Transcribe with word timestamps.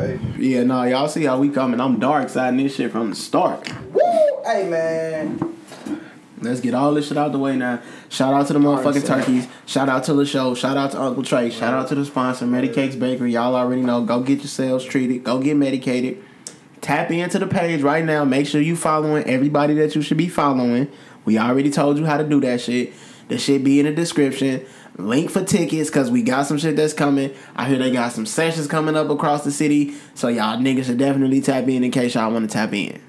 baby. 0.00 0.48
Yeah, 0.48 0.64
no, 0.64 0.82
y'all 0.84 1.08
see 1.08 1.24
how 1.24 1.38
we 1.38 1.50
coming. 1.50 1.80
I'm 1.80 1.98
dark 1.98 2.28
side 2.28 2.58
this 2.58 2.76
shit 2.76 2.90
from 2.90 3.10
the 3.10 3.16
start. 3.16 3.68
Woo! 3.92 4.00
Hey 4.44 4.68
man. 4.68 5.56
Let's 6.40 6.60
get 6.60 6.72
all 6.72 6.94
this 6.94 7.08
shit 7.08 7.18
out 7.18 7.32
the 7.32 7.38
way 7.38 7.54
now. 7.56 7.82
Shout 8.08 8.32
out 8.32 8.46
to 8.46 8.54
the 8.54 8.58
motherfucking 8.58 9.06
turkeys. 9.06 9.46
Shout 9.66 9.90
out 9.90 10.04
to 10.04 10.14
the 10.14 10.24
show. 10.24 10.54
Shout 10.54 10.78
out 10.78 10.92
to 10.92 11.00
Uncle 11.00 11.22
Trey. 11.22 11.50
Shout 11.50 11.74
out 11.74 11.88
to 11.88 11.94
the 11.94 12.06
sponsor, 12.06 12.46
Medicakes 12.46 12.98
Bakery. 12.98 13.32
Y'all 13.32 13.54
already 13.54 13.82
know. 13.82 14.02
Go 14.02 14.22
get 14.22 14.38
yourselves 14.38 14.86
treated. 14.86 15.22
Go 15.22 15.38
get 15.38 15.58
medicated. 15.58 16.24
Tap 16.80 17.10
into 17.10 17.38
the 17.38 17.46
page 17.46 17.82
right 17.82 18.02
now. 18.02 18.24
Make 18.24 18.46
sure 18.46 18.62
you 18.62 18.74
following 18.74 19.24
everybody 19.24 19.74
that 19.74 19.94
you 19.94 20.00
should 20.00 20.16
be 20.16 20.28
following. 20.28 20.90
We 21.26 21.36
already 21.36 21.70
told 21.70 21.98
you 21.98 22.06
how 22.06 22.16
to 22.16 22.24
do 22.24 22.40
that 22.40 22.62
shit. 22.62 22.94
The 23.28 23.36
shit 23.36 23.62
be 23.62 23.78
in 23.78 23.84
the 23.84 23.92
description. 23.92 24.64
Link 24.96 25.30
for 25.30 25.44
tickets 25.44 25.88
because 25.88 26.10
we 26.10 26.22
got 26.22 26.46
some 26.46 26.58
shit 26.58 26.76
that's 26.76 26.92
coming. 26.92 27.32
I 27.56 27.68
hear 27.68 27.78
they 27.78 27.90
got 27.90 28.12
some 28.12 28.26
sessions 28.26 28.66
coming 28.66 28.96
up 28.96 29.08
across 29.08 29.44
the 29.44 29.50
city. 29.50 29.94
So 30.14 30.28
y'all 30.28 30.58
niggas 30.58 30.84
should 30.84 30.98
definitely 30.98 31.40
tap 31.40 31.68
in 31.68 31.84
in 31.84 31.90
case 31.90 32.14
y'all 32.14 32.32
want 32.32 32.48
to 32.48 32.52
tap 32.52 32.72
in. 32.72 33.00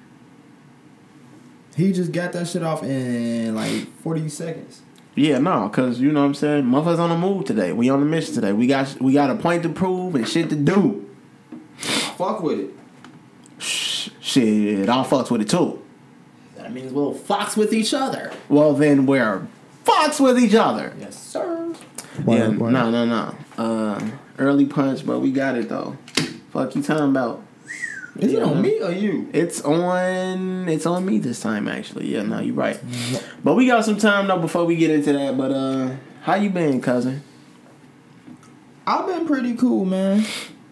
He 1.75 1.91
just 1.91 2.11
got 2.11 2.33
that 2.33 2.47
shit 2.47 2.63
off 2.63 2.83
in 2.83 3.55
like 3.55 3.87
40 4.01 4.29
seconds. 4.29 4.81
Yeah, 5.15 5.39
no, 5.39 5.67
cause 5.69 5.99
you 5.99 6.11
know 6.11 6.21
what 6.21 6.27
I'm 6.27 6.33
saying. 6.33 6.63
Motherfuckers 6.63 6.99
on 6.99 7.09
the 7.09 7.17
move 7.17 7.45
today. 7.45 7.73
We 7.73 7.89
on 7.89 7.99
the 7.99 8.05
mission 8.05 8.33
today. 8.33 8.53
We 8.53 8.67
got 8.67 9.01
we 9.01 9.13
got 9.13 9.29
a 9.29 9.35
point 9.35 9.63
to 9.63 9.69
prove 9.69 10.15
and 10.15 10.27
shit 10.27 10.49
to 10.49 10.55
do. 10.55 11.09
Fuck 11.77 12.41
with 12.41 12.59
it. 12.59 12.69
Shh, 13.57 14.09
shit, 14.21 14.87
I'll 14.87 15.03
fucks 15.03 15.29
with 15.29 15.41
it 15.41 15.49
too. 15.49 15.81
That 16.55 16.71
means 16.71 16.93
we'll 16.93 17.13
fox 17.13 17.57
with 17.57 17.73
each 17.73 17.93
other. 17.93 18.31
Well, 18.47 18.73
then 18.73 19.05
we're 19.05 19.47
fucks 19.83 20.19
with 20.19 20.39
each 20.39 20.55
other. 20.55 20.93
Yes, 20.99 21.17
sir. 21.21 21.73
yeah, 22.27 22.47
no, 22.47 22.89
no, 22.89 23.05
no. 23.05 23.35
Uh, 23.57 24.09
early 24.37 24.65
punch, 24.65 25.05
but 25.05 25.19
we 25.19 25.31
got 25.31 25.57
it 25.57 25.69
though. 25.69 25.97
Fuck 26.51 26.75
you 26.75 26.83
talking 26.83 27.05
about? 27.05 27.43
Is 28.19 28.33
it 28.33 28.43
on 28.43 28.61
me 28.61 28.81
or 28.81 28.91
you? 28.91 29.29
It's 29.31 29.61
on. 29.61 30.67
It's 30.67 30.85
on 30.85 31.05
me 31.05 31.17
this 31.17 31.39
time, 31.39 31.67
actually. 31.67 32.13
Yeah, 32.13 32.23
no, 32.23 32.39
you're 32.39 32.53
right. 32.55 32.79
But 33.43 33.55
we 33.55 33.67
got 33.67 33.85
some 33.85 33.97
time 33.97 34.27
though 34.27 34.37
before 34.39 34.65
we 34.65 34.75
get 34.75 34.91
into 34.91 35.13
that. 35.13 35.37
But 35.37 35.51
uh, 35.51 35.91
how 36.23 36.35
you 36.35 36.49
been, 36.49 36.81
cousin? 36.81 37.23
I've 38.85 39.07
been 39.07 39.25
pretty 39.25 39.55
cool, 39.55 39.85
man. 39.85 40.25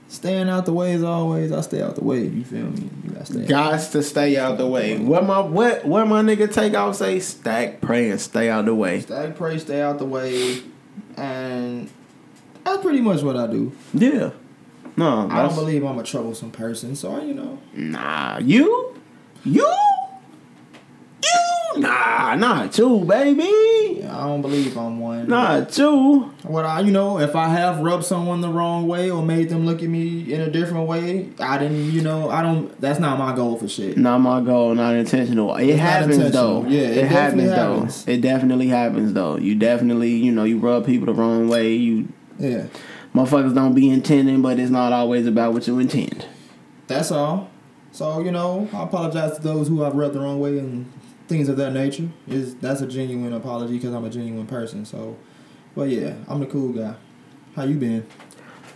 Staying 0.09 0.49
out 0.49 0.65
the 0.65 0.73
way 0.73 0.93
as 0.93 1.03
always. 1.03 1.51
I 1.51 1.61
stay 1.61 1.83
out 1.83 1.95
the 1.95 2.03
way. 2.03 2.23
You 2.23 2.43
feel 2.43 2.65
me? 2.65 2.89
You 3.03 3.11
gotta 3.11 3.25
stay. 3.27 3.45
Gots 3.45 3.91
to 3.91 4.01
stay 4.01 4.37
out 4.37 4.57
the 4.57 4.65
way. 4.65 4.97
What 4.97 5.23
my 5.23 5.39
what 5.39 5.85
what 5.85 6.07
my 6.07 6.23
nigga 6.23 6.51
take 6.51 6.73
off 6.73 6.95
say? 6.95 7.19
Stack, 7.19 7.79
pray, 7.79 8.09
and 8.09 8.19
stay 8.19 8.49
out 8.49 8.65
the 8.65 8.73
way. 8.73 9.01
Stay, 9.01 9.31
pray, 9.35 9.59
stay 9.59 9.81
out 9.83 9.99
the 9.99 10.05
way, 10.05 10.63
and 11.15 11.91
that's 12.63 12.81
pretty 12.81 13.01
much 13.01 13.21
what 13.21 13.37
I 13.37 13.45
do. 13.45 13.71
Yeah. 13.93 14.31
No, 14.97 15.29
I 15.29 15.43
don't 15.43 15.55
believe 15.55 15.83
I'm 15.85 15.99
a 15.99 16.03
troublesome 16.03 16.51
person, 16.51 16.95
so 16.95 17.21
you 17.21 17.35
know. 17.35 17.59
nah. 17.73 18.39
You, 18.39 18.95
you. 19.45 19.71
Nah, 21.77 22.35
not 22.35 22.73
two, 22.73 23.05
baby. 23.05 24.03
I 24.03 24.25
don't 24.27 24.41
believe 24.41 24.75
I'm 24.77 24.99
one. 24.99 25.27
Not 25.27 25.69
two. 25.71 26.21
What 26.43 26.65
I, 26.65 26.79
you 26.81 26.91
know, 26.91 27.19
if 27.19 27.35
I 27.35 27.47
have 27.49 27.79
rubbed 27.79 28.03
someone 28.05 28.41
the 28.41 28.49
wrong 28.49 28.87
way 28.87 29.11
or 29.11 29.21
made 29.23 29.49
them 29.49 29.65
look 29.65 29.83
at 29.83 29.87
me 29.89 30.33
in 30.33 30.41
a 30.41 30.49
different 30.49 30.87
way, 30.87 31.29
I 31.39 31.57
didn't, 31.59 31.91
you 31.91 32.01
know, 32.01 32.29
I 32.29 32.41
don't. 32.41 32.79
That's 32.81 32.99
not 32.99 33.19
my 33.19 33.35
goal 33.35 33.57
for 33.57 33.67
shit. 33.67 33.97
Not 33.97 34.19
my 34.19 34.41
goal. 34.41 34.73
Not 34.73 34.95
intentional. 34.95 35.55
It 35.57 35.67
It's 35.69 35.79
happens 35.79 36.15
intentional. 36.17 36.63
though. 36.63 36.69
Yeah, 36.69 36.81
it 36.81 36.97
it, 36.97 37.05
happens, 37.07 37.43
definitely 37.49 37.87
though. 38.05 38.11
It 38.13 38.21
definitely 38.21 38.67
happens 38.67 39.13
though. 39.13 39.37
You 39.37 39.55
definitely, 39.55 40.11
you 40.15 40.31
know, 40.31 40.43
you 40.45 40.57
rub 40.57 40.85
people 40.85 41.05
the 41.05 41.13
wrong 41.13 41.47
way. 41.49 41.73
You 41.75 42.07
Yeah, 42.39 42.65
motherfuckers 43.13 43.53
don't 43.53 43.73
be 43.75 43.89
intending, 43.89 44.41
but 44.41 44.59
it's 44.59 44.71
not 44.71 44.91
always 44.91 45.27
about 45.27 45.53
what 45.53 45.67
you 45.67 45.77
intend. 45.79 46.25
that's 46.87 47.11
all. 47.11 47.49
So 47.91 48.19
you 48.21 48.31
know, 48.31 48.67
I 48.73 48.83
apologize 48.83 49.35
to 49.37 49.41
those 49.43 49.67
who 49.67 49.83
I've 49.83 49.93
rubbed 49.95 50.15
the 50.15 50.19
wrong 50.19 50.39
way 50.39 50.57
and 50.59 50.91
things 51.29 51.47
of 51.47 51.55
that 51.57 51.71
nature. 51.71 52.09
Is 52.27 52.55
that's 52.55 52.81
a 52.81 52.87
genuine 52.87 53.31
apology 53.31 53.75
because 53.75 53.93
I'm 53.93 54.03
a 54.03 54.09
genuine 54.09 54.47
person. 54.47 54.83
So, 54.83 55.15
but 55.75 55.89
yeah, 55.89 56.15
I'm 56.27 56.39
the 56.41 56.47
cool 56.47 56.73
guy. 56.73 56.95
How 57.55 57.63
you 57.63 57.75
been? 57.75 58.05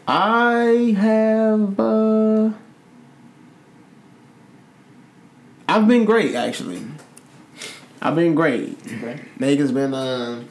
I 0.08 0.96
have 0.97 1.80
uh 1.80 2.52
I've 5.68 5.88
been 5.88 6.06
great 6.06 6.36
actually. 6.36 6.86
I've 8.02 8.16
been 8.16 8.36
great. 8.36 8.78
Okay. 8.86 9.19
Niggas 9.40 9.74
been 9.74 9.94
uh 9.94 10.44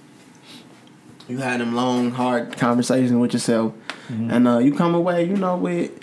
you 1.28 1.38
had 1.38 1.60
them 1.60 1.74
long, 1.74 2.10
hard 2.10 2.56
conversations 2.56 3.12
with 3.12 3.32
yourself. 3.32 3.72
And 4.08 4.46
uh 4.48 4.58
you 4.58 4.74
come 4.74 4.94
away, 4.94 5.24
you 5.24 5.36
know, 5.36 5.56
with 5.56 6.01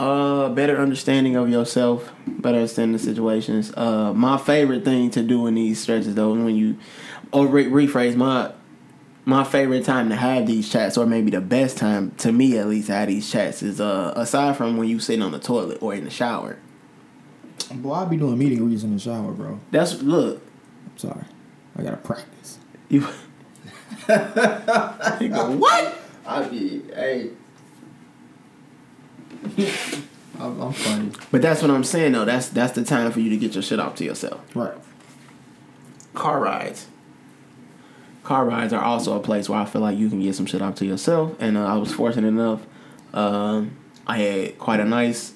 uh 0.00 0.48
better 0.48 0.78
understanding 0.78 1.36
of 1.36 1.50
yourself, 1.50 2.10
better 2.26 2.56
understanding 2.58 2.94
the 2.94 2.98
situations. 2.98 3.72
Uh 3.76 4.12
my 4.14 4.38
favorite 4.38 4.84
thing 4.84 5.10
to 5.10 5.22
do 5.22 5.46
in 5.46 5.54
these 5.54 5.78
stretches 5.80 6.14
though 6.14 6.34
is 6.34 6.42
when 6.42 6.56
you 6.56 6.78
or 7.32 7.46
re- 7.46 7.66
rephrase 7.66 8.16
my 8.16 8.52
my 9.26 9.44
favorite 9.44 9.84
time 9.84 10.08
to 10.08 10.16
have 10.16 10.46
these 10.46 10.68
chats, 10.72 10.96
or 10.96 11.04
maybe 11.04 11.30
the 11.30 11.40
best 11.42 11.76
time 11.76 12.12
to 12.12 12.32
me 12.32 12.56
at 12.56 12.66
least 12.66 12.86
to 12.86 12.94
have 12.94 13.08
these 13.08 13.30
chats, 13.30 13.62
is 13.62 13.80
uh 13.80 14.12
aside 14.16 14.56
from 14.56 14.78
when 14.78 14.88
you 14.88 14.98
sitting 14.98 15.22
on 15.22 15.32
the 15.32 15.38
toilet 15.38 15.78
or 15.82 15.94
in 15.94 16.04
the 16.04 16.10
shower. 16.10 16.58
Boy, 17.72 17.92
I 17.92 18.04
be 18.06 18.16
doing 18.16 18.38
meeting 18.38 18.66
reads 18.66 18.82
in 18.82 18.94
the 18.94 18.98
shower, 18.98 19.32
bro. 19.32 19.60
That's 19.70 20.02
look 20.02 20.42
I'm 20.86 20.98
sorry, 20.98 21.24
I 21.76 21.82
gotta 21.82 21.98
practice. 21.98 22.58
you. 22.88 23.00
you 24.08 25.28
go 25.28 25.56
what? 25.56 25.98
I 26.26 26.48
be 26.48 26.82
hey. 26.94 27.30
I'm, 30.38 30.60
I'm 30.60 30.72
funny. 30.72 31.12
But 31.30 31.42
that's 31.42 31.62
what 31.62 31.70
I'm 31.70 31.84
saying 31.84 32.12
though. 32.12 32.24
That's 32.24 32.48
that's 32.48 32.72
the 32.72 32.84
time 32.84 33.10
for 33.12 33.20
you 33.20 33.30
to 33.30 33.36
get 33.36 33.54
your 33.54 33.62
shit 33.62 33.80
off 33.80 33.94
to 33.96 34.04
yourself. 34.04 34.40
Right. 34.54 34.76
Car 36.14 36.40
rides. 36.40 36.86
Car 38.22 38.44
rides 38.44 38.72
are 38.72 38.82
also 38.82 39.16
a 39.16 39.20
place 39.20 39.48
where 39.48 39.58
I 39.58 39.64
feel 39.64 39.82
like 39.82 39.98
you 39.98 40.08
can 40.08 40.20
get 40.20 40.34
some 40.34 40.46
shit 40.46 40.62
off 40.62 40.74
to 40.76 40.86
yourself. 40.86 41.34
And 41.40 41.56
uh, 41.56 41.66
I 41.66 41.76
was 41.76 41.92
fortunate 41.92 42.28
enough. 42.28 42.60
Um, 43.12 43.76
I 44.06 44.18
had 44.18 44.58
quite 44.58 44.80
a 44.80 44.84
nice. 44.84 45.34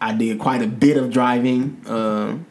I 0.00 0.14
did 0.14 0.38
quite 0.38 0.62
a 0.62 0.66
bit 0.66 0.96
of 0.96 1.10
driving 1.10 1.80
um, 1.86 2.46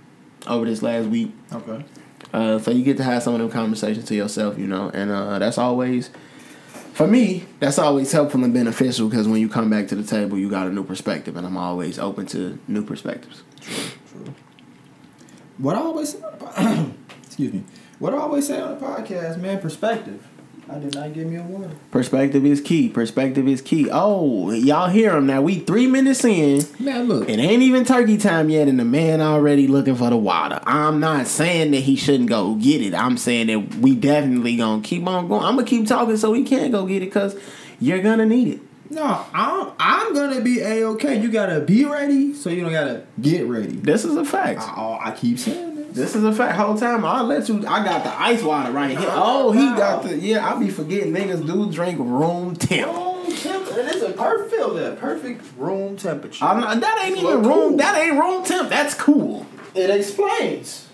over 0.47 0.65
this 0.65 0.81
last 0.81 1.07
week. 1.07 1.31
Okay. 1.51 1.85
Uh, 2.33 2.59
so 2.59 2.71
you 2.71 2.83
get 2.83 2.97
to 2.97 3.03
have 3.03 3.23
some 3.23 3.33
of 3.33 3.39
them 3.39 3.49
conversations 3.49 4.05
to 4.05 4.15
yourself, 4.15 4.57
you 4.59 4.67
know, 4.67 4.91
and 4.93 5.09
uh, 5.09 5.39
that's 5.39 5.57
always, 5.57 6.09
for 6.97 7.05
me, 7.05 7.45
that's 7.59 7.77
always 7.77 8.11
helpful 8.11 8.43
and 8.43 8.51
beneficial 8.51 9.07
because 9.07 9.27
when 9.27 9.39
you 9.39 9.47
come 9.47 9.69
back 9.69 9.87
to 9.89 9.95
the 9.95 10.01
table, 10.01 10.35
you 10.35 10.49
got 10.49 10.65
a 10.65 10.71
new 10.71 10.83
perspective, 10.83 11.35
and 11.35 11.45
I'm 11.45 11.55
always 11.55 11.99
open 11.99 12.25
to 12.27 12.57
new 12.67 12.83
perspectives. 12.83 13.43
True. 13.61 14.33
What 15.59 15.75
I 15.75 15.81
always 15.81 16.15
excuse 17.23 17.53
me. 17.53 17.63
What 17.99 18.15
I 18.15 18.17
always 18.17 18.47
say 18.47 18.59
on 18.59 18.79
the 18.79 18.83
podcast, 18.83 19.37
man, 19.39 19.59
perspective. 19.59 20.27
I 20.69 20.79
did 20.79 20.95
not 20.95 21.13
give 21.13 21.27
me 21.27 21.37
a 21.37 21.43
word. 21.43 21.71
Perspective 21.91 22.45
is 22.45 22.59
key. 22.59 22.89
Perspective 22.89 23.47
is 23.47 23.61
key. 23.61 23.89
Oh, 23.89 24.51
y'all 24.51 24.89
hear 24.89 25.15
him 25.15 25.25
now? 25.25 25.41
We 25.41 25.59
three 25.59 25.87
minutes 25.87 26.25
in. 26.25 26.61
Man, 26.79 27.07
look. 27.07 27.29
It 27.29 27.39
ain't 27.39 27.63
even 27.63 27.85
turkey 27.85 28.17
time 28.17 28.49
yet, 28.49 28.67
and 28.67 28.77
the 28.77 28.85
man 28.85 29.21
already 29.21 29.67
looking 29.67 29.95
for 29.95 30.09
the 30.09 30.17
water. 30.17 30.59
I'm 30.63 30.99
not 30.99 31.27
saying 31.27 31.71
that 31.71 31.79
he 31.79 31.95
shouldn't 31.95 32.29
go 32.29 32.55
get 32.55 32.81
it. 32.81 32.93
I'm 32.93 33.17
saying 33.17 33.47
that 33.47 33.75
we 33.75 33.95
definitely 33.95 34.57
gonna 34.57 34.81
keep 34.81 35.07
on 35.07 35.29
going. 35.29 35.43
I'm 35.45 35.55
gonna 35.55 35.67
keep 35.67 35.87
talking 35.87 36.17
so 36.17 36.33
he 36.33 36.43
can't 36.43 36.71
go 36.71 36.85
get 36.85 37.01
it 37.01 37.05
because 37.05 37.39
you're 37.79 38.01
gonna 38.01 38.25
need 38.25 38.55
it. 38.55 38.59
No, 38.89 39.25
I'm 39.33 39.71
I'm 39.79 40.13
gonna 40.13 40.41
be 40.41 40.59
a 40.61 40.85
okay. 40.89 41.19
You 41.19 41.31
gotta 41.31 41.61
be 41.61 41.85
ready, 41.85 42.33
so 42.33 42.49
you 42.49 42.61
don't 42.61 42.71
gotta 42.71 43.03
get 43.21 43.45
ready. 43.45 43.75
This 43.75 44.03
is 44.03 44.15
a 44.15 44.25
fact. 44.25 44.61
I, 44.61 44.99
I 45.05 45.11
keep 45.11 45.39
saying 45.39 45.76
this. 45.97 46.15
Is 46.15 46.23
a 46.23 46.33
fact. 46.33 46.57
Whole 46.57 46.77
time 46.77 47.03
I'll 47.03 47.25
let 47.25 47.49
you. 47.49 47.65
I 47.67 47.83
got 47.83 48.03
the 48.03 48.19
ice 48.19 48.41
water 48.41 48.71
right 48.71 48.97
here. 48.97 49.09
Oh, 49.11 49.49
oh 49.49 49.51
he 49.51 49.59
got 49.77 50.03
the. 50.03 50.17
Yeah, 50.17 50.47
I 50.47 50.59
be 50.59 50.69
forgetting 50.69 51.13
niggas 51.13 51.45
do 51.45 51.71
drink 51.71 51.99
room 51.99 52.55
temp. 52.55 52.91
Room 52.91 53.35
temp, 53.35 53.67
and 53.71 53.89
it's 53.89 54.01
a 54.01 54.11
perfect 54.11 54.47
perfect 54.99 55.41
room 55.57 55.97
temperature. 55.97 56.43
I'm 56.43 56.59
not, 56.59 56.79
that 56.81 57.05
ain't 57.05 57.17
even 57.17 57.43
room. 57.43 57.43
cool. 57.43 57.77
That 57.77 57.97
ain't 57.97 58.17
room 58.17 58.43
temp. 58.43 58.69
That's 58.69 58.93
cool. 58.93 59.45
it 59.73 59.89
explains. 59.89 60.87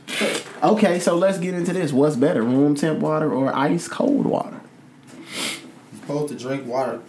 Okay, 0.62 1.00
so 1.00 1.16
let's 1.16 1.38
get 1.38 1.54
into 1.54 1.74
this. 1.74 1.92
What's 1.92 2.16
better, 2.16 2.44
room 2.44 2.76
temp 2.76 3.00
water 3.00 3.32
or 3.32 3.56
ice 3.56 3.88
cold 3.88 4.26
water? 4.26 4.62
You're 5.16 6.02
supposed 6.02 6.34
to 6.34 6.40
drink 6.40 6.68
water, 6.68 7.02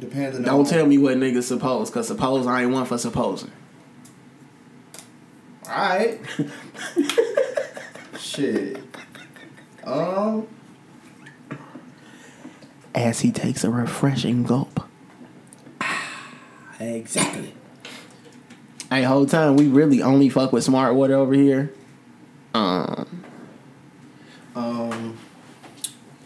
depending 0.00 0.40
on. 0.40 0.42
Don't 0.42 0.68
tell 0.68 0.86
me 0.86 0.98
what 0.98 1.16
niggas 1.16 1.44
suppose, 1.44 1.90
cause 1.90 2.08
suppose 2.08 2.46
I 2.46 2.62
ain't 2.62 2.72
one 2.72 2.86
for 2.86 2.98
supposing. 2.98 3.52
All 5.68 5.76
right. 5.76 6.18
Shit. 8.34 8.78
Um. 9.84 10.46
As 12.94 13.20
he 13.20 13.32
takes 13.32 13.64
a 13.64 13.70
refreshing 13.70 14.44
gulp. 14.44 14.80
Exactly. 16.78 17.52
Hey, 18.88 19.02
whole 19.02 19.26
time 19.26 19.56
we 19.56 19.66
really 19.66 20.00
only 20.00 20.30
fuck 20.30 20.50
with 20.50 20.64
smart 20.64 20.94
water 20.94 21.14
over 21.14 21.34
here. 21.34 21.74
Um, 22.54 23.22
Um. 24.56 25.18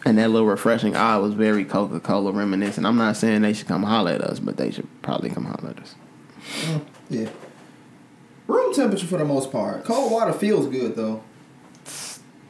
and 0.05 0.17
that 0.19 0.31
little 0.31 0.47
refreshing 0.47 0.95
eye 0.95 1.17
was 1.19 1.35
very 1.35 1.65
Coca 1.65 1.99
Cola 1.99 2.31
reminiscent. 2.31 2.87
I'm 2.87 2.97
not 2.97 3.17
saying 3.17 3.43
they 3.43 3.53
should 3.53 3.67
come 3.67 3.83
holler 3.83 4.13
at 4.13 4.21
us, 4.21 4.39
but 4.39 4.57
they 4.59 4.71
should 4.71 4.87
probably 5.03 5.29
come 5.31 5.47
holler 5.47 5.71
at 5.71 5.81
us. 5.81 5.95
Mm, 6.67 6.85
yeah. 7.11 7.29
Room 8.47 8.73
temperature 8.75 9.07
for 9.07 9.19
the 9.19 9.25
most 9.25 9.51
part. 9.51 9.85
Cold 9.85 10.13
water 10.13 10.33
feels 10.33 10.69
good 10.69 10.95
though. 10.95 11.23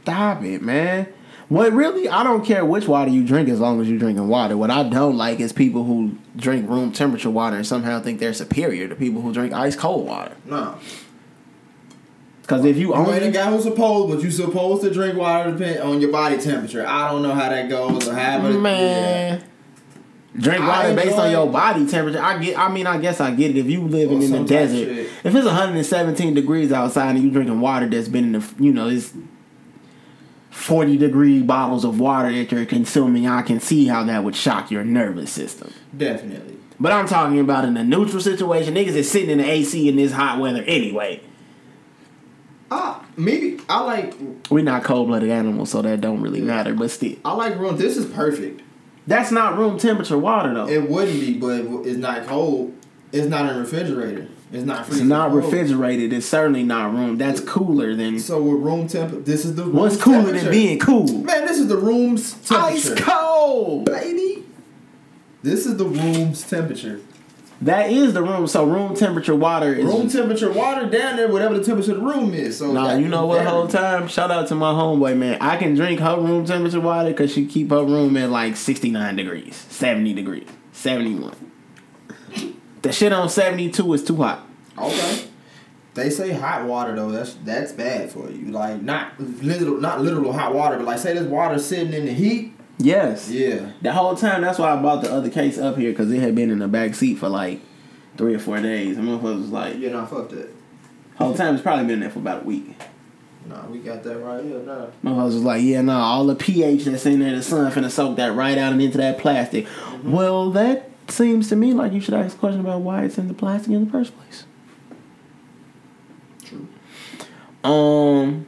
Stop 0.05 0.43
it, 0.45 0.61
man. 0.61 1.09
What 1.49 1.73
really? 1.73 2.11
I 2.11 2.23
don't 2.23 2.45
care 2.45 2.63
which 2.63 2.87
water 2.87 3.11
you 3.11 3.25
drink 3.25 3.49
as 3.49 3.59
long 3.59 3.81
as 3.81 3.89
you're 3.89 3.99
drinking 3.99 4.29
water. 4.29 4.55
What 4.55 4.71
I 4.71 4.87
don't 4.87 5.17
like 5.17 5.41
is 5.41 5.51
people 5.51 5.85
who 5.85 6.19
drink 6.37 6.69
room 6.69 6.93
temperature 6.93 7.31
water 7.31 7.57
and 7.57 7.67
somehow 7.67 8.01
think 8.01 8.21
they're 8.21 8.35
superior 8.35 8.87
to 8.89 8.95
people 8.95 9.23
who 9.23 9.33
drink 9.33 9.55
ice 9.55 9.77
cold 9.77 10.07
water. 10.07 10.37
No. 10.45 10.79
Because 12.43 12.67
if 12.67 12.77
you 12.77 12.89
You 12.89 12.97
ain't 12.97 13.09
a 13.09 13.15
only 13.15 13.31
guy 13.31 13.51
who's 13.51 13.63
supposed, 13.63 14.15
but 14.15 14.23
you're 14.23 14.31
supposed 14.31 14.83
to 14.83 14.91
drink 14.93 15.17
water 15.17 15.53
depend 15.53 15.81
on 15.81 16.03
your 16.03 16.13
body 16.13 16.37
temperature. 16.37 16.87
I 16.87 17.11
don't 17.11 17.23
know 17.23 17.33
how 17.33 17.49
that 17.49 17.71
goes 17.71 18.07
or 18.07 18.15
how 18.15 18.47
it. 18.47 18.53
man. 18.53 19.43
Drink 20.37 20.61
water 20.67 20.95
based 20.95 21.17
on 21.17 21.31
your 21.31 21.49
body 21.49 21.87
temperature. 21.87 22.21
I 22.21 22.37
get. 22.43 22.59
I 22.59 22.69
mean, 22.69 22.87
I 22.87 22.99
guess 22.99 23.21
I 23.21 23.31
get 23.31 23.53
it. 23.53 23.57
If 23.57 23.67
you 23.67 23.83
living 23.83 24.21
in 24.21 24.31
the 24.31 24.37
some 24.37 24.47
type 24.47 24.65
of 24.65 24.71
desert, 24.71 24.89
if 25.25 25.35
it's 25.35 25.47
117 25.47 26.35
degrees 26.35 26.73
outside 26.73 27.17
and 27.17 27.25
you 27.25 27.31
drinking 27.31 27.61
water 27.61 27.87
that's 27.89 28.09
been 28.09 28.35
in 28.35 28.41
the, 28.41 28.55
you 28.59 28.73
know, 28.73 28.89
it's 28.89 29.15
40 30.55 30.97
degree 30.97 31.43
bottles 31.43 31.85
of 31.85 31.99
water 31.99 32.31
that 32.33 32.51
you're 32.53 32.65
consuming, 32.65 33.27
I 33.27 33.43
can 33.43 33.59
see 33.61 33.87
how 33.87 34.05
that 34.05 34.23
would 34.23 34.37
shock 34.37 34.71
your 34.71 34.85
nervous 34.85 35.31
system. 35.33 35.73
Definitely. 35.97 36.57
But 36.79 36.93
I'm 36.93 37.07
talking 37.07 37.41
about 37.41 37.65
in 37.65 37.77
a 37.77 37.85
neutral 37.85 38.21
situation. 38.23 38.75
Niggas 38.75 38.95
is 38.95 39.11
sitting 39.11 39.31
in 39.31 39.39
the 39.39 39.51
AC 39.51 39.89
in 39.89 39.97
this 39.97 40.13
hot 40.13 40.39
weather 40.41 40.63
anyway. 40.63 41.21
Ah, 42.71 43.05
maybe 43.17 43.61
I 43.69 43.81
like. 43.81 44.15
We're 44.51 44.65
not 44.65 44.85
cold 44.85 45.09
blooded 45.09 45.29
animals, 45.31 45.71
so 45.71 45.83
that 45.83 46.01
don't 46.01 46.21
really 46.23 46.41
matter. 46.41 46.73
But 46.75 46.91
still, 46.91 47.17
I 47.25 47.33
like 47.35 47.59
room. 47.59 47.77
This 47.77 47.97
is 47.97 48.07
perfect. 48.07 48.63
that's 49.07 49.31
not 49.31 49.59
room 49.59 49.79
temperature 49.79 50.19
water 50.19 50.55
though. 50.55 50.69
It 50.69 50.89
wouldn't 50.89 51.21
be, 51.21 51.35
but 51.35 51.87
it's 51.87 51.99
not 51.99 52.27
cold. 52.27 52.73
It's 53.13 53.27
not 53.27 53.51
in 53.51 53.57
a 53.57 53.61
refrigerator. 53.61 54.29
It's 54.53 54.65
not 54.65 54.81
it's 54.81 54.89
freezing 54.91 55.09
not 55.09 55.31
cold. 55.31 55.45
refrigerated. 55.45 56.13
It's 56.13 56.27
certainly 56.27 56.63
not 56.63 56.93
room. 56.93 57.19
That's 57.19 57.41
cooler 57.41 57.95
than. 57.97 58.19
So 58.21 58.41
with 58.43 58.63
room 58.63 58.87
temp, 58.87 59.25
this 59.25 59.45
is 59.45 59.55
the 59.57 59.65
room 59.65 59.75
What's 59.75 59.97
cooler 60.01 60.33
than 60.33 60.51
being 60.51 60.79
cool? 60.79 61.07
Man, 61.07 61.47
this 61.47 61.59
is 61.59 61.67
the 61.69 61.77
room's 61.79 62.37
Ice 62.51 62.93
cold. 62.95 63.87
baby. 63.87 64.45
This 65.43 65.67
is 65.67 65.77
the 65.77 65.85
room's 65.87 66.43
temperature. 66.49 67.01
That 67.63 67.91
is 67.91 68.13
the 68.15 68.23
room. 68.23 68.47
So 68.47 68.65
room 68.65 68.95
temperature 68.95 69.35
water 69.35 69.73
is. 69.75 69.85
Room 69.85 70.09
temperature 70.09 70.53
water 70.53 70.89
down 70.89 71.17
there, 71.17 71.29
whatever 71.29 71.57
the 71.59 71.65
temperature 71.65 71.93
of 71.93 71.99
the 71.99 72.05
room 72.05 72.35
is. 72.35 72.59
So 72.59 72.73
Nah, 72.73 72.95
you 72.95 73.09
know 73.09 73.27
what? 73.27 73.47
Whole 73.47 73.69
time, 73.69 74.07
shout 74.09 74.31
out 74.31 74.49
to 74.49 74.55
my 74.55 74.73
homeboy 74.73 75.17
man. 75.17 75.39
I 75.41 75.57
can 75.57 75.75
drink 75.75 76.01
her 76.01 76.17
room 76.17 76.45
temperature 76.45 76.81
water 76.81 77.11
because 77.11 77.33
she 77.33 77.47
keep 77.47 77.71
her 77.71 77.85
room 77.85 78.17
at 78.17 78.31
like 78.31 78.57
sixty 78.57 78.91
nine 78.91 79.17
degrees, 79.17 79.55
seventy 79.71 80.13
degrees, 80.13 80.47
seventy 80.73 81.15
one. 81.15 81.35
The 82.85 82.93
shit 82.93 83.13
on 83.15 83.29
seventy 83.31 83.71
two 83.71 83.93
is 83.95 84.05
too 84.05 84.17
hot. 84.17 84.47
Okay. 84.79 85.25
They 85.95 86.11
say 86.11 86.33
hot 86.33 86.67
water 86.67 86.95
though. 86.95 87.11
That's 87.11 87.35
that's 87.45 87.73
bad 87.73 88.11
for 88.11 88.31
you. 88.31 88.51
Like 88.51 88.83
not 88.83 89.19
literal, 89.19 89.81
not 89.81 90.03
literal 90.03 90.33
hot 90.35 90.55
water, 90.55 90.77
but 90.77 90.85
like 90.85 90.99
say 90.99 91.15
this 91.15 91.27
water 91.27 91.59
sitting 91.59 91.95
in 91.95 92.05
the 92.05 92.13
heat. 92.13 92.53
Yes. 92.77 93.31
Yeah. 93.31 93.71
The 93.81 93.93
whole 93.93 94.15
time, 94.17 94.43
that's 94.43 94.59
why 94.59 94.73
I 94.73 94.83
bought 94.83 95.03
the 95.03 95.11
other 95.11 95.31
case 95.31 95.57
up 95.59 95.79
here 95.79 95.93
because 95.93 96.11
it 96.13 96.21
had 96.21 96.35
been 96.35 96.51
in 96.51 96.59
the 96.59 96.69
back 96.69 96.95
seat 96.95 97.15
for 97.17 97.29
like 97.31 97.61
three 98.19 98.35
or 98.35 98.39
four 98.39 98.61
days. 98.61 98.99
And 98.99 99.09
motherfuckers 99.09 99.39
was 99.39 99.51
like, 99.51 99.79
Yeah, 99.79 99.93
nah, 99.93 100.05
fuck 100.05 100.29
that. 100.31 100.51
whole 101.17 101.35
time 101.35 101.55
it's 101.55 101.63
probably 101.63 101.87
been 101.87 102.01
there 102.01 102.11
for 102.11 102.19
about 102.19 102.43
a 102.43 102.45
week. 102.45 102.77
Nah, 103.47 103.65
we 103.67 103.79
got 103.79 104.03
that 104.03 104.19
right 104.19 104.45
here. 104.45 104.59
Nah. 104.59 104.87
Motherfuckers 105.03 105.25
was 105.25 105.43
like, 105.43 105.63
yeah, 105.63 105.81
nah, 105.83 106.03
all 106.03 106.27
the 106.27 106.35
pH 106.35 106.85
that's 106.85 107.07
in 107.07 107.21
there, 107.21 107.35
the 107.37 107.43
sun 107.43 107.71
finna 107.73 107.91
soak 107.91 108.17
that 108.17 108.35
right 108.35 108.59
out 108.59 108.73
and 108.73 108.83
into 108.83 108.99
that 108.99 109.19
plastic. 109.19 109.67
Mm-hmm. 109.67 110.13
Well, 110.13 110.51
that 110.51 110.91
seems 111.09 111.49
to 111.49 111.57
me 111.57 111.73
like 111.73 111.93
you 111.93 112.01
should 112.01 112.15
ask 112.15 112.37
a 112.37 112.39
question 112.41 112.61
about 112.61 112.81
why 112.81 113.05
it's 113.05 113.19
in 113.19 113.29
the 113.29 113.35
plastic 113.35 113.73
in 113.73 113.85
the 113.85 113.91
first 113.91 114.13
place. 114.17 114.45
True. 116.45 116.69
Um, 117.63 118.47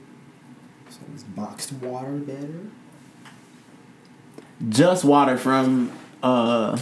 So 0.89 0.99
is 1.15 1.25
boxed 1.25 1.73
water 1.75 2.13
better? 2.13 2.61
just 4.71 5.05
water 5.05 5.37
from 5.37 5.93
uh 6.23 6.79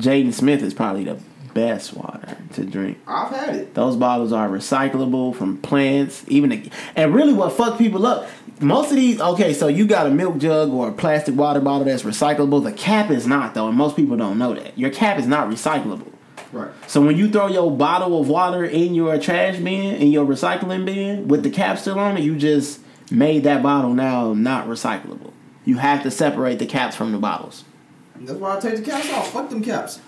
Jaden 0.00 0.32
Smith 0.32 0.62
is 0.62 0.72
probably 0.72 1.04
the 1.04 1.18
best 1.52 1.92
water 1.94 2.36
to 2.54 2.64
drink. 2.64 2.98
I've 3.06 3.30
had 3.30 3.54
it. 3.56 3.74
Those 3.74 3.96
bottles 3.96 4.32
are 4.32 4.48
recyclable 4.48 5.34
from 5.34 5.58
plants, 5.58 6.24
even 6.28 6.50
the, 6.50 6.70
and 6.96 7.12
really 7.14 7.32
what 7.34 7.52
fuck 7.52 7.76
people 7.76 8.06
up. 8.06 8.28
Most 8.60 8.90
of 8.90 8.96
these, 8.96 9.20
okay, 9.20 9.54
so 9.54 9.68
you 9.68 9.86
got 9.86 10.06
a 10.06 10.10
milk 10.10 10.36
jug 10.36 10.70
or 10.70 10.88
a 10.88 10.92
plastic 10.92 11.34
water 11.34 11.60
bottle 11.60 11.86
that's 11.86 12.02
recyclable. 12.02 12.62
The 12.62 12.72
cap 12.72 13.10
is 13.10 13.26
not 13.26 13.54
though, 13.54 13.68
and 13.68 13.76
most 13.76 13.96
people 13.96 14.16
don't 14.16 14.38
know 14.38 14.54
that. 14.54 14.78
Your 14.78 14.90
cap 14.90 15.18
is 15.18 15.26
not 15.26 15.48
recyclable. 15.48 16.12
Right. 16.52 16.70
So 16.86 17.00
when 17.00 17.16
you 17.16 17.30
throw 17.30 17.46
your 17.46 17.70
bottle 17.70 18.20
of 18.20 18.28
water 18.28 18.64
in 18.64 18.94
your 18.94 19.18
trash 19.18 19.56
bin, 19.58 19.94
in 19.96 20.08
your 20.08 20.26
recycling 20.26 20.84
bin, 20.84 21.28
with 21.28 21.42
the 21.42 21.50
cap 21.50 21.78
still 21.78 21.98
on 21.98 22.18
it, 22.18 22.22
you 22.22 22.36
just 22.36 22.80
made 23.10 23.44
that 23.44 23.62
bottle 23.62 23.94
now 23.94 24.34
not 24.34 24.66
recyclable. 24.66 25.32
You 25.64 25.78
have 25.78 26.02
to 26.02 26.10
separate 26.10 26.58
the 26.58 26.66
caps 26.66 26.96
from 26.96 27.12
the 27.12 27.18
bottles. 27.18 27.64
That's 28.16 28.38
why 28.38 28.56
I 28.56 28.60
take 28.60 28.76
the 28.76 28.82
caps 28.82 29.10
off. 29.12 29.32
Fuck 29.32 29.48
them 29.50 29.62
caps. 29.62 30.00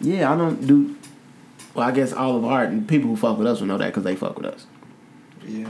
Yeah, 0.00 0.32
I 0.32 0.36
don't 0.36 0.66
do. 0.66 0.96
Well, 1.74 1.86
I 1.86 1.92
guess 1.92 2.12
all 2.12 2.36
of 2.36 2.44
our 2.44 2.64
and 2.64 2.88
people 2.88 3.10
who 3.10 3.16
fuck 3.16 3.38
with 3.38 3.46
us 3.46 3.60
will 3.60 3.66
know 3.66 3.78
that 3.78 3.86
because 3.86 4.04
they 4.04 4.16
fuck 4.16 4.36
with 4.36 4.46
us. 4.46 4.66
Yeah. 5.46 5.68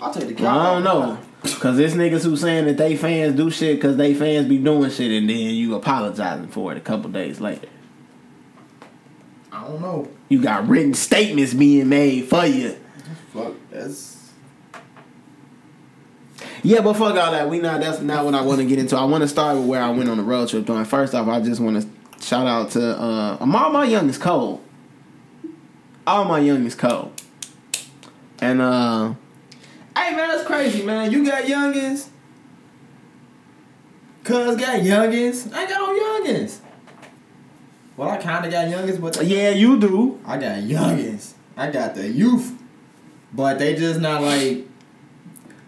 I'll 0.00 0.12
take 0.12 0.36
the 0.36 0.42
Well, 0.42 0.58
I 0.58 0.74
don't 0.74 0.84
know. 0.84 1.18
Cause 1.58 1.76
there's 1.78 1.94
niggas 1.94 2.22
who 2.24 2.36
saying 2.36 2.66
that 2.66 2.76
they 2.76 2.96
fans 2.96 3.34
do 3.34 3.50
shit 3.50 3.76
because 3.76 3.96
they 3.96 4.14
fans 4.14 4.46
be 4.46 4.58
doing 4.58 4.90
shit 4.90 5.10
and 5.10 5.28
then 5.28 5.36
you 5.36 5.74
apologizing 5.74 6.48
for 6.48 6.72
it 6.72 6.78
a 6.78 6.80
couple 6.80 7.10
days 7.10 7.40
later. 7.40 7.68
I 9.50 9.64
don't 9.64 9.80
know. 9.80 10.08
You 10.28 10.42
got 10.42 10.68
written 10.68 10.94
statements 10.94 11.54
being 11.54 11.88
made 11.88 12.26
for 12.26 12.44
you. 12.44 12.76
Fuck. 13.32 13.54
That's. 13.70 14.32
Yeah, 16.62 16.82
but 16.82 16.94
fuck 16.94 17.16
all 17.16 17.32
that. 17.32 17.48
We 17.48 17.58
not. 17.58 17.80
That's 17.80 18.00
not 18.00 18.24
what 18.24 18.34
I 18.34 18.42
want 18.42 18.60
to 18.60 18.66
get 18.66 18.78
into. 18.78 18.96
I 18.96 19.04
want 19.04 19.22
to 19.22 19.28
start 19.28 19.56
with 19.56 19.66
where 19.66 19.82
I 19.82 19.90
went 19.90 20.10
on 20.10 20.18
the 20.18 20.22
road 20.22 20.48
trip. 20.48 20.66
Doing 20.66 20.84
first 20.84 21.14
off, 21.14 21.26
I 21.26 21.40
just 21.40 21.60
want 21.60 21.82
to 21.82 21.88
shout 22.24 22.46
out 22.46 22.70
to 22.72 22.98
uh, 23.00 23.36
all 23.40 23.70
my 23.70 23.84
youngest 23.84 24.20
Cole. 24.20 24.62
All 26.06 26.24
my 26.24 26.38
youngest 26.38 26.78
Cole. 26.78 27.12
And 28.40 28.60
uh, 28.60 29.14
Hey 30.00 30.16
man, 30.16 30.28
that's 30.28 30.46
crazy, 30.46 30.82
man. 30.82 31.12
You 31.12 31.26
got 31.26 31.44
youngins. 31.44 32.08
Cuz 34.24 34.56
got 34.56 34.80
youngins. 34.80 35.52
I 35.52 35.60
ain't 35.60 35.70
got 35.70 35.78
no 35.78 36.24
youngins. 36.24 36.58
Well, 37.98 38.08
I 38.08 38.16
kind 38.16 38.46
of 38.46 38.50
got 38.50 38.68
youngins, 38.68 38.98
but 38.98 39.22
yeah, 39.26 39.50
you 39.50 39.78
do. 39.78 40.18
I 40.24 40.38
got 40.38 40.60
youngins. 40.60 41.34
I 41.54 41.70
got 41.70 41.94
the 41.94 42.08
youth, 42.08 42.56
but 43.34 43.58
they 43.58 43.76
just 43.76 44.00
not 44.00 44.22
like. 44.22 44.66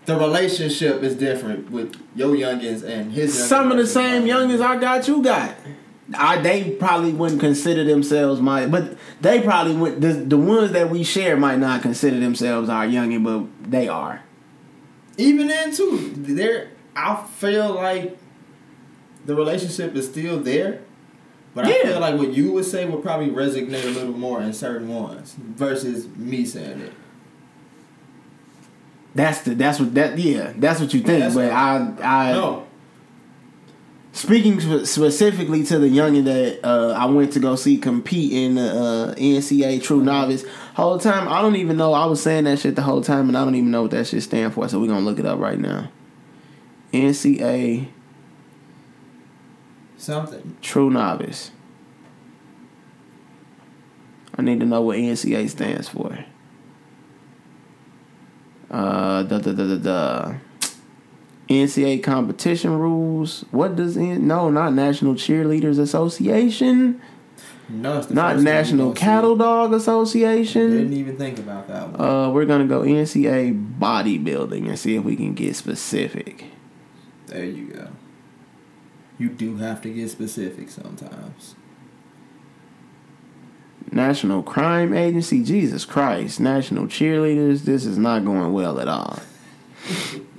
The 0.07 0.17
relationship 0.17 1.03
is 1.03 1.15
different 1.15 1.71
with 1.71 1.95
your 2.17 2.35
youngins 2.35 2.83
and 2.83 3.13
his. 3.13 3.35
youngins 3.35 3.49
Some 3.49 3.71
of 3.71 3.77
the 3.77 3.87
same 3.87 4.25
youngins 4.25 4.61
I 4.61 4.77
got, 4.77 5.07
you 5.07 5.23
got. 5.23 5.55
I 6.15 6.41
they 6.41 6.71
probably 6.71 7.13
wouldn't 7.13 7.41
consider 7.41 7.85
themselves 7.85 8.41
my, 8.41 8.67
but 8.67 8.97
they 9.21 9.41
probably 9.41 9.75
would. 9.77 10.01
The, 10.01 10.13
the 10.13 10.37
ones 10.37 10.73
that 10.73 10.91
we 10.91 11.05
share 11.05 11.37
might 11.37 11.59
not 11.59 11.83
consider 11.83 12.19
themselves 12.19 12.69
our 12.69 12.87
youngin, 12.87 13.25
but 13.25 13.71
they 13.71 13.89
are. 13.89 14.23
Even 15.17 15.49
then 15.49 15.75
too, 15.75 16.13
there. 16.17 16.71
I 16.95 17.25
feel 17.37 17.75
like 17.75 18.19
the 19.25 19.35
relationship 19.35 19.95
is 19.95 20.09
still 20.09 20.41
there, 20.41 20.83
but 21.55 21.67
I 21.67 21.83
feel 21.83 22.01
like 22.01 22.19
what 22.19 22.33
you 22.33 22.53
would 22.53 22.65
say 22.65 22.85
would 22.87 23.03
probably 23.03 23.31
resonate 23.31 23.85
a 23.85 23.91
little 23.91 24.17
more 24.17 24.41
in 24.43 24.53
certain 24.53 24.89
ones 24.89 25.35
versus 25.39 26.09
me 26.17 26.45
saying 26.45 26.81
it. 26.81 26.93
That's 29.15 29.43
the 29.43 29.55
that's 29.55 29.79
what 29.79 29.95
that 29.95 30.19
yeah 30.19 30.53
that's 30.57 30.81
what 30.81 30.95
you 30.95 31.01
think. 31.01 31.21
That's 31.21 31.35
but 31.35 31.51
I 31.53 31.95
I 32.03 32.33
No, 32.33 32.67
speaking 34.13 34.61
spe- 34.61 34.87
specifically 34.87 35.65
to 35.65 35.79
the 35.79 35.89
youngin 35.89 36.25
that 36.25 36.61
uh, 36.65 36.93
I 36.93 37.07
went 37.07 37.33
to 37.33 37.41
go 37.41 37.57
see 37.57 37.79
compete 37.79 38.33
in 38.33 38.55
the 38.55 38.71
uh, 38.71 39.15
NCAA 39.15 39.83
True 39.83 40.03
Novice. 40.03 40.45
Whole 40.75 40.99
time 40.99 41.29
I 41.29 41.43
don't 41.43 41.57
even 41.57 41.77
know 41.77 41.93
I 41.93 42.07
was 42.07 42.23
saying 42.23 42.45
that 42.45 42.59
shit 42.59 42.77
the 42.77 42.83
whole 42.83 43.03
time 43.03 43.29
and 43.29 43.37
I 43.37 43.45
don't 43.45 43.55
even 43.55 43.71
know 43.71 43.83
what 43.83 43.91
that 43.93 44.07
shit 44.07 44.23
stand 44.23 44.55
for. 44.55 44.69
So 44.69 44.81
we're 44.81 44.89
gonna 44.89 45.01
look 45.05 45.19
it 45.19 45.27
up 45.27 45.39
right 45.39 45.59
now. 45.59 45.91
NCAA 46.93 47.89
something. 49.97 50.57
True 50.61 50.91
Novice. 50.91 51.51
I 54.37 54.43
need 54.43 54.61
to 54.61 54.67
know 54.67 54.81
what 54.83 54.99
NCA 54.99 55.49
stands 55.49 55.89
for. 55.89 56.19
Uh, 58.71 59.23
the 59.25 59.39
the 59.39 59.53
the 59.53 59.65
the, 59.65 59.77
the 59.77 60.37
NCA 61.53 62.03
competition 62.03 62.79
rules. 62.79 63.45
What 63.51 63.77
does 63.77 63.97
N? 63.97 64.27
No, 64.27 64.51
not 64.51 64.73
National 64.75 65.15
Cheerleaders 65.15 65.79
Association. 65.79 67.01
No, 67.69 67.99
it's 67.99 68.09
the 68.09 68.15
Not 68.15 68.35
first 68.35 68.37
one 68.37 68.45
we 68.45 68.51
National. 68.51 68.93
Cattle 68.93 69.37
Dog 69.37 69.73
Association. 69.73 70.71
Didn't 70.71 70.93
even 70.93 71.17
think 71.17 71.39
about 71.39 71.69
that 71.69 71.91
one. 71.91 72.01
Uh, 72.01 72.31
we're 72.31 72.45
gonna 72.45 72.67
go 72.67 72.83
NCA 72.83 73.79
bodybuilding 73.79 74.69
and 74.69 74.79
see 74.79 74.97
if 74.97 75.05
we 75.05 75.17
can 75.17 75.33
get 75.35 75.57
specific. 75.57 76.45
there 77.27 77.45
you 77.45 77.67
go. 77.69 77.89
You 79.19 79.29
do 79.29 79.57
have 79.57 79.81
to 79.83 79.93
get 79.95 80.11
specific 80.11 80.69
sometimes. 80.71 81.55
National 83.91 84.43
Crime 84.43 84.93
Agency, 84.95 85.43
Jesus 85.45 85.85
Christ, 85.85 86.41
National 86.41 86.87
Cheerleaders. 86.87 87.63
This 87.63 87.85
is 87.85 87.99
not 87.99 88.25
going 88.25 88.53
well 88.53 88.81
at 88.81 88.89
all. 88.89 89.19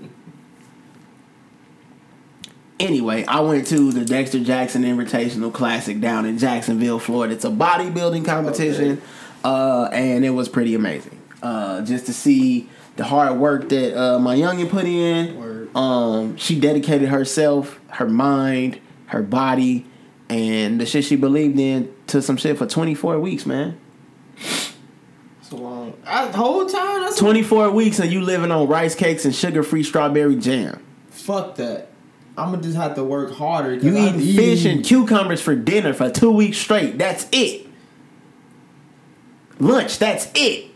anyway, 2.84 3.26
I 3.26 3.40
went 3.40 3.68
to 3.68 3.92
the 3.92 4.06
Dexter 4.06 4.44
Jackson 4.44 4.84
Invitational 4.84 5.52
Classic 5.52 6.00
down 6.00 6.26
in 6.26 6.38
Jacksonville, 6.38 7.00
Florida. 7.00 7.34
It's 7.34 7.46
a 7.46 7.50
bodybuilding 7.50 8.26
competition, 8.26 9.02
uh, 9.44 9.90
and 9.92 10.24
it 10.24 10.32
was 10.32 10.50
pretty 10.50 10.76
amazing. 10.76 11.20
Uh, 11.42 11.82
just 11.82 12.06
to 12.06 12.14
see 12.14 12.70
the 12.96 13.04
hard 13.04 13.38
work 13.40 13.70
that 13.70 14.00
uh, 14.00 14.20
my 14.20 14.36
youngin 14.36 14.70
put 14.70 14.86
in. 14.86 15.38
Word. 15.38 15.76
Um, 15.76 16.38
she 16.38 16.60
dedicated 16.60 17.10
herself, 17.10 17.80
her 17.90 18.08
mind, 18.08 18.80
her 19.08 19.24
body, 19.24 19.86
and 20.30 20.80
the 20.80 20.86
shit 20.86 21.04
she 21.04 21.16
believed 21.16 21.60
in 21.60 21.94
to 22.08 22.22
some 22.22 22.38
shit 22.38 22.58
for 22.58 22.68
24 22.68 23.20
weeks, 23.20 23.46
man. 23.46 23.80
So 25.42 25.58
long. 25.58 25.98
I, 26.06 26.28
whole 26.28 26.66
time. 26.66 27.02
That's 27.02 27.18
24 27.18 27.72
weeks 27.72 28.00
and 28.00 28.12
you 28.12 28.22
living 28.22 28.52
on 28.52 28.68
rice 28.68 28.96
cakes 28.96 29.26
and 29.26 29.34
sugar-free 29.34 29.84
strawberry 29.84 30.36
jam. 30.36 30.84
Fuck 31.10 31.56
that. 31.56 31.93
I'm 32.38 32.52
gonna 32.52 32.64
just 32.64 32.76
have 32.76 32.96
to 32.96 33.04
work 33.04 33.34
harder. 33.34 33.76
You 33.76 33.96
eating 33.98 34.36
fish 34.36 34.66
and 34.66 34.84
cucumbers 34.84 35.42
for 35.42 35.56
dinner 35.56 35.94
for 35.94 36.10
two 36.10 36.32
weeks 36.32 36.58
straight. 36.58 36.98
That's 36.98 37.28
it. 37.32 37.68
Lunch, 39.60 40.00
that's 40.00 40.30
it. 40.34 40.72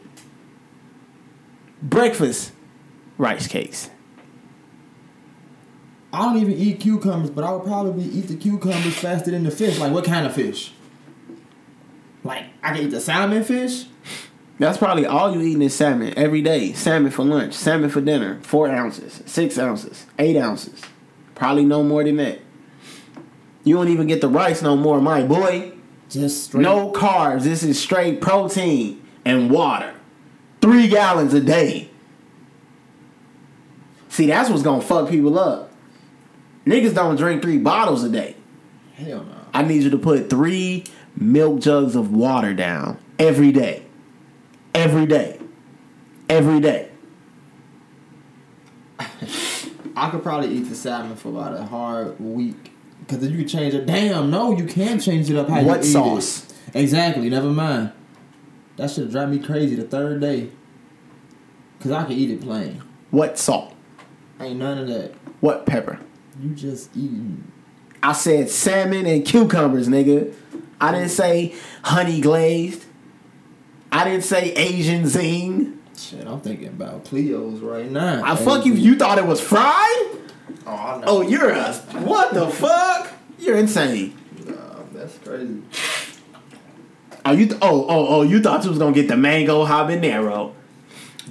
Breakfast, 1.81 2.51
rice 3.17 3.47
cakes. 3.47 3.89
I 6.13 6.25
don't 6.25 6.37
even 6.37 6.53
eat 6.53 6.79
cucumbers, 6.79 7.31
but 7.31 7.43
I 7.43 7.51
would 7.51 7.65
probably 7.65 8.05
eat 8.05 8.27
the 8.27 8.35
cucumbers 8.35 8.97
faster 8.97 9.31
than 9.31 9.43
the 9.43 9.51
fish. 9.51 9.79
Like 9.79 9.91
what 9.91 10.05
kind 10.05 10.25
of 10.25 10.33
fish? 10.33 10.73
Like 12.23 12.45
I 12.61 12.73
can 12.75 12.85
eat 12.85 12.91
the 12.91 13.01
salmon 13.01 13.43
fish. 13.43 13.85
That's 14.59 14.77
probably 14.77 15.05
all 15.05 15.33
you 15.33 15.41
eating 15.41 15.61
is 15.61 15.75
salmon 15.75 16.13
every 16.17 16.41
day. 16.41 16.73
Salmon 16.73 17.11
for 17.11 17.23
lunch, 17.23 17.53
salmon 17.53 17.89
for 17.89 18.01
dinner. 18.01 18.39
Four 18.41 18.69
ounces, 18.69 19.21
six 19.25 19.57
ounces, 19.57 20.05
eight 20.19 20.37
ounces. 20.37 20.81
Probably 21.37 21.65
no 21.65 21.83
more 21.83 22.03
than 22.03 22.17
that. 22.17 22.39
You 23.63 23.75
don't 23.75 23.89
even 23.89 24.07
get 24.07 24.21
the 24.21 24.27
rice 24.27 24.63
no 24.63 24.75
more, 24.75 24.99
my 24.99 25.21
boy. 25.21 25.71
Just 26.09 26.45
straight. 26.45 26.63
No 26.63 26.91
carbs. 26.91 27.43
This 27.43 27.61
is 27.61 27.79
straight 27.79 28.21
protein 28.21 29.05
and 29.23 29.51
water. 29.51 29.93
Three 30.61 30.87
gallons 30.87 31.35
a 31.35 31.41
day. 31.41 31.91
See, 34.09 34.25
that's 34.25 34.49
what's 34.49 34.63
gonna 34.63 34.81
fuck 34.81 35.09
people 35.09 35.37
up. 35.37 35.71
Niggas 36.65 36.95
don't 36.95 37.17
drink 37.17 37.43
three 37.43 37.59
bottles 37.59 38.03
a 38.03 38.09
day. 38.09 38.35
Hell 38.95 39.23
no. 39.23 39.35
I 39.53 39.61
need 39.61 39.83
you 39.83 39.91
to 39.91 39.97
put 39.99 40.31
three 40.31 40.85
milk 41.15 41.59
jugs 41.59 41.95
of 41.95 42.11
water 42.11 42.55
down 42.55 42.97
every 43.19 43.51
day. 43.51 43.85
Every 44.73 45.05
day. 45.05 45.39
Every 46.29 46.59
day. 46.59 46.89
I 49.97 50.09
could 50.11 50.21
probably 50.23 50.49
eat 50.49 50.69
the 50.69 50.75
salmon 50.75 51.15
for 51.17 51.29
about 51.29 51.53
a 51.55 51.63
hard 51.63 52.19
week. 52.19 52.71
Cause 53.07 53.19
then 53.19 53.31
you 53.31 53.37
can 53.39 53.47
change 53.47 53.73
it. 53.73 53.85
Damn, 53.85 54.29
no, 54.29 54.55
you 54.55 54.65
can't 54.65 55.01
change 55.01 55.29
it 55.29 55.37
up 55.37 55.47
how 55.49 55.63
What 55.63 55.83
you 55.83 55.89
eat 55.89 55.93
sauce? 55.93 56.45
it. 56.49 56.55
Exactly. 56.79 57.29
Never 57.29 57.49
mind. 57.49 57.91
That 58.75 58.91
should 58.91 59.09
drive 59.11 59.29
me 59.29 59.39
crazy 59.39 59.75
the 59.75 59.83
third 59.85 60.21
day. 60.21 60.49
Cause 61.79 61.91
I 61.91 62.03
can 62.03 62.13
eat 62.13 62.29
it 62.31 62.41
plain. 62.41 62.81
What 63.11 63.39
salt? 63.39 63.73
Ain't 64.39 64.59
none 64.59 64.77
of 64.77 64.87
that. 64.87 65.13
What 65.39 65.65
pepper? 65.65 65.99
You 66.41 66.49
just 66.51 66.95
eating. 66.95 67.51
I 68.03 68.13
said 68.13 68.49
salmon 68.49 69.05
and 69.05 69.25
cucumbers, 69.25 69.87
nigga. 69.87 70.33
I 70.79 70.91
didn't 70.91 71.09
say 71.09 71.55
honey 71.83 72.21
glazed. 72.21 72.85
I 73.91 74.03
didn't 74.03 74.23
say 74.25 74.51
Asian 74.53 75.07
zing. 75.07 75.76
Shit, 75.97 76.27
I'm 76.27 76.39
thinking 76.41 76.67
about 76.67 77.05
Cleo's 77.05 77.59
right 77.59 77.89
now. 77.89 78.21
I 78.23 78.35
fuck 78.35 78.65
you. 78.65 78.73
You 78.73 78.95
thought 78.97 79.17
it 79.17 79.25
was 79.25 79.41
fried? 79.41 80.05
Oh, 80.65 80.71
I 80.71 80.97
know. 80.99 81.03
Oh, 81.07 81.21
you're 81.21 81.49
a 81.49 81.73
what 82.03 82.33
the 82.33 82.47
fuck? 82.47 83.11
You're 83.39 83.57
insane. 83.57 84.15
Nah, 84.45 84.53
that's 84.93 85.17
crazy. 85.17 85.61
Are 87.25 87.33
you 87.33 87.47
th- 87.47 87.59
oh 87.61 87.85
oh 87.89 88.07
oh 88.07 88.21
you 88.21 88.41
thought 88.41 88.63
you 88.63 88.69
was 88.69 88.79
gonna 88.79 88.93
get 88.93 89.07
the 89.07 89.17
mango 89.17 89.65
habanero. 89.65 90.53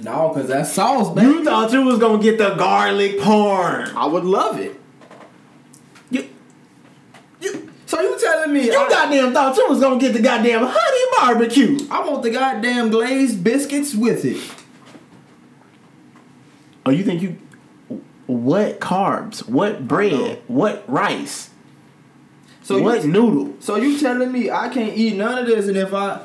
No, 0.01 0.29
cause 0.29 0.47
that 0.49 0.67
sauce, 0.67 1.15
man. 1.15 1.25
You 1.25 1.43
thought 1.45 1.71
you 1.71 1.81
was 1.83 1.97
gonna 1.97 2.21
get 2.21 2.37
the 2.37 2.53
garlic 2.55 3.19
parm. 3.19 3.93
I 3.95 4.05
would 4.05 4.25
love 4.25 4.59
it. 4.59 4.79
You 6.11 6.27
You. 7.39 7.71
So 7.85 8.01
you 8.01 8.19
telling 8.19 8.53
me? 8.53 8.65
you 8.65 8.77
I, 8.77 8.89
goddamn 8.89 9.33
thought 9.33 9.55
you 9.55 9.67
was 9.67 9.79
gonna 9.79 9.99
get 9.99 10.13
the 10.13 10.21
goddamn 10.21 10.65
honey 10.65 11.17
barbecue. 11.17 11.79
I 11.89 12.05
want 12.07 12.21
the 12.21 12.31
goddamn 12.31 12.89
glazed 12.89 13.43
biscuits 13.43 13.95
with 13.95 14.25
it. 14.25 14.37
Oh, 16.87 16.89
you 16.89 17.03
think 17.03 17.21
you 17.21 17.35
what 18.27 18.79
carbs? 18.79 19.45
What 19.45 19.89
bread? 19.89 20.41
What 20.47 20.85
rice? 20.87 21.49
So 22.63 22.81
what 22.81 23.03
you, 23.03 23.11
noodle? 23.11 23.55
so 23.59 23.75
you 23.75 23.99
telling 23.99 24.31
me 24.31 24.49
I 24.49 24.69
can't 24.69 24.97
eat 24.97 25.17
none 25.17 25.37
of 25.37 25.47
this, 25.47 25.67
and 25.67 25.75
if 25.75 25.93
I 25.93 26.21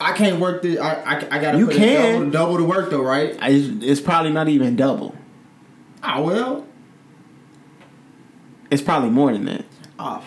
I 0.00 0.14
can't 0.14 0.40
work 0.40 0.62
this, 0.62 0.80
I 0.80 0.94
I, 0.94 1.16
I 1.30 1.38
gotta 1.40 1.58
You 1.58 1.66
put 1.66 1.76
can. 1.76 2.14
double, 2.14 2.30
double 2.30 2.56
the 2.56 2.64
work 2.64 2.90
though, 2.90 3.02
right? 3.04 3.36
I, 3.40 3.50
it's 3.50 4.00
probably 4.00 4.32
not 4.32 4.48
even 4.48 4.74
double. 4.74 5.14
Ah, 6.02 6.16
I 6.16 6.20
will. 6.20 6.66
It's 8.68 8.82
probably 8.82 9.10
more 9.10 9.32
than 9.32 9.44
that. 9.44 9.64
Oh, 9.96 10.24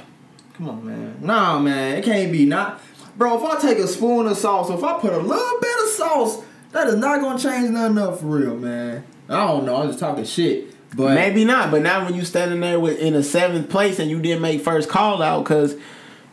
come 0.53 0.69
on, 0.69 0.85
man. 0.85 1.17
Nah, 1.19 1.59
man, 1.59 1.97
it 1.97 2.05
can't 2.05 2.31
be 2.31 2.45
not. 2.45 2.79
Bro, 3.17 3.39
if 3.39 3.43
I 3.43 3.59
take 3.59 3.79
a 3.79 3.87
spoon 3.87 4.27
of 4.27 4.37
sauce, 4.37 4.69
if 4.69 4.81
I 4.81 4.97
put 4.97 5.11
a 5.11 5.17
little 5.17 5.59
bit 5.59 5.75
of 5.83 5.89
sauce, 5.89 6.43
that 6.73 6.87
is 6.87 6.95
not 6.95 7.21
gonna 7.21 7.39
change 7.39 7.69
nothing 7.69 7.97
up 7.97 8.19
for 8.19 8.25
real, 8.25 8.55
man. 8.57 9.03
I 9.29 9.47
don't 9.47 9.65
know. 9.65 9.77
I'm 9.77 9.87
just 9.87 9.99
talking 9.99 10.25
shit, 10.25 10.75
but 10.95 11.15
Maybe 11.15 11.45
not, 11.45 11.71
but 11.71 11.81
now 11.81 12.03
when 12.05 12.13
you 12.13 12.25
standing 12.25 12.59
there 12.59 12.79
with 12.79 12.99
in 12.99 13.13
a 13.15 13.23
seventh 13.23 13.69
place 13.69 13.99
and 13.99 14.09
you 14.11 14.19
didn't 14.21 14.41
make 14.41 14.61
first 14.61 14.89
call 14.89 15.21
out 15.21 15.43
because 15.43 15.75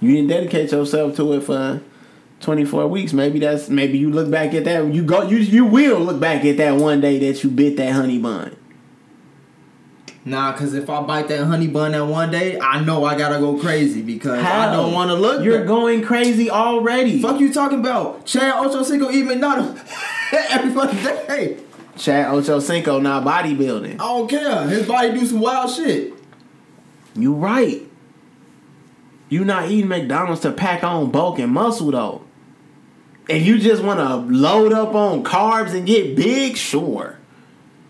you 0.00 0.12
didn't 0.12 0.28
dedicate 0.28 0.73
yourself 0.73 1.14
to 1.16 1.32
it 1.35 1.42
for 1.42 1.80
twenty 2.40 2.64
four 2.64 2.87
weeks, 2.88 3.12
maybe 3.12 3.38
that's 3.38 3.68
maybe 3.68 3.99
you 3.99 4.11
look 4.11 4.30
back 4.30 4.52
at 4.54 4.64
that. 4.64 4.92
You 4.92 5.02
go, 5.04 5.23
you 5.23 5.38
you 5.38 5.64
will 5.64 6.00
look 6.00 6.18
back 6.20 6.44
at 6.44 6.56
that 6.56 6.76
one 6.76 7.00
day 7.00 7.18
that 7.20 7.44
you 7.44 7.50
bit 7.50 7.76
that 7.76 7.92
honey 7.92 8.18
bun. 8.18 8.56
Nah, 10.23 10.52
cause 10.52 10.75
if 10.75 10.90
I 10.90 11.00
bite 11.02 11.28
that 11.28 11.47
honey 11.47 11.66
bun 11.66 11.92
that 11.92 12.04
one 12.04 12.30
day, 12.30 12.59
I 12.61 12.85
know 12.85 13.04
I 13.04 13.16
gotta 13.16 13.38
go 13.38 13.59
crazy 13.59 14.02
because 14.02 14.42
How? 14.42 14.68
I 14.68 14.73
don't 14.76 14.92
want 14.92 15.09
to 15.11 15.14
look. 15.14 15.42
You're 15.42 15.61
bad. 15.61 15.66
going 15.66 16.02
crazy 16.02 16.50
already. 16.50 17.23
Fuck 17.23 17.40
you 17.40 17.52
talking 17.52 17.80
about? 17.80 18.26
Chad 18.26 18.54
Ocho 18.54 18.82
Cinco 18.82 19.11
eat 19.11 19.23
McDonald's 19.23 19.80
every 20.50 20.70
fucking 20.72 20.99
day. 21.02 21.58
Chad 21.96 22.32
Ocho 22.32 22.60
Cinco 22.60 22.99
not 23.00 23.25
bodybuilding. 23.25 23.94
I 23.94 23.96
don't 23.96 24.28
care. 24.28 24.62
His 24.68 24.87
body 24.87 25.12
do 25.18 25.26
some 25.26 25.40
wild 25.40 25.70
shit. 25.75 26.14
You 27.14 27.34
right. 27.34 27.82
You 29.28 29.44
not 29.44 29.70
eating 29.70 29.88
McDonald's 29.88 30.40
to 30.42 30.52
pack 30.52 30.82
on 30.82 31.10
bulk 31.10 31.38
and 31.38 31.52
muscle 31.52 31.90
though. 31.90 32.22
If 33.28 33.46
you 33.46 33.58
just 33.58 33.82
want 33.82 34.00
to 34.00 34.16
load 34.34 34.72
up 34.72 34.94
on 34.94 35.22
carbs 35.22 35.72
and 35.75 35.87
get 35.87 36.16
big, 36.16 36.56
sure. 36.56 37.16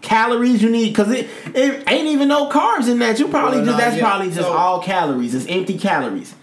Calories 0.03 0.63
you 0.63 0.71
need, 0.71 0.95
cause 0.95 1.11
it 1.11 1.29
it 1.55 1.85
ain't 1.91 2.09
even 2.09 2.29
no 2.29 2.49
carbs 2.51 2.89
in 2.89 2.99
that. 3.01 3.19
You 3.19 3.29
probably 3.29 3.59
Well, 3.59 3.67
just 3.67 3.79
that's 3.79 4.01
probably 4.01 4.29
just 4.29 4.41
so- 4.41 4.53
all 4.53 4.83
calories. 4.83 5.35
It's 5.35 5.47
empty 5.49 5.79
calories. 5.79 6.35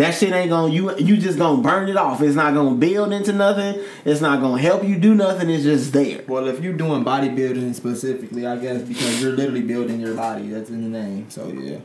That 0.00 0.14
shit 0.14 0.32
ain't 0.32 0.48
gonna 0.48 0.72
you 0.72 0.96
you 0.96 1.18
just 1.18 1.36
gonna 1.36 1.60
burn 1.60 1.90
it 1.90 1.96
off. 1.98 2.22
It's 2.22 2.34
not 2.34 2.54
gonna 2.54 2.74
build 2.74 3.12
into 3.12 3.34
nothing. 3.34 3.84
It's 4.06 4.22
not 4.22 4.40
gonna 4.40 4.60
help 4.60 4.82
you 4.82 4.96
do 4.96 5.14
nothing. 5.14 5.50
It's 5.50 5.62
just 5.62 5.92
there. 5.92 6.22
Well, 6.26 6.48
if 6.48 6.62
you're 6.62 6.72
doing 6.72 7.04
bodybuilding 7.04 7.74
specifically, 7.74 8.46
I 8.46 8.56
guess 8.56 8.80
because 8.80 9.20
you're 9.20 9.32
literally 9.32 9.60
building 9.60 10.00
your 10.00 10.14
body. 10.14 10.48
That's 10.48 10.70
in 10.70 10.90
the 10.90 10.98
name. 10.98 11.28
So 11.28 11.48
yeah. 11.48 11.80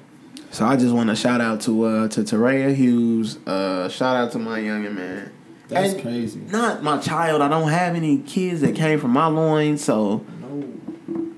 So 0.49 0.65
I 0.65 0.77
just 0.77 0.95
want 0.95 1.09
to 1.09 1.15
shout 1.17 1.41
out 1.41 1.59
to 1.61 1.83
uh 1.83 2.07
to 2.07 2.21
Teraya 2.21 2.73
Hughes. 2.73 3.37
Uh, 3.45 3.89
shout 3.89 4.15
out 4.15 4.31
to 4.31 4.39
my 4.39 4.61
youngin 4.61 4.95
man. 4.95 5.31
That's 5.67 5.91
And 5.93 6.01
crazy. 6.01 6.39
Not 6.39 6.83
my 6.83 6.99
child. 6.99 7.41
I 7.41 7.49
don't 7.49 7.67
have 7.67 7.95
any 7.95 8.19
kids 8.19 8.61
that 8.61 8.75
came 8.75 8.97
from 8.97 9.11
my 9.11 9.27
loins, 9.27 9.83
so 9.83 10.23
No. 10.39 10.63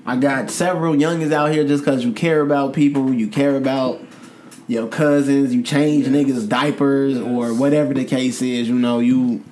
I 0.06 0.14
got 0.14 0.48
several 0.48 0.94
youngins 0.94 1.32
out 1.32 1.50
here 1.50 1.66
just 1.66 1.84
because 1.84 2.04
you 2.04 2.12
care 2.12 2.40
about 2.40 2.72
people, 2.72 3.12
you 3.12 3.26
care 3.26 3.56
about 3.56 4.00
your 4.68 4.86
cousins, 4.86 5.54
you 5.54 5.62
change 5.62 6.06
niggas' 6.06 6.48
diapers 6.48 7.18
or 7.18 7.54
whatever 7.54 7.94
the 7.94 8.04
case 8.04 8.40
is. 8.42 8.68
You 8.68 8.74
know, 8.74 9.00
you 9.00 9.42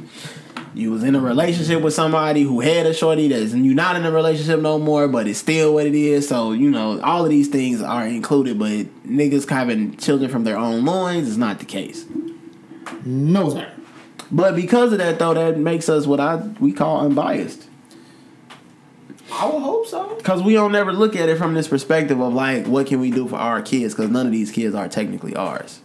you 0.75 0.91
was 0.91 1.03
in 1.03 1.15
a 1.15 1.21
relationship 1.21 1.81
with 1.81 1.95
somebody 1.95 2.43
who 2.43 2.61
had 2.61 2.85
a 2.85 2.93
shorty 2.93 3.29
that's 3.29 3.55
and 3.55 3.65
you're 3.65 3.75
not 3.75 3.97
in 3.97 4.05
a 4.05 4.13
relationship 4.13 4.61
no 4.61 4.79
more, 4.79 5.09
but 5.09 5.27
it's 5.27 5.39
still 5.39 5.73
what 5.73 5.87
it 5.87 5.95
is. 5.95 6.29
So 6.29 6.53
you 6.53 6.71
know, 6.71 7.01
all 7.01 7.25
of 7.25 7.31
these 7.31 7.49
things 7.49 7.81
are 7.81 8.07
included, 8.07 8.59
but 8.59 8.69
niggas 9.07 9.49
having 9.49 9.97
children 9.97 10.31
from 10.31 10.45
their 10.45 10.59
own 10.59 10.85
loins 10.85 11.29
is 11.29 11.39
not 11.39 11.59
the 11.59 11.65
case. 11.65 12.05
No 13.05 13.51
sir. 13.51 13.73
But 14.31 14.57
because 14.57 14.93
of 14.93 14.99
that, 14.99 15.19
though, 15.19 15.35
that 15.35 15.57
makes 15.57 15.89
us 15.89 16.07
what 16.07 16.21
I 16.21 16.37
we 16.61 16.73
call 16.73 17.01
unbiased. 17.01 17.66
I 19.33 19.47
would 19.47 19.61
hope 19.63 19.87
so. 19.87 20.15
Because 20.17 20.43
we 20.43 20.55
don't 20.55 20.75
ever 20.75 20.93
look 20.93 21.17
at 21.17 21.29
it 21.29 21.37
from 21.37 21.55
this 21.55 21.69
perspective 21.69 22.21
of 22.21 22.33
like, 22.33 22.67
what 22.67 22.87
can 22.87 23.01
we 23.01 23.11
do 23.11 23.27
for 23.27 23.37
our 23.37 23.61
kids? 23.61 23.95
Because 23.95 24.11
none 24.11 24.27
of 24.27 24.33
these 24.33 24.51
kids 24.53 24.75
are 24.75 24.89
technically 24.89 25.35
ours. 25.35 25.81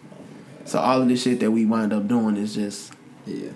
So 0.65 0.79
all 0.79 1.01
of 1.01 1.07
this 1.07 1.23
shit 1.23 1.39
that 1.39 1.51
we 1.51 1.65
wind 1.65 1.91
up 1.91 2.07
doing 2.07 2.37
is 2.37 2.55
just 2.55 2.93
Yeah. 3.25 3.49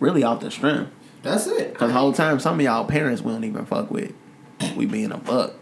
Really 0.00 0.24
off 0.24 0.40
the 0.40 0.50
strength. 0.50 0.90
That's 1.22 1.46
it. 1.46 1.74
Cause 1.74 1.88
the 1.88 1.98
whole 1.98 2.12
time 2.12 2.40
some 2.40 2.58
of 2.58 2.60
y'all 2.64 2.84
parents 2.84 3.22
we 3.22 3.32
don't 3.32 3.44
even 3.44 3.66
fuck 3.66 3.90
with. 3.90 4.12
We 4.76 4.86
being 4.86 5.12
a 5.12 5.18
buck. 5.18 5.54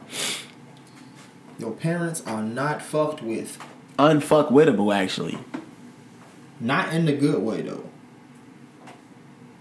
Your 1.59 1.73
parents 1.73 2.23
are 2.27 2.43
not 2.43 2.81
fucked 2.81 3.23
with. 3.23 3.59
Unfuckwittable 3.99 4.95
actually. 4.95 5.39
Not 6.59 6.95
in 6.95 7.07
the 7.07 7.13
good 7.13 7.43
way 7.43 7.63
though. 7.63 7.85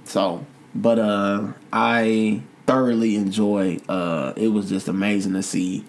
So, 0.06 0.46
but 0.74 0.98
uh, 1.00 1.54
I 1.74 2.42
thoroughly 2.70 3.16
enjoyed. 3.16 3.82
Uh, 3.90 4.32
it 4.36 4.50
was 4.50 4.70
just 4.70 4.88
amazing 4.88 5.34
to 5.34 5.42
see 5.42 5.84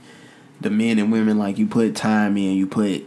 the 0.62 0.70
men 0.70 0.98
and 0.98 1.12
women 1.12 1.38
like 1.38 1.58
you 1.58 1.66
put 1.66 1.94
time 1.94 2.38
in. 2.38 2.56
You 2.56 2.66
put, 2.66 3.04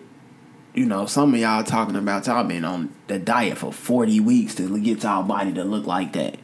you 0.75 0.85
know, 0.85 1.07
some 1.07 1.33
of 1.33 1.39
y'all 1.39 1.63
talking 1.63 1.95
about 1.95 2.27
y'all 2.27 2.43
been 2.43 2.65
on 2.65 2.93
the 3.07 3.17
diet 3.17 3.57
for 3.57 3.73
forty 3.73 4.19
weeks 4.19 4.53
to 4.55 4.79
get 4.79 5.01
y'all 5.01 5.23
body 5.23 5.53
to 5.53 5.63
look 5.63 5.87
like 5.87 6.13
that. 6.13 6.37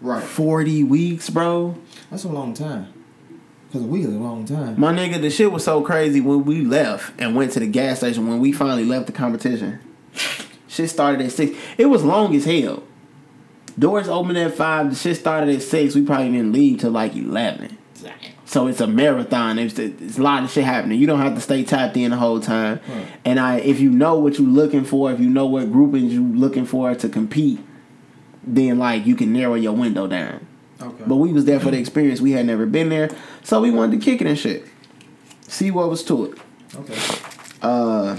Right. 0.00 0.22
Forty 0.22 0.82
weeks, 0.82 1.28
bro. 1.28 1.76
That's 2.10 2.24
a 2.24 2.28
long 2.28 2.54
time. 2.54 2.94
Cause 3.70 3.82
a 3.82 3.86
week 3.86 4.06
is 4.06 4.14
a 4.14 4.18
long 4.18 4.46
time. 4.46 4.80
My 4.80 4.92
nigga, 4.94 5.20
the 5.20 5.30
shit 5.30 5.52
was 5.52 5.62
so 5.62 5.82
crazy 5.82 6.22
when 6.22 6.44
we 6.46 6.62
left 6.62 7.12
and 7.20 7.36
went 7.36 7.52
to 7.52 7.60
the 7.60 7.66
gas 7.66 7.98
station 7.98 8.26
when 8.26 8.40
we 8.40 8.50
finally 8.50 8.86
left 8.86 9.06
the 9.06 9.12
competition. 9.12 9.78
Shit 10.66 10.88
started 10.88 11.20
at 11.20 11.32
six. 11.32 11.56
It 11.76 11.86
was 11.86 12.02
long 12.02 12.34
as 12.34 12.46
hell. 12.46 12.82
Doors 13.80 14.08
opened 14.08 14.38
at 14.38 14.54
five. 14.54 14.90
The 14.90 14.96
shit 14.96 15.16
started 15.16 15.54
at 15.54 15.62
six. 15.62 15.94
We 15.94 16.02
probably 16.02 16.30
didn't 16.30 16.52
leave 16.52 16.80
till 16.80 16.90
like 16.90 17.16
eleven. 17.16 17.78
So 18.44 18.66
it's 18.66 18.80
a 18.80 18.86
marathon. 18.88 19.60
It's, 19.60 19.78
it's 19.78 20.18
a 20.18 20.22
lot 20.22 20.42
of 20.42 20.50
shit 20.50 20.64
happening. 20.64 20.98
You 20.98 21.06
don't 21.06 21.20
have 21.20 21.36
to 21.36 21.40
stay 21.40 21.62
tapped 21.62 21.96
in 21.96 22.10
the 22.10 22.16
whole 22.16 22.40
time. 22.40 22.80
And 23.24 23.38
I, 23.38 23.58
if 23.58 23.78
you 23.78 23.90
know 23.90 24.18
what 24.18 24.40
you're 24.40 24.48
looking 24.48 24.82
for, 24.84 25.12
if 25.12 25.20
you 25.20 25.30
know 25.30 25.46
what 25.46 25.70
groupings 25.70 26.12
you're 26.12 26.22
looking 26.22 26.66
for 26.66 26.92
to 26.92 27.08
compete, 27.08 27.60
then 28.42 28.76
like 28.78 29.06
you 29.06 29.14
can 29.14 29.32
narrow 29.32 29.54
your 29.54 29.74
window 29.74 30.08
down. 30.08 30.46
Okay. 30.82 31.04
But 31.06 31.16
we 31.16 31.32
was 31.32 31.44
there 31.44 31.60
for 31.60 31.70
the 31.70 31.78
experience. 31.78 32.20
We 32.20 32.32
had 32.32 32.44
never 32.44 32.66
been 32.66 32.88
there, 32.88 33.10
so 33.44 33.60
we 33.60 33.70
wanted 33.70 34.00
to 34.00 34.04
kick 34.04 34.20
it 34.20 34.26
and 34.26 34.38
shit. 34.38 34.64
See 35.42 35.70
what 35.70 35.88
was 35.88 36.02
to 36.04 36.32
it. 36.32 36.38
okay. 36.74 36.98
Uh, 37.62 38.16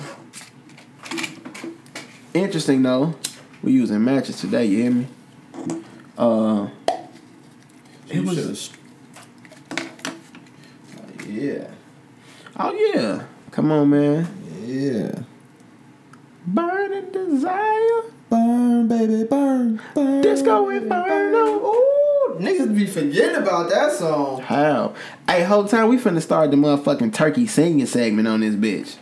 interesting 2.33 2.83
though. 2.83 3.15
We 3.61 3.73
using 3.73 4.03
matches 4.03 4.39
today. 4.39 4.65
You 4.65 4.77
hear 4.83 4.91
me? 4.91 5.07
Uh, 6.21 6.67
It 8.09 8.23
was- 8.23 8.37
was. 8.37 8.69
yeah. 11.27 11.65
oh 12.59 12.91
yeah. 12.93 13.23
Come 13.51 13.71
on, 13.71 13.89
man. 13.89 14.27
Yeah. 14.63 15.11
Burning 16.45 17.11
desire. 17.11 18.03
Burn, 18.29 18.87
baby, 18.87 19.23
burn, 19.23 19.81
burn. 19.95 20.21
Disco 20.21 20.69
Inferno. 20.69 21.65
Ooh, 21.65 22.37
niggas 22.39 22.73
be 22.75 22.85
forgetting 22.85 23.41
about 23.41 23.69
that 23.71 23.91
song. 23.91 24.41
How? 24.41 24.93
Hey, 25.27 25.43
whole 25.43 25.65
time 25.67 25.89
we 25.89 25.97
finna 25.97 26.21
start 26.21 26.51
the 26.51 26.57
motherfucking 26.57 27.13
turkey 27.13 27.47
singing 27.47 27.85
segment 27.87 28.27
on 28.27 28.39
this 28.41 28.55
bitch. 28.55 28.95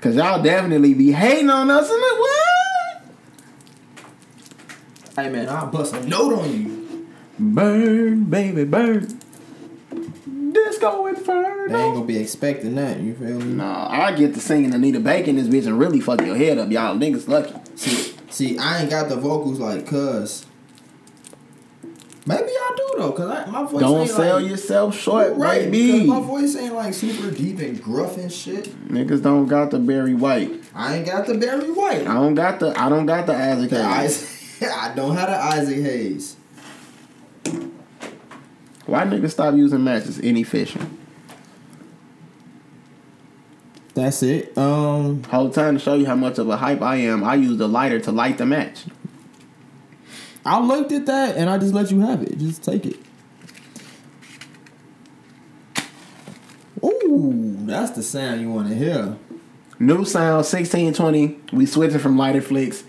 Cause 0.00 0.14
y'all 0.14 0.40
definitely 0.42 0.94
be 0.94 1.10
hating 1.12 1.50
on 1.50 1.68
us 1.70 1.90
in 1.90 1.96
the 2.00 2.14
what? 2.16 2.42
Hey 5.16 5.30
man, 5.30 5.48
I'll 5.48 5.68
bust 5.68 5.94
a 5.94 6.06
note 6.06 6.38
on 6.38 6.52
you. 6.52 7.08
Burn, 7.38 8.24
baby, 8.24 8.64
burn. 8.64 9.18
Disco 10.52 11.06
Inferno. 11.06 11.72
They 11.72 11.82
ain't 11.82 11.94
gonna 11.94 12.04
be 12.06 12.18
expecting 12.18 12.74
that. 12.74 13.00
You 13.00 13.14
feel 13.14 13.40
me? 13.40 13.54
Nah, 13.54 13.88
I 13.90 14.12
get 14.12 14.34
to 14.34 14.40
singing 14.40 14.74
Anita 14.74 15.00
Bacon 15.00 15.36
this 15.36 15.48
bitch 15.48 15.66
and 15.66 15.78
really 15.78 16.00
fuck 16.00 16.20
your 16.20 16.36
head 16.36 16.58
up, 16.58 16.70
y'all 16.70 16.96
niggas 16.96 17.28
lucky. 17.28 17.54
See, 17.76 18.14
see, 18.28 18.58
I 18.58 18.82
ain't 18.82 18.90
got 18.90 19.08
the 19.08 19.16
vocals 19.16 19.58
like 19.58 19.86
cuz. 19.86 20.44
Maybe 22.28 22.48
I 22.48 22.74
do 22.76 22.94
though, 22.98 23.12
cause 23.12 23.30
I, 23.30 23.46
my 23.46 23.62
voice 23.64 23.80
Don't 23.80 24.00
ain't 24.00 24.10
sell 24.10 24.40
like, 24.40 24.50
yourself 24.50 24.98
short, 24.98 25.34
right. 25.36 25.70
baby. 25.70 25.92
Because 25.92 26.08
my 26.08 26.20
voice 26.20 26.56
ain't 26.56 26.74
like 26.74 26.92
super 26.92 27.30
deep 27.30 27.60
and 27.60 27.80
gruff 27.80 28.18
and 28.18 28.30
shit. 28.32 28.64
Niggas 28.88 29.22
don't 29.22 29.46
got 29.46 29.70
the 29.70 29.78
Barry 29.78 30.14
White. 30.14 30.50
I 30.74 30.96
ain't 30.96 31.06
got 31.06 31.26
the 31.26 31.34
Barry 31.38 31.70
White. 31.70 32.06
I 32.06 32.14
don't 32.14 32.34
got 32.34 32.60
the 32.60 32.78
I 32.78 32.88
don't 32.88 33.06
got 33.06 33.26
the 33.26 33.34
Isaac 33.34 33.70
The 33.70 33.76
Hayes. 33.82 34.16
Isaac, 34.22 34.35
I 34.62 34.92
don't 34.94 35.14
have 35.16 35.28
the 35.28 35.36
Isaac 35.36 35.82
Hayes. 35.82 36.36
Why 38.86 39.04
niggas 39.04 39.32
stop 39.32 39.54
using 39.54 39.82
matches? 39.82 40.18
Inefficient. 40.18 40.98
That's 43.94 44.22
it. 44.22 44.56
Um, 44.56 45.24
Whole 45.24 45.50
time 45.50 45.78
to 45.78 45.80
show 45.82 45.94
you 45.94 46.06
how 46.06 46.14
much 46.14 46.38
of 46.38 46.48
a 46.48 46.56
hype 46.56 46.82
I 46.82 46.96
am, 46.96 47.24
I 47.24 47.34
used 47.34 47.60
a 47.60 47.66
lighter 47.66 47.98
to 48.00 48.12
light 48.12 48.38
the 48.38 48.46
match. 48.46 48.84
I 50.44 50.60
looked 50.60 50.92
at 50.92 51.06
that 51.06 51.36
and 51.36 51.50
I 51.50 51.58
just 51.58 51.74
let 51.74 51.90
you 51.90 52.00
have 52.00 52.22
it. 52.22 52.38
Just 52.38 52.62
take 52.62 52.86
it. 52.86 52.98
Ooh, 56.84 57.56
that's 57.60 57.92
the 57.92 58.02
sound 58.02 58.42
you 58.42 58.52
want 58.52 58.68
to 58.68 58.74
hear. 58.74 59.16
New 59.78 60.04
sound, 60.04 60.44
1620. 60.44 61.40
We 61.52 61.66
switching 61.66 61.98
from 61.98 62.16
lighter 62.16 62.42
flicks 62.42 62.84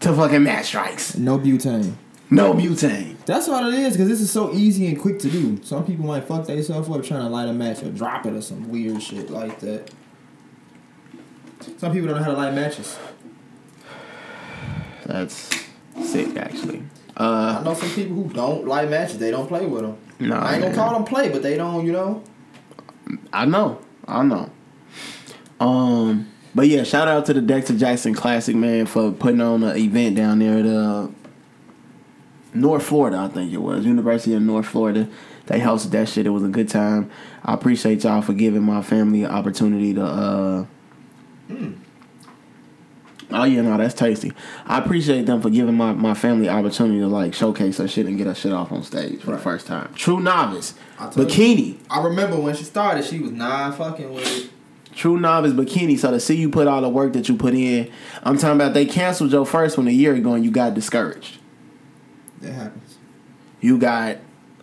to 0.00 0.12
fucking 0.14 0.42
match 0.42 0.66
strikes. 0.66 1.16
No 1.16 1.38
butane. 1.38 1.94
No 2.30 2.52
butane. 2.54 3.16
That's 3.24 3.46
what 3.48 3.66
it 3.72 3.74
is, 3.78 3.92
because 3.94 4.08
this 4.08 4.20
is 4.20 4.30
so 4.30 4.52
easy 4.52 4.86
and 4.88 5.00
quick 5.00 5.18
to 5.20 5.30
do. 5.30 5.62
Some 5.62 5.84
people 5.86 6.06
might 6.06 6.24
fuck 6.24 6.46
themselves 6.46 6.88
up 6.88 7.02
trying 7.04 7.20
to 7.22 7.28
light 7.28 7.48
a 7.48 7.52
match 7.52 7.82
or 7.82 7.90
drop 7.90 8.26
it 8.26 8.34
or 8.34 8.42
some 8.42 8.68
weird 8.68 9.00
shit 9.02 9.30
like 9.30 9.60
that. 9.60 9.90
Some 11.78 11.92
people 11.92 12.08
don't 12.08 12.18
know 12.18 12.24
how 12.24 12.30
to 12.32 12.36
light 12.36 12.54
matches. 12.54 12.98
That's 15.06 15.50
sick, 16.04 16.36
actually. 16.36 16.82
I 17.16 17.24
Uh, 17.24 17.62
know 17.62 17.74
some 17.74 17.90
people 17.90 18.16
who 18.16 18.28
don't 18.32 18.66
light 18.66 18.90
matches. 18.90 19.18
They 19.18 19.30
don't 19.30 19.46
play 19.46 19.64
with 19.66 19.82
them. 19.82 19.96
no, 20.18 20.36
I 20.36 20.54
ain't 20.54 20.62
gonna 20.62 20.74
call 20.74 20.92
them 20.94 21.04
play, 21.04 21.28
but 21.30 21.42
they 21.42 21.56
don't, 21.56 21.86
you 21.86 21.92
know. 21.92 22.22
I 23.32 23.44
know. 23.46 23.78
I 24.06 24.22
know. 24.24 24.50
Um, 25.60 26.28
but 26.56 26.68
yeah, 26.68 26.84
shout 26.84 27.06
out 27.06 27.26
to 27.26 27.34
the 27.34 27.42
Dexter 27.42 27.76
Jackson 27.76 28.14
Classic 28.14 28.56
man 28.56 28.86
for 28.86 29.12
putting 29.12 29.42
on 29.42 29.62
an 29.62 29.76
event 29.76 30.16
down 30.16 30.38
there 30.38 30.58
at 30.58 30.64
uh, 30.66 31.08
North 32.54 32.82
Florida, 32.82 33.18
I 33.18 33.28
think 33.28 33.52
it 33.52 33.58
was 33.58 33.84
University 33.84 34.32
of 34.32 34.40
North 34.40 34.64
Florida. 34.64 35.06
They 35.48 35.60
hosted 35.60 35.90
that 35.90 36.08
shit. 36.08 36.26
It 36.26 36.30
was 36.30 36.42
a 36.42 36.48
good 36.48 36.70
time. 36.70 37.10
I 37.44 37.52
appreciate 37.52 38.04
y'all 38.04 38.22
for 38.22 38.32
giving 38.32 38.62
my 38.62 38.80
family 38.80 39.24
an 39.24 39.30
opportunity 39.30 39.92
to. 39.92 40.02
uh 40.02 40.64
Oh 43.30 43.42
yeah, 43.44 43.60
no, 43.60 43.76
that's 43.76 43.92
tasty. 43.92 44.32
I 44.64 44.78
appreciate 44.78 45.26
them 45.26 45.42
for 45.42 45.50
giving 45.50 45.74
my, 45.74 45.92
my 45.92 46.14
family 46.14 46.48
opportunity 46.48 47.00
to 47.00 47.08
like 47.08 47.34
showcase 47.34 47.78
her 47.78 47.88
shit 47.88 48.06
and 48.06 48.16
get 48.16 48.28
her 48.28 48.34
shit 48.34 48.52
off 48.52 48.72
on 48.72 48.82
stage 48.82 49.20
for 49.20 49.32
the 49.32 49.38
first 49.38 49.66
time. 49.66 49.92
True 49.94 50.20
novice, 50.20 50.74
bikini. 50.96 51.76
I 51.90 52.02
remember 52.02 52.38
when 52.38 52.54
she 52.54 52.64
started, 52.64 53.04
she 53.04 53.18
was 53.18 53.32
not 53.32 53.76
fucking 53.76 54.14
with 54.14 54.44
it. 54.44 54.50
True 54.96 55.20
novice 55.20 55.52
bikini. 55.52 55.98
So 55.98 56.10
to 56.10 56.18
see 56.18 56.36
you 56.36 56.48
put 56.48 56.66
all 56.66 56.80
the 56.80 56.88
work 56.88 57.12
that 57.12 57.28
you 57.28 57.36
put 57.36 57.52
in, 57.52 57.92
I'm 58.22 58.38
talking 58.38 58.56
about 58.56 58.72
they 58.72 58.86
canceled 58.86 59.30
your 59.30 59.44
first 59.44 59.76
one 59.76 59.86
a 59.86 59.92
year 59.92 60.14
ago 60.14 60.32
and 60.32 60.42
you 60.42 60.50
got 60.50 60.72
discouraged. 60.72 61.38
That 62.40 62.52
happens. 62.52 62.96
You 63.60 63.78
got 63.78 64.16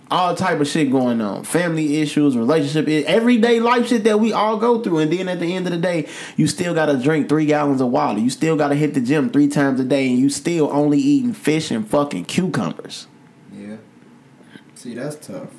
all 0.09 0.35
type 0.35 0.59
of 0.59 0.67
shit 0.67 0.91
going 0.91 1.21
on, 1.21 1.43
family 1.43 2.01
issues, 2.01 2.35
relationship, 2.35 2.87
everyday 3.07 3.59
life 3.59 3.87
shit 3.87 4.03
that 4.05 4.19
we 4.19 4.33
all 4.33 4.57
go 4.57 4.81
through. 4.81 4.99
And 4.99 5.13
then 5.13 5.29
at 5.29 5.39
the 5.39 5.55
end 5.55 5.67
of 5.67 5.71
the 5.71 5.77
day, 5.77 6.09
you 6.35 6.47
still 6.47 6.73
got 6.73 6.87
to 6.87 6.97
drink 6.97 7.29
three 7.29 7.45
gallons 7.45 7.79
of 7.79 7.89
water. 7.89 8.19
You 8.19 8.31
still 8.31 8.55
got 8.55 8.69
to 8.69 8.75
hit 8.75 8.95
the 8.95 9.01
gym 9.01 9.29
three 9.29 9.47
times 9.47 9.79
a 9.79 9.83
day, 9.83 10.09
and 10.09 10.17
you 10.17 10.29
still 10.29 10.69
only 10.71 10.99
eating 10.99 11.33
fish 11.33 11.69
and 11.69 11.87
fucking 11.87 12.25
cucumbers. 12.25 13.07
Yeah. 13.51 13.77
See, 14.75 14.95
that's 14.95 15.15
tough. 15.27 15.49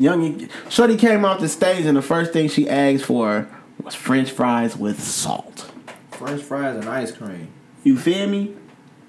Young 0.00 0.48
Shorty 0.70 0.96
came 0.96 1.26
off 1.26 1.40
the 1.40 1.48
stage, 1.48 1.84
and 1.84 1.94
the 1.94 2.02
first 2.02 2.32
thing 2.32 2.48
she 2.48 2.66
asked 2.66 3.04
for 3.04 3.46
was 3.84 3.94
French 3.94 4.30
fries 4.30 4.74
with 4.74 4.98
salt. 4.98 5.70
French 6.12 6.42
fries 6.42 6.76
and 6.76 6.88
ice 6.88 7.12
cream. 7.12 7.48
You 7.84 7.98
feel 7.98 8.26
me? 8.26 8.56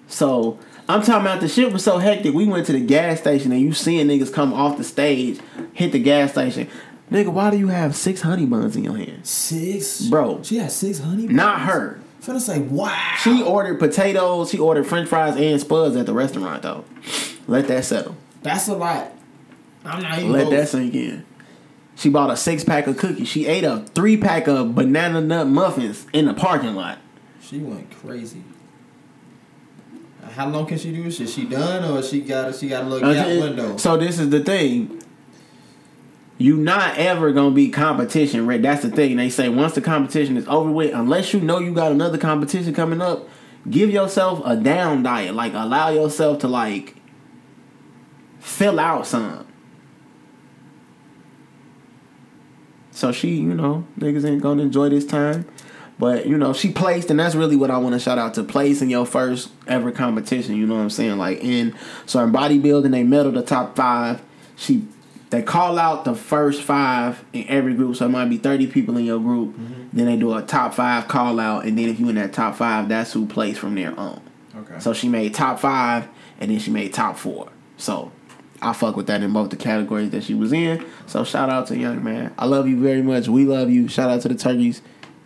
So 0.08 0.60
I'm 0.90 1.02
talking 1.02 1.22
about 1.22 1.40
the 1.40 1.48
shit 1.48 1.72
was 1.72 1.82
so 1.82 2.00
hectic. 2.00 2.34
We 2.34 2.46
went 2.46 2.66
to 2.66 2.74
the 2.74 2.82
gas 2.82 3.22
station 3.22 3.54
and 3.54 3.62
you 3.62 3.72
seeing 3.72 4.08
niggas 4.08 4.34
come 4.34 4.54
off 4.54 4.78
the 4.78 4.84
stage, 4.84 5.40
hit 5.72 5.94
the 5.94 6.00
gas 6.00 6.34
station. 6.34 6.68
Nigga, 7.10 7.30
why 7.30 7.52
do 7.52 7.58
you 7.58 7.70
have 7.70 7.96
six 7.96 8.20
honey 8.20 8.46
buns 8.46 8.76
in 8.76 8.84
your 8.84 8.98
hand? 8.98 9.26
Six, 9.26 10.02
Bro. 10.02 10.44
She 10.44 10.58
had 10.58 10.74
six 10.74 11.00
honey. 11.00 11.26
Not 11.28 11.62
her. 11.62 12.02
Finna 12.22 12.42
say 12.42 12.60
wow. 12.60 13.16
She 13.22 13.42
ordered 13.42 13.80
potatoes, 13.80 14.50
she 14.52 14.60
ordered 14.60 14.86
french 14.86 15.08
fries 15.08 15.38
and 15.38 15.60
spuds 15.62 15.96
at 15.96 16.06
the 16.06 16.14
restaurant 16.14 16.64
though. 16.64 16.84
Let 17.48 17.70
that 17.70 17.86
settle. 17.86 18.18
That's 18.44 18.68
a 18.68 18.76
lot. 18.76 19.14
I'm 19.86 20.02
not 20.02 20.20
even. 20.20 20.32
Let 20.32 20.44
both. 20.46 20.54
that 20.54 20.68
sink 20.70 20.94
in. 20.94 21.26
She 21.96 22.10
bought 22.10 22.32
a 22.32 22.38
six 22.38 22.64
pack 22.64 22.88
of 22.88 22.98
cookies. 22.98 23.28
She 23.28 23.46
ate 23.46 23.64
a 23.64 23.86
three 23.94 24.18
pack 24.18 24.48
of 24.48 24.74
banana 24.76 25.22
nut 25.22 25.48
muffins 25.48 26.06
in 26.14 26.26
the 26.26 26.34
parking 26.34 26.76
lot. 26.76 27.00
She 27.42 27.60
went 27.60 27.92
crazy. 27.92 28.44
How 30.32 30.48
long 30.48 30.66
can 30.66 30.78
she 30.78 30.92
do 30.92 31.04
this 31.04 31.20
Is 31.20 31.34
She 31.34 31.46
done 31.46 31.84
or 31.84 32.02
she 32.02 32.22
got 32.22 32.56
she 32.56 32.70
got 32.70 32.86
a 32.86 32.88
little 32.88 33.10
uh, 33.10 33.14
gap 33.14 33.26
Okay, 33.26 33.42
window? 33.42 33.78
So 33.78 33.98
this 33.98 34.20
is 34.20 34.30
the 34.30 34.44
thing. 34.44 35.02
You 36.38 36.58
not 36.58 36.98
ever 36.98 37.32
gonna 37.32 37.54
be 37.54 37.70
competition 37.70 38.48
ready. 38.48 38.64
That's 38.64 38.82
the 38.82 38.90
thing. 38.90 39.18
They 39.18 39.30
say 39.30 39.50
once 39.50 39.74
the 39.74 39.82
competition 39.82 40.38
is 40.38 40.48
over 40.48 40.72
with, 40.72 40.94
unless 40.94 41.34
you 41.34 41.40
know 41.40 41.60
you 41.60 41.74
got 41.74 41.92
another 41.92 42.18
competition 42.18 42.74
coming 42.74 43.02
up, 43.02 43.28
give 43.70 43.92
yourself 43.92 44.42
a 44.46 44.56
down 44.56 45.04
diet. 45.04 45.36
Like 45.36 45.54
allow 45.54 45.90
yourself 45.90 46.40
to 46.40 46.48
like 46.48 46.96
fill 48.40 48.80
out 48.80 49.06
some. 49.06 49.46
So 52.92 53.12
she, 53.12 53.36
you 53.36 53.54
know, 53.54 53.86
niggas 54.00 54.26
ain't 54.26 54.42
gonna 54.42 54.64
enjoy 54.64 54.90
this 54.90 55.06
time. 55.06 55.46
But, 56.02 56.26
you 56.26 56.36
know, 56.36 56.52
she 56.52 56.72
placed, 56.72 57.12
and 57.12 57.20
that's 57.20 57.36
really 57.36 57.56
what 57.56 57.70
I 57.70 57.78
want 57.78 57.94
to 57.94 58.00
shout 58.00 58.18
out 58.18 58.34
to 58.34 58.44
place 58.44 58.82
in 58.82 58.90
your 58.90 59.06
first 59.06 59.52
ever 59.68 59.92
competition. 59.92 60.56
You 60.56 60.66
know 60.66 60.74
what 60.74 60.82
I'm 60.82 60.90
saying? 60.90 61.20
Like, 61.20 61.44
in, 61.44 61.76
so 62.08 62.24
in 62.24 62.32
bodybuilding, 62.32 62.90
they 62.90 63.04
medal 63.04 63.32
the 63.32 63.44
top 63.44 63.76
five. 63.76 64.20
She, 64.56 64.88
they 65.30 65.44
call 65.44 65.78
out 65.78 66.04
the 66.04 66.16
first 66.16 66.64
five 66.64 67.24
in 67.34 67.48
every 67.48 67.76
group. 67.76 67.98
So 67.98 68.08
it 68.08 68.10
might 68.10 68.30
be 68.30 68.38
30 68.38 68.66
people 68.68 68.98
in 68.98 69.06
your 69.06 69.20
group. 69.20 69.56
Mm-hmm. 69.56 69.84
Then 69.94 70.08
they 70.08 70.18
do 70.18 70.34
a 70.34 70.42
top 70.42 70.74
five 70.74 71.08
call 71.08 71.40
out. 71.40 71.66
And 71.66 71.78
then 71.78 71.88
if 71.88 72.00
you 72.00 72.10
in 72.10 72.16
that 72.16 72.34
top 72.34 72.56
five, 72.56 72.90
that's 72.90 73.14
who 73.14 73.28
plays 73.28 73.60
from 73.60 73.76
there 73.76 73.98
on. 74.00 74.22
Okay. 74.56 74.80
So 74.80 74.94
she 74.94 75.08
made 75.08 75.36
top 75.36 75.60
five, 75.60 76.08
and 76.40 76.50
then 76.50 76.58
she 76.58 76.72
made 76.72 76.96
top 76.96 77.16
four. 77.16 77.50
So 77.78 78.12
I 78.62 78.74
fuck 78.74 78.96
with 78.96 79.08
that 79.08 79.24
in 79.24 79.34
both 79.34 79.50
the 79.50 79.56
categories 79.56 80.12
that 80.12 80.24
she 80.24 80.36
was 80.36 80.54
in. 80.54 80.86
So 81.08 81.24
shout 81.24 81.50
out 81.50 81.68
to 81.68 81.78
Young 81.78 82.04
Man. 82.04 82.34
I 82.38 82.46
love 82.46 82.68
you 82.68 82.80
very 82.80 83.02
much. 83.02 83.28
We 83.28 83.46
love 83.46 83.70
you. 83.70 83.88
Shout 83.88 84.10
out 84.10 84.22
to 84.22 84.28
the 84.28 84.36
turkeys. 84.36 84.82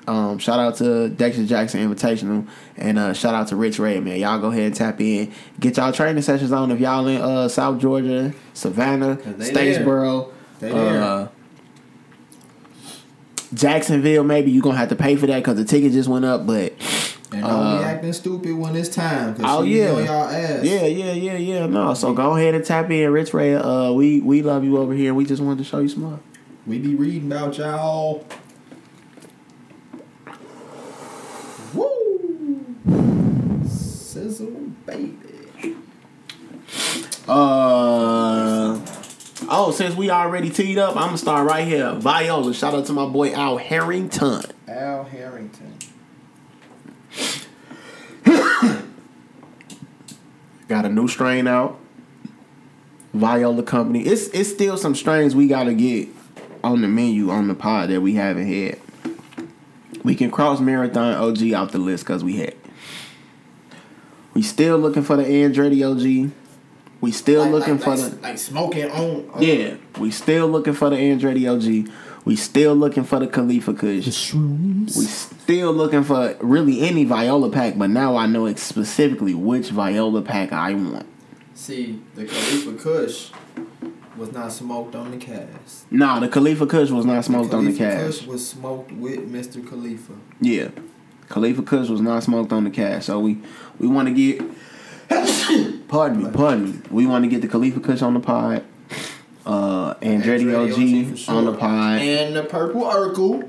Um, 0.08 0.38
shout 0.38 0.60
out 0.60 0.76
to 0.78 1.10
Dexter 1.10 1.46
Jackson 1.46 1.82
Invitational 1.82 2.48
and 2.78 3.00
uh, 3.00 3.14
shout 3.14 3.34
out 3.34 3.48
to 3.48 3.56
Rich 3.56 3.80
Ray, 3.80 4.00
man. 4.00 4.20
Y'all 4.20 4.40
go 4.40 4.52
ahead 4.52 4.64
and 4.64 4.76
tap 4.76 5.02
in. 5.02 5.34
Get 5.60 5.78
y'all 5.78 5.92
training 5.92 6.22
sessions 6.22 6.52
on 6.52 6.70
if 6.72 6.80
y'all 6.80 7.08
in 7.08 7.20
uh, 7.20 7.48
South 7.48 7.80
Georgia, 7.80 8.32
Savannah, 8.54 9.18
Statesboro, 9.18 10.32
uh, 10.62 11.28
Jacksonville. 13.54 14.24
Maybe 14.24 14.52
you're 14.52 14.62
going 14.62 14.76
to 14.76 14.80
have 14.80 14.90
to 14.90 14.96
pay 14.96 15.16
for 15.16 15.26
that 15.26 15.38
because 15.38 15.58
the 15.58 15.66
ticket 15.66 15.92
just 15.92 16.08
went 16.10 16.26
up, 16.26 16.46
but. 16.46 16.74
And 17.32 17.42
don't 17.42 17.52
uh, 17.52 17.78
be 17.80 17.84
acting 17.84 18.14
stupid 18.14 18.54
when 18.56 18.76
it's 18.76 18.90
time. 18.90 19.36
oh 19.44 19.64
yeah, 19.64 19.92
y'all 20.00 20.30
ass. 20.30 20.64
Yeah, 20.64 20.86
yeah, 20.86 21.12
yeah, 21.12 21.38
yeah. 21.38 21.66
No, 21.66 21.94
so 21.94 22.14
go 22.14 22.36
ahead 22.36 22.54
and 22.54 22.64
tap 22.64 22.90
in, 22.92 23.12
Rich 23.12 23.34
Ray. 23.34 23.56
Uh, 23.56 23.92
we 23.92 24.22
we 24.22 24.42
love 24.42 24.64
you 24.64 24.78
over 24.78 24.94
here. 24.94 25.14
We 25.14 25.26
just 25.26 25.42
wanted 25.42 25.58
to 25.60 25.64
show 25.64 25.80
you 25.80 25.90
some 25.90 26.04
love. 26.04 26.20
We 26.68 26.80
be 26.80 26.96
reading 26.96 27.32
about 27.32 27.58
y'all. 27.58 28.26
Woo, 31.74 33.62
sizzle, 33.68 34.52
baby. 34.86 35.18
Uh. 37.28 38.80
Oh, 39.48 39.72
since 39.72 39.96
we 39.96 40.10
already 40.10 40.50
teed 40.50 40.78
up, 40.78 40.96
I'm 40.96 41.08
gonna 41.08 41.18
start 41.18 41.48
right 41.48 41.68
here. 41.68 41.94
Viola. 41.94 42.54
Shout 42.54 42.74
out 42.74 42.86
to 42.88 42.94
my 42.94 43.06
boy 43.06 43.34
Al 43.34 43.58
Harrington. 43.58 44.44
Al 44.68 45.04
Harrington. 45.04 45.75
Got 50.68 50.86
a 50.86 50.90
new 50.90 51.08
strain 51.08 51.48
out. 51.48 51.80
Viola 53.14 53.64
Company. 53.64 54.02
It's 54.02 54.28
it's 54.30 54.50
still 54.50 54.78
some 54.78 54.94
strains 54.96 55.36
we 55.36 55.48
gotta 55.48 55.74
get 55.74 56.10
on 56.64 56.82
the 56.82 56.88
menu 56.88 57.30
on 57.30 57.48
the 57.48 57.56
pod 57.56 57.90
that 57.90 58.02
we 58.02 58.16
haven't 58.16 58.48
had. 58.48 58.80
We 60.04 60.16
can 60.16 60.30
cross 60.32 60.60
Marathon 60.60 61.16
OG 61.16 61.54
off 61.54 61.72
the 61.72 61.78
list 61.78 62.04
because 62.04 62.24
we 62.24 62.38
had 62.38 62.56
we 64.36 64.42
still 64.42 64.78
looking 64.78 65.02
for 65.02 65.16
the 65.16 65.24
Andretti 65.24 65.82
OG. 65.90 66.32
We 67.02 67.12
still 67.12 67.44
like, 67.44 67.52
looking 67.52 67.76
like, 67.76 67.84
for 67.84 67.96
like, 67.96 68.12
the 68.12 68.22
like 68.22 68.38
smoking 68.38 68.92
on, 68.92 69.30
on. 69.30 69.42
Yeah, 69.42 69.76
we 69.98 70.12
still 70.12 70.48
looking 70.48 70.74
for 70.74 70.90
the 70.90 70.98
Andretti 70.98 71.50
OG. 71.50 71.90
We 72.26 72.36
still 72.36 72.74
looking 72.74 73.04
for 73.04 73.20
the 73.20 73.28
Khalifa 73.28 73.74
Kush. 73.76 74.06
The 74.06 74.12
shrooms. 74.12 74.98
We 74.98 75.06
still 75.06 75.72
looking 75.72 76.04
for 76.04 76.36
really 76.42 76.82
any 76.82 77.04
Viola 77.04 77.52
pack, 77.52 77.78
but 77.78 77.92
now 77.92 78.18
I 78.18 78.26
know 78.26 78.54
specifically 78.56 79.36
which 79.36 79.70
Viola 79.70 80.24
pack 80.24 80.52
I 80.52 80.74
want. 80.74 81.06
See, 81.54 82.02
the 82.16 82.26
Khalifa 82.26 82.74
Kush 82.74 83.30
was 84.18 84.32
not 84.32 84.52
smoked 84.52 84.96
on 84.96 85.12
the 85.12 85.18
cast. 85.18 85.92
Nah, 85.92 86.20
the 86.20 86.28
Khalifa 86.28 86.66
Kush 86.66 86.90
was 86.90 87.06
not 87.06 87.24
smoked 87.26 87.52
the 87.52 87.58
on 87.58 87.66
the 87.66 87.78
cast. 87.78 88.20
Kush 88.20 88.28
was 88.28 88.48
smoked 88.48 88.92
with 88.92 89.32
Mr. 89.32 89.68
Khalifa. 89.68 90.14
Yeah. 90.42 90.70
Khalifa 91.30 91.62
Kush 91.62 91.90
was 91.90 92.02
not 92.02 92.24
smoked 92.24 92.52
on 92.52 92.64
the 92.64 92.70
cast. 92.72 93.06
So 93.06 93.20
we 93.20 93.38
we 93.78 93.88
want 93.88 94.08
to 94.08 94.14
get 94.14 94.42
pardon 95.88 96.24
me, 96.24 96.32
pardon 96.32 96.72
me. 96.72 96.82
We 96.90 97.06
want 97.06 97.24
to 97.24 97.30
get 97.30 97.42
the 97.42 97.48
Khalifa 97.48 97.80
Kush 97.82 98.02
on 98.02 98.16
the 98.16 98.20
pod. 98.20 98.64
Uh 99.46 99.94
Andretti, 99.96 100.46
Andretti 100.46 101.12
OG, 101.12 101.18
sure. 101.18 101.36
on 101.36 101.46
the 101.46 101.54
pod. 101.54 102.02
And 102.02 102.36
the 102.36 102.44
purple 102.44 102.82
Urkel. 102.82 103.48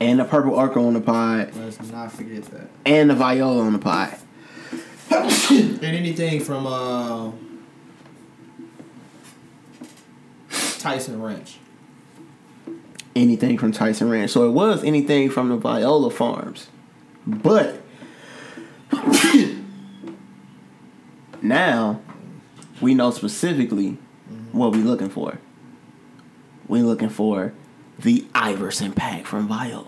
And 0.00 0.18
the 0.20 0.24
purple 0.24 0.52
Urkel 0.52 0.86
on 0.86 0.94
the 0.94 1.00
pod. 1.00 1.54
Let's 1.54 1.90
not 1.90 2.12
forget 2.12 2.44
that. 2.44 2.68
And 2.84 3.10
the 3.10 3.14
Viola 3.14 3.62
on 3.62 3.72
the 3.72 3.78
pod. 3.78 4.18
and 5.50 5.82
anything 5.84 6.40
from 6.40 6.66
uh 6.66 7.32
Tyson 10.78 11.22
Ranch. 11.22 11.58
Anything 13.14 13.56
from 13.58 13.72
Tyson 13.72 14.10
Ranch. 14.10 14.30
So 14.30 14.46
it 14.48 14.52
was 14.52 14.82
anything 14.82 15.30
from 15.30 15.48
the 15.48 15.56
Viola 15.56 16.10
Farms. 16.10 16.68
But 17.26 17.80
now 21.42 22.00
we 22.80 22.94
know 22.94 23.10
specifically. 23.12 23.98
What 24.52 24.72
we're 24.72 24.84
looking 24.84 25.10
for. 25.10 25.38
We're 26.68 26.84
looking 26.84 27.08
for 27.08 27.52
the 27.98 28.26
Iverson 28.34 28.92
pack 28.92 29.26
from 29.26 29.48
Viola. 29.48 29.86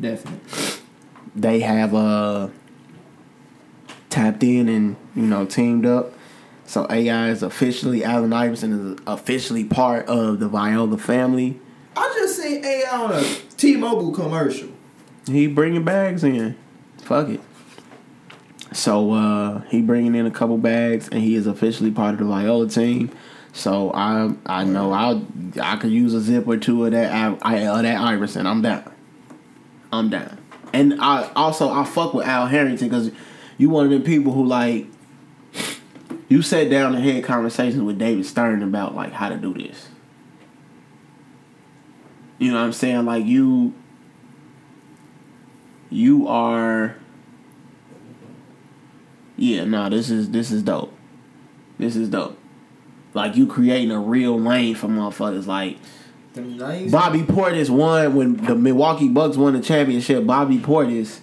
Definitely. 0.00 0.80
They 1.34 1.60
have 1.60 1.94
uh 1.94 2.48
tapped 4.10 4.42
in 4.42 4.68
and 4.68 4.96
you 5.14 5.22
know 5.22 5.44
teamed 5.44 5.86
up. 5.86 6.12
So 6.66 6.86
AI 6.88 7.28
is 7.28 7.42
officially 7.42 8.04
Allen 8.04 8.32
Iverson 8.32 8.94
is 8.94 8.98
officially 9.06 9.64
part 9.64 10.06
of 10.06 10.40
the 10.40 10.48
Viola 10.48 10.96
family. 10.96 11.60
I 11.96 12.12
just 12.16 12.40
seen 12.40 12.64
AI 12.64 12.90
on 12.90 13.12
a 13.12 13.22
T-Mobile 13.56 14.12
commercial. 14.12 14.68
He 15.26 15.46
bringing 15.46 15.84
bags 15.84 16.24
in. 16.24 16.56
Fuck 17.02 17.28
it. 17.28 17.40
So 18.72 19.12
uh, 19.12 19.60
he 19.62 19.82
bringing 19.82 20.14
in 20.14 20.26
a 20.26 20.30
couple 20.30 20.58
bags, 20.58 21.08
and 21.08 21.22
he 21.22 21.36
is 21.36 21.46
officially 21.46 21.90
part 21.90 22.14
of 22.14 22.18
the 22.20 22.24
Viola 22.24 22.68
team. 22.68 23.10
So 23.54 23.92
I 23.94 24.34
I 24.46 24.64
know 24.64 24.92
I 24.92 25.22
I 25.62 25.76
could 25.76 25.92
use 25.92 26.12
a 26.12 26.20
zip 26.20 26.46
or 26.48 26.56
two 26.56 26.84
of 26.84 26.90
that 26.90 27.12
I, 27.40 27.58
of 27.58 27.78
uh, 27.78 27.82
that 27.82 28.00
Iverson. 28.00 28.48
I'm 28.48 28.62
down. 28.62 28.92
I'm 29.92 30.10
down. 30.10 30.38
And 30.72 31.00
I 31.00 31.30
also 31.36 31.70
I 31.70 31.84
fuck 31.84 32.14
with 32.14 32.26
Al 32.26 32.48
Harrington 32.48 32.88
because 32.88 33.12
you 33.56 33.70
one 33.70 33.84
of 33.84 33.92
them 33.92 34.02
people 34.02 34.32
who 34.32 34.44
like 34.44 34.86
you 36.28 36.42
sat 36.42 36.68
down 36.68 36.96
and 36.96 37.04
had 37.04 37.22
conversations 37.22 37.80
with 37.80 37.96
David 37.96 38.26
Stern 38.26 38.60
about 38.60 38.96
like 38.96 39.12
how 39.12 39.28
to 39.28 39.36
do 39.36 39.54
this. 39.54 39.88
You 42.38 42.50
know 42.50 42.58
what 42.58 42.64
I'm 42.64 42.72
saying? 42.72 43.04
Like 43.04 43.24
you 43.24 43.72
you 45.90 46.26
are 46.26 46.96
yeah, 49.36 49.64
no, 49.64 49.88
this 49.88 50.10
is 50.10 50.32
this 50.32 50.50
is 50.50 50.64
dope. 50.64 50.92
This 51.78 51.94
is 51.94 52.08
dope. 52.08 52.36
Like 53.14 53.36
you 53.36 53.46
creating 53.46 53.92
a 53.92 54.00
real 54.00 54.38
lane 54.38 54.74
for 54.74 54.88
motherfuckers. 54.88 55.46
Like 55.46 55.78
nice 56.36 56.90
Bobby 56.90 57.22
Portis 57.22 57.70
won 57.70 58.14
when 58.14 58.36
the 58.36 58.54
Milwaukee 58.54 59.08
Bucks 59.08 59.36
won 59.36 59.54
the 59.54 59.60
championship. 59.60 60.26
Bobby 60.26 60.58
Portis 60.58 61.20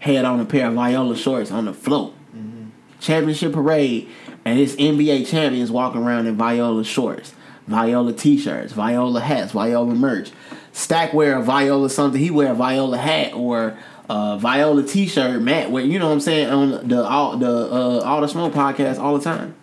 had 0.00 0.24
on 0.24 0.40
a 0.40 0.44
pair 0.44 0.68
of 0.68 0.74
Viola 0.74 1.16
shorts 1.16 1.50
on 1.50 1.66
the 1.66 1.74
float. 1.74 2.14
Mm-hmm. 2.34 2.68
Championship 3.00 3.52
parade, 3.52 4.08
and 4.44 4.58
it's 4.58 4.74
NBA 4.76 5.28
champions 5.28 5.70
walking 5.70 6.02
around 6.02 6.26
in 6.26 6.36
Viola 6.36 6.84
shorts, 6.84 7.34
Viola 7.66 8.12
t-shirts, 8.12 8.72
Viola 8.72 9.20
hats, 9.20 9.52
Viola 9.52 9.94
merch. 9.94 10.30
Stack 10.72 11.14
wear 11.14 11.38
a 11.38 11.42
Viola 11.42 11.88
something. 11.88 12.20
He 12.20 12.30
wear 12.30 12.52
a 12.52 12.54
Viola 12.54 12.98
hat 12.98 13.32
or 13.34 13.78
uh, 14.08 14.36
Viola 14.36 14.82
T-shirt, 14.82 15.40
Matt. 15.40 15.70
Where 15.70 15.84
you 15.84 15.98
know 15.98 16.06
what 16.06 16.12
I'm 16.12 16.20
saying 16.20 16.48
on 16.48 16.88
the 16.88 17.02
all 17.02 17.36
the 17.36 17.48
uh, 17.48 18.00
all 18.04 18.20
the 18.20 18.28
smoke 18.28 18.52
podcast 18.52 18.98
all 18.98 19.16
the 19.16 19.24
time. 19.24 19.54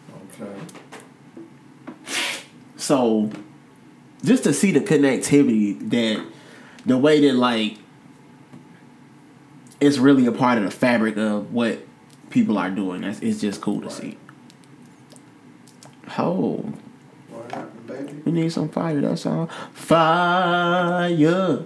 So, 2.84 3.32
just 4.26 4.43
to 4.43 4.52
see 4.52 4.74
the 4.74 4.82
connectivity 4.82 5.89
that 5.89 6.22
the 6.86 6.98
way 6.98 7.22
that 7.22 7.34
like 7.36 7.78
it's 9.80 10.00
really 10.00 10.26
a 10.26 10.34
part 10.34 10.58
of 10.58 10.65
the 10.65 10.72
fabric 10.72 11.15
of 11.15 11.54
what 11.54 11.80
people 12.30 12.58
are 12.58 12.69
doing. 12.69 13.00
That's 13.00 13.22
it's 13.22 13.39
just 13.39 13.62
cool 13.62 13.80
to 13.84 13.89
see. 13.89 14.17
Oh. 16.17 16.74
We 18.26 18.34
need 18.34 18.52
some 18.52 18.67
fire. 18.67 19.00
That's 19.00 19.26
all. 19.28 19.48
Fire. 19.72 21.60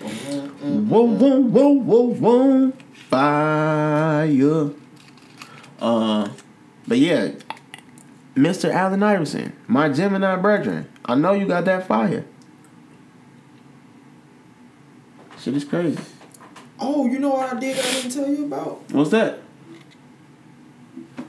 Whoa, 0.00 1.06
whoa, 1.06 1.40
whoa, 1.40 1.68
whoa, 1.70 2.14
whoa, 2.14 2.72
fire. 3.10 4.70
Uh, 5.80 6.28
but 6.86 6.98
yeah, 6.98 7.32
Mr. 8.36 8.70
Allen 8.70 9.02
Iverson, 9.02 9.56
my 9.66 9.88
Gemini 9.88 10.36
brethren, 10.36 10.88
I 11.06 11.14
know 11.14 11.32
you 11.32 11.46
got 11.46 11.64
that 11.64 11.86
fire. 11.86 12.24
Shit 15.40 15.56
is 15.56 15.64
crazy. 15.64 15.98
Oh, 16.78 17.06
you 17.06 17.18
know 17.18 17.30
what 17.30 17.54
I 17.54 17.58
did 17.58 17.78
I 17.78 17.82
didn't 17.82 18.10
tell 18.10 18.28
you 18.28 18.44
about? 18.44 18.82
What's 18.90 19.10
that? 19.10 19.40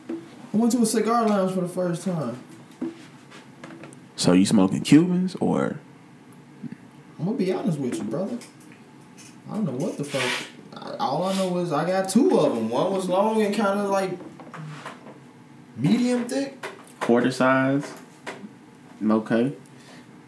I 0.09 0.57
went 0.57 0.73
to 0.73 0.81
a 0.81 0.85
cigar 0.85 1.25
lounge 1.27 1.53
for 1.53 1.61
the 1.61 1.69
first 1.69 2.03
time. 2.03 2.43
So 4.17 4.33
you 4.33 4.45
smoking 4.45 4.81
Cubans 4.81 5.35
or? 5.39 5.79
I'm 7.19 7.25
gonna 7.25 7.37
be 7.37 7.53
honest 7.53 7.79
with 7.79 7.95
you, 7.95 8.03
brother. 8.03 8.37
I 9.49 9.53
don't 9.53 9.65
know 9.65 9.71
what 9.71 9.97
the 9.97 10.03
fuck. 10.03 10.47
I, 10.73 10.95
all 10.97 11.23
I 11.23 11.35
know 11.35 11.57
is 11.59 11.71
I 11.71 11.85
got 11.85 12.09
two 12.09 12.37
of 12.37 12.53
them. 12.53 12.69
One 12.69 12.91
was 12.91 13.07
long 13.07 13.41
and 13.41 13.55
kind 13.55 13.79
of 13.79 13.89
like 13.89 14.11
medium 15.77 16.27
thick, 16.27 16.57
quarter 17.07 17.31
size. 17.31 17.93
Okay. 19.01 19.53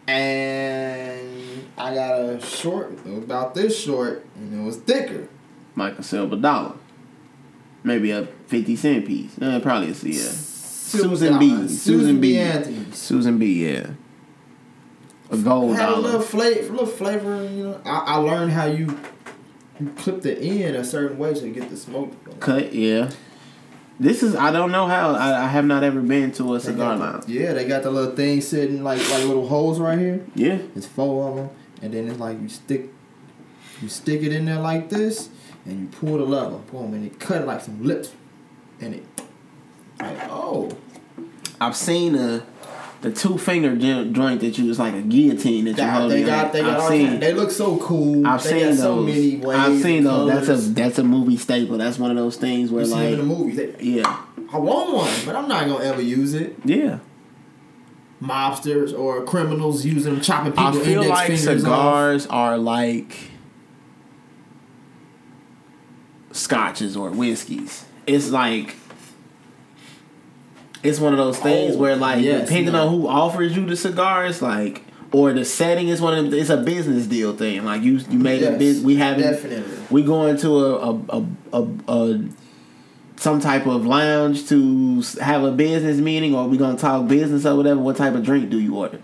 and 0.08 1.68
I 1.76 1.94
got 1.94 2.18
a 2.20 2.40
short, 2.40 2.92
it 2.92 3.04
was 3.04 3.22
about 3.22 3.54
this 3.54 3.78
short, 3.78 4.24
and 4.34 4.58
it 4.58 4.64
was 4.64 4.78
thicker. 4.78 5.28
Like 5.76 5.98
a 5.98 6.02
silver 6.02 6.36
dollar. 6.36 6.76
Maybe 7.84 8.10
a 8.12 8.26
fifty 8.46 8.76
cent 8.76 9.06
piece. 9.06 9.36
Uh, 9.40 9.60
probably 9.60 9.88
a 9.88 9.92
yeah. 9.92 10.30
Susan 10.30 11.38
B. 11.38 11.50
Susan, 11.50 11.68
Susan 11.68 12.20
B. 12.20 12.32
B. 12.32 12.38
Anthony's. 12.38 12.96
Susan 12.96 13.38
B. 13.38 13.66
Yeah. 13.66 13.90
A 15.30 15.36
gold 15.36 15.76
had 15.76 15.90
a 15.90 15.96
little 15.96 16.12
dollar. 16.12 16.22
flavor, 16.24 16.70
little 16.70 16.86
flavor. 16.86 17.44
You 17.44 17.64
know, 17.64 17.80
I, 17.84 17.98
I 18.06 18.16
learned 18.16 18.52
how 18.52 18.64
you 18.64 18.98
you 19.78 19.90
clip 19.98 20.22
the 20.22 20.38
end 20.38 20.76
a 20.76 20.84
certain 20.84 21.18
way 21.18 21.34
to 21.34 21.50
get 21.50 21.68
the 21.68 21.76
smoke. 21.76 22.12
Cut. 22.40 22.72
Yeah. 22.72 23.10
This 24.00 24.22
is 24.22 24.34
I 24.34 24.50
don't 24.50 24.72
know 24.72 24.86
how 24.86 25.12
I, 25.12 25.44
I 25.44 25.48
have 25.48 25.66
not 25.66 25.84
ever 25.84 26.00
been 26.00 26.32
to 26.32 26.54
a 26.54 26.60
cigar 26.60 26.96
lounge. 26.96 27.28
Yeah, 27.28 27.52
they 27.52 27.66
got 27.66 27.82
the 27.82 27.90
little 27.90 28.16
thing 28.16 28.40
sitting 28.40 28.82
like 28.82 28.98
like 29.10 29.24
little 29.24 29.46
holes 29.46 29.78
right 29.78 29.98
here. 29.98 30.24
Yeah. 30.34 30.58
It's 30.74 30.86
four 30.86 31.28
of 31.28 31.36
them, 31.36 31.50
and 31.82 31.92
then 31.92 32.08
it's 32.08 32.18
like 32.18 32.40
you 32.40 32.48
stick, 32.48 32.88
you 33.82 33.90
stick 33.90 34.22
it 34.22 34.32
in 34.32 34.46
there 34.46 34.58
like 34.58 34.88
this, 34.88 35.28
and 35.66 35.80
you 35.80 35.86
pull 35.88 36.16
the 36.16 36.24
lever, 36.24 36.56
boom, 36.72 36.94
and 36.94 37.04
it 37.04 37.20
cut 37.20 37.46
like 37.46 37.60
some 37.60 37.84
lips, 37.84 38.14
and 38.80 38.94
it, 38.94 39.04
like 40.00 40.16
oh, 40.30 40.70
I've 41.60 41.76
seen 41.76 42.14
the 42.14 42.42
the 43.02 43.10
two 43.10 43.38
finger 43.38 43.74
jo- 43.76 44.04
joint 44.12 44.40
that 44.42 44.58
you 44.58 44.66
was 44.66 44.78
like 44.78 44.92
a 44.94 45.00
guillotine 45.00 45.64
that 45.64 45.78
you 45.78 45.84
hold. 45.84 46.10
they 46.10 46.20
in 46.20 46.26
got 46.26 46.42
your 46.44 46.52
they 46.52 46.62
hand. 46.62 46.76
got 46.76 46.80
I've 46.80 46.88
seen. 46.88 47.20
they 47.20 47.32
look 47.32 47.50
so 47.50 47.76
cool. 47.78 48.26
I've 48.26 48.42
they 48.42 48.50
seen 48.50 48.66
those. 48.66 48.78
so 48.78 48.96
many 48.96 49.36
ways. 49.38 49.58
I've 49.58 49.80
seen 49.80 50.04
those. 50.04 50.46
That's 50.46 50.48
a 50.48 50.68
that's 50.70 50.98
a 50.98 51.04
movie 51.04 51.36
staple. 51.38 51.78
That's 51.78 51.98
one 51.98 52.10
of 52.10 52.16
those 52.18 52.36
things 52.36 52.70
where 52.70 52.84
You 52.84 52.90
like 52.90 53.08
in 53.12 53.18
the 53.18 53.24
movies. 53.24 53.56
They, 53.56 53.74
yeah 53.80 54.24
I 54.52 54.58
want 54.58 54.92
one, 54.92 55.10
but 55.24 55.34
I'm 55.36 55.48
not 55.48 55.66
gonna 55.66 55.84
ever 55.84 56.02
use 56.02 56.34
it. 56.34 56.56
yeah. 56.64 56.98
Mobsters 58.20 58.92
or 58.98 59.24
criminals 59.24 59.86
using 59.86 60.12
them, 60.14 60.20
chopping 60.22 60.52
people 60.52 60.66
I 60.66 60.84
feel 60.84 61.04
like 61.08 61.28
fingers 61.28 61.46
off. 61.46 61.60
cigars 61.62 62.26
are 62.26 62.58
like 62.58 63.16
scotches 66.32 66.96
or 66.96 67.10
whiskeys. 67.10 67.84
It's 68.06 68.30
like 68.30 68.76
it's 70.82 70.98
one 70.98 71.12
of 71.12 71.18
those 71.18 71.38
things 71.38 71.76
Oh, 71.76 71.78
where 71.78 71.96
like 71.96 72.22
yes, 72.22 72.48
depending 72.48 72.72
no. 72.72 72.86
on 72.86 72.88
who 73.00 73.06
offers 73.08 73.56
you 73.56 73.66
the 73.66 73.76
cigar, 73.76 74.26
it's 74.26 74.40
like 74.42 74.82
or 75.12 75.32
the 75.32 75.44
setting 75.44 75.88
is 75.88 76.00
one 76.00 76.16
of 76.16 76.30
them, 76.30 76.38
it's 76.38 76.50
a 76.50 76.56
business 76.56 77.06
deal 77.06 77.36
thing. 77.36 77.64
Like 77.64 77.82
you 77.82 77.98
you 78.10 78.18
made 78.18 78.42
a 78.42 78.56
business 78.56 78.84
we 78.84 78.96
having 78.96 79.22
definitely. 79.24 79.76
we 79.90 80.02
going 80.02 80.36
to 80.38 80.48
a 80.66 80.74
a, 80.90 80.94
a, 81.08 81.26
a, 81.52 81.68
a 81.88 82.28
some 83.16 83.38
type 83.40 83.66
of 83.66 83.84
lounge 83.84 84.48
to 84.48 85.02
have 85.20 85.44
a 85.44 85.50
business 85.52 85.98
meeting 85.98 86.34
or 86.34 86.46
we 86.48 86.56
gonna 86.56 86.78
talk 86.78 87.06
business 87.08 87.44
or 87.44 87.56
whatever. 87.56 87.80
What 87.80 87.96
type 87.96 88.14
of 88.14 88.22
drink 88.24 88.48
do 88.50 88.58
you 88.58 88.76
order? 88.76 89.00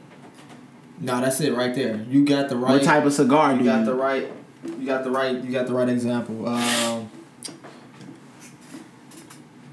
No, 0.98 1.20
that's 1.20 1.40
it 1.42 1.52
right 1.54 1.74
there. 1.74 1.96
You 2.08 2.24
got 2.24 2.48
the 2.48 2.56
right. 2.56 2.70
What 2.72 2.82
type 2.82 3.04
of 3.04 3.12
cigar 3.12 3.52
do 3.52 3.58
You 3.64 3.70
you? 3.70 3.76
got 3.76 3.84
the 3.84 3.94
right. 3.94 4.32
You 4.78 4.86
got 4.86 5.04
the 5.04 5.10
right. 5.10 5.34
You 5.44 5.52
got 5.52 5.66
the 5.66 5.74
right 5.74 5.88
example. 5.90 6.48
Um, 6.48 7.10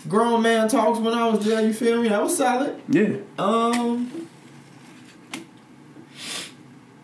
grown 0.07 0.41
man 0.41 0.67
talks 0.67 0.99
when 0.99 1.13
I 1.13 1.27
was 1.29 1.45
there. 1.45 1.65
You 1.65 1.73
feel 1.73 2.01
me? 2.01 2.09
That 2.09 2.21
was 2.21 2.37
solid. 2.37 2.81
yeah. 2.89 3.17
Um. 3.37 4.27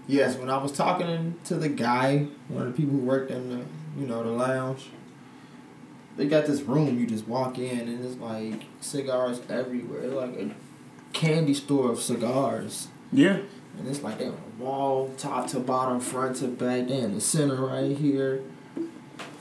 Yes, 0.08 0.38
when 0.38 0.50
I 0.50 0.58
was 0.58 0.72
talking 0.72 1.36
to 1.46 1.56
the 1.56 1.70
guy, 1.70 2.28
one 2.48 2.66
of 2.66 2.72
the 2.72 2.78
people 2.82 3.00
who 3.00 3.06
worked 3.06 3.30
in 3.30 3.50
the, 3.50 3.66
you 4.00 4.08
know, 4.08 4.24
the 4.24 4.32
lounge. 4.32 4.88
They 6.18 6.26
got 6.28 6.48
this 6.48 6.62
room 6.62 7.00
you 7.00 7.06
just 7.06 7.28
walk 7.28 7.60
in 7.60 7.88
and 7.88 8.04
it's 8.04 8.18
like 8.18 8.64
cigars 8.82 9.40
everywhere. 9.50 10.02
It's 10.02 10.14
like 10.14 10.36
a 10.36 10.52
candy 11.14 11.54
store 11.54 11.92
of 11.92 12.00
cigars. 12.00 12.88
Yeah. 13.12 13.38
And 13.78 13.88
it's 13.88 14.02
like 14.02 14.18
they 14.18 14.26
on 14.26 14.32
the 14.58 14.64
wall, 14.64 15.14
top 15.16 15.48
to 15.50 15.60
bottom, 15.60 16.00
front 16.00 16.38
to 16.38 16.48
back. 16.48 16.88
They 16.88 16.98
in 16.98 17.14
the 17.14 17.22
center 17.22 17.68
right 17.68 17.96
here. 17.96 18.42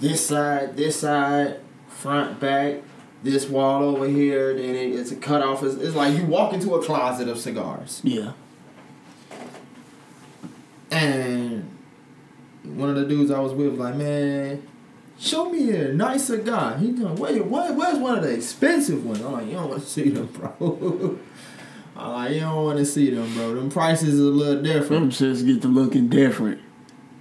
This 0.00 0.26
side, 0.26 0.76
this 0.76 1.00
side, 1.00 1.60
front, 1.88 2.38
back. 2.38 2.82
This 3.22 3.48
wall 3.48 3.82
over 3.82 4.06
here. 4.06 4.54
Then 4.54 4.74
it, 4.74 4.94
it's 4.94 5.10
a 5.10 5.16
cutoff. 5.16 5.62
It's, 5.62 5.74
it's 5.74 5.96
like 5.96 6.16
you 6.16 6.24
walk 6.24 6.52
into 6.52 6.74
a 6.74 6.82
closet 6.82 7.28
of 7.28 7.38
cigars. 7.38 8.00
Yeah. 8.04 8.32
And 10.90 11.68
one 12.64 12.90
of 12.90 12.96
the 12.96 13.04
dudes 13.04 13.30
I 13.30 13.40
was 13.40 13.52
with 13.52 13.70
was 13.70 13.78
like, 13.78 13.96
man, 13.96 14.66
show 15.18 15.50
me 15.50 15.70
a 15.70 15.92
nice 15.92 16.24
cigar. 16.24 16.76
He 16.78 16.92
going, 16.92 17.16
wait, 17.16 17.44
what, 17.44 17.74
where's 17.74 17.98
one 17.98 18.16
of 18.16 18.24
the 18.24 18.32
expensive 18.34 19.04
ones? 19.04 19.20
I'm 19.20 19.32
like, 19.32 19.46
you 19.46 19.52
don't 19.52 19.68
want 19.68 19.82
to 19.82 19.88
see 19.88 20.08
them, 20.10 20.26
bro. 20.26 21.18
I'm 21.96 22.12
like, 22.12 22.32
you 22.32 22.40
don't 22.40 22.64
want 22.64 22.78
to 22.78 22.86
see 22.86 23.10
them, 23.10 23.32
bro. 23.34 23.54
Them 23.54 23.70
prices 23.70 24.14
is 24.14 24.20
a 24.20 24.22
little 24.22 24.62
different. 24.62 25.18
Them 25.18 25.34
shits 25.34 25.44
get 25.44 25.62
to 25.62 25.68
looking 25.68 26.08
different. 26.08 26.60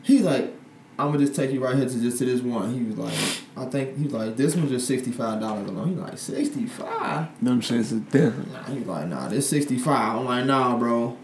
He's 0.03 0.21
like, 0.21 0.53
I'm 0.99 1.11
gonna 1.11 1.19
just 1.19 1.35
take 1.35 1.51
you 1.51 1.63
right 1.63 1.75
here 1.75 1.87
to 1.87 2.01
just 2.01 2.17
to 2.19 2.25
this 2.25 2.41
one. 2.41 2.73
He 2.73 2.83
was 2.83 2.97
like, 2.97 3.13
I 3.55 3.65
think 3.69 3.97
he 3.97 4.05
was 4.05 4.13
like, 4.13 4.35
this 4.35 4.55
one's 4.55 4.71
just 4.71 4.87
sixty 4.87 5.11
five 5.11 5.39
dollars 5.39 5.67
alone. 5.69 5.89
He's 5.89 5.97
like, 5.99 6.17
sixty 6.17 6.65
five. 6.65 7.27
Them 7.43 7.61
shits 7.61 7.91
is 7.91 7.91
different. 7.93 8.51
Nah, 8.51 8.63
he's 8.63 8.85
like, 8.87 9.07
nah, 9.07 9.27
this 9.27 9.47
sixty 9.47 9.77
five. 9.77 10.17
I'm 10.19 10.25
like, 10.25 10.45
nah, 10.45 10.75
bro. 10.77 11.15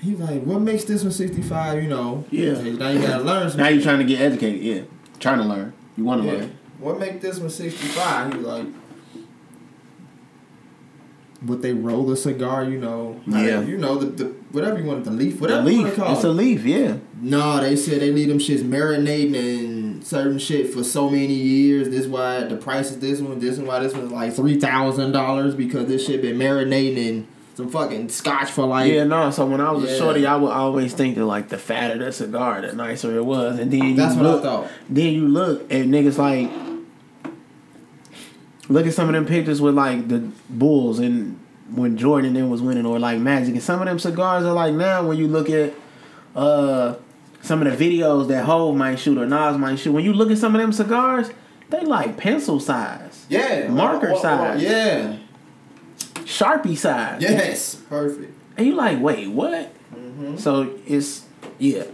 He's 0.00 0.18
like, 0.18 0.42
what 0.44 0.60
makes 0.60 0.84
this 0.84 1.02
one 1.02 1.12
sixty 1.12 1.42
five? 1.42 1.82
You 1.82 1.88
know, 1.88 2.24
Yeah. 2.30 2.52
Now 2.52 2.88
you 2.90 3.00
gotta 3.00 3.22
learn. 3.22 3.56
Now 3.56 3.68
you 3.68 3.82
trying 3.82 3.98
to 3.98 4.04
get 4.04 4.20
educated. 4.20 4.62
Yeah. 4.62 4.82
Trying 5.18 5.38
to 5.38 5.44
learn. 5.44 5.72
You 5.96 6.04
want 6.04 6.22
to 6.22 6.26
Yeah. 6.28 6.34
learn. 6.34 6.58
What 6.78 6.98
make 6.98 7.20
this 7.20 7.38
one 7.38 7.50
65? 7.50 8.32
He 8.32 8.38
was 8.38 8.46
like, 8.46 8.66
would 11.46 11.62
they 11.62 11.72
roll 11.72 12.10
a 12.10 12.16
cigar, 12.16 12.64
you 12.64 12.78
know? 12.78 13.20
Yeah. 13.26 13.62
You 13.62 13.78
know, 13.78 13.96
the, 13.96 14.06
the 14.06 14.24
whatever 14.52 14.78
you 14.78 14.84
want, 14.84 15.04
the 15.04 15.10
leaf, 15.10 15.40
whatever 15.40 15.70
you 15.70 15.82
leaf. 15.82 15.94
to 15.94 16.00
call 16.00 16.14
It's 16.14 16.24
a 16.24 16.28
leaf. 16.28 16.64
Yeah. 16.64 16.96
No, 17.20 17.60
they 17.60 17.76
said 17.76 18.00
they 18.00 18.10
leave 18.10 18.28
them 18.28 18.38
shits 18.38 18.62
marinating 18.62 19.36
and 19.36 20.06
certain 20.06 20.38
shit 20.38 20.72
for 20.72 20.84
so 20.84 21.08
many 21.08 21.34
years. 21.34 21.88
This 21.88 22.06
why 22.06 22.44
the 22.44 22.56
price 22.56 22.90
is 22.90 22.98
this 22.98 23.20
one, 23.20 23.38
this 23.38 23.56
one 23.56 23.66
why 23.66 23.78
this 23.80 23.94
one's 23.94 24.12
like 24.12 24.34
$3,000 24.34 25.56
because 25.56 25.86
this 25.86 26.06
shit 26.06 26.20
been 26.22 26.36
marinating 26.36 26.96
in 26.96 27.28
some 27.54 27.70
fucking 27.70 28.08
scotch 28.10 28.50
for 28.50 28.66
like. 28.66 28.90
yeah. 28.92 29.04
No. 29.04 29.30
So 29.30 29.46
when 29.46 29.60
I 29.60 29.70
was 29.70 29.84
a 29.84 29.98
shorty, 29.98 30.26
I 30.26 30.36
would 30.36 30.52
always 30.52 30.92
think 30.94 31.16
that 31.16 31.24
like 31.24 31.48
the 31.48 31.58
fatter 31.58 31.98
the 31.98 32.12
cigar, 32.12 32.60
the 32.60 32.72
nicer 32.72 33.16
it 33.16 33.24
was, 33.24 33.58
and 33.58 33.70
then 33.70 33.82
you 33.82 33.94
That's 33.96 34.14
what 34.14 34.26
I 34.26 34.42
thought. 34.42 34.68
Then 34.88 35.12
you 35.14 35.26
look 35.26 35.62
at 35.72 35.86
niggas 35.86 36.18
like. 36.18 36.69
Look 38.70 38.86
at 38.86 38.94
some 38.94 39.08
of 39.08 39.14
them 39.14 39.26
pictures 39.26 39.60
with 39.60 39.74
like 39.74 40.08
the 40.08 40.20
Bulls 40.48 40.98
and 41.00 41.38
when 41.74 41.96
Jordan 41.96 42.34
then 42.34 42.48
was 42.50 42.62
winning, 42.62 42.86
or 42.86 42.98
like 42.98 43.18
Magic, 43.20 43.54
and 43.54 43.62
some 43.62 43.80
of 43.80 43.86
them 43.86 43.98
cigars 43.98 44.44
are 44.44 44.52
like 44.52 44.74
now 44.74 45.06
when 45.06 45.18
you 45.18 45.28
look 45.28 45.50
at 45.50 45.74
uh 46.34 46.94
some 47.42 47.62
of 47.66 47.76
the 47.76 47.84
videos 47.84 48.28
that 48.28 48.44
Hove 48.44 48.76
might 48.76 48.96
shoot 48.96 49.18
or 49.18 49.26
Nas 49.26 49.56
might 49.58 49.76
shoot. 49.76 49.92
When 49.92 50.04
you 50.04 50.12
look 50.12 50.30
at 50.30 50.38
some 50.38 50.54
of 50.54 50.60
them 50.60 50.72
cigars, 50.72 51.30
they 51.70 51.80
like 51.80 52.16
pencil 52.16 52.60
size, 52.60 53.26
Yeah. 53.28 53.68
Marker 53.68 54.14
size. 54.16 54.62
Yeah. 54.62 55.16
Sharpie 56.24 56.76
size. 56.76 57.22
Yes. 57.22 57.74
Perfect. 57.74 58.32
And 58.56 58.66
you 58.66 58.74
like, 58.74 59.00
wait, 59.00 59.28
what? 59.28 59.72
Mm-hmm. 59.94 60.36
So 60.36 60.78
it's 60.86 61.24
yeah. 61.58 61.84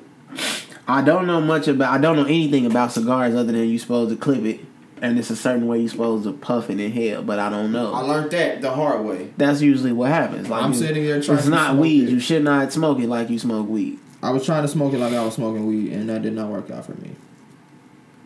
I 0.88 1.02
don't 1.02 1.26
know 1.26 1.40
much 1.40 1.68
about. 1.68 1.92
I 1.92 1.98
don't 1.98 2.16
know 2.16 2.24
anything 2.24 2.66
about 2.66 2.92
cigars 2.92 3.34
other 3.34 3.52
than 3.52 3.68
you 3.68 3.78
supposed 3.78 4.10
to 4.10 4.16
clip 4.16 4.44
it, 4.44 4.60
and 5.02 5.18
it's 5.18 5.30
a 5.30 5.36
certain 5.36 5.66
way 5.66 5.80
you're 5.80 5.88
supposed 5.90 6.24
to 6.24 6.32
puff 6.32 6.70
it 6.70 6.80
in 6.80 6.90
hell. 6.92 7.22
But 7.22 7.38
I 7.38 7.50
don't 7.50 7.70
know. 7.72 7.92
I 7.92 8.00
learned 8.00 8.30
that 8.32 8.62
the 8.62 8.70
hard 8.70 9.04
way. 9.04 9.30
That's 9.36 9.60
usually 9.60 9.92
what 9.92 10.08
happens. 10.10 10.48
Like 10.48 10.62
I'm 10.62 10.72
you- 10.72 10.78
sitting 10.78 11.04
there 11.04 11.20
trying 11.20 11.36
It's 11.38 11.46
to 11.46 11.50
not 11.50 11.76
weed. 11.76 12.04
it. 12.08 12.10
You 12.10 12.20
should 12.20 12.42
not 12.44 12.72
smoke 12.72 12.98
it 13.00 13.08
like 13.08 13.28
you 13.30 13.38
smoke 13.38 13.68
weed. 13.68 13.98
I 14.22 14.30
was 14.30 14.44
trying 14.44 14.62
to 14.62 14.68
smoke 14.68 14.92
it 14.94 14.98
like 14.98 15.12
I 15.12 15.24
was 15.24 15.34
smoking 15.34 15.66
weed, 15.66 15.92
and 15.92 16.08
that 16.08 16.22
did 16.22 16.32
not 16.32 16.48
work 16.48 16.70
out 16.70 16.86
for 16.86 16.94
me 16.94 17.10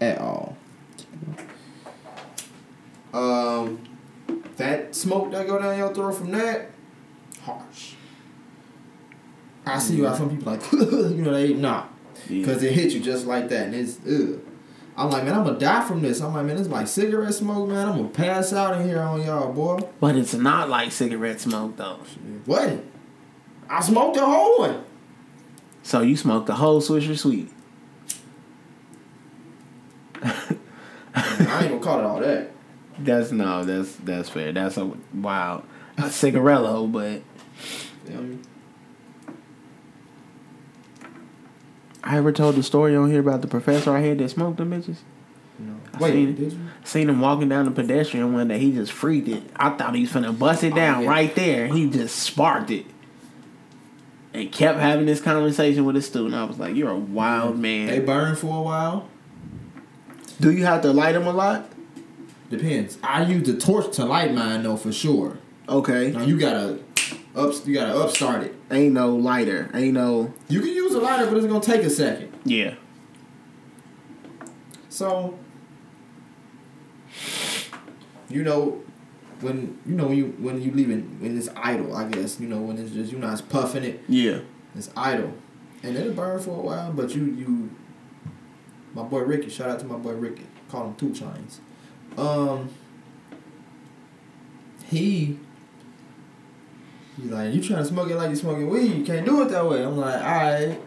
at 0.00 0.18
all. 0.18 0.56
Um, 3.12 3.80
that 4.56 4.94
smoke 4.94 5.32
that 5.32 5.46
go 5.46 5.58
down 5.60 5.76
your 5.76 5.92
throat 5.92 6.12
from 6.12 6.30
that, 6.30 6.70
harsh. 7.42 7.94
I 9.66 9.78
see 9.78 10.00
why 10.00 10.16
some 10.16 10.30
people 10.30 10.52
like, 10.52 10.72
you 10.72 11.22
know, 11.22 11.32
they 11.32 11.52
nah, 11.54 11.84
Yeah. 12.28 12.40
because 12.46 12.62
it 12.62 12.72
hits 12.72 12.94
you 12.94 13.00
just 13.00 13.26
like 13.26 13.48
that, 13.48 13.66
and 13.66 13.74
it's 13.74 13.98
ugh. 14.08 14.40
I'm 14.96 15.10
like, 15.10 15.24
man, 15.24 15.34
I'm 15.34 15.44
gonna 15.44 15.58
die 15.58 15.82
from 15.86 16.02
this. 16.02 16.20
I'm 16.20 16.34
like, 16.34 16.44
man, 16.44 16.58
it's 16.58 16.68
like 16.68 16.86
cigarette 16.86 17.34
smoke, 17.34 17.68
man. 17.68 17.88
I'm 17.88 17.96
gonna 17.96 18.08
pass 18.08 18.52
out 18.52 18.80
in 18.80 18.86
here 18.88 19.00
on 19.00 19.22
y'all, 19.24 19.52
boy. 19.52 19.78
But 19.98 20.16
it's 20.16 20.34
not 20.34 20.68
like 20.68 20.92
cigarette 20.92 21.40
smoke 21.40 21.76
though. 21.76 22.00
What? 22.44 22.84
I 23.68 23.80
smoked 23.80 24.16
the 24.16 24.26
whole 24.26 24.58
one. 24.58 24.84
So 25.82 26.02
you 26.02 26.16
smoked 26.16 26.46
the 26.46 26.56
whole 26.56 26.80
Swisher 26.82 27.16
Sweet. 27.16 27.50
I 30.22 31.62
ain't 31.62 31.70
gonna 31.70 31.78
call 31.80 31.98
it 32.00 32.04
all 32.04 32.20
that. 32.20 32.50
That's 32.98 33.32
no, 33.32 33.64
that's 33.64 33.94
that's 33.96 34.28
fair. 34.28 34.52
That's 34.52 34.76
a 34.76 34.92
wild 35.14 35.64
a 35.96 36.02
cigarello, 36.02 36.90
but 36.92 37.22
Um, 38.14 38.42
I 42.02 42.16
ever 42.16 42.32
told 42.32 42.54
the 42.56 42.62
story 42.62 42.96
on 42.96 43.10
here 43.10 43.20
about 43.20 43.42
the 43.42 43.46
professor 43.48 43.94
I 43.94 44.00
had 44.00 44.18
that 44.18 44.28
smoked 44.30 44.56
them 44.58 44.70
bitches. 44.70 44.98
no. 45.58 45.74
I 45.94 45.98
Wait, 45.98 46.12
seen 46.12 46.34
did 46.34 46.52
you? 46.52 46.60
Seen 46.84 47.08
him 47.10 47.20
walking 47.20 47.48
down 47.48 47.66
the 47.66 47.70
pedestrian 47.70 48.32
one 48.32 48.48
day. 48.48 48.58
He 48.58 48.72
just 48.72 48.92
freaked 48.92 49.28
it. 49.28 49.42
I 49.56 49.70
thought 49.70 49.94
he 49.94 50.02
was 50.02 50.10
finna 50.10 50.36
bust 50.38 50.64
it 50.64 50.72
oh, 50.72 50.76
down 50.76 50.98
Oh, 50.98 51.02
yeah. 51.02 51.10
right 51.10 51.34
there. 51.34 51.66
He 51.68 51.88
just 51.90 52.16
sparked 52.16 52.70
it. 52.70 52.86
And 54.32 54.50
kept 54.52 54.78
having 54.78 55.06
this 55.06 55.20
conversation 55.20 55.84
with 55.84 55.96
a 55.96 56.02
student. 56.02 56.34
I 56.34 56.44
was 56.44 56.58
like, 56.58 56.76
"You're 56.76 56.90
a 56.92 56.96
wild 56.98 57.58
man." 57.58 57.88
They 57.88 57.98
burn 57.98 58.36
for 58.36 58.56
a 58.58 58.62
while. 58.62 59.08
Do 60.40 60.52
you 60.52 60.64
have 60.64 60.82
to 60.82 60.92
light 60.92 61.12
them 61.12 61.26
a 61.26 61.32
lot? 61.32 61.68
Depends. 62.48 62.96
I 63.02 63.24
use 63.24 63.46
the 63.46 63.56
torch 63.58 63.92
to 63.96 64.04
light 64.04 64.32
mine 64.32 64.62
though 64.62 64.76
for 64.76 64.92
sure. 64.92 65.38
Okay. 65.68 66.12
Now 66.12 66.22
you 66.22 66.38
gotta 66.38 66.78
up 67.34 67.54
you 67.66 67.74
gotta 67.74 67.96
upstart 67.98 68.42
it. 68.42 68.54
Ain't 68.70 68.94
no 68.94 69.14
lighter. 69.16 69.70
Ain't 69.74 69.94
no. 69.94 70.32
You 70.48 70.60
can 70.60 70.70
use 70.70 70.94
a 70.94 71.00
lighter, 71.00 71.26
but 71.26 71.36
it's 71.36 71.46
gonna 71.46 71.60
take 71.60 71.82
a 71.82 71.90
second. 71.90 72.32
Yeah. 72.44 72.74
So 74.88 75.38
you 78.28 78.42
know 78.44 78.82
when 79.40 79.78
you 79.86 79.94
know 79.94 80.06
when 80.06 80.16
you 80.16 80.26
when 80.38 80.60
you 80.62 80.70
leaving 80.72 81.18
when 81.20 81.36
it's 81.36 81.48
idle, 81.56 81.96
I 81.96 82.08
guess 82.08 82.38
you 82.40 82.48
know 82.48 82.60
when 82.60 82.78
it's 82.78 82.92
just 82.92 83.10
you're 83.10 83.20
not 83.20 83.42
puffing 83.48 83.84
it, 83.84 84.02
Yeah. 84.08 84.40
it's 84.76 84.90
idle, 84.96 85.32
and 85.82 85.96
it'll 85.96 86.12
burn 86.12 86.38
for 86.40 86.50
a 86.58 86.60
while. 86.62 86.92
But 86.92 87.14
you 87.14 87.24
you, 87.24 87.70
my 88.94 89.02
boy 89.02 89.20
Ricky, 89.20 89.48
shout 89.48 89.70
out 89.70 89.78
to 89.80 89.86
my 89.86 89.96
boy 89.96 90.12
Ricky, 90.12 90.46
call 90.68 90.86
him 90.88 90.94
Two 90.96 91.12
Chains. 91.12 91.60
Um, 92.18 92.68
he. 94.84 95.38
He's 97.20 97.30
like, 97.30 97.52
you 97.52 97.62
trying 97.62 97.80
to 97.80 97.84
smoke 97.84 98.10
it 98.10 98.16
like 98.16 98.30
you 98.30 98.36
smoking 98.36 98.68
weed? 98.68 98.94
You 98.94 99.04
can't 99.04 99.26
do 99.26 99.42
it 99.42 99.48
that 99.50 99.66
way. 99.66 99.84
I'm 99.84 99.96
like, 99.96 100.14
all 100.14 100.20
right, 100.20 100.80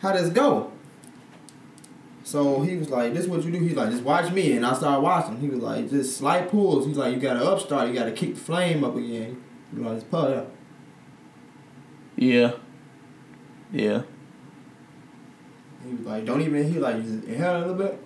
how 0.00 0.12
does 0.12 0.28
it 0.28 0.34
go? 0.34 0.72
So 2.30 2.60
he 2.60 2.76
was 2.76 2.90
like, 2.90 3.12
"This 3.12 3.24
is 3.24 3.28
what 3.28 3.42
you 3.42 3.50
do." 3.50 3.58
He's 3.58 3.74
like, 3.74 3.90
"Just 3.90 4.04
watch 4.04 4.30
me," 4.30 4.52
and 4.52 4.64
I 4.64 4.72
started 4.74 5.00
watching. 5.00 5.40
He 5.40 5.48
was 5.48 5.58
like, 5.58 5.90
"Just 5.90 6.16
slight 6.16 6.48
pulls." 6.48 6.86
He's 6.86 6.96
like, 6.96 7.12
"You 7.12 7.20
gotta 7.20 7.44
upstart. 7.44 7.88
You 7.88 7.94
gotta 7.94 8.12
keep 8.12 8.36
the 8.36 8.40
flame 8.40 8.84
up 8.84 8.94
again." 8.94 9.42
You 9.74 9.82
like, 9.82 9.96
"Just 9.96 10.10
pull 10.12 10.24
it 10.26 10.36
up." 10.36 10.50
Yeah. 12.14 12.52
Yeah. 13.72 14.02
He 15.84 15.94
was 15.94 16.06
like, 16.06 16.24
"Don't 16.24 16.40
even." 16.40 16.68
He 16.68 16.74
was 16.74 16.82
like, 16.82 17.02
"Just 17.02 17.24
inhale 17.24 17.56
a 17.56 17.60
little 17.60 17.74
bit." 17.74 18.00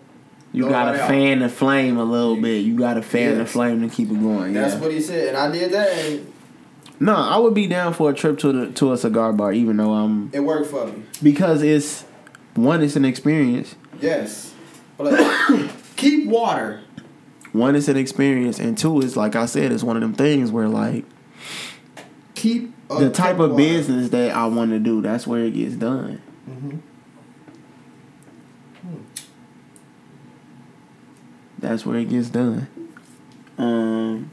You 0.52 0.70
gotta 0.70 0.94
it 0.94 1.00
out. 1.00 1.08
fan 1.08 1.40
the 1.40 1.50
flame 1.50 1.98
a 1.98 2.04
little 2.04 2.40
bit. 2.40 2.64
You 2.64 2.78
gotta 2.78 3.02
fan 3.02 3.37
the 3.37 3.44
flame 3.44 3.87
to 3.87 3.94
keep 3.94 4.10
it 4.10 4.20
going. 4.20 4.54
That's 4.54 4.74
yeah. 4.74 4.80
what 4.80 4.90
he 4.90 5.02
said, 5.02 5.28
and 5.28 5.37
I 5.37 5.50
did 5.50 5.72
that, 5.72 5.90
and 5.90 6.32
No, 7.00 7.14
I 7.14 7.37
would 7.38 7.54
be 7.54 7.66
down 7.66 7.92
for 7.92 8.11
a 8.11 8.14
trip 8.14 8.38
to 8.40 8.52
the 8.52 8.72
to 8.72 8.92
a 8.92 8.96
cigar 8.96 9.33
bar, 9.33 9.52
even 9.52 9.76
though 9.76 9.92
I'm 9.92 10.30
it 10.33 10.40
worked 10.40 10.70
for 10.70 10.87
me. 10.87 11.02
because 11.22 11.62
it's 11.62 12.04
one, 12.54 12.83
it's 12.83 12.96
an 12.96 13.04
experience. 13.04 13.74
Yes, 14.00 14.52
but 14.96 15.12
like, 15.12 15.70
keep 15.96 16.26
water. 16.28 16.80
One, 17.52 17.76
it's 17.76 17.88
an 17.88 17.96
experience, 17.96 18.59
and 18.59 18.76
two, 18.78 19.00
is 19.00 19.16
like 19.16 19.37
I 19.37 19.46
said, 19.46 19.70
it's 19.72 19.83
one 19.85 19.96
of 19.96 20.02
them 20.02 20.14
things 20.14 20.50
where 20.50 20.68
like 20.68 21.04
Keep 22.35 22.72
a 22.90 22.96
the 22.96 23.11
type 23.11 23.38
of 23.38 23.50
water. 23.52 23.62
business 23.62 24.11
that 24.11 24.33
I 24.35 24.46
want 24.46 24.70
to 24.70 24.78
do, 24.78 25.00
that's 25.02 25.26
where 25.26 25.44
it 25.44 25.52
gets 25.54 25.74
done. 25.76 26.20
Mhm. 26.48 26.78
Mhm. 28.87 29.00
That's 31.59 31.85
where 31.87 31.98
it 31.98 32.09
gets 32.09 32.28
done. 32.28 32.66
Um. 33.59 34.30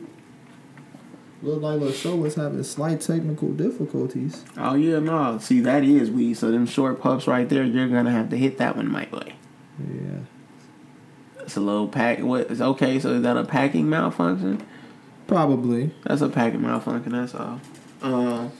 Look 1.43 1.61
like 1.63 1.79
the 1.79 1.91
show 1.91 2.15
was 2.15 2.35
having 2.35 2.63
slight 2.63 3.01
technical 3.01 3.49
difficulties. 3.49 4.45
Oh 4.57 4.75
yeah, 4.75 4.99
no. 4.99 5.39
See, 5.39 5.59
that 5.61 5.83
is 5.83 6.11
weed. 6.11 6.35
So 6.35 6.51
them 6.51 6.67
short 6.67 7.01
puffs 7.01 7.25
right 7.25 7.49
there, 7.49 7.63
you're 7.63 7.87
gonna 7.87 8.11
have 8.11 8.29
to 8.29 8.37
hit 8.37 8.59
that 8.59 8.75
one 8.75 8.91
my 8.91 9.07
way. 9.11 9.35
Yeah. 9.79 10.19
It's 11.39 11.57
a 11.57 11.61
little 11.61 11.87
pack. 11.87 12.19
What? 12.19 12.51
It's 12.51 12.61
okay? 12.61 12.99
So 12.99 13.13
is 13.13 13.23
that 13.23 13.37
a 13.37 13.43
packing 13.43 13.89
malfunction? 13.89 14.65
Probably. 15.25 15.91
That's 16.05 16.21
a 16.21 16.29
packing 16.29 16.61
malfunction. 16.61 17.13
That's 17.13 17.33
all. 17.33 17.59
Um. 18.03 18.51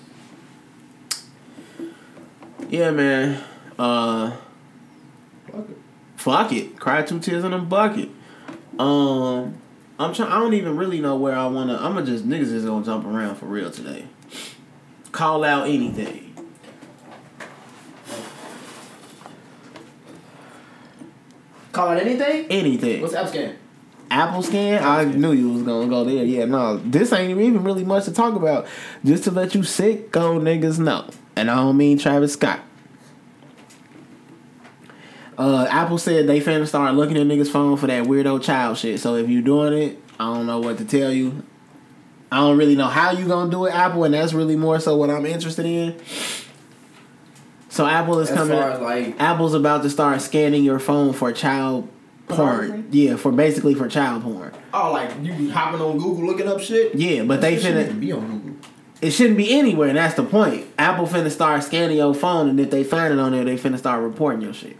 Yeah, 2.67 2.89
man. 2.89 3.44
Uh. 3.78 4.32
Fuck 5.52 5.70
it. 5.70 5.78
Fuck 6.15 6.52
it. 6.54 6.80
Cry 6.80 7.04
two 7.04 7.20
tears 7.20 7.44
in 7.44 7.54
a 7.54 7.60
bucket. 7.60 8.10
Um. 8.80 9.61
I'm 10.02 10.14
trying. 10.14 10.32
I 10.32 10.40
don't 10.40 10.54
even 10.54 10.78
really 10.78 11.00
know 11.00 11.16
where 11.16 11.36
I 11.36 11.46
wanna. 11.48 11.76
I'm 11.76 11.94
gonna 11.94 12.06
just 12.06 12.28
niggas 12.28 12.52
is 12.52 12.66
gonna 12.66 12.84
jump 12.84 13.06
around 13.06 13.36
for 13.36 13.46
real 13.46 13.70
today. 13.70 14.06
Call 15.12 15.44
out 15.44 15.68
anything. 15.68 16.34
Call 21.72 21.92
it 21.92 22.02
anything? 22.02 22.48
Anything. 22.50 23.02
What's 23.02 23.14
app 23.14 23.30
scan? 23.30 23.56
Apple 24.10 24.44
scan. 24.44 24.84
I 24.84 25.06
knew 25.06 25.32
you 25.32 25.54
was 25.54 25.64
gonna 25.64 25.88
go 25.88 26.04
there. 26.04 26.26
Yeah, 26.26 26.46
no, 26.46 26.78
this 26.78 27.14
ain't 27.14 27.40
even 27.40 27.64
really 27.64 27.86
much 27.86 28.06
to 28.06 28.12
talk 28.12 28.36
about. 28.36 28.68
Just 29.06 29.24
to 29.26 29.32
let 29.32 29.56
you 29.56 29.64
sick 29.64 30.12
go 30.12 30.38
niggas 30.40 30.80
know, 30.80 31.10
and 31.36 31.50
I 31.50 31.56
don't 31.56 31.78
mean 31.78 31.98
Travis 31.98 32.34
Scott. 32.34 32.60
Uh, 35.38 35.65
Apple 35.70 35.98
said 35.98 36.28
they 36.28 36.39
finna 36.39 36.67
start 36.67 36.94
looking 36.96 37.17
at 37.17 37.26
niggas' 37.26 37.50
phone 37.50 37.78
for 37.78 37.88
that 37.88 38.04
weirdo 38.04 38.41
child 38.44 38.78
shit. 38.78 39.00
So 39.00 39.15
if 39.15 39.30
you 39.30 39.41
doing 39.41 39.74
it, 39.74 40.00
I 40.20 40.26
don't 40.34 40.46
know 40.46 40.60
what 40.60 40.78
to 40.80 40.86
tell 40.86 41.12
you. 41.12 41.44
I 42.32 42.38
don't 42.38 42.58
really 42.58 42.76
know 42.76 42.88
how 42.88 43.12
you 43.12 43.28
gonna 43.28 43.50
do 43.52 43.65
it, 43.65 43.74
Apple, 43.74 44.04
and 44.04 44.13
that's 44.13 44.34
really 44.34 44.56
more 44.56 44.80
so 44.80 44.96
what 44.96 45.10
I'm 45.10 45.26
interested 45.26 45.65
in. 45.65 45.96
So 47.70 47.86
Apple 47.86 48.20
is 48.20 48.30
As 48.30 48.38
coming. 48.38 48.58
far 48.58 48.72
as 48.72 48.80
like 48.82 49.20
Apple's 49.20 49.54
about 49.54 49.84
to 49.84 49.89
start 49.89 50.22
scanning 50.22 50.63
your 50.63 50.80
phone 50.80 51.13
for 51.13 51.32
child 51.32 51.88
porn. 52.28 52.38
Pornography? 52.67 52.84
Yeah, 52.98 53.15
for 53.15 53.32
basically 53.32 53.74
for 53.76 53.88
child 53.88 54.24
porn. 54.24 54.52
oh 54.74 54.91
like 54.91 55.10
you 55.22 55.34
be 55.34 55.50
hopping 55.50 55.82
on 55.82 55.98
Google 55.98 56.26
looking 56.26 56.48
up 56.48 56.60
shit. 56.60 56.94
Yeah, 56.96 57.24
but 57.24 57.41
they 57.41 57.56
That 57.56 57.62
shit 57.62 57.74
shouldn't 57.76 57.98
finna. 57.98 58.00
be 58.00 58.12
on 58.12 58.28
Google. 58.39 58.56
It 59.02 59.12
shouldn't 59.12 59.38
be 59.38 59.52
anywhere, 59.58 59.88
and 59.89 59.98
that's 59.98 60.13
the 60.13 60.24
point. 60.24 60.67
Apple 60.78 61.08
finna 61.08 61.32
start 61.32 61.63
scanning 61.63 61.98
your 61.98 62.13
phone, 62.13 62.48
and 62.50 62.60
if 62.60 62.70
they 62.70 62.84
find 62.84 63.12
it 63.13 63.20
on 63.20 63.32
there, 63.32 63.44
they 63.44 63.58
finna 63.58 63.80
start 63.80 64.04
reporting 64.04 64.41
your 64.41 64.54
shit. 64.54 64.78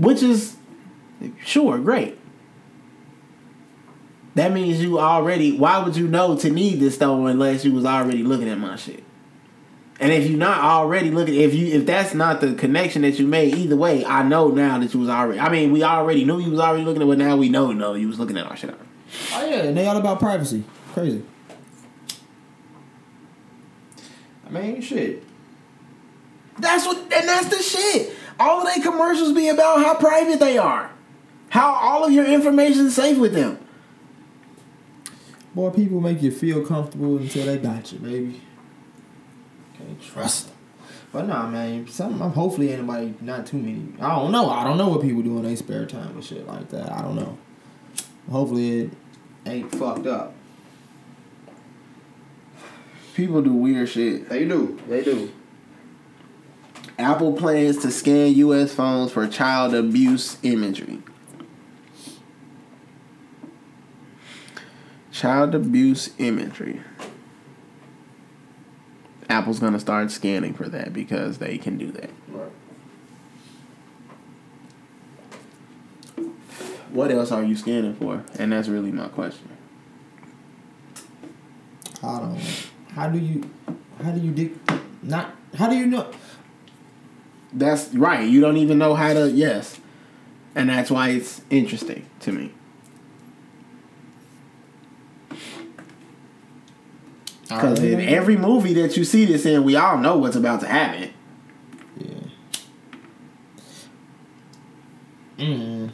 Which 0.00 0.22
is, 0.22 0.56
sure, 1.44 1.78
great. 1.78 2.18
That 4.34 4.50
means 4.50 4.82
you 4.82 4.98
already. 4.98 5.58
Why 5.58 5.78
would 5.78 5.94
you 5.94 6.08
know 6.08 6.36
to 6.38 6.48
need 6.48 6.80
this 6.80 6.96
though 6.96 7.26
unless 7.26 7.66
you 7.66 7.72
was 7.72 7.84
already 7.84 8.22
looking 8.22 8.48
at 8.48 8.58
my 8.58 8.76
shit? 8.76 9.04
And 9.98 10.10
if 10.10 10.26
you're 10.26 10.38
not 10.38 10.60
already 10.60 11.10
looking, 11.10 11.34
if 11.34 11.54
you 11.54 11.66
if 11.66 11.84
that's 11.84 12.14
not 12.14 12.40
the 12.40 12.54
connection 12.54 13.02
that 13.02 13.18
you 13.18 13.26
made, 13.26 13.54
either 13.54 13.76
way, 13.76 14.02
I 14.06 14.22
know 14.22 14.48
now 14.48 14.78
that 14.78 14.94
you 14.94 15.00
was 15.00 15.10
already. 15.10 15.38
I 15.38 15.50
mean, 15.50 15.70
we 15.70 15.82
already 15.82 16.24
knew 16.24 16.40
you 16.40 16.50
was 16.50 16.60
already 16.60 16.84
looking 16.84 17.02
at, 17.02 17.08
but 17.08 17.18
now 17.18 17.36
we 17.36 17.50
know 17.50 17.70
no, 17.72 17.92
you 17.92 18.08
was 18.08 18.18
looking 18.18 18.38
at 18.38 18.46
our 18.46 18.56
shit. 18.56 18.74
Oh 19.34 19.46
yeah, 19.46 19.64
and 19.64 19.76
they 19.76 19.86
all 19.86 19.98
about 19.98 20.18
privacy. 20.18 20.64
Crazy. 20.94 21.22
I 24.46 24.50
mean, 24.50 24.80
shit. 24.80 25.24
That's 26.60 26.86
what, 26.86 26.98
and 26.98 27.28
that's 27.28 27.48
the 27.48 27.62
shit. 27.62 28.14
All 28.38 28.66
of 28.66 28.74
their 28.74 28.82
commercials 28.82 29.32
be 29.32 29.48
about 29.48 29.78
how 29.78 29.94
private 29.94 30.40
they 30.40 30.58
are, 30.58 30.90
how 31.50 31.72
all 31.72 32.04
of 32.04 32.12
your 32.12 32.24
information 32.24 32.86
is 32.86 32.94
safe 32.94 33.18
with 33.18 33.34
them. 33.34 33.58
Boy, 35.54 35.70
people 35.70 36.00
make 36.00 36.22
you 36.22 36.30
feel 36.30 36.64
comfortable 36.64 37.16
until 37.16 37.46
they 37.46 37.58
got 37.58 37.92
you, 37.92 37.98
baby. 37.98 38.40
Can't 39.76 40.00
trust 40.00 40.46
them. 40.46 40.56
But 41.12 41.26
nah, 41.26 41.48
man, 41.48 41.88
some 41.88 42.22
I'm 42.22 42.30
hopefully 42.30 42.72
anybody 42.72 43.14
not 43.20 43.46
too 43.46 43.58
many. 43.58 43.94
I 44.00 44.14
don't 44.16 44.30
know. 44.30 44.48
I 44.48 44.62
don't 44.62 44.78
know 44.78 44.88
what 44.88 45.02
people 45.02 45.22
do 45.22 45.38
in 45.38 45.42
their 45.42 45.56
spare 45.56 45.86
time 45.86 46.10
and 46.10 46.24
shit 46.24 46.46
like 46.46 46.68
that. 46.68 46.92
I 46.92 47.02
don't 47.02 47.16
know. 47.16 47.36
Hopefully 48.30 48.82
it 48.82 48.90
ain't 49.44 49.74
fucked 49.74 50.06
up. 50.06 50.34
People 53.14 53.42
do 53.42 53.52
weird 53.52 53.88
shit. 53.88 54.28
They 54.28 54.44
do. 54.44 54.80
They 54.88 55.02
do. 55.02 55.32
Apple 57.00 57.32
plans 57.32 57.78
to 57.78 57.90
scan 57.90 58.34
U.S. 58.34 58.74
phones 58.74 59.10
for 59.10 59.26
child 59.26 59.74
abuse 59.74 60.36
imagery. 60.42 61.02
Child 65.10 65.54
abuse 65.54 66.10
imagery. 66.18 66.82
Apple's 69.30 69.60
gonna 69.60 69.80
start 69.80 70.10
scanning 70.10 70.52
for 70.52 70.68
that 70.68 70.92
because 70.92 71.38
they 71.38 71.56
can 71.56 71.78
do 71.78 71.90
that. 71.92 72.10
Right. 72.28 72.50
What 76.90 77.10
else 77.10 77.32
are 77.32 77.42
you 77.42 77.56
scanning 77.56 77.94
for? 77.94 78.24
And 78.38 78.52
that's 78.52 78.68
really 78.68 78.92
my 78.92 79.08
question. 79.08 79.48
Don't. 82.02 82.34
know. 82.34 82.40
How 82.94 83.08
do 83.08 83.18
you? 83.18 83.48
How 84.02 84.10
do 84.10 84.20
you? 84.20 84.60
Not. 85.02 85.34
How 85.54 85.70
do 85.70 85.76
you 85.76 85.86
know? 85.86 86.10
That's 87.52 87.88
right. 87.94 88.28
You 88.28 88.40
don't 88.40 88.56
even 88.56 88.78
know 88.78 88.94
how 88.94 89.12
to. 89.12 89.30
Yes. 89.30 89.80
and 90.54 90.68
that's 90.68 90.90
why 90.90 91.10
it's 91.10 91.42
interesting 91.50 92.06
to 92.20 92.32
me. 92.32 92.52
Because 97.42 97.80
in 97.82 98.00
every 98.00 98.36
movie 98.36 98.74
that 98.74 98.96
you 98.96 99.04
see 99.04 99.24
this 99.24 99.44
in, 99.44 99.64
we 99.64 99.74
all 99.74 99.98
know 99.98 100.16
what's 100.16 100.36
about 100.36 100.60
to 100.60 100.68
happen. 100.68 101.10
Yeah. 101.98 102.14
Mm. 105.38 105.90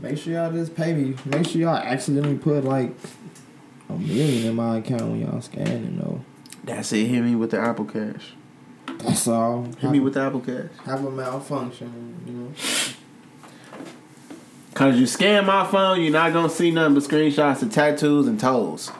Make 0.00 0.18
sure 0.18 0.32
y'all 0.32 0.50
just 0.52 0.74
pay 0.74 0.92
me. 0.92 1.14
Make 1.24 1.46
sure 1.46 1.60
y'all 1.60 1.76
accidentally 1.76 2.36
put 2.38 2.64
like 2.64 2.96
a 3.88 3.92
million 3.94 4.46
in 4.46 4.54
my 4.56 4.78
account 4.78 5.02
when 5.02 5.20
y'all 5.20 5.40
scanning 5.40 5.98
though. 5.98 6.20
That's 6.64 6.92
it. 6.92 7.06
Hit 7.06 7.22
me 7.22 7.34
with 7.34 7.50
the 7.52 7.60
Apple 7.60 7.84
Cash. 7.86 8.32
That's 8.98 9.26
all. 9.28 9.64
Hit 9.64 9.78
Have, 9.78 9.92
me 9.92 10.00
with 10.00 10.14
the 10.14 10.20
Apple 10.20 10.40
Cash. 10.40 10.70
have 10.84 11.04
a 11.04 11.10
malfunction, 11.10 12.20
you 12.26 12.32
know. 12.32 12.52
Cause 14.74 14.96
you 14.98 15.06
scan 15.06 15.44
my 15.46 15.66
phone, 15.66 16.00
you're 16.02 16.12
not 16.12 16.32
gonna 16.32 16.48
see 16.50 16.70
nothing 16.70 16.94
but 16.94 17.02
screenshots 17.02 17.62
of 17.62 17.72
tattoos 17.72 18.26
and 18.28 18.38
toes. 18.38 18.92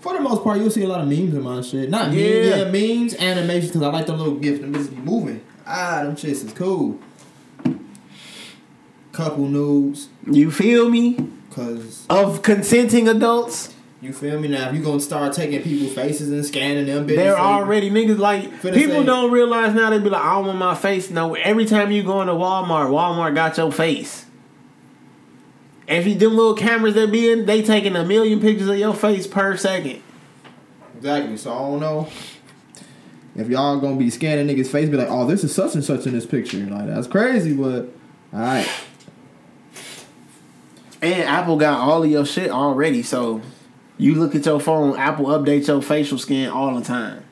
For 0.00 0.14
the 0.14 0.20
most 0.20 0.42
part, 0.42 0.58
you'll 0.58 0.70
see 0.70 0.82
a 0.82 0.88
lot 0.88 1.00
of 1.02 1.08
memes 1.08 1.34
in 1.34 1.42
my 1.42 1.60
shit. 1.60 1.90
Not 1.90 2.12
Yeah. 2.12 2.24
memes, 2.24 2.48
yeah, 2.48 2.64
memes, 2.96 3.14
animations, 3.16 3.68
because 3.72 3.82
I 3.82 3.88
like 3.90 4.06
the 4.06 4.16
little 4.16 4.34
gifts. 4.36 4.60
Them 4.60 4.72
bitches 4.74 4.90
be 4.90 4.96
moving. 4.96 5.42
Ah, 5.66 6.00
them 6.02 6.16
shits 6.16 6.44
is 6.44 6.52
cool. 6.54 6.98
Couple 9.12 9.46
nudes, 9.46 10.08
You 10.30 10.50
feel 10.50 10.88
me? 10.88 11.18
Because 11.50 12.06
Of 12.08 12.42
consenting 12.42 13.08
adults, 13.08 13.74
you 14.00 14.14
feel 14.14 14.40
me 14.40 14.48
now. 14.48 14.70
If 14.70 14.76
you 14.76 14.82
gonna 14.82 15.00
start 15.00 15.34
taking 15.34 15.62
people's 15.62 15.92
faces 15.92 16.30
and 16.30 16.44
scanning 16.46 16.86
them, 16.86 17.06
bitches, 17.06 17.16
they're 17.16 17.38
already 17.38 17.90
niggas 17.90 18.18
like 18.18 18.62
people 18.62 19.04
don't 19.04 19.30
realize 19.30 19.74
now 19.74 19.90
they 19.90 19.98
be 19.98 20.08
like, 20.08 20.22
I 20.22 20.34
don't 20.34 20.46
want 20.46 20.58
my 20.58 20.74
face. 20.74 21.10
No, 21.10 21.34
every 21.34 21.66
time 21.66 21.90
you 21.90 22.02
go 22.02 22.22
into 22.22 22.32
Walmart, 22.32 22.88
Walmart 22.88 23.34
got 23.34 23.58
your 23.58 23.70
face. 23.70 24.24
If 25.86 26.06
you 26.06 26.14
them 26.14 26.36
little 26.36 26.54
cameras 26.54 26.94
that 26.94 27.10
be 27.10 27.30
in, 27.30 27.46
they 27.46 27.62
taking 27.62 27.96
a 27.96 28.04
million 28.04 28.40
pictures 28.40 28.68
of 28.68 28.78
your 28.78 28.94
face 28.94 29.26
per 29.26 29.56
second. 29.56 30.02
Exactly. 30.96 31.36
So 31.36 31.52
I 31.52 31.58
don't 31.58 31.80
know 31.80 32.08
if 33.34 33.48
y'all 33.48 33.80
gonna 33.80 33.96
be 33.96 34.08
scanning 34.08 34.46
niggas' 34.46 34.68
face, 34.68 34.88
be 34.88 34.96
like, 34.96 35.10
oh, 35.10 35.26
this 35.26 35.44
is 35.44 35.54
such 35.54 35.74
and 35.74 35.84
such 35.84 36.06
in 36.06 36.12
this 36.12 36.26
picture. 36.26 36.58
Like 36.58 36.86
that's 36.86 37.06
crazy, 37.06 37.54
but 37.54 37.88
all 38.32 38.40
right. 38.40 38.68
And 41.02 41.22
Apple 41.22 41.56
got 41.56 41.80
all 41.80 42.02
of 42.02 42.10
your 42.10 42.26
shit 42.26 42.50
already, 42.50 43.02
so 43.02 43.40
you 43.96 44.14
look 44.14 44.34
at 44.34 44.44
your 44.44 44.60
phone, 44.60 44.98
Apple 44.98 45.26
updates 45.26 45.68
your 45.68 45.80
facial 45.80 46.18
scan 46.18 46.50
all 46.50 46.74
the 46.74 46.84
time. 46.84 47.24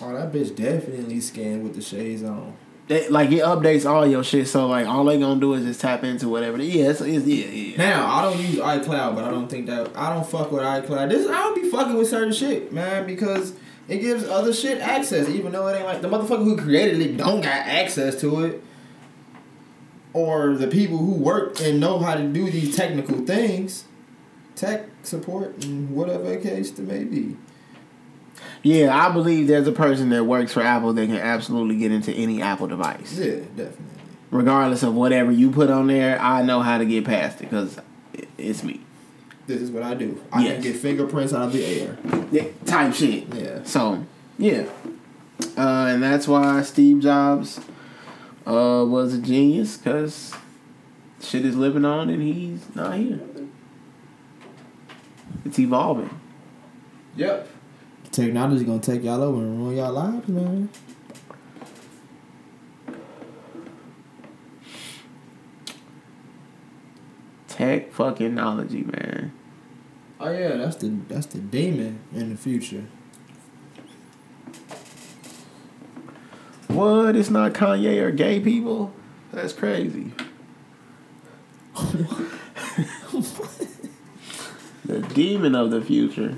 Oh, 0.00 0.12
that 0.12 0.32
bitch 0.32 0.54
definitely 0.54 1.20
scanned 1.20 1.62
with 1.62 1.74
the 1.74 1.82
shades 1.82 2.22
on. 2.22 2.56
They, 2.88 3.08
like 3.08 3.30
it 3.30 3.42
updates 3.42 3.88
all 3.88 4.06
your 4.06 4.24
shit, 4.24 4.48
so 4.48 4.66
like 4.66 4.86
all 4.86 5.04
they 5.04 5.18
gonna 5.18 5.40
do 5.40 5.54
is 5.54 5.64
just 5.64 5.80
tap 5.80 6.02
into 6.02 6.28
whatever. 6.28 6.60
Yeah, 6.60 6.90
it's, 6.90 7.00
it's 7.00 7.24
yeah, 7.24 7.46
yeah. 7.46 7.76
Now 7.76 8.06
I 8.06 8.22
don't 8.22 8.38
use 8.38 8.56
iCloud, 8.56 9.14
but 9.14 9.24
I 9.24 9.30
don't 9.30 9.48
think 9.48 9.66
that 9.66 9.96
I 9.96 10.12
don't 10.12 10.26
fuck 10.26 10.50
with 10.50 10.62
iCloud. 10.62 11.08
This 11.08 11.28
I 11.28 11.34
don't 11.34 11.54
be 11.54 11.70
fucking 11.70 11.94
with 11.96 12.08
certain 12.08 12.32
shit, 12.32 12.72
man, 12.72 13.06
because 13.06 13.54
it 13.88 13.98
gives 13.98 14.24
other 14.24 14.52
shit 14.52 14.80
access, 14.80 15.28
even 15.28 15.52
though 15.52 15.68
it 15.68 15.76
ain't 15.76 15.86
like 15.86 16.02
the 16.02 16.08
motherfucker 16.08 16.44
who 16.44 16.56
created 16.56 17.00
it 17.00 17.16
don't 17.16 17.40
got 17.40 17.66
access 17.66 18.20
to 18.20 18.44
it, 18.44 18.62
or 20.14 20.54
the 20.56 20.66
people 20.68 20.98
who 20.98 21.12
work 21.14 21.60
and 21.60 21.80
know 21.80 21.98
how 21.98 22.14
to 22.14 22.24
do 22.24 22.50
these 22.50 22.76
technical 22.76 23.18
things, 23.24 23.84
tech 24.54 24.86
support 25.02 25.64
and 25.64 25.90
whatever 25.94 26.36
case 26.38 26.70
it 26.78 26.80
may 26.80 27.04
be. 27.04 27.36
Yeah, 28.62 28.96
I 28.96 29.10
believe 29.12 29.48
there's 29.48 29.66
a 29.66 29.72
person 29.72 30.10
that 30.10 30.24
works 30.24 30.52
for 30.52 30.62
Apple 30.62 30.92
that 30.92 31.06
can 31.06 31.16
absolutely 31.16 31.76
get 31.76 31.92
into 31.92 32.12
any 32.12 32.42
Apple 32.42 32.66
device, 32.68 33.16
Yeah, 33.18 33.36
definitely. 33.56 33.86
regardless 34.30 34.82
of 34.82 34.94
whatever 34.94 35.32
you 35.32 35.50
put 35.50 35.70
on 35.70 35.86
there. 35.88 36.20
I 36.20 36.42
know 36.42 36.60
how 36.60 36.78
to 36.78 36.84
get 36.84 37.04
past 37.04 37.40
it 37.40 37.44
because 37.50 37.76
it's 38.38 38.62
me. 38.62 38.80
This 39.46 39.60
is 39.60 39.70
what 39.70 39.82
I 39.82 39.94
do. 39.94 40.20
I 40.32 40.44
Yes. 40.44 40.54
can 40.54 40.62
get 40.62 40.76
fingerprints 40.76 41.32
out 41.34 41.42
of 41.48 41.52
the 41.52 41.64
air. 41.64 41.98
Yeah, 42.30 42.44
type 42.64 42.94
shit. 42.94 43.24
Yeah. 43.34 43.60
So 43.64 44.04
yeah, 44.38 44.64
uh, 45.56 45.86
and 45.90 46.02
that's 46.02 46.28
why 46.28 46.62
Steve 46.62 47.00
Jobs 47.00 47.60
uh, 48.46 48.84
was 48.86 49.14
a 49.14 49.18
genius 49.18 49.76
because 49.76 50.34
shit 51.20 51.44
is 51.44 51.56
living 51.56 51.84
on 51.84 52.10
and 52.10 52.22
he's 52.22 52.74
not 52.74 52.96
here. 52.96 53.20
It's 55.44 55.58
evolving. 55.58 56.10
Yep. 57.16 57.48
Technology 58.10 58.64
gonna 58.64 58.78
take 58.78 59.02
y'all 59.02 59.22
over 59.22 59.38
and 59.40 59.58
ruin 59.58 59.76
y'all 59.76 59.92
lives, 59.92 60.28
man. 60.28 60.68
Tech 67.48 67.92
fucking 67.92 68.34
knowledge, 68.34 68.72
man. 68.72 69.32
Oh 70.18 70.30
yeah, 70.30 70.56
that's 70.56 70.76
the 70.76 70.88
that's 71.08 71.26
the 71.26 71.38
demon 71.38 72.00
in 72.14 72.30
the 72.30 72.36
future. 72.36 72.84
What? 76.72 77.16
It's 77.16 77.28
not 77.28 77.52
Kanye 77.52 78.02
or 78.02 78.10
gay 78.10 78.40
people? 78.40 78.94
That's 79.30 79.52
crazy. 79.52 80.12
the 84.84 85.00
demon 85.14 85.54
of 85.54 85.70
the 85.70 85.82
future. 85.82 86.36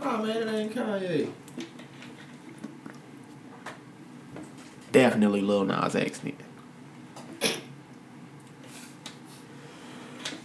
Oh 0.00 0.24
man, 0.24 0.48
it 0.48 0.52
ain't 0.52 0.74
Kanye. 0.74 1.30
Definitely 4.90 5.42
Lil 5.42 5.64
Nas 5.64 5.94
X. 5.94 6.20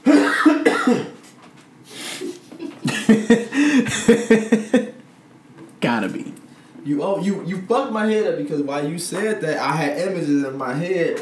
Gotta 5.82 6.10
be. 6.10 6.37
You 6.88 7.04
oh 7.04 7.20
you 7.20 7.44
you 7.46 7.62
fucked 7.64 7.92
my 7.92 8.06
head 8.06 8.28
up 8.28 8.38
because 8.38 8.62
while 8.62 8.88
you 8.88 8.98
said 8.98 9.42
that 9.42 9.58
I 9.58 9.74
had 9.74 9.98
images 10.08 10.44
in 10.46 10.58
my 10.58 10.74
head. 10.74 11.20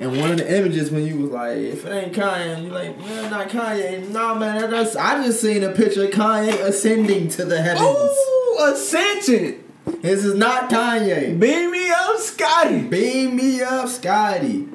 And 0.00 0.16
one 0.20 0.30
of 0.30 0.38
the 0.38 0.56
images 0.56 0.92
when 0.92 1.04
you 1.04 1.16
was 1.16 1.30
like, 1.32 1.56
if 1.56 1.84
it 1.84 1.90
ain't 1.90 2.12
Kanye, 2.12 2.62
you 2.62 2.70
like, 2.70 2.96
man, 3.00 3.32
not 3.32 3.48
Kanye. 3.48 4.08
Nah, 4.10 4.34
man, 4.34 4.70
that's 4.70 4.94
I 4.94 5.24
just 5.24 5.40
seen 5.40 5.64
a 5.64 5.72
picture 5.72 6.04
of 6.04 6.10
Kanye 6.10 6.52
ascending 6.60 7.28
to 7.30 7.44
the 7.44 7.60
heavens. 7.60 7.82
Ooh, 7.82 8.58
Ascension! 8.60 9.64
This 10.00 10.24
is 10.24 10.34
not 10.34 10.70
Kanye. 10.70 11.40
Beam 11.40 11.72
me 11.72 11.90
up, 11.90 12.18
Scotty! 12.18 12.82
Beam 12.82 13.34
me 13.34 13.60
up, 13.62 13.88
Scotty. 13.88 14.68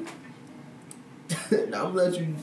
I'm 1.51 1.71
gonna 1.71 1.89
let 1.89 2.19
you. 2.19 2.35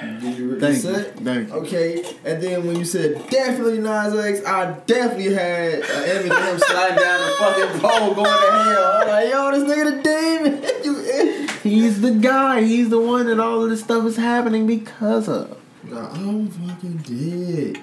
Did 0.00 0.38
you 0.38 0.60
Thank 0.60 0.84
you. 0.84 0.94
Thank 1.24 1.48
you. 1.48 1.54
Okay, 1.54 2.04
and 2.24 2.42
then 2.42 2.66
when 2.66 2.76
you 2.76 2.84
said 2.84 3.28
definitely 3.30 3.78
Nas 3.78 4.14
X, 4.14 4.44
I 4.46 4.72
definitely 4.86 5.34
had 5.34 5.74
of 5.80 6.24
him 6.24 6.58
sliding 6.58 6.98
down 6.98 7.20
the 7.20 7.34
fucking 7.38 7.80
pole 7.80 8.14
going 8.14 8.24
to 8.26 8.50
hell. 8.52 8.92
I'm 9.02 9.08
like, 9.08 9.30
yo, 9.30 9.50
this 9.52 9.64
nigga 9.64 9.84
the 9.96 10.02
demon. 10.02 11.48
He's 11.62 12.00
the 12.02 12.10
guy. 12.12 12.62
He's 12.62 12.90
the 12.90 13.00
one 13.00 13.26
that 13.26 13.40
all 13.40 13.62
of 13.64 13.70
this 13.70 13.80
stuff 13.82 14.04
is 14.06 14.16
happening 14.16 14.66
because 14.66 15.28
of. 15.28 15.58
nah, 15.84 16.10
I'm 16.12 16.48
fucking 16.48 16.98
dead. 16.98 17.82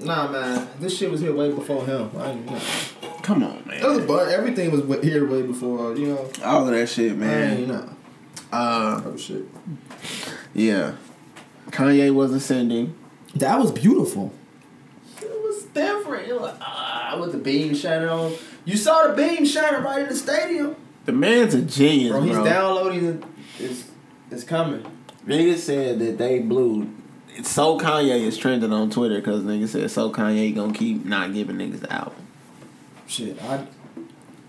Nah, 0.00 0.28
man, 0.30 0.68
this 0.80 0.96
shit 0.96 1.10
was 1.10 1.20
here 1.20 1.34
way 1.34 1.52
before 1.52 1.84
him. 1.84 2.10
I 2.16 2.30
ain't, 2.30 2.46
nah. 2.50 2.60
Come 3.22 3.42
on, 3.42 3.62
It 3.70 3.82
was 3.84 3.98
man. 3.98 4.28
Everything 4.30 4.70
was 4.70 5.02
here 5.02 5.26
way 5.28 5.42
before, 5.42 5.94
you 5.96 6.06
know. 6.08 6.30
All 6.44 6.66
of 6.66 6.72
that 6.74 6.88
shit, 6.88 7.16
Man, 7.16 7.68
man. 7.68 7.68
nah. 7.68 7.92
Uh, 8.50 9.02
Oh 9.04 9.16
shit. 9.16 9.44
Yeah. 10.54 10.94
Kanye 11.70 12.14
was 12.14 12.32
ascending. 12.32 12.94
That 13.34 13.58
was 13.58 13.72
beautiful. 13.72 14.32
It 15.20 15.30
was 15.30 15.64
different. 15.64 16.28
It 16.28 16.40
was 16.40 16.56
ah, 16.60 17.16
with 17.20 17.32
the 17.32 17.38
beam 17.38 17.74
shining 17.74 18.08
on. 18.08 18.34
You 18.64 18.76
saw 18.76 19.08
the 19.08 19.14
beam 19.14 19.44
shining 19.44 19.82
right 19.82 20.02
in 20.02 20.08
the 20.08 20.16
stadium. 20.16 20.76
The 21.04 21.12
man's 21.12 21.54
a 21.54 21.62
genius, 21.62 22.12
Bro, 22.12 22.20
bro. 22.20 22.28
he's 22.28 22.44
downloading. 22.44 23.04
it. 23.06 23.24
It's, 23.58 23.90
it's 24.30 24.44
coming. 24.44 24.84
Niggas 25.26 25.58
said 25.58 25.98
that 25.98 26.18
they 26.18 26.38
blew. 26.40 26.90
So 27.42 27.78
Kanye 27.78 28.20
is 28.20 28.36
trending 28.36 28.72
on 28.72 28.90
Twitter 28.90 29.16
because 29.16 29.42
niggas 29.42 29.68
said 29.68 29.90
so 29.90 30.10
Kanye 30.10 30.54
gonna 30.54 30.72
keep 30.72 31.04
not 31.04 31.32
giving 31.32 31.56
niggas 31.56 31.80
the 31.80 31.92
album. 31.92 32.26
Shit, 33.06 33.40
I 33.42 33.66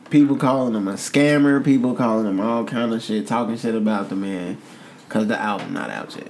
People 0.10 0.38
calling 0.38 0.74
him 0.74 0.88
a 0.88 0.94
scammer. 0.94 1.64
People 1.64 1.94
calling 1.94 2.26
him 2.26 2.40
all 2.40 2.66
kind 2.66 2.92
of 2.94 3.04
shit, 3.04 3.28
talking 3.28 3.58
shit 3.58 3.76
about 3.76 4.10
the 4.10 4.16
man 4.16 4.58
because 5.10 5.28
the 5.28 5.38
album 5.40 5.74
not 5.74 5.90
out 5.90 6.16
yet. 6.16 6.30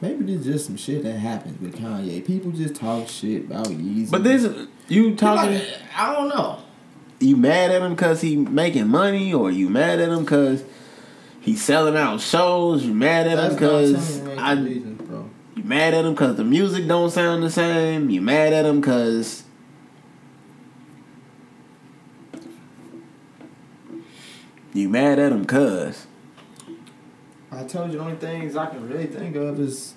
maybe 0.00 0.24
this 0.24 0.40
is 0.40 0.46
just 0.46 0.66
some 0.66 0.76
shit 0.76 1.02
that 1.02 1.18
happens 1.18 1.60
with 1.60 1.76
Kanye. 1.76 2.24
People 2.24 2.52
just 2.52 2.76
talk 2.76 3.08
shit 3.08 3.44
about 3.46 3.66
Yeezy. 3.66 4.10
But 4.10 4.22
this, 4.24 4.46
you 4.88 5.16
talking, 5.16 5.54
Like, 5.54 5.64
I 5.96 6.12
don't 6.14 6.28
know. 6.28 6.60
you 7.20 7.36
mad 7.36 7.70
at 7.72 7.82
him 7.82 7.94
because 7.94 8.20
he 8.20 8.36
making 8.36 8.88
money, 8.88 9.34
or 9.34 9.50
you 9.50 9.68
mad 9.68 9.98
at 10.00 10.08
him 10.08 10.20
because 10.20 10.62
he's 11.40 11.62
selling 11.62 11.96
out 11.96 12.20
shows? 12.20 12.84
You 12.84 12.94
mad 12.94 13.26
at 13.26 13.32
him 13.32 13.36
That's 13.36 13.52
not 13.52 13.58
because 13.60 14.20
I, 14.38 14.54
the 14.54 14.62
reasons, 14.62 15.02
bro. 15.02 15.30
you 15.56 15.64
mad 15.64 15.92
at 15.94 16.04
him 16.04 16.12
because 16.14 16.36
the 16.36 16.44
music 16.44 16.86
don't 16.86 17.10
sound 17.10 17.42
the 17.42 17.50
same. 17.50 18.08
You 18.10 18.20
mad 18.22 18.52
at 18.52 18.64
him 18.64 18.80
because 18.80 19.42
you 24.74 24.88
mad 24.88 25.18
at 25.18 25.32
him 25.32 25.40
because 25.42 26.06
I 27.56 27.64
told 27.64 27.90
you 27.90 27.98
the 27.98 28.04
only 28.04 28.16
things 28.16 28.54
I 28.54 28.66
can 28.66 28.86
really 28.86 29.06
think 29.06 29.34
of 29.34 29.58
is 29.58 29.94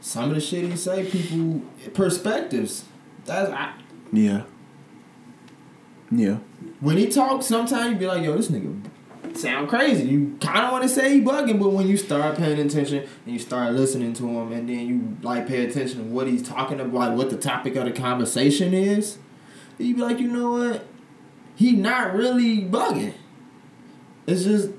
some 0.00 0.30
of 0.30 0.34
the 0.34 0.40
shit 0.40 0.64
he 0.64 0.76
say. 0.76 1.04
People 1.04 1.60
perspectives. 1.92 2.84
That's 3.26 3.50
I, 3.50 3.74
yeah, 4.12 4.44
yeah, 6.10 6.38
when 6.80 6.96
he 6.96 7.08
talks. 7.08 7.46
Sometimes 7.46 7.92
you 7.92 7.96
be 7.96 8.06
like, 8.06 8.24
"Yo, 8.24 8.34
this 8.34 8.48
nigga 8.48 8.88
sound 9.36 9.68
crazy." 9.68 10.08
You 10.08 10.38
kind 10.40 10.64
of 10.64 10.72
want 10.72 10.84
to 10.84 10.88
say 10.88 11.14
he 11.14 11.20
bugging, 11.20 11.58
but 11.58 11.72
when 11.72 11.86
you 11.86 11.98
start 11.98 12.38
paying 12.38 12.58
attention 12.58 12.98
and 12.98 13.32
you 13.32 13.38
start 13.38 13.74
listening 13.74 14.14
to 14.14 14.26
him, 14.26 14.52
and 14.52 14.66
then 14.66 14.86
you 14.86 15.18
like 15.22 15.46
pay 15.46 15.66
attention 15.66 15.98
to 15.98 16.04
what 16.04 16.26
he's 16.26 16.42
talking 16.42 16.80
about, 16.80 16.94
like 16.94 17.18
what 17.18 17.28
the 17.28 17.36
topic 17.36 17.76
of 17.76 17.84
the 17.84 17.92
conversation 17.92 18.72
is, 18.72 19.18
you 19.76 19.94
be 19.96 20.00
like, 20.00 20.18
you 20.18 20.28
know 20.28 20.52
what? 20.52 20.86
He 21.56 21.72
not 21.72 22.14
really 22.14 22.62
bugging. 22.62 23.12
It's 24.26 24.44
just 24.44 24.70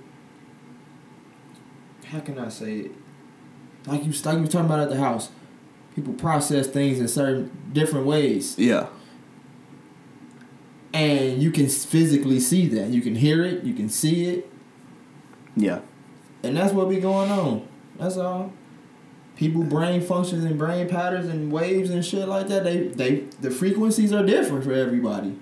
how 2.10 2.20
can 2.20 2.40
I 2.40 2.50
say 2.50 2.74
it? 2.80 2.92
Like 3.86 4.04
you 4.06 4.12
like 4.24 4.36
you 4.38 4.42
were 4.42 4.48
talking 4.48 4.66
about 4.66 4.80
at 4.80 4.90
the 4.90 4.98
house. 4.98 5.30
People 5.96 6.14
process 6.14 6.68
things 6.68 7.00
in 7.00 7.08
certain 7.08 7.52
different 7.74 8.06
ways. 8.06 8.58
yeah, 8.60 8.88
And 10.94 11.42
you 11.42 11.50
can 11.52 11.68
physically 11.68 12.40
see 12.40 12.68
that. 12.68 12.90
You 12.90 13.02
can 13.02 13.16
hear 13.16 13.44
it, 13.44 13.64
you 13.64 13.74
can 13.74 13.90
see 13.90 14.26
it, 14.28 14.50
yeah, 15.56 15.80
and 16.44 16.56
that's 16.56 16.74
what 16.74 16.90
be 16.90 17.00
going 17.00 17.32
on. 17.32 17.68
That's 17.98 18.18
all. 18.18 18.54
People 19.36 19.64
brain 19.64 20.02
functions 20.02 20.44
and 20.44 20.58
brain 20.58 20.88
patterns 20.88 21.28
and 21.28 21.52
waves 21.52 21.90
and 21.90 22.06
shit 22.06 22.28
like 22.28 22.48
that, 22.48 22.64
they 22.64 22.88
they 22.88 23.22
the 23.42 23.50
frequencies 23.52 24.14
are 24.14 24.26
different 24.26 24.64
for 24.64 24.74
everybody. 24.74 25.38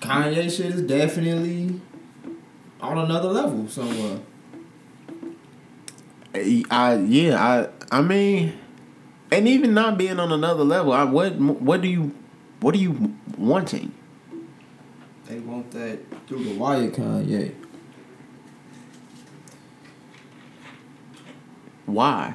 Kanye 0.00 0.44
shit 0.54 0.74
is 0.74 0.82
definitely 0.82 1.75
on 2.86 2.98
another 2.98 3.28
level 3.28 3.68
somewhere. 3.68 4.20
I 6.70 6.96
yeah 7.06 7.68
I 7.90 7.98
I 7.98 8.02
mean, 8.02 8.52
and 9.30 9.48
even 9.48 9.74
not 9.74 9.96
being 9.96 10.18
on 10.20 10.32
another 10.32 10.64
level, 10.64 10.92
I 10.92 11.04
what 11.04 11.36
what 11.38 11.80
do 11.80 11.88
you 11.88 12.14
what 12.60 12.74
are 12.74 12.78
you 12.78 13.16
wanting? 13.38 13.92
They 15.26 15.38
want 15.40 15.70
that 15.72 15.98
through 16.26 16.44
the 16.44 16.54
wire 16.54 16.90
Kanye. 16.90 17.54
Why? 21.86 22.34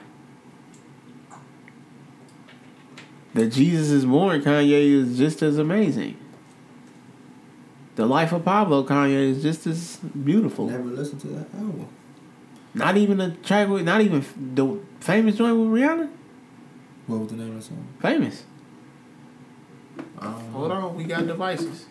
The 3.33 3.47
Jesus 3.47 3.89
is 3.89 4.05
born 4.05 4.41
Kanye 4.41 4.91
is 4.91 5.17
just 5.17 5.41
as 5.41 5.57
amazing. 5.57 6.17
The 7.95 8.05
life 8.05 8.31
of 8.31 8.45
Pablo 8.45 8.83
Kanye 8.83 9.31
is 9.31 9.41
just 9.43 9.67
as 9.67 9.97
beautiful. 9.97 10.67
Never 10.69 10.83
listened 10.85 11.21
to 11.21 11.27
that 11.27 11.53
album. 11.53 11.87
Not 12.73 12.95
even 12.97 13.17
the 13.17 13.31
track 13.43 13.67
with, 13.67 13.83
not 13.83 13.99
even 14.01 14.23
the 14.55 14.79
famous 15.01 15.35
joint 15.35 15.57
with 15.57 15.67
Rihanna. 15.81 16.09
What 17.07 17.19
was 17.21 17.29
the 17.31 17.35
name 17.37 17.49
of 17.49 17.55
the 17.55 17.61
song? 17.61 17.85
Famous. 18.01 18.43
I. 20.19 20.27
Hold 20.53 20.71
on, 20.71 20.95
we 20.95 21.03
got 21.03 21.27
devices. 21.27 21.85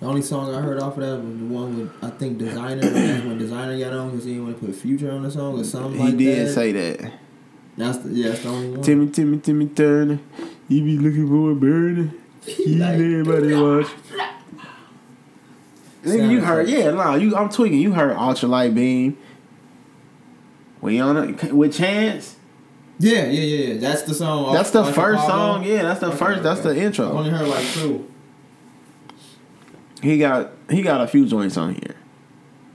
The 0.00 0.06
only 0.06 0.22
song 0.22 0.52
I 0.54 0.60
heard 0.62 0.80
off 0.80 0.96
of 0.96 1.02
that 1.02 1.18
was 1.22 1.38
the 1.38 1.44
one 1.44 1.78
with 1.78 1.92
I 2.02 2.10
think 2.10 2.38
Desiigner. 2.38 2.80
that's 2.80 3.24
when 3.24 3.38
Desiigner 3.38 3.78
got 3.78 3.92
on 3.92 4.10
because 4.10 4.24
he 4.24 4.32
didn't 4.32 4.46
want 4.46 4.60
to 4.60 4.66
put 4.66 4.74
Future 4.74 5.12
on 5.12 5.22
the 5.22 5.30
song 5.30 5.60
or 5.60 5.64
something 5.64 6.00
He 6.00 6.06
like 6.06 6.16
did 6.16 6.48
that. 6.48 6.52
say 6.54 6.72
that. 6.72 7.12
That's 7.76 7.98
the 7.98 8.08
yeah, 8.10 8.28
that's 8.30 8.42
the 8.42 8.48
only 8.48 8.70
one. 8.70 8.82
Timmy, 8.82 9.10
Timmy, 9.10 9.38
Timmy 9.38 9.66
Turner. 9.66 10.18
You 10.68 10.84
be 10.84 10.98
looking 10.98 11.28
for 11.28 11.50
a 11.52 11.54
bird. 11.54 12.12
You 12.46 12.76
Like, 12.76 12.94
everybody 12.94 13.54
watch. 13.62 13.86
Nigga, 16.02 16.30
you 16.30 16.40
heard, 16.40 16.68
yeah, 16.68 16.90
nah, 16.90 17.14
you, 17.14 17.36
I'm 17.36 17.50
tweaking. 17.50 17.78
You 17.78 17.92
heard 17.92 18.16
Ultralight 18.16 18.74
Beam. 18.74 19.18
We 20.80 20.98
on 20.98 21.16
it 21.16 21.52
with 21.52 21.74
Chance. 21.74 22.36
Yeah, 22.98 23.26
yeah, 23.26 23.40
yeah, 23.40 23.66
yeah. 23.72 23.80
That's 23.80 24.02
the 24.02 24.14
song. 24.14 24.52
That's 24.52 24.70
the 24.70 24.84
first 24.84 25.26
song. 25.26 25.64
Yeah, 25.64 25.82
that's 25.82 26.00
the 26.00 26.08
Okay, 26.08 26.16
first. 26.16 26.42
That's 26.42 26.60
okay. 26.60 26.74
the 26.74 26.80
I 26.80 26.84
intro. 26.84 27.10
only 27.10 27.30
heard 27.30 27.48
like 27.48 27.66
two. 27.66 28.10
He 30.02 30.18
got 30.18 30.52
he 30.70 30.82
got 30.82 31.00
a 31.00 31.06
few 31.06 31.26
joints 31.26 31.56
on 31.56 31.74
here, 31.74 31.96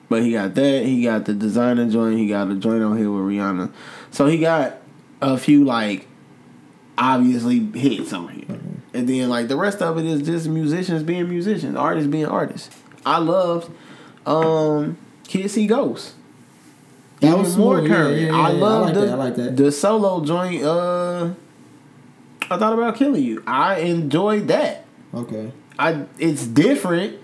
but 0.10 0.24
he 0.24 0.32
got 0.32 0.56
that. 0.56 0.86
He 0.86 1.04
got 1.04 1.26
the 1.26 1.34
Desiigner 1.34 1.92
joint. 1.92 2.18
He 2.18 2.28
got 2.28 2.50
a 2.50 2.56
joint 2.56 2.84
on 2.84 2.98
here 2.98 3.12
with 3.12 3.24
Rihanna. 3.24 3.72
So 4.12 4.26
he 4.28 4.40
got 4.40 4.78
a 5.22 5.38
few 5.38 5.64
like 5.64 6.08
obviously 6.98 7.60
hits 7.60 8.14
on 8.14 8.30
here, 8.30 8.46
mm-hmm. 8.46 8.98
and 8.98 9.10
then 9.10 9.30
like 9.30 9.48
the 9.48 9.58
rest 9.58 9.82
of 9.82 9.98
it 9.98 10.06
is 10.06 10.22
just 10.24 10.48
musicians 10.48 11.04
being 11.04 11.30
musicians, 11.30 11.76
artists 11.76 12.10
being 12.10 12.26
artists. 12.26 12.76
I 13.06 13.20
loved 13.20 13.72
um 14.26 14.98
Kids 15.28 15.54
See 15.54 15.68
Ghosts. 15.68 16.14
That 17.22 17.28
Even 17.28 17.40
was 17.40 17.58
more 17.58 17.78
smooth. 17.78 17.90
Yeah, 17.90 17.96
current. 17.96 18.18
yeah, 18.20 18.28
yeah, 18.28 18.38
I 18.38 18.50
love 18.52 18.86
like 18.86 18.94
the. 18.94 19.10
I 19.10 19.14
like 19.14 19.36
that. 19.36 19.58
the 19.58 19.72
solo 19.72 20.24
joint. 20.26 20.64
Uh, 20.64 21.34
I 22.50 22.58
thought 22.58 22.74
about 22.74 22.96
killing 22.96 23.24
you. 23.24 23.44
I 23.48 23.78
enjoyed 23.78 24.48
that. 24.50 24.86
Okay. 25.14 25.52
I 25.80 26.06
it's 26.20 26.46
different. 26.46 27.18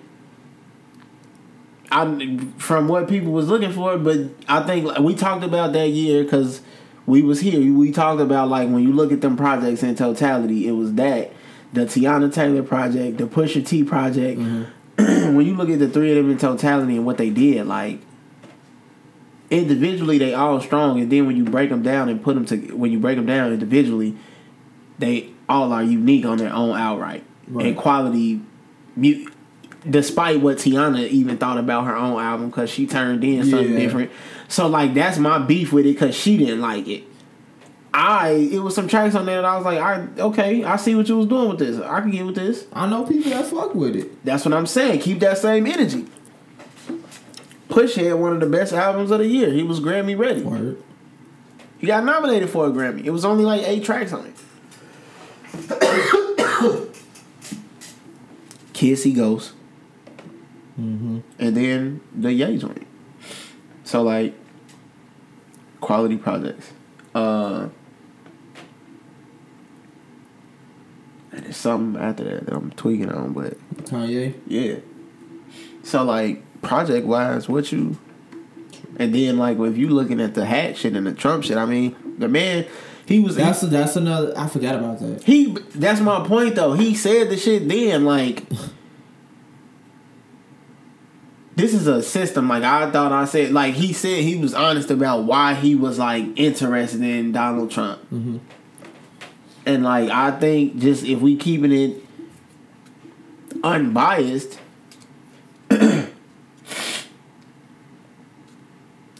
I 1.91 2.39
from 2.57 2.87
what 2.87 3.09
people 3.09 3.31
was 3.33 3.49
looking 3.49 3.71
for, 3.73 3.97
but 3.97 4.17
I 4.47 4.63
think 4.63 4.85
like, 4.85 4.99
we 4.99 5.13
talked 5.13 5.43
about 5.43 5.73
that 5.73 5.89
year 5.89 6.23
because 6.23 6.61
we 7.05 7.21
was 7.21 7.41
here. 7.41 7.59
We 7.73 7.91
talked 7.91 8.21
about 8.21 8.47
like 8.49 8.69
when 8.69 8.83
you 8.83 8.93
look 8.93 9.11
at 9.11 9.19
them 9.21 9.35
projects 9.35 9.83
in 9.83 9.95
totality, 9.95 10.67
it 10.67 10.71
was 10.71 10.93
that 10.93 11.33
the 11.73 11.81
Teyana 11.81 12.33
Taylor 12.33 12.63
project, 12.63 13.17
the 13.17 13.25
Pusha 13.25 13.65
T 13.65 13.83
project. 13.83 14.39
when 15.35 15.45
you 15.45 15.55
look 15.55 15.69
at 15.69 15.79
the 15.79 15.87
three 15.89 16.11
of 16.11 16.17
them 16.17 16.31
in 16.31 16.37
totality 16.37 16.95
and 16.97 17.05
what 17.05 17.17
they 17.17 17.29
did, 17.29 17.65
like 17.67 17.99
individually 19.49 20.17
they 20.17 20.33
all 20.33 20.59
strong, 20.61 20.99
and 20.99 21.11
then 21.11 21.27
when 21.27 21.35
you 21.35 21.43
break 21.43 21.69
them 21.69 21.81
down 21.83 22.09
and 22.09 22.23
put 22.23 22.35
them 22.35 22.45
to 22.45 22.57
when 22.75 22.91
you 22.91 22.99
break 22.99 23.17
them 23.17 23.25
down 23.25 23.51
individually, 23.51 24.15
they 24.99 25.29
all 25.49 25.73
are 25.73 25.83
unique 25.83 26.25
on 26.25 26.37
their 26.37 26.53
own 26.53 26.77
outright 26.77 27.23
Right. 27.47 27.67
and 27.67 27.77
quality. 27.77 28.41
Mu- 28.95 29.27
despite 29.89 30.39
what 30.41 30.57
Teyana 30.57 31.07
even 31.09 31.37
thought 31.37 31.57
about 31.57 31.85
her 31.85 31.95
own 31.95 32.21
album, 32.21 32.49
because 32.49 32.69
she 32.69 32.85
turned 32.85 33.23
in 33.23 33.43
something 33.45 33.71
Yeah. 33.73 33.79
different. 33.79 34.11
So 34.47 34.67
like 34.67 34.93
that's 34.93 35.17
my 35.17 35.39
beef 35.39 35.73
with 35.73 35.85
it, 35.85 35.93
because 35.93 36.15
she 36.15 36.37
didn't 36.37 36.61
like 36.61 36.87
it. 36.87 37.03
I 37.93 38.29
it 38.29 38.59
was 38.59 38.73
some 38.73 38.87
tracks 38.87 39.15
on 39.15 39.25
there 39.25 39.41
that 39.41 39.45
I 39.45 39.57
was 39.57 39.65
like, 39.65 39.79
I 39.79 40.07
okay, 40.21 40.63
I 40.63 40.77
see 40.77 40.95
what 40.95 41.09
you 41.09 41.17
was 41.17 41.27
doing 41.27 41.49
with 41.49 41.59
this. 41.59 41.77
I 41.79 41.99
can 41.99 42.11
get 42.11 42.25
with 42.25 42.35
this. 42.35 42.65
I 42.71 42.87
know 42.87 43.03
people 43.05 43.31
that 43.31 43.45
fuck 43.45 43.75
with 43.75 43.95
it. 43.95 44.23
That's 44.23 44.45
what 44.45 44.53
I'm 44.53 44.65
saying. 44.65 45.01
Keep 45.01 45.19
that 45.19 45.37
same 45.37 45.67
energy. 45.67 46.07
Push 47.67 47.95
had 47.95 48.13
one 48.13 48.33
of 48.33 48.39
the 48.39 48.45
best 48.45 48.73
albums 48.73 49.11
of 49.11 49.19
the 49.19 49.27
year. 49.27 49.51
He 49.51 49.63
was 49.63 49.79
Grammy 49.79 50.17
ready. 50.17 50.41
Word. 50.41 50.81
He 51.79 51.87
got 51.87 52.03
nominated 52.03 52.49
for 52.49 52.67
a 52.67 52.69
Grammy. 52.69 53.03
It 53.03 53.11
was 53.11 53.25
only 53.25 53.43
like 53.43 53.63
eight 53.63 53.83
tracks 53.83 54.13
on 54.13 54.25
it. 54.27 54.35
Kids 58.73 59.03
See 59.03 59.13
Ghosts. 59.13 59.53
Mm-hmm. 60.79 61.19
And 61.39 61.57
then 61.57 62.01
the 62.15 62.31
Ye 62.31 62.57
joint. 62.57 62.87
So 63.83 64.01
like 64.01 64.33
quality 65.81 66.17
projects. 66.17 66.71
Uh 67.13 67.69
and 71.31 71.45
there's 71.45 71.57
something 71.57 72.01
after 72.01 72.23
that 72.23 72.45
that 72.45 72.55
I'm 72.55 72.71
tweaking 72.71 73.11
on, 73.11 73.33
but 73.33 73.57
Kanye. 73.85 74.33
yeah. 74.47 74.75
So 75.83 76.03
like 76.03 76.43
project 76.61 77.07
wise, 77.07 77.49
what 77.49 77.71
you 77.71 77.97
and 78.97 79.13
then 79.15 79.37
like 79.37 79.57
if 79.59 79.77
you 79.77 79.89
looking 79.89 80.21
at 80.21 80.35
the 80.35 80.45
hat 80.45 80.77
shit 80.77 80.95
and 80.95 81.07
the 81.07 81.13
Trump 81.13 81.43
shit, 81.43 81.57
I 81.57 81.65
mean, 81.65 81.95
the 82.17 82.27
man 82.27 82.65
he 83.05 83.19
was 83.19 83.35
That's 83.35 83.61
that's 83.61 83.95
another. 83.95 84.33
I 84.37 84.47
forgot 84.47 84.75
about 84.75 84.99
that. 84.99 85.23
he 85.23 85.57
that's 85.75 85.99
my 85.99 86.25
point 86.25 86.55
though. 86.55 86.73
He 86.73 86.95
said 86.95 87.29
the 87.29 87.37
shit 87.37 87.67
then 87.67 88.05
like 88.05 88.43
this 91.55 91.73
is 91.73 91.87
a 91.87 92.01
system 92.01 92.47
like 92.47 92.63
I 92.63 92.89
thought 92.91 93.11
I 93.11 93.25
said 93.25 93.51
like 93.51 93.73
he 93.73 93.91
said 93.91 94.23
he 94.23 94.37
was 94.37 94.53
honest 94.53 94.89
about 94.91 95.25
why 95.25 95.55
he 95.55 95.75
was 95.75 95.99
like 95.99 96.25
interested 96.37 97.01
in 97.01 97.31
Donald 97.31 97.71
Trump. 97.71 98.01
Mm-hmm. 98.11 98.37
And 99.65 99.83
like 99.83 100.09
I 100.09 100.31
think 100.31 100.77
just 100.77 101.03
if 101.03 101.19
we 101.19 101.35
keeping 101.35 101.71
it 101.71 102.03
unbiased 103.63 104.59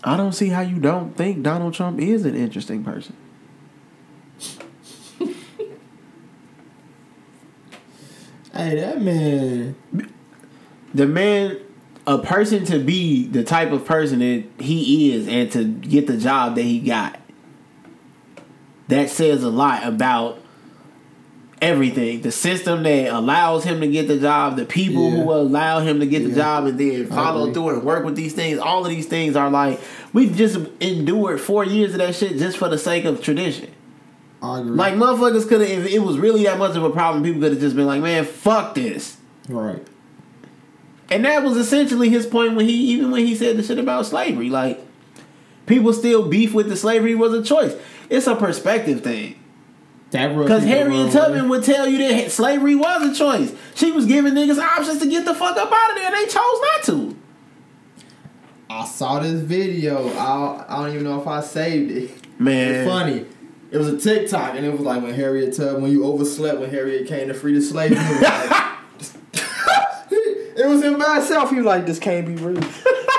I 0.04 0.18
don't 0.18 0.34
see 0.34 0.50
how 0.50 0.62
you 0.62 0.80
don't 0.80 1.16
think 1.16 1.44
Donald 1.44 1.74
Trump 1.76 2.00
is 2.00 2.26
an 2.26 2.36
interesting 2.36 2.84
person. 2.84 3.16
Hey, 8.54 8.76
that 8.76 9.02
man. 9.02 9.76
the 10.94 11.08
man 11.08 11.58
a 12.06 12.18
person 12.18 12.66
to 12.66 12.80
be 12.80 13.26
the 13.26 13.44
type 13.44 13.72
of 13.72 13.86
person 13.86 14.20
that 14.20 14.44
he 14.60 15.14
is 15.14 15.28
and 15.28 15.50
to 15.54 15.64
get 15.64 16.06
the 16.06 16.18
job 16.18 16.56
that 16.56 16.64
he 16.64 16.80
got 16.80 17.21
that 18.92 19.10
says 19.10 19.44
a 19.44 19.50
lot 19.50 19.86
about 19.86 20.40
everything. 21.62 22.22
The 22.22 22.32
system 22.32 22.84
that 22.84 23.08
allows 23.14 23.64
him 23.64 23.82
to 23.82 23.88
get 23.88 24.08
the 24.08 24.18
job, 24.18 24.56
the 24.58 24.66
people 24.66 25.12
Yeah. 25.12 25.24
who 25.24 25.32
allow 25.32 25.80
him 25.80 26.00
to 26.00 26.06
get 26.08 26.24
the 26.24 26.34
job 26.34 26.66
and 26.66 26.80
then 26.80 27.06
follow 27.08 27.52
through 27.54 27.70
and 27.70 27.84
work 27.84 28.04
with 28.04 28.16
these 28.16 28.34
things. 28.34 28.58
All 28.60 28.84
of 28.84 28.90
these 28.90 29.06
things 29.06 29.36
are 29.36 29.50
like 29.50 29.80
we've 30.14 30.36
just 30.36 30.58
endured 30.80 31.40
four 31.40 31.64
years 31.66 31.92
of 31.92 32.00
that 32.00 32.16
shit 32.16 32.38
just 32.38 32.58
for 32.58 32.68
the 32.70 32.78
sake 32.78 33.06
of 33.06 33.22
tradition. 33.22 33.70
I 34.42 34.60
agree. 34.60 34.72
Like 34.72 34.96
motherfuckers 34.96 35.48
could 35.48 35.62
have 35.62 35.86
if 35.86 35.92
it 35.94 36.00
was 36.00 36.18
really 36.18 36.44
that 36.46 36.58
much 36.58 36.76
of 36.76 36.84
a 36.84 36.90
problem, 36.90 37.24
people 37.24 37.42
could 37.42 37.52
have 37.52 37.62
just 37.62 37.76
been 37.76 37.86
like, 37.86 38.02
Man, 38.02 38.26
fuck 38.26 38.74
this. 38.76 39.18
right. 39.48 39.86
And 41.12 41.26
that 41.26 41.44
was 41.44 41.58
essentially 41.58 42.10
his 42.10 42.26
point 42.26 42.56
when 42.56 42.66
he 42.66 42.74
even 42.94 43.12
when 43.12 43.26
he 43.26 43.36
said 43.36 43.58
the 43.58 43.64
shit 43.64 43.78
about 43.78 44.06
slavery. 44.08 44.50
Like 44.50 44.80
people 45.68 45.94
still 45.94 46.28
beef 46.28 46.54
with 46.54 46.70
the 46.70 46.76
slavery 46.78 47.14
was 47.16 47.34
a 47.34 47.44
choice. 47.44 47.76
It's 48.12 48.28
a 48.28 48.36
perspective 48.36 49.02
thing. 49.02 49.40
That 50.12 50.38
Because 50.38 50.66
Harriet 50.66 51.14
Tubman 51.14 51.48
would 51.48 51.64
tell 51.64 51.88
you 51.88 51.98
that 52.00 52.30
slavery 52.30 52.76
was 52.76 53.10
a 53.10 53.18
choice. 53.18 53.56
She 53.74 53.94
was 53.94 54.06
giving 54.06 54.34
niggas 54.34 54.60
options 54.60 55.00
to 55.00 55.10
get 55.10 55.24
the 55.24 55.34
fuck 55.34 55.56
up 55.56 55.72
out 55.72 55.92
of 55.92 55.96
there, 55.96 56.08
and 56.08 56.16
they 56.16 56.26
chose 56.26 56.36
not 56.36 56.84
to. 56.84 57.18
I 58.70 58.86
saw 58.86 59.20
this 59.20 59.40
video. 59.40 60.10
I, 60.10 60.66
I 60.68 60.84
don't 60.84 60.94
even 60.94 61.06
know 61.06 61.22
if 61.22 61.28
I 61.28 61.40
saved 61.40 61.92
it. 61.92 62.12
Man, 62.38 62.76
It's 62.76 62.90
funny. 62.90 63.26
It 63.72 63.78
was 63.78 63.88
a 63.88 63.98
TikTok, 63.98 64.56
and 64.56 64.66
it 64.66 64.74
was 64.74 64.82
like 64.82 65.02
when 65.02 65.14
Harriet 65.14 65.56
Tubman, 65.56 65.84
when 65.84 65.92
you 65.94 66.04
overslept 66.04 66.60
when 66.60 66.70
Harriet 66.70 67.08
came 67.08 67.30
to 67.30 67.34
free 67.34 67.54
the 67.54 67.62
slaves. 67.62 67.96
It 70.54 70.66
was, 70.66 70.66
like, 70.66 70.66
it 70.66 70.68
was 70.68 70.84
him 70.84 71.00
by 71.00 71.16
himself. 71.16 71.50
He 71.50 71.56
was 71.56 71.66
like, 71.66 71.86
"This 71.86 71.98
can't 71.98 72.28
be 72.28 72.36
real. 72.36 72.62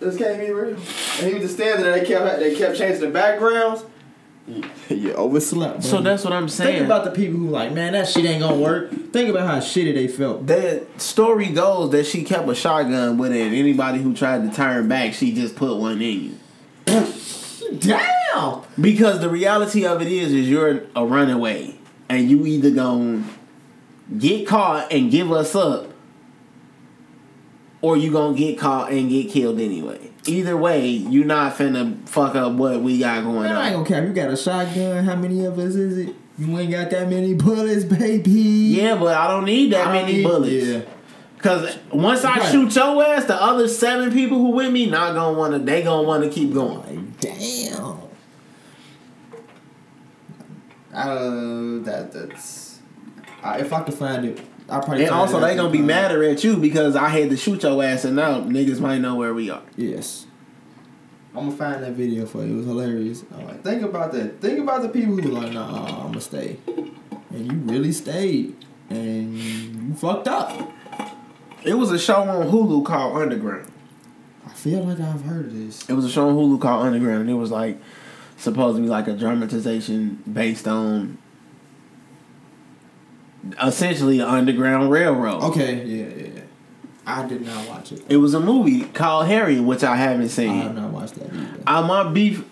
this 0.00 0.16
can't 0.16 0.40
be 0.40 0.50
real." 0.50 0.76
And 0.76 1.26
he 1.26 1.34
was 1.34 1.42
just 1.42 1.54
standing 1.54 1.84
there. 1.84 1.98
They 1.98 2.06
kept 2.06 2.38
they 2.38 2.54
kept 2.54 2.76
changing 2.76 3.00
the 3.00 3.08
backgrounds. 3.08 3.84
You 4.88 5.12
overslept. 5.14 5.82
So 5.82 6.00
that's 6.00 6.22
what 6.22 6.32
I'm 6.32 6.48
saying. 6.48 6.74
Think 6.76 6.84
about 6.86 7.04
the 7.04 7.10
people 7.10 7.40
who 7.40 7.48
like, 7.48 7.72
man, 7.72 7.94
that 7.94 8.08
shit 8.08 8.24
ain't 8.24 8.40
gonna 8.40 8.54
work. 8.56 8.92
Think 9.12 9.28
about 9.28 9.48
how 9.48 9.58
shitty 9.58 9.92
they 9.92 10.06
felt. 10.06 10.46
the 10.46 10.86
story 10.98 11.48
goes 11.48 11.90
that 11.90 12.06
she 12.06 12.22
kept 12.22 12.48
a 12.48 12.54
shotgun 12.54 13.18
with 13.18 13.32
it, 13.32 13.40
and 13.40 13.54
anybody 13.56 13.98
who 13.98 14.14
tried 14.14 14.48
to 14.48 14.56
turn 14.56 14.86
back, 14.86 15.14
she 15.14 15.32
just 15.32 15.56
put 15.56 15.76
one 15.76 16.00
in 16.00 16.36
you. 16.86 17.06
Damn. 17.80 18.62
Because 18.80 19.18
the 19.20 19.28
reality 19.28 19.84
of 19.84 20.00
it 20.00 20.08
is, 20.08 20.32
is 20.32 20.48
you're 20.48 20.84
a 20.94 21.04
runaway, 21.04 21.74
and 22.08 22.30
you 22.30 22.46
either 22.46 22.70
gonna 22.70 23.24
get 24.16 24.46
caught 24.46 24.92
and 24.92 25.10
give 25.10 25.32
us 25.32 25.56
up, 25.56 25.90
or 27.86 27.96
you 27.96 28.10
gonna 28.10 28.36
get 28.36 28.58
caught 28.58 28.90
and 28.90 29.08
get 29.08 29.30
killed 29.30 29.60
anyway. 29.60 30.10
Either 30.26 30.56
way, 30.56 30.88
you're 30.88 31.24
not 31.24 31.54
finna 31.56 31.96
fuck 32.08 32.34
up 32.34 32.54
what 32.54 32.82
we 32.82 32.98
got 32.98 33.22
going 33.22 33.42
Man, 33.44 33.54
I 33.56 33.68
ain't 33.68 33.76
on. 33.76 33.84
gonna 33.84 34.00
cap. 34.00 34.08
You 34.08 34.12
got 34.12 34.32
a 34.32 34.36
shotgun. 34.36 35.04
How 35.04 35.14
many 35.14 35.44
of 35.44 35.56
us 35.56 35.76
is 35.76 35.96
it? 36.08 36.16
You 36.36 36.58
ain't 36.58 36.72
got 36.72 36.90
that 36.90 37.08
many 37.08 37.34
bullets, 37.34 37.84
baby. 37.84 38.30
Yeah, 38.32 38.96
but 38.96 39.16
I 39.16 39.28
don't 39.28 39.44
need 39.44 39.72
that 39.72 39.86
I 39.86 39.92
many 39.92 40.14
need- 40.14 40.24
bullets. 40.24 40.52
Yeah. 40.66 40.80
Cause 41.38 41.78
once 41.92 42.24
I 42.24 42.38
Right. 42.38 42.50
shoot 42.50 42.74
your 42.74 43.04
ass, 43.04 43.26
the 43.26 43.40
other 43.40 43.68
seven 43.68 44.10
people 44.12 44.38
who 44.38 44.48
with 44.50 44.72
me 44.72 44.86
not 44.86 45.14
gonna 45.14 45.38
wanna. 45.38 45.60
They 45.60 45.82
gonna 45.82 46.02
wanna 46.02 46.28
keep 46.28 46.52
going. 46.52 46.78
Like, 46.78 47.20
damn. 47.20 47.98
Uh, 50.92 51.84
that 51.84 52.10
that's. 52.12 52.80
I, 53.44 53.58
if 53.58 53.72
I 53.72 53.82
could 53.82 53.94
find 53.94 54.24
it, 54.24 54.40
I 54.68 54.80
probably. 54.80 55.04
And 55.04 55.14
also, 55.14 55.40
they 55.40 55.54
gonna 55.54 55.70
be 55.70 55.78
time. 55.78 55.86
madder 55.86 56.24
at 56.24 56.42
you 56.42 56.56
because 56.56 56.96
I 56.96 57.08
had 57.08 57.30
to 57.30 57.36
shoot 57.36 57.62
your 57.62 57.82
ass, 57.82 58.04
and 58.04 58.16
now 58.16 58.40
niggas 58.40 58.80
might 58.80 58.98
know 58.98 59.14
where 59.14 59.32
we 59.32 59.50
are. 59.50 59.62
Yes. 59.76 60.26
I'm 61.34 61.50
gonna 61.50 61.56
find 61.56 61.82
that 61.84 61.92
video 61.92 62.24
for 62.24 62.44
you. 62.44 62.54
It 62.54 62.56
was 62.56 62.66
hilarious. 62.66 63.24
I'm 63.34 63.46
like, 63.46 63.62
think 63.62 63.82
about 63.82 64.12
that. 64.12 64.40
Think 64.40 64.58
about 64.58 64.82
the 64.82 64.88
people 64.88 65.16
who 65.16 65.28
were 65.30 65.40
like, 65.40 65.52
nah, 65.52 65.84
I'm 65.86 66.06
gonna 66.08 66.20
stay, 66.20 66.58
and 66.66 67.52
you 67.52 67.58
really 67.58 67.92
stayed, 67.92 68.56
and 68.88 69.36
you 69.36 69.94
fucked 69.94 70.28
up. 70.28 70.72
It 71.62 71.74
was 71.74 71.90
a 71.90 71.98
show 71.98 72.22
on 72.22 72.50
Hulu 72.50 72.86
called 72.86 73.20
Underground. 73.20 73.70
I 74.46 74.50
feel 74.50 74.84
like 74.84 74.98
I've 74.98 75.22
heard 75.22 75.46
of 75.46 75.54
this. 75.54 75.88
It 75.90 75.92
was 75.92 76.06
a 76.06 76.10
show 76.10 76.28
on 76.28 76.36
Hulu 76.36 76.60
called 76.60 76.86
Underground, 76.86 77.22
and 77.22 77.30
it 77.30 77.34
was 77.34 77.50
like 77.50 77.78
supposed 78.38 78.76
to 78.76 78.82
be 78.82 78.88
like 78.88 79.06
a 79.06 79.12
dramatization 79.14 80.22
based 80.32 80.66
on 80.66 81.18
essentially 83.62 84.18
the 84.18 84.28
Underground 84.28 84.90
Railroad. 84.90 85.42
Okay, 85.44 85.84
yeah, 85.84 86.24
yeah. 86.24 86.40
I 87.06 87.26
did 87.26 87.42
not 87.42 87.68
watch 87.68 87.92
it. 87.92 88.02
It 88.08 88.16
was 88.16 88.34
a 88.34 88.40
movie 88.40 88.84
called 88.84 89.26
Harry, 89.26 89.60
which 89.60 89.84
I 89.84 89.96
haven't 89.96 90.30
seen. 90.30 90.50
I 90.50 90.64
have 90.64 90.74
not 90.74 90.90
watched 90.90 91.14
that 91.14 91.32
either. 91.32 91.62
I 91.66 91.80
my 91.86 92.10
beef. 92.10 92.44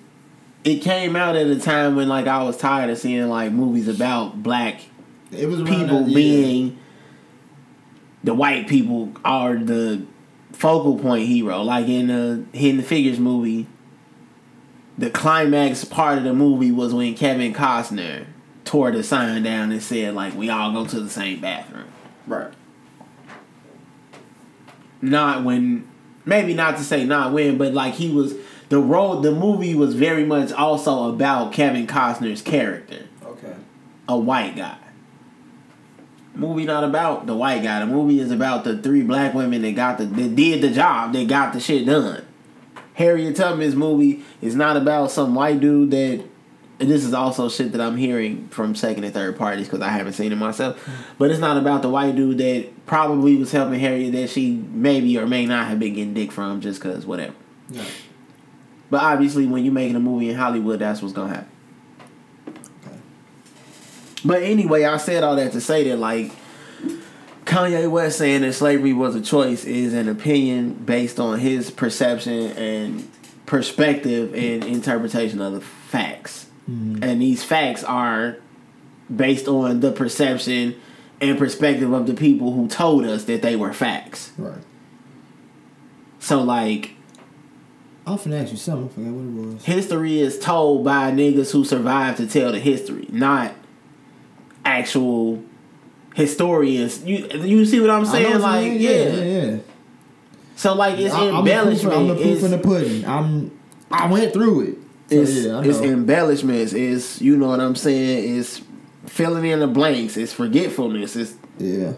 It 0.62 0.80
came 0.80 1.14
out 1.16 1.36
at 1.36 1.47
a 1.47 1.59
time 1.61 1.97
when 1.97 2.09
like 2.09 2.26
I 2.26 2.42
was 2.42 2.57
tired 2.57 2.88
of 2.88 2.99
seeing 2.99 3.28
like 3.28 3.53
movies 3.53 3.88
about 3.88 4.42
black 4.42 4.80
It 5.30 5.47
was 5.47 5.62
people 5.62 6.05
that, 6.05 6.09
yeah. 6.09 6.14
being 6.14 6.78
the 8.22 8.32
white 8.32 8.66
people 8.66 9.12
are 9.24 9.57
the 9.57 10.07
focal 10.53 10.99
point 10.99 11.26
hero. 11.26 11.62
Like 11.62 11.88
in 11.88 12.07
the 12.07 12.45
Hidden 12.57 12.82
Figures 12.82 13.18
movie, 13.18 13.66
the 14.97 15.11
climax 15.11 15.84
part 15.84 16.18
of 16.18 16.24
the 16.24 16.32
movie 16.32 16.70
was 16.70 16.95
when 16.95 17.14
Kevin 17.14 17.53
Costner 17.53 18.26
tore 18.65 18.91
the 18.91 19.03
sign 19.03 19.43
down 19.43 19.73
and 19.73 19.83
said 19.83 20.15
like 20.15 20.35
we 20.35 20.49
all 20.49 20.73
go 20.73 20.87
to 20.87 21.01
the 21.01 21.11
same 21.11 21.41
bathroom. 21.41 21.89
right. 22.27 22.53
Not 25.01 25.45
when 25.45 25.89
maybe 26.25 26.55
not 26.55 26.79
to 26.79 26.83
say 26.83 27.05
not 27.05 27.33
when, 27.33 27.59
but 27.59 27.75
like 27.75 27.95
he 27.95 28.11
was 28.11 28.35
the 28.71 28.79
role 28.79 29.21
the 29.21 29.33
movie 29.33 29.75
was 29.75 29.95
very 29.95 30.25
much 30.25 30.51
also 30.53 31.12
about 31.12 31.53
Kevin 31.53 31.87
Costner's 31.87 32.43
character. 32.43 33.07
Okay. 33.23 33.55
a 34.09 34.17
white 34.17 34.57
guy. 34.57 34.79
Movie 36.35 36.65
not 36.65 36.83
about 36.83 37.27
the 37.27 37.37
white 37.37 37.62
guy. 37.62 37.81
The 37.81 37.87
movie 37.87 38.19
is 38.19 38.33
about 38.33 38.65
the 38.65 38.79
three 38.79 39.03
black 39.03 39.35
women 39.35 39.62
that 39.62 39.77
got 39.77 39.99
the 39.99 40.07
that 40.07 40.35
did 40.35 40.62
the 40.62 40.71
job, 40.71 41.12
that 41.12 41.29
got 41.29 41.53
the 41.53 41.61
shit 41.61 41.87
done. 41.87 42.25
Harriet 42.95 43.37
Tubman's 43.37 43.77
movie 43.77 44.25
is 44.41 44.55
not 44.55 44.77
about 44.77 45.11
some 45.11 45.35
white 45.35 45.61
dude 45.61 45.91
that. 45.91 46.25
And 46.81 46.91
this 46.91 47.05
is 47.05 47.14
also 47.14 47.49
shit 47.49 47.72
that 47.72 47.81
I'm 47.81 47.97
hearing 47.97 48.49
from 48.49 48.75
second 48.75 49.05
and 49.05 49.14
third 49.14 49.39
parties 49.39 49.66
because 49.66 49.81
I 49.81 49.91
haven't 49.91 50.14
seen 50.14 50.33
it 50.33 50.37
myself. 50.37 50.85
But 51.18 51.31
it's 51.31 51.39
not 51.39 51.57
about 51.57 51.83
the 51.83 51.89
white 51.89 52.16
dude 52.16 52.39
that 52.39 52.87
probably 52.87 53.37
was 53.37 53.53
helping 53.53 53.79
Harriet 53.79 54.12
that 54.12 54.31
she 54.31 54.57
maybe 54.72 55.16
or 55.16 55.27
may 55.27 55.47
not 55.47 55.68
have 55.68 55.79
been 55.79 55.95
getting 55.95 56.14
dick 56.14 56.33
from 56.33 56.61
just 56.61 56.83
because 56.83 57.07
whatever. 57.07 57.35
Yeah. 57.70 57.85
But 58.91 59.03
obviously, 59.03 59.47
when 59.47 59.64
you're 59.64 59.72
making 59.72 59.97
a 59.97 60.01
movie 60.01 60.31
in 60.31 60.37
Hollywood, 60.37 60.81
that's 60.81 61.01
what's 61.01 61.14
gonna 61.14 61.35
happen. 61.35 61.49
Okay. 62.49 62.99
But 64.25 64.43
anyway, 64.43 64.85
I 64.85 64.97
said 64.97 65.22
all 65.22 65.37
that 65.37 65.53
to 65.53 65.61
say 65.61 65.89
that 65.89 65.99
like 65.99 66.33
Kanye 67.45 67.89
West 67.91 68.18
saying 68.18 68.43
that 68.43 68.53
slavery 68.53 68.93
was 68.93 69.14
a 69.14 69.20
choice 69.20 69.64
is 69.64 69.95
an 69.95 70.09
opinion 70.09 70.75
based 70.75 71.20
on 71.20 71.39
his 71.39 71.70
perception 71.70 72.51
and 72.53 73.09
perspective 73.47 74.35
and 74.35 74.64
interpretation 74.64 75.41
of 75.41 75.53
the 75.53 75.61
facts. 75.61 76.43
Mm-hmm. 76.69 77.03
And 77.03 77.21
these 77.21 77.45
facts 77.45 77.85
are 77.85 78.37
based 79.15 79.49
on 79.49 79.81
the 79.81 79.93
perception 79.93 80.81
and 81.21 81.39
perspective 81.39 81.93
of 81.93 82.07
the 82.07 82.15
people 82.15 82.53
who 82.53 82.69
told 82.69 83.05
us 83.05 83.25
that 83.25 83.43
they 83.43 83.57
were 83.57 83.73
facts. 83.73 84.33
Right. 84.39 84.59
So 86.19 86.43
like 86.43 86.93
I 88.07 88.12
finna 88.12 88.43
ask 88.43 88.53
you 88.53 88.59
something. 88.59 88.87
I 88.87 88.93
forgot 88.95 89.12
what 89.12 89.43
it 89.51 89.55
was. 89.55 89.65
history 89.65 90.21
is 90.21 90.39
told 90.39 90.85
by 90.85 91.11
niggas 91.11 91.51
who 91.53 91.65
survived 91.65 92.19
to 92.19 92.27
tell 92.27 92.53
the 92.53 92.59
history, 92.59 93.07
not 93.11 93.55
actual 94.65 95.43
historians. 96.15 97.05
You 97.05 97.27
you 97.29 97.65
see 97.65 97.81
what 97.81 97.91
I'm 97.91 98.05
saying? 98.05 98.33
what 98.33 98.41
Like 98.41 98.73
yeah. 98.73 98.91
yeah, 98.91 99.23
yeah. 99.23 99.59
So 100.57 100.75
like 100.75 100.99
it's 100.99 101.15
I- 101.15 101.21
I'm 101.21 101.27
the 101.27 101.33
proof, 101.33 101.39
embellishment. 101.49 101.97
I'm 101.97 102.09
the 102.09 102.15
proof 102.17 102.43
in 102.43 102.51
the 102.51 102.59
pudding. 102.59 103.05
I'm. 103.07 103.61
I 103.91 104.11
went 104.11 104.33
through 104.33 104.61
it. 104.62 104.79
So, 105.11 105.16
it's, 105.16 105.32
yeah, 105.32 105.62
it's 105.62 105.80
embellishments. 105.80 106.72
It's 106.72 107.20
you 107.20 107.36
know 107.36 107.48
what 107.48 107.61
I'm 107.61 107.76
saying. 107.76 108.38
It's 108.38 108.62
filling 109.07 109.44
in 109.44 109.61
the 109.61 109.66
blanks. 109.66 110.16
It's 110.16 110.32
forgetfulness. 110.32 111.16
It's 111.16 111.34
yeah. 111.59 111.92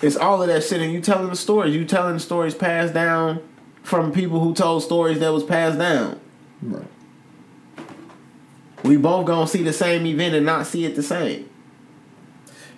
it's 0.00 0.16
all 0.16 0.40
of 0.40 0.48
that 0.48 0.64
shit. 0.64 0.80
And 0.80 0.92
you 0.92 1.00
telling 1.00 1.28
the 1.28 1.36
stories. 1.36 1.74
You 1.74 1.84
telling 1.84 2.14
the 2.14 2.20
stories 2.20 2.54
passed 2.54 2.94
down 2.94 3.42
from 3.82 4.12
people 4.12 4.40
who 4.40 4.54
told 4.54 4.82
stories 4.82 5.20
that 5.20 5.32
was 5.32 5.44
passed 5.44 5.78
down. 5.78 6.20
Right. 6.62 6.86
We 8.84 8.96
both 8.96 9.26
gonna 9.26 9.46
see 9.46 9.62
the 9.62 9.72
same 9.72 10.06
event 10.06 10.34
and 10.34 10.46
not 10.46 10.66
see 10.66 10.84
it 10.84 10.96
the 10.96 11.02
same. 11.02 11.48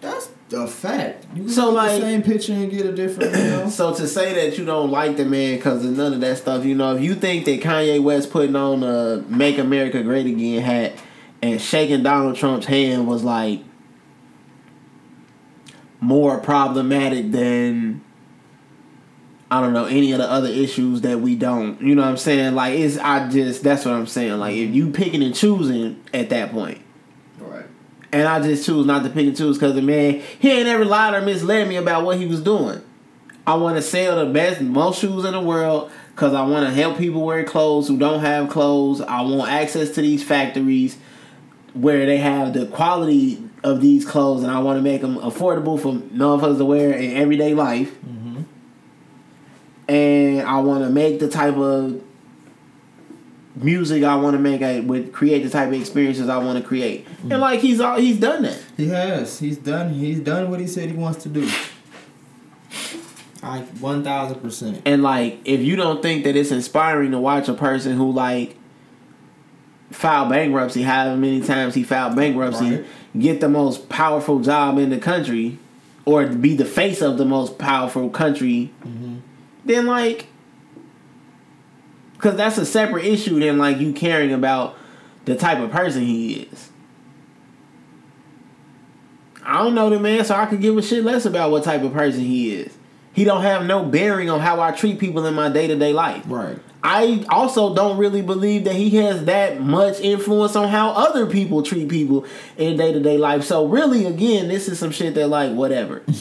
That's 0.00 0.30
a 0.52 0.66
fact. 0.66 1.26
You 1.34 1.42
can 1.44 1.50
So, 1.52 1.70
like- 1.70 2.00
the 2.00 2.06
same 2.06 2.22
picture 2.22 2.52
and 2.52 2.70
get 2.70 2.86
a 2.86 2.92
different. 2.92 3.32
You 3.36 3.38
know? 3.50 3.68
So 3.68 3.94
to 3.94 4.06
say 4.08 4.34
that 4.34 4.58
you 4.58 4.64
don't 4.64 4.90
like 4.90 5.16
the 5.16 5.24
man 5.24 5.56
because 5.56 5.84
of 5.84 5.96
none 5.96 6.12
of 6.12 6.20
that 6.20 6.38
stuff, 6.38 6.64
you 6.64 6.74
know, 6.74 6.96
if 6.96 7.02
you 7.02 7.14
think 7.14 7.44
that 7.44 7.60
Kanye 7.60 8.02
West 8.02 8.30
putting 8.30 8.56
on 8.56 8.82
a 8.82 9.22
"Make 9.28 9.58
America 9.58 10.02
Great 10.02 10.26
Again" 10.26 10.62
hat 10.62 10.92
and 11.42 11.60
shaking 11.60 12.02
Donald 12.02 12.36
Trump's 12.36 12.66
hand 12.66 13.06
was 13.06 13.22
like 13.24 13.60
more 16.00 16.38
problematic 16.38 17.30
than 17.30 18.02
I 19.50 19.60
don't 19.60 19.72
know 19.72 19.84
any 19.86 20.12
of 20.12 20.18
the 20.18 20.30
other 20.30 20.48
issues 20.48 21.00
that 21.02 21.20
we 21.20 21.34
don't. 21.36 21.80
You 21.80 21.94
know 21.94 22.02
what 22.02 22.08
I'm 22.08 22.16
saying? 22.16 22.54
Like 22.54 22.78
it's 22.78 22.96
I 22.98 23.28
just 23.28 23.62
that's 23.62 23.84
what 23.84 23.94
I'm 23.94 24.06
saying. 24.06 24.38
Like 24.38 24.56
if 24.56 24.74
you 24.74 24.90
picking 24.90 25.22
and 25.22 25.34
choosing 25.34 26.02
at 26.14 26.30
that 26.30 26.52
point. 26.52 26.80
And 28.12 28.26
I 28.26 28.40
just 28.42 28.66
choose 28.66 28.86
not 28.86 29.04
to 29.04 29.10
pick 29.10 29.26
and 29.26 29.36
choose 29.36 29.56
because 29.56 29.74
the 29.74 29.82
man 29.82 30.22
he 30.38 30.50
ain't 30.50 30.68
ever 30.68 30.84
lied 30.84 31.14
or 31.14 31.20
misled 31.20 31.68
me 31.68 31.76
about 31.76 32.04
what 32.04 32.18
he 32.18 32.26
was 32.26 32.42
doing. 32.42 32.82
I 33.46 33.54
want 33.54 33.76
to 33.76 33.82
sell 33.82 34.24
the 34.24 34.32
best, 34.32 34.60
most 34.60 35.00
shoes 35.00 35.24
in 35.24 35.32
the 35.32 35.40
world 35.40 35.90
because 36.14 36.34
I 36.34 36.42
want 36.42 36.66
to 36.66 36.72
help 36.72 36.98
people 36.98 37.22
wear 37.22 37.44
clothes 37.44 37.88
who 37.88 37.98
don't 37.98 38.20
have 38.20 38.50
clothes. 38.50 39.00
I 39.00 39.22
want 39.22 39.50
access 39.50 39.90
to 39.90 40.02
these 40.02 40.22
factories 40.22 40.98
where 41.72 42.04
they 42.04 42.18
have 42.18 42.52
the 42.52 42.66
quality 42.66 43.42
of 43.62 43.80
these 43.80 44.04
clothes, 44.04 44.42
and 44.42 44.50
I 44.50 44.58
want 44.58 44.78
to 44.78 44.82
make 44.82 45.00
them 45.00 45.16
affordable 45.16 45.80
for 45.80 45.94
motherfuckers 45.94 46.58
to 46.58 46.64
wear 46.64 46.92
in 46.92 47.16
everyday 47.16 47.54
life. 47.54 47.94
Mm-hmm. 48.04 48.42
And 49.88 50.42
I 50.42 50.60
want 50.60 50.84
to 50.84 50.90
make 50.90 51.20
the 51.20 51.28
type 51.28 51.56
of 51.56 52.02
music 53.62 54.04
I 54.04 54.16
want 54.16 54.34
to 54.34 54.38
make. 54.38 54.62
I 54.62 54.80
would 54.80 55.12
create 55.12 55.42
the 55.42 55.50
type 55.50 55.68
of 55.68 55.74
experiences 55.74 56.28
I 56.28 56.38
want 56.38 56.58
to 56.58 56.66
create, 56.66 57.06
and 57.22 57.32
mm-hmm. 57.32 57.40
like 57.40 57.60
he's 57.60 57.80
all 57.80 57.98
he's 57.98 58.18
done 58.18 58.42
that. 58.42 58.58
He 58.76 58.88
has. 58.88 59.38
He's 59.38 59.58
done. 59.58 59.92
He's 59.92 60.20
done 60.20 60.50
what 60.50 60.60
he 60.60 60.66
said 60.66 60.88
he 60.88 60.96
wants 60.96 61.22
to 61.24 61.28
do. 61.28 61.48
Like 63.42 63.66
one 63.78 64.04
thousand 64.04 64.40
percent. 64.40 64.82
And 64.84 65.02
like, 65.02 65.40
if 65.44 65.60
you 65.60 65.76
don't 65.76 66.02
think 66.02 66.24
that 66.24 66.36
it's 66.36 66.50
inspiring 66.50 67.12
to 67.12 67.18
watch 67.18 67.48
a 67.48 67.54
person 67.54 67.96
who 67.96 68.12
like 68.12 68.56
filed 69.90 70.28
bankruptcy, 70.28 70.82
however 70.82 71.16
many 71.16 71.40
times 71.40 71.74
he 71.74 71.82
filed 71.82 72.16
bankruptcy, 72.16 72.76
Right. 72.76 72.86
get 73.18 73.40
the 73.40 73.48
most 73.48 73.88
powerful 73.88 74.40
job 74.40 74.78
in 74.78 74.90
the 74.90 74.98
country, 74.98 75.58
or 76.04 76.26
be 76.26 76.54
the 76.54 76.64
face 76.64 77.00
of 77.00 77.18
the 77.18 77.24
most 77.24 77.58
powerful 77.58 78.10
country, 78.10 78.72
mm-hmm. 78.84 79.16
then 79.64 79.86
like, 79.86 80.26
because 82.20 82.36
that's 82.36 82.58
a 82.58 82.66
separate 82.66 83.06
issue 83.06 83.40
than 83.40 83.56
like 83.56 83.78
you 83.78 83.94
caring 83.94 84.30
about 84.30 84.76
the 85.24 85.34
type 85.34 85.58
of 85.58 85.70
person 85.70 86.02
he 86.02 86.34
is. 86.34 86.68
I 89.42 89.62
don't 89.62 89.74
know 89.74 89.88
the 89.88 89.98
man, 89.98 90.22
so 90.26 90.34
I 90.34 90.44
could 90.44 90.60
give 90.60 90.76
a 90.76 90.82
shit 90.82 91.02
less 91.02 91.24
about 91.24 91.50
what 91.50 91.64
type 91.64 91.82
of 91.82 91.94
person 91.94 92.20
he 92.20 92.54
is. 92.54 92.76
He 93.14 93.24
don't 93.24 93.40
have 93.40 93.64
no 93.64 93.86
bearing 93.86 94.28
on 94.28 94.40
how 94.40 94.60
I 94.60 94.70
treat 94.70 94.98
people 94.98 95.24
in 95.24 95.32
my 95.32 95.48
day 95.48 95.66
to 95.66 95.76
day 95.76 95.94
life. 95.94 96.22
Right. 96.26 96.58
I 96.82 97.24
also 97.30 97.74
don't 97.74 97.96
really 97.96 98.20
believe 98.20 98.64
that 98.64 98.74
he 98.74 98.90
has 98.96 99.24
that 99.24 99.62
much 99.62 99.98
influence 100.00 100.54
on 100.56 100.68
how 100.68 100.90
other 100.90 101.26
people 101.26 101.62
treat 101.62 101.88
people 101.88 102.26
in 102.58 102.76
day 102.76 102.92
to 102.92 103.00
day 103.00 103.16
life. 103.16 103.44
So 103.44 103.66
really, 103.66 104.04
again, 104.04 104.48
this 104.48 104.68
is 104.68 104.78
some 104.78 104.90
shit 104.90 105.14
that 105.14 105.28
like 105.28 105.52
whatever. 105.52 106.02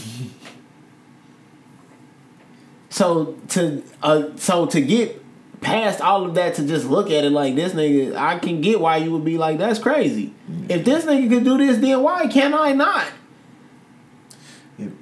so 2.89 3.37
to 3.49 3.83
uh, 4.01 4.29
so 4.37 4.65
to 4.67 4.79
get 4.79 5.18
past 5.61 6.01
all 6.01 6.25
of 6.25 6.35
that 6.35 6.55
to 6.55 6.65
just 6.65 6.85
look 6.85 7.09
at 7.11 7.23
it 7.23 7.31
like 7.31 7.55
this 7.55 7.73
nigga, 7.73 8.15
I 8.15 8.39
can 8.39 8.61
get 8.61 8.79
why 8.79 8.97
you 8.97 9.11
would 9.11 9.25
be 9.25 9.37
like 9.37 9.57
that's 9.57 9.79
crazy. 9.79 10.33
If 10.67 10.85
this 10.85 11.05
nigga 11.05 11.29
could 11.29 11.43
do 11.43 11.57
this, 11.57 11.77
then 11.77 12.01
why 12.01 12.27
can 12.27 12.53
I 12.53 12.73
not? 12.73 13.07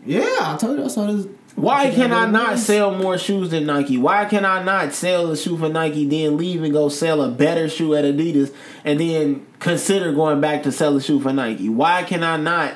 Yeah, 0.05 0.37
I 0.39 0.57
told 0.59 0.79
you 0.79 0.85
I 0.85 0.87
saw 0.87 1.07
this. 1.07 1.27
Why 1.55 1.89
can 1.89 2.13
I 2.13 2.27
not 2.27 2.59
sell 2.59 2.93
more 2.93 3.17
shoes 3.17 3.49
than 3.49 3.65
Nike? 3.65 3.97
Why 3.97 4.25
can 4.25 4.45
I 4.45 4.61
not 4.61 4.93
sell 4.93 5.31
a 5.31 5.37
shoe 5.37 5.57
for 5.57 5.69
Nike, 5.69 6.05
then 6.05 6.37
leave 6.37 6.61
and 6.61 6.71
go 6.71 6.87
sell 6.87 7.19
a 7.23 7.31
better 7.31 7.67
shoe 7.67 7.95
at 7.95 8.05
Adidas, 8.05 8.53
and 8.85 8.99
then 8.99 9.47
consider 9.59 10.11
going 10.11 10.39
back 10.39 10.61
to 10.63 10.71
sell 10.71 10.95
a 10.95 11.01
shoe 11.01 11.19
for 11.19 11.33
Nike? 11.33 11.67
Why 11.67 12.03
can 12.03 12.23
I 12.23 12.37
not 12.37 12.75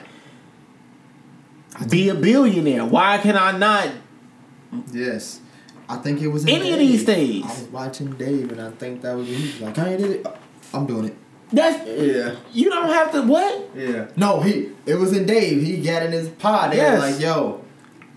be 1.89 2.09
a 2.09 2.15
billionaire? 2.15 2.83
Why 2.83 3.19
can 3.19 3.37
I 3.37 3.55
not? 3.55 3.89
Yes. 4.91 5.40
I 5.91 5.97
think 5.97 6.21
it 6.21 6.27
was 6.29 6.43
in 6.43 6.49
Any 6.49 6.71
of 6.71 6.79
these 6.79 7.03
things. 7.03 7.45
I 7.45 7.49
was 7.49 7.63
watching 7.71 8.11
Dave, 8.13 8.51
and 8.51 8.61
I 8.61 8.71
think 8.71 9.01
that 9.01 9.13
was 9.15 9.27
he 9.27 9.35
was 9.35 9.59
like 9.61 9.75
Kanye 9.75 9.97
did 9.97 10.11
it. 10.11 10.27
I'm 10.73 10.85
doing 10.85 11.05
it. 11.05 11.17
That's 11.51 11.85
Yeah. 11.85 12.35
you 12.53 12.69
don't 12.69 12.87
have 12.87 13.11
to 13.11 13.23
what? 13.23 13.69
Yeah. 13.75 14.07
No, 14.15 14.39
he. 14.39 14.69
It 14.85 14.95
was 14.95 15.11
in 15.15 15.25
Dave. 15.25 15.61
He 15.61 15.81
got 15.81 16.03
in 16.03 16.13
his 16.13 16.29
pod. 16.29 16.71
They 16.71 16.77
Yes. 16.77 17.01
was 17.01 17.11
like, 17.13 17.21
"Yo, 17.21 17.61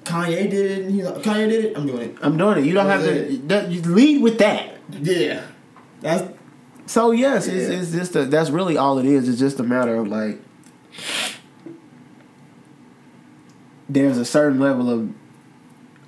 Kanye 0.04 0.48
did 0.48 0.70
it." 0.70 0.84
And 0.84 0.94
he 0.94 1.02
like, 1.02 1.16
"Kanye 1.16 1.48
did 1.48 1.64
it. 1.64 1.76
I'm 1.76 1.86
doing 1.86 2.10
it." 2.10 2.16
I'm 2.22 2.36
doing 2.36 2.58
it. 2.58 2.64
You 2.64 2.74
don't 2.74 2.86
have 2.86 3.02
to 3.02 3.32
you 3.32 3.82
lead 3.82 4.22
with 4.22 4.38
that. 4.38 4.76
Yeah. 4.90 5.42
That's 6.00 6.22
So 6.86 7.10
yes, 7.10 7.48
it's, 7.48 7.68
it's 7.70 7.90
just 7.90 8.14
a, 8.14 8.26
that's 8.26 8.50
really 8.50 8.76
all 8.76 8.98
it 8.98 9.06
is. 9.06 9.28
It's 9.28 9.38
just 9.40 9.58
a 9.58 9.64
matter 9.64 9.96
of 9.96 10.06
like 10.06 10.38
there's 13.88 14.16
a 14.18 14.24
certain 14.24 14.60
level 14.60 14.90
of 14.90 15.10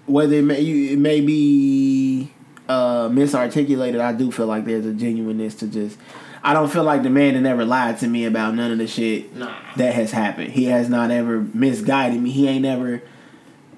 whether 0.07 0.35
it 0.35 0.45
may 0.45 0.61
it 0.63 0.99
may 0.99 1.21
be 1.21 2.31
uh, 2.69 3.09
misarticulated. 3.09 4.01
I 4.01 4.13
do 4.13 4.31
feel 4.31 4.47
like 4.47 4.65
there's 4.65 4.87
a 4.87 4.93
genuineness 4.93 5.55
to 5.57 5.67
just. 5.67 5.99
I 6.43 6.53
don't 6.53 6.71
feel 6.71 6.85
like 6.85 7.03
the 7.03 7.11
man 7.11 7.35
that 7.35 7.41
never 7.41 7.65
lied 7.65 7.99
to 7.99 8.07
me 8.07 8.25
about 8.25 8.55
none 8.55 8.71
of 8.71 8.79
the 8.79 8.87
shit 8.87 9.35
nah. 9.35 9.53
that 9.77 9.95
has 9.95 10.13
happened. 10.13 10.53
He 10.53 10.67
has 10.67 10.89
not 10.89 11.11
ever 11.11 11.41
misguided 11.41 12.23
me. 12.23 12.31
He 12.31 12.47
ain't 12.47 12.65
ever 12.65 13.03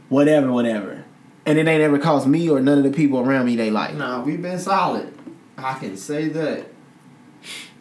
whatever, 0.08 0.52
whatever. 0.52 1.04
And 1.46 1.58
it 1.58 1.66
ain't 1.66 1.82
ever 1.82 1.98
cost 1.98 2.26
me 2.26 2.48
or 2.50 2.60
none 2.60 2.78
of 2.78 2.84
the 2.84 2.90
people 2.90 3.20
around 3.20 3.46
me 3.46 3.56
they 3.56 3.70
like. 3.70 3.94
Nah, 3.94 4.22
we've 4.22 4.42
been 4.42 4.58
solid. 4.58 5.14
I 5.56 5.78
can 5.78 5.96
say 5.96 6.28
that. 6.28 6.66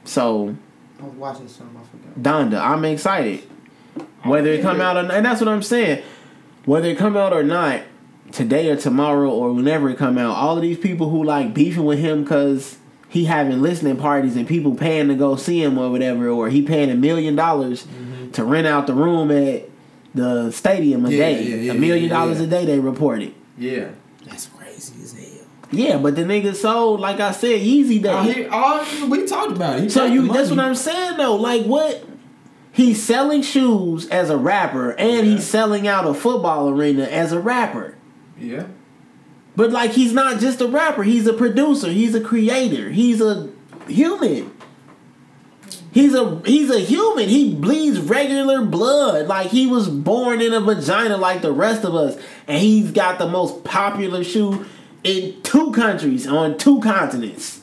So 0.06 0.56
I 1.00 1.04
was 1.04 1.14
watching 1.16 1.48
something. 1.48 1.78
I 1.78 1.84
forgot. 1.84 2.52
Donda, 2.52 2.62
I'm 2.62 2.86
excited. 2.86 3.44
Whether 4.24 4.50
it 4.52 4.62
come 4.62 4.82
out 4.82 4.98
or 4.98 5.04
not, 5.04 5.16
and 5.16 5.26
that's 5.26 5.42
what 5.42 5.48
I'm 5.48 5.64
saying. 5.64 6.04
Whether 6.66 6.90
it 6.90 6.98
come 6.98 7.16
out 7.16 7.34
or 7.34 7.44
not, 7.44 7.82
today 8.32 8.70
or 8.70 8.76
tomorrow 8.76 9.30
or 9.30 9.54
whenever 9.54 9.90
it 9.90 9.98
come 9.98 10.18
out, 10.18 10.36
all 10.36 10.56
of 10.56 10.62
these 10.62 10.78
people 10.78 11.10
who 11.10 11.24
like 11.24 11.54
beefing 11.54 11.86
with 11.86 12.00
him 12.00 12.24
because 12.24 12.78
he 13.10 13.26
having 13.26 13.62
listening 13.62 13.98
parties 13.98 14.36
and 14.36 14.48
people 14.48 14.76
paying 14.76 15.08
to 15.08 15.16
go 15.16 15.36
see 15.36 15.64
him 15.64 15.78
or 15.78 15.90
whatever, 15.90 16.30
or 16.30 16.50
he 16.50 16.62
paying 16.62 16.90
a 16.90 16.96
million 16.96 17.36
dollars 17.36 17.86
mm-hmm. 17.86 18.32
to 18.32 18.44
rent 18.44 18.68
out 18.68 18.88
the 18.88 18.94
room 18.94 19.32
at 19.32 19.64
the 20.14 20.52
stadium 20.52 21.06
a 21.06 21.10
Yeah, 21.10 21.18
day, 21.18 21.44
yeah, 21.44 21.56
yeah, 21.56 21.72
a 21.72 21.76
million 21.76 22.10
dollars 22.10 22.40
a 22.40 22.48
day 22.48 22.66
they 22.66 22.80
reported. 22.80 23.34
Yeah. 23.58 23.90
That's 24.26 24.48
crazy 24.48 25.02
as 25.04 25.14
hell. 25.14 25.46
Yeah, 25.72 25.98
but 25.98 26.16
the 26.16 26.24
nigga 26.24 26.56
sold 26.56 27.00
like 27.00 27.20
I 27.20 27.32
said, 27.32 27.62
Yeezy 27.62 28.02
Day. 28.02 28.10
Oh, 28.10 28.22
he, 28.24 28.48
oh, 28.52 29.08
we 29.10 29.26
talked 29.26 29.52
about 29.52 29.80
it. 29.80 29.84
He 29.84 29.90
So 29.90 30.06
you, 30.06 30.28
that's 30.32 30.50
what. 30.50 30.60
I'm 30.60 30.76
saying 30.76 31.18
though. 31.18 31.36
Like 31.36 31.64
what 31.64 32.06
he's 32.72 33.02
selling 33.02 33.42
shoes 33.42 34.08
as 34.10 34.30
a 34.30 34.38
rapper 34.38 34.92
and 34.92 35.26
Yeah. 35.28 35.34
he's 35.34 35.46
selling 35.46 35.88
out 35.88 36.06
a 36.06 36.14
football 36.14 36.70
arena 36.70 37.04
as 37.04 37.32
a 37.32 37.40
rapper. 37.40 37.96
Yeah. 38.40 38.68
But 39.56 39.72
like 39.72 39.92
he's 39.92 40.14
not 40.14 40.40
just 40.40 40.62
a 40.62 40.68
rapper, 40.68 41.04
he's 41.04 41.26
a 41.26 41.34
producer, 41.34 41.90
he's 41.90 42.14
a 42.14 42.22
creator, 42.22 42.90
he's 42.90 43.22
a 43.22 43.52
human. 43.88 44.54
He's 45.92 46.14
a 46.14 46.42
he's 46.46 46.70
a 46.70 46.80
human. 46.80 47.28
He 47.28 47.56
bleeds 47.56 48.00
regular 48.00 48.64
blood. 48.64 49.28
Like 49.28 49.48
he 49.48 49.66
was 49.66 49.90
born 49.90 50.42
in 50.42 50.54
a 50.54 50.62
vagina 50.62 51.18
like 51.18 51.42
the 51.42 51.52
rest 51.52 51.84
of 51.84 51.96
us. 51.96 52.18
And 52.48 52.62
he's 52.62 52.92
got 52.92 53.18
the 53.18 53.28
most 53.28 53.64
popular 53.64 54.24
shoe 54.24 54.66
in 55.04 55.42
two 55.42 55.72
countries 55.72 56.28
on 56.28 56.60
two 56.60 56.80
continents. 56.82 57.62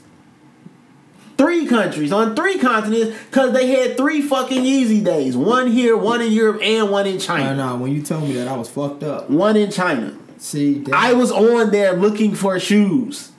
Three 1.39 1.67
countries 1.67 2.13
on 2.13 2.35
three 2.35 2.59
continents 2.59 3.17
because 3.27 3.53
they 3.53 3.69
had 3.69 3.97
three 3.97 4.21
fucking 4.23 4.65
Yeezy 4.65 5.05
Days. 5.05 5.37
One 5.37 5.71
here, 5.71 5.97
one 5.97 6.21
in 6.21 6.33
Europe, 6.33 6.61
and 6.63 6.91
one 6.91 7.07
in 7.07 7.21
China. 7.21 7.55
know. 7.55 7.77
When 7.77 7.93
you 7.93 8.03
told 8.03 8.25
me 8.25 8.35
that, 8.35 8.49
I 8.49 8.57
was 8.57 8.69
fucked 8.69 9.05
up. 9.05 9.31
One 9.31 9.57
in 9.57 9.71
China. 9.71 10.17
See, 10.45 10.75
that, 10.81 10.95
I 10.95 11.15
was 11.15 11.33
on 11.33 11.71
there 11.71 11.95
looking 11.95 12.35
for 12.35 12.61
shoes. 12.61 13.33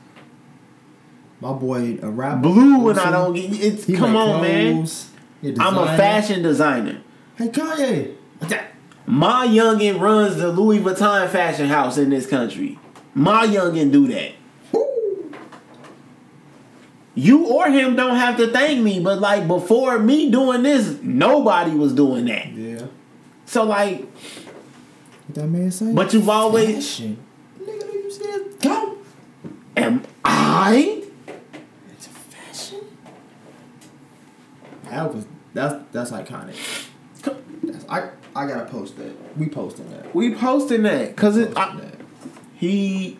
my 1.40 1.54
boy 1.54 2.00
a 2.02 2.10
rapper. 2.10 2.42
Blue 2.42 2.90
and 2.90 3.00
I 3.00 3.12
don't 3.12 3.36
get 3.36 3.54
it's 3.54 3.86
He 3.86 3.96
come 3.96 4.16
on 4.16 4.42
man. 4.42 4.74
clothes. 4.74 5.10
He 5.40 5.50
a 5.52 5.56
I'm 5.60 5.78
a 5.78 5.86
fashion 5.86 6.42
designer. 6.42 7.04
Hey 7.38 7.50
Kanye. 7.50 8.16
My 9.06 9.46
youngin 9.46 10.00
runs 10.00 10.38
the 10.38 10.48
Louis 10.52 10.80
Vuitton 10.80 11.30
fashion 11.30 11.68
house 11.68 12.00
in 12.00 12.10
this 12.10 12.26
country. 12.26 12.80
My 13.14 13.46
youngin 13.46 13.92
do 13.92 14.08
that. 14.08 14.32
You 17.14 17.46
or 17.46 17.70
him 17.70 17.96
don't 17.96 18.16
have 18.16 18.36
to 18.38 18.52
thank 18.52 18.82
me, 18.82 19.00
but 19.00 19.20
like 19.20 19.48
before 19.48 20.00
me 20.00 20.32
doing 20.32 20.64
this, 20.64 21.00
nobody 21.04 21.72
was 21.76 21.94
doing 21.94 22.26
that. 22.26 22.52
Yeah. 22.52 22.88
So 23.46 23.64
like, 23.64 24.08
that 25.36 25.48
man 25.48 25.72
say? 25.72 25.94
but 25.94 26.14
you've 26.14 26.30
always 26.30 26.76
Fashion. 26.76 27.18
Nigga, 27.62 27.94
you? 27.94 28.58
Go. 28.62 28.98
am 29.78 30.04
I? 30.24 31.04
It's 31.92 32.08
a 32.08 32.10
fashion. 32.10 32.82
That 34.86 35.14
was 35.14 35.26
that's 35.54 35.84
that's 35.92 36.12
iconic. 36.12 36.88
That's, 37.64 37.86
I 37.90 38.10
I 38.36 38.48
gotta 38.48 38.66
post 38.66 38.98
that. 38.98 39.38
We 39.38 39.48
posting 39.48 39.90
that. 39.92 40.14
We 40.16 40.34
posting 40.36 40.84
that 40.84 41.16
because 41.16 41.38
it 41.38 41.58
I, 41.58 41.76
that. 41.76 41.96
he, 42.56 43.18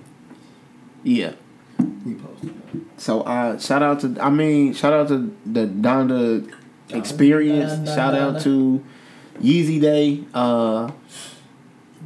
yeah. 1.04 1.34
We 1.80 2.16
posting 2.16 2.62
that. 2.74 3.02
So 3.02 3.22
uh, 3.22 3.58
shout 3.58 3.84
out 3.84 4.00
to 4.02 4.18
I 4.22 4.30
mean 4.30 4.74
shout 4.74 4.94
out 4.94 5.08
to 5.10 5.36
the 5.46 5.68
Donda 5.68 6.52
experience. 6.90 7.94
Shout 7.94 8.16
out 8.16 8.42
to 8.42 8.84
Yeezy 9.42 9.82
Day. 9.82 10.24
Uh, 10.34 10.92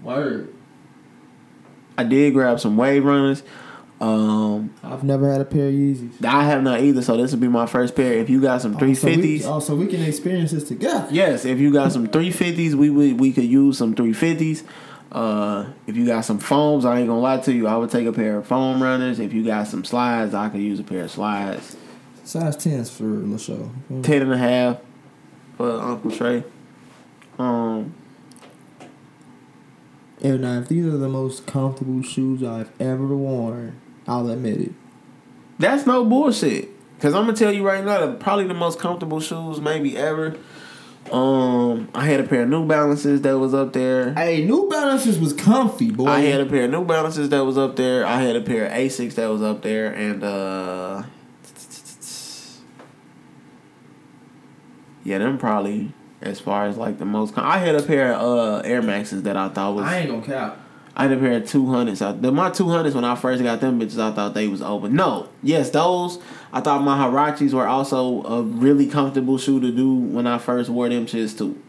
Word. 0.04 0.54
I 1.98 2.04
did 2.04 2.34
grab 2.34 2.60
some 2.60 2.78
wave 2.78 3.04
runners. 3.04 3.44
Um, 4.00 4.74
I've 4.82 5.04
never 5.04 5.30
had 5.30 5.42
a 5.42 5.46
pair 5.46 5.68
of 5.68 5.74
Yeezys. 5.74 6.24
I 6.24 6.46
have 6.46 6.64
not 6.64 6.80
either, 6.80 7.02
so 7.02 7.18
this 7.18 7.32
will 7.34 7.40
be 7.40 7.50
my 7.50 7.66
first 7.66 7.96
pair. 7.98 8.14
If 8.14 8.30
you 8.30 8.42
got 8.42 8.62
some 8.62 8.78
three 8.78 8.92
Oh, 8.92 8.94
so 8.94 9.08
we- 9.08 9.14
fifties, 9.16 9.46
Oh, 9.46 9.60
so 9.60 9.76
we 9.76 9.88
can 9.88 10.02
experience 10.04 10.52
this 10.52 10.64
together. 10.64 11.08
yes. 11.12 11.44
If 11.44 11.60
you 11.60 11.74
got 11.74 11.92
some 11.92 12.08
three 12.08 12.32
fifties, 12.32 12.76
we 12.78 12.90
would 12.90 13.20
we 13.20 13.34
could 13.34 13.44
use 13.44 13.78
some 13.78 13.96
three 13.96 14.14
fifties. 14.14 14.64
Uh, 15.12 15.66
if 15.88 15.98
you 15.98 16.06
got 16.06 16.22
some 16.22 16.40
foams, 16.40 16.86
I 16.86 17.00
ain't 17.00 17.08
gonna 17.10 17.20
lie 17.20 17.40
to 17.40 17.52
you, 17.52 17.68
I 17.68 17.76
would 17.76 17.90
take 17.90 18.08
a 18.08 18.14
pair 18.14 18.38
of 18.38 18.48
foam 18.48 18.82
runners. 18.82 19.20
If 19.20 19.34
you 19.34 19.44
got 19.44 19.68
some 19.68 19.84
slides, 19.84 20.34
I 20.34 20.48
could 20.48 20.62
use 20.62 20.80
a 20.80 20.84
pair 20.84 21.04
of 21.04 21.12
slides. 21.12 21.76
Size 22.24 22.56
tens 22.56 22.90
for 22.92 23.04
LaShow. 23.04 23.70
Ten 24.04 24.22
and 24.22 24.32
a 24.32 24.38
half 24.38 24.78
for 25.58 25.72
Uncle 25.72 26.12
Trey. 26.12 26.44
Um, 27.40 27.96
And 30.22 30.42
now, 30.42 30.60
if 30.60 30.68
these 30.68 30.86
are 30.86 30.98
the 30.98 31.10
most 31.10 31.46
comfortable 31.46 32.02
shoes 32.02 32.44
I've 32.44 32.72
ever 32.80 33.16
worn, 33.16 33.80
I'll 34.08 34.30
admit 34.30 34.60
it. 34.60 34.72
That's 35.58 35.86
no 35.86 36.04
bullshit. 36.04 36.70
Cause 37.00 37.14
I'm 37.14 37.26
gonna 37.26 37.38
tell 37.38 37.54
you 37.54 37.66
right 37.66 37.84
now, 37.84 38.14
probably 38.16 38.46
the 38.46 38.54
most 38.54 38.78
comfortable 38.78 39.22
shoes 39.22 39.62
maybe 39.62 39.96
ever. 39.96 40.36
Um, 41.12 41.90
I 41.96 42.06
had 42.06 42.20
a 42.20 42.24
pair 42.24 42.44
of 42.44 42.50
New 42.50 42.66
Balances 42.66 43.22
that 43.22 43.40
was 43.40 43.54
up 43.54 43.72
there. 43.72 44.14
Hey, 44.14 44.46
New 44.46 44.68
Balances 44.70 45.18
was 45.18 45.32
comfy, 45.32 45.92
boy. 45.92 46.08
I 46.08 46.20
had 46.22 46.42
a 46.42 46.46
pair 46.46 46.66
of 46.66 46.72
New 46.72 46.84
Balances 46.84 47.30
that 47.30 47.46
was 47.46 47.58
up 47.58 47.78
there. 47.78 48.06
I 48.06 48.22
had 48.22 48.36
a 48.36 48.42
pair 48.42 48.66
of 48.66 48.74
Asics 48.74 49.16
that 49.16 49.28
was 49.28 49.42
up 49.42 49.62
there, 49.62 49.94
and 49.94 50.24
uh, 50.24 51.04
yeah, 55.04 55.18
them 55.20 55.38
probably 55.38 55.94
as 56.22 56.40
far 56.40 56.66
as 56.66 56.78
like 56.78 56.98
the 57.00 57.06
most. 57.06 57.34
Com- 57.34 57.46
I 57.46 57.58
had 57.58 57.76
a 57.76 57.82
pair 57.84 58.14
of 58.14 58.22
uh 58.66 58.68
Air 58.68 58.82
Maxes 58.82 59.24
that 59.24 59.38
I 59.38 59.50
thought 59.50 59.76
was. 59.76 59.86
I 59.86 60.00
ain't 60.00 60.10
gonna 60.10 60.22
cap. 60.26 60.60
I 60.96 61.04
had 61.04 61.14
a 61.14 61.18
pair 61.18 61.34
of 61.38 61.48
two 61.48 61.68
hundreds. 61.72 62.00
The 62.00 62.32
my 62.32 62.50
two 62.50 62.68
hundreds 62.70 62.94
when 62.96 63.06
I 63.06 63.16
first 63.16 63.42
got 63.42 63.62
them 63.62 63.80
bitches, 63.80 64.00
I 64.00 64.14
thought 64.14 64.34
they 64.34 64.48
was 64.48 64.62
open. 64.62 64.96
No, 64.96 65.30
yes, 65.42 65.70
those. 65.70 66.20
I 66.52 66.60
thought 66.62 66.82
my 66.84 66.98
Huaraches 66.98 67.54
were 67.54 67.68
also 67.68 68.24
a 68.24 68.42
really 68.42 68.88
comfortable 68.88 69.38
shoe 69.38 69.62
to 69.62 69.72
do 69.72 69.94
when 69.94 70.28
I 70.28 70.38
first 70.40 70.70
wore 70.70 70.90
them 70.90 71.06
shits 71.06 71.38
too. 71.38 71.62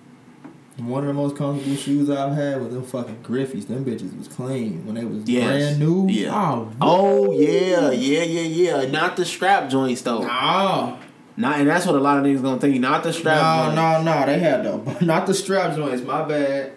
One 0.79 1.03
of 1.03 1.09
the 1.09 1.13
most 1.13 1.37
comfortable 1.37 1.77
shoes 1.77 2.09
I've 2.09 2.33
had 2.33 2.61
was 2.63 2.73
them 2.73 2.83
fucking 2.83 3.23
Griffeys. 3.23 3.67
Them 3.69 3.85
bitches 3.85 4.17
was 4.17 4.27
clean 4.29 4.87
when 4.87 4.95
they 4.95 5.05
was 5.05 5.29
Yes. 5.29 5.45
brand 5.77 5.79
new. 5.79 6.09
Yeah. 6.09 6.31
Oh, 6.35 6.73
Oh 6.81 7.33
yeah, 7.33 7.91
yeah, 7.91 8.23
yeah, 8.23 8.81
yeah. 8.83 8.91
Not 8.91 9.17
the 9.17 9.27
strap 9.27 9.69
joints 9.71 10.01
though. 10.03 10.23
no. 10.23 10.99
Not, 11.41 11.61
and 11.61 11.69
that's 11.69 11.87
what 11.87 11.95
a 11.95 11.99
lot 11.99 12.19
of 12.19 12.25
niggas 12.25 12.43
gonna 12.43 12.61
think. 12.61 12.79
Not 12.81 13.03
the 13.03 13.13
strap. 13.13 13.37
No, 13.75 13.75
joints. 13.75 14.05
no, 14.05 14.21
no. 14.21 14.27
They 14.27 14.39
had 14.39 14.65
the 14.65 15.05
not 15.05 15.27
the 15.27 15.35
strap 15.35 15.75
joints. 15.75 16.03
My 16.03 16.23
bad. 16.25 16.73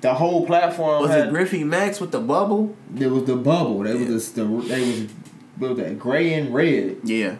The 0.00 0.12
whole 0.12 0.44
platform 0.44 1.00
Was 1.02 1.10
had 1.10 1.28
it 1.28 1.30
Griffey 1.30 1.64
Max 1.64 1.98
with 1.98 2.10
the 2.12 2.20
bubble? 2.20 2.76
There 2.90 3.08
was 3.08 3.24
the 3.24 3.36
bubble. 3.36 3.78
They 3.84 3.94
was 3.94 4.32
the, 4.32 4.44
the 4.44 4.60
they 4.68 4.80
was 4.80 5.10
what 5.56 5.70
was 5.70 5.78
that 5.78 5.98
gray 5.98 6.34
and 6.34 6.52
red. 6.52 6.98
Yeah, 7.04 7.36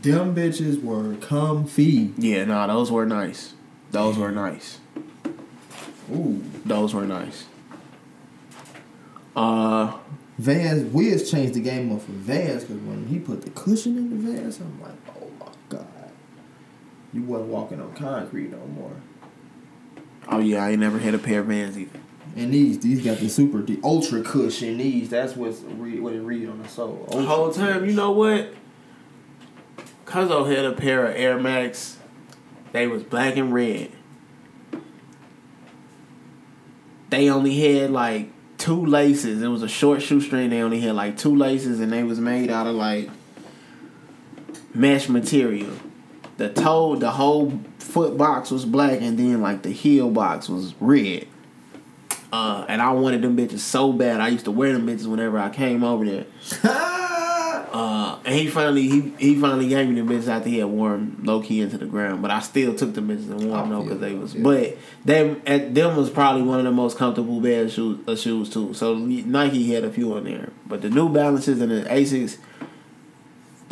Them 0.00 0.34
bitches 0.34 0.82
were 0.82 1.14
comfy. 1.16 2.12
yeah. 2.18 2.44
Nah, 2.44 2.66
those 2.66 2.90
were 2.90 3.06
nice. 3.06 3.54
Those 3.92 4.16
were 4.18 4.32
nice. 4.32 4.78
Ooh. 6.12 6.42
Those 6.64 6.92
were 6.94 7.04
nice. 7.06 7.44
Uh, 9.36 9.96
Vans, 10.38 10.92
Wiz 10.92 11.30
changed 11.30 11.54
the 11.54 11.60
game 11.60 11.92
up 11.92 12.02
for 12.02 12.12
Vans 12.12 12.64
because 12.64 12.82
when 12.82 13.06
he 13.06 13.18
put 13.18 13.42
the 13.42 13.50
cushion 13.50 13.96
in 13.96 14.10
the 14.10 14.32
Vans, 14.32 14.58
I'm 14.60 14.80
like, 14.80 14.90
my 14.90 14.96
god, 14.96 15.01
you 17.12 17.22
wasn't 17.22 17.50
walking 17.50 17.80
on 17.80 17.94
concrete 17.94 18.50
no 18.50 18.64
more. 18.66 18.92
oh 20.28 20.38
yeah, 20.38 20.64
I 20.64 20.70
ain't 20.70 20.80
never 20.80 20.98
had 20.98 21.14
a 21.14 21.18
pair 21.18 21.40
of 21.40 21.46
Vans 21.46 21.78
either. 21.78 22.00
And 22.34 22.52
these, 22.52 22.78
these 22.78 23.04
got 23.04 23.18
the 23.18 23.28
super, 23.28 23.60
the 23.60 23.78
ultra 23.84 24.22
cushion. 24.22 24.78
These, 24.78 25.10
that's 25.10 25.36
what's 25.36 25.60
read, 25.60 26.00
what 26.00 26.14
it 26.14 26.20
read 26.20 26.48
on 26.48 26.62
the 26.62 26.68
sole. 26.68 27.06
The 27.10 27.22
whole 27.22 27.52
time, 27.52 27.84
you 27.84 27.92
know 27.92 28.12
what? 28.12 28.54
Cuzzo 30.06 30.50
had 30.50 30.64
a 30.64 30.72
pair 30.72 31.06
of 31.06 31.14
Air 31.14 31.38
Max. 31.38 31.98
They 32.72 32.86
was 32.86 33.02
black 33.02 33.36
and 33.36 33.52
red. 33.52 33.90
They 37.10 37.28
only 37.28 37.58
had 37.58 37.90
like 37.90 38.30
two 38.56 38.86
laces. 38.86 39.42
It 39.42 39.48
was 39.48 39.62
a 39.62 39.68
short 39.68 40.00
shoestring. 40.00 40.48
They 40.48 40.62
only 40.62 40.80
had 40.80 40.94
like 40.94 41.18
two 41.18 41.36
laces, 41.36 41.80
and 41.80 41.92
they 41.92 42.02
was 42.02 42.18
made 42.18 42.50
out 42.50 42.66
of 42.66 42.74
like 42.74 43.10
mesh 44.72 45.10
material. 45.10 45.74
The 46.38 46.48
toe, 46.48 46.96
the 46.96 47.10
whole 47.10 47.60
foot 47.78 48.16
box 48.16 48.50
was 48.50 48.64
black, 48.64 49.00
and 49.00 49.18
then 49.18 49.40
like 49.42 49.62
the 49.62 49.70
heel 49.70 50.10
box 50.10 50.48
was 50.48 50.74
red. 50.80 51.26
Uh, 52.32 52.64
and 52.68 52.80
I 52.80 52.92
wanted 52.92 53.20
them 53.22 53.36
bitches 53.36 53.58
so 53.58 53.92
bad. 53.92 54.20
I 54.20 54.28
used 54.28 54.46
to 54.46 54.50
wear 54.50 54.72
them 54.72 54.86
bitches 54.86 55.06
whenever 55.06 55.38
I 55.38 55.50
came 55.50 55.84
over 55.84 56.04
there. 56.04 56.26
Uh, 57.72 58.18
and 58.26 58.34
he 58.34 58.48
finally 58.48 58.86
he 58.86 59.14
he 59.18 59.40
finally 59.40 59.66
gave 59.66 59.88
me 59.88 59.98
the 59.98 60.06
bitches 60.06 60.28
after 60.28 60.50
he 60.50 60.58
had 60.58 60.68
worn 60.68 61.18
low 61.22 61.40
key 61.40 61.62
into 61.62 61.78
the 61.78 61.86
ground. 61.86 62.20
But 62.20 62.30
I 62.30 62.40
still 62.40 62.74
took 62.74 62.92
the 62.92 63.00
bitches 63.00 63.30
and 63.30 63.48
wore 63.48 63.56
them 63.56 63.70
though 63.70 63.82
because 63.82 63.98
they 63.98 64.12
was. 64.12 64.34
yeah. 64.34 64.42
But 64.42 64.76
them 65.06 65.42
at 65.46 65.74
them 65.74 65.96
was 65.96 66.10
probably 66.10 66.42
one 66.42 66.58
of 66.58 66.66
the 66.66 66.70
most 66.70 66.98
comfortable 66.98 67.40
bad 67.40 67.72
shoes 67.72 67.98
uh, 68.06 68.14
shoes 68.14 68.50
too. 68.50 68.74
So 68.74 68.96
Nike 68.96 69.72
had 69.72 69.84
a 69.84 69.90
few 69.90 70.12
on 70.12 70.24
there, 70.24 70.50
but 70.66 70.82
the 70.82 70.90
New 70.90 71.08
Balances 71.08 71.62
and 71.62 71.70
the 71.72 71.84
Asics. 71.88 72.36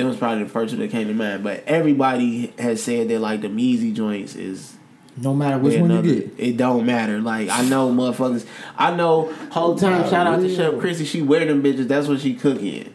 Them 0.01 0.09
was 0.09 0.17
probably 0.17 0.45
the 0.45 0.51
first 0.51 0.73
one 0.73 0.81
that 0.81 0.91
came 0.91 1.09
to 1.09 1.15
mind. 1.15 1.45
But 1.45 1.65
everybody 1.67 2.53
has 2.59 2.83
said 2.83 3.09
that 3.09 3.21
like 3.21 3.43
the 3.43 3.49
Yeezy 3.49 3.95
joints 3.95 4.35
is 4.35 4.77
no 5.17 5.35
matter 5.35 5.59
which 5.59 5.79
one 5.79 5.91
you 5.91 6.03
get. 6.03 6.33
It 6.39 6.57
don't 6.57 6.87
matter. 6.87 7.21
Like 7.21 7.49
I 7.49 7.63
know 7.69 7.91
motherfuckers. 7.91 8.47
I 8.77 8.95
know 8.95 9.33
whole 9.51 9.77
time. 9.77 10.09
Shout 10.09 10.27
out 10.27 10.41
to. 10.41 10.55
Chef 10.55 10.79
Chrissy. 10.79 11.05
She 11.05 11.21
wear 11.23 11.45
them 11.45 11.63
bitches. 11.63 11.89
That's 11.89 12.09
what 12.09 12.21
she 12.21 12.35
cook 12.35 12.61
in. 12.61 12.93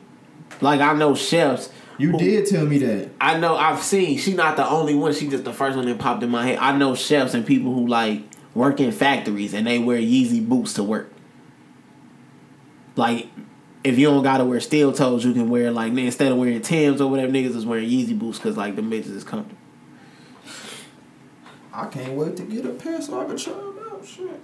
Like 0.62 0.82
I 0.82 0.94
know 0.94 1.14
chefs. 1.16 1.70
You 1.98 2.12
who- 2.12 2.18
did 2.18 2.48
tell 2.48 2.66
me 2.66 2.78
that. 2.80 3.10
I 3.22 3.38
know. 3.38 3.56
I've 3.56 3.82
seen. 3.82 4.18
She 4.18 4.34
not 4.34 4.56
the 4.58 4.68
only 4.68 4.96
one. 4.96 5.14
She 5.14 5.28
just 5.30 5.44
the 5.44 5.54
first 5.54 5.78
one 5.78 5.86
that 5.86 6.00
popped 6.00 6.24
in 6.24 6.30
my 6.30 6.46
head. 6.46 6.58
I 6.58 6.76
know 6.78 6.96
chefs 6.96 7.34
and 7.34 7.46
people 7.46 7.74
who 7.74 7.88
like 7.88 8.24
work 8.54 8.80
in 8.80 8.92
factories 8.92 9.54
and 9.54 9.68
they 9.68 9.80
wear 9.80 9.98
Yeezy 10.00 10.46
boots 10.48 10.74
to 10.74 10.84
work. 10.84 11.12
Like. 12.96 13.28
If 13.86 14.00
you 14.00 14.08
don't 14.08 14.24
gotta 14.24 14.44
wear 14.44 14.60
steel 14.60 14.92
toes, 14.92 15.24
you 15.24 15.32
can 15.32 15.48
wear 15.48 15.70
like 15.70 15.94
instead 15.94 16.32
of 16.32 16.40
wearing 16.40 16.60
Tims 16.62 17.00
or 17.00 17.10
whatever, 17.10 17.32
niggas 17.32 17.56
is 17.56 17.68
wearing 17.68 17.88
Yeezy 17.88 18.18
boots 18.18 18.40
because 18.40 18.58
like 18.58 18.76
the 18.76 18.82
bitches 18.82 19.16
is 19.16 19.24
comfortable. 19.24 19.62
I 21.72 21.86
can't 21.86 22.14
wait 22.14 22.36
to 22.38 22.44
get 22.44 22.66
a 22.66 22.70
pair 22.70 23.00
so 23.00 23.22
I 23.22 23.26
can 23.26 23.38
try 23.38 23.54
them 23.54 23.80
out. 23.92 24.04
Shit. 24.04 24.42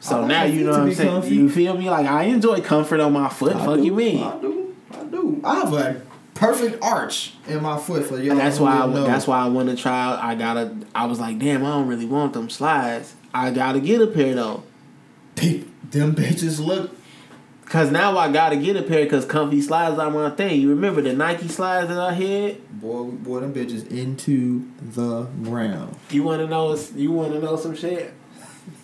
So 0.00 0.20
like 0.20 0.28
now 0.28 0.42
you 0.44 0.64
know 0.64 0.72
what 0.72 0.80
I'm 0.80 0.94
saying. 0.94 1.10
comfy. 1.10 1.34
You 1.36 1.48
feel 1.48 1.76
me? 1.76 1.88
Like 1.88 2.06
I 2.06 2.24
enjoy 2.24 2.60
comfort 2.60 2.98
on 2.98 3.12
my 3.12 3.28
foot. 3.28 3.54
I 3.54 3.64
Fuck 3.64 3.76
do, 3.76 3.84
you 3.84 3.94
mean? 3.94 4.24
I 4.24 4.40
do. 4.40 4.76
I 4.92 5.04
do. 5.04 5.40
I 5.44 5.54
have 5.60 5.72
a 5.72 6.02
perfect 6.34 6.82
arch 6.82 7.34
in 7.46 7.62
my 7.62 7.78
foot 7.78 8.04
for 8.04 8.18
y'all. 8.18 8.34
That's 8.34 8.58
why 8.58 8.78
I, 8.80 8.86
know. 8.86 9.04
that's 9.04 9.28
why 9.28 9.38
I 9.44 9.48
want 9.48 9.68
to 9.68 9.76
try. 9.76 10.18
I 10.20 10.34
gotta. 10.34 10.76
I 10.92 11.06
was 11.06 11.20
like, 11.20 11.38
damn, 11.38 11.64
I 11.64 11.68
don't 11.68 11.86
really 11.86 12.06
want 12.06 12.32
them 12.32 12.50
slides. 12.50 13.14
I 13.32 13.52
gotta 13.52 13.78
get 13.78 14.00
a 14.00 14.08
pair 14.08 14.34
though, 14.34 14.64
Peep, 15.36 15.70
them 15.88 16.16
bitches 16.16 16.58
look. 16.58 16.90
Cause 17.70 17.90
now 17.90 18.18
I 18.18 18.30
gotta 18.30 18.56
get 18.56 18.76
a 18.76 18.82
pair. 18.82 19.06
Cause 19.06 19.24
comfy 19.24 19.62
slides 19.62 19.98
are 19.98 20.10
my 20.10 20.28
thing. 20.30 20.60
You 20.60 20.68
remember 20.68 21.00
the 21.00 21.14
Nike 21.14 21.48
slides 21.48 21.88
that 21.88 21.98
I 21.98 22.12
had? 22.12 22.80
Boy, 22.80 23.02
we 23.02 23.16
boy, 23.16 23.40
them 23.40 23.54
bitches 23.54 23.90
into 23.90 24.70
the 24.82 25.22
ground. 25.42 25.96
You 26.10 26.22
wanna 26.24 26.46
know? 26.46 26.76
You 26.94 27.12
wanna 27.12 27.40
know 27.40 27.56
some 27.56 27.74
shit? 27.74 28.12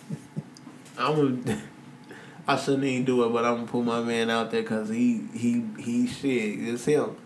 I'm. 0.97 1.43
I 2.49 2.55
shouldn't 2.55 2.85
even 2.85 3.03
do 3.03 3.25
it, 3.25 3.33
but 3.33 3.43
I'm 3.43 3.55
gonna 3.55 3.67
put 3.67 3.83
my 3.83 4.01
man 4.01 4.29
out 4.29 4.51
there 4.51 4.61
because 4.61 4.87
he 4.87 5.27
he 5.33 5.65
he 5.77 6.07
shit. 6.07 6.59
It's 6.59 6.85
him. 6.85 7.17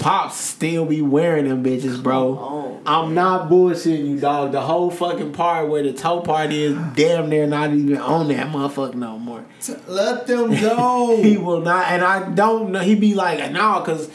Pops 0.00 0.36
still 0.36 0.86
be 0.86 1.02
wearing 1.02 1.48
them 1.48 1.62
bitches, 1.64 2.02
bro. 2.02 2.80
I'm 2.86 3.14
not 3.14 3.50
bullshitting 3.50 4.08
you, 4.08 4.20
dog. 4.20 4.52
The 4.52 4.60
whole 4.60 4.90
fucking 4.90 5.32
part 5.32 5.68
where 5.68 5.82
the 5.82 5.92
toe 5.92 6.20
part 6.20 6.52
is 6.52 6.74
damn 6.94 7.28
near 7.28 7.46
not 7.46 7.72
even 7.74 7.98
on 7.98 8.28
that 8.28 8.46
motherfucker 8.46 8.94
no 8.94 9.18
more. 9.18 9.44
Let 9.86 10.26
them 10.26 10.50
go. 10.60 11.20
He 11.22 11.36
will 11.36 11.60
not, 11.60 11.88
and 11.88 12.02
I 12.02 12.30
don't 12.30 12.72
know. 12.72 12.80
He 12.80 12.94
be 12.94 13.14
like, 13.14 13.52
nah, 13.52 13.84
cause 13.84 14.08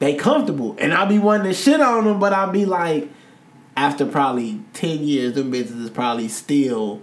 they 0.00 0.14
comfortable, 0.14 0.74
and 0.78 0.92
I 0.92 1.04
be 1.04 1.18
wanting 1.18 1.46
to 1.46 1.54
shit 1.54 1.80
on 1.80 2.04
them, 2.04 2.18
but 2.18 2.32
I 2.32 2.50
be 2.50 2.64
like, 2.64 3.08
after 3.76 4.06
probably 4.06 4.60
ten 4.72 5.00
years, 5.04 5.34
them 5.34 5.52
bitches 5.52 5.80
is 5.84 5.90
probably 5.90 6.28
still. 6.28 7.00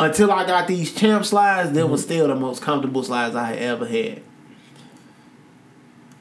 Until 0.00 0.32
I 0.32 0.46
got 0.46 0.66
these 0.66 0.92
champ 0.94 1.24
slides, 1.24 1.72
them 1.72 1.90
was 1.90 2.02
still 2.02 2.28
the 2.28 2.34
most 2.34 2.62
comfortable 2.62 3.02
slides 3.02 3.36
I 3.36 3.44
had 3.48 3.58
ever 3.58 3.86
had. 3.86 4.22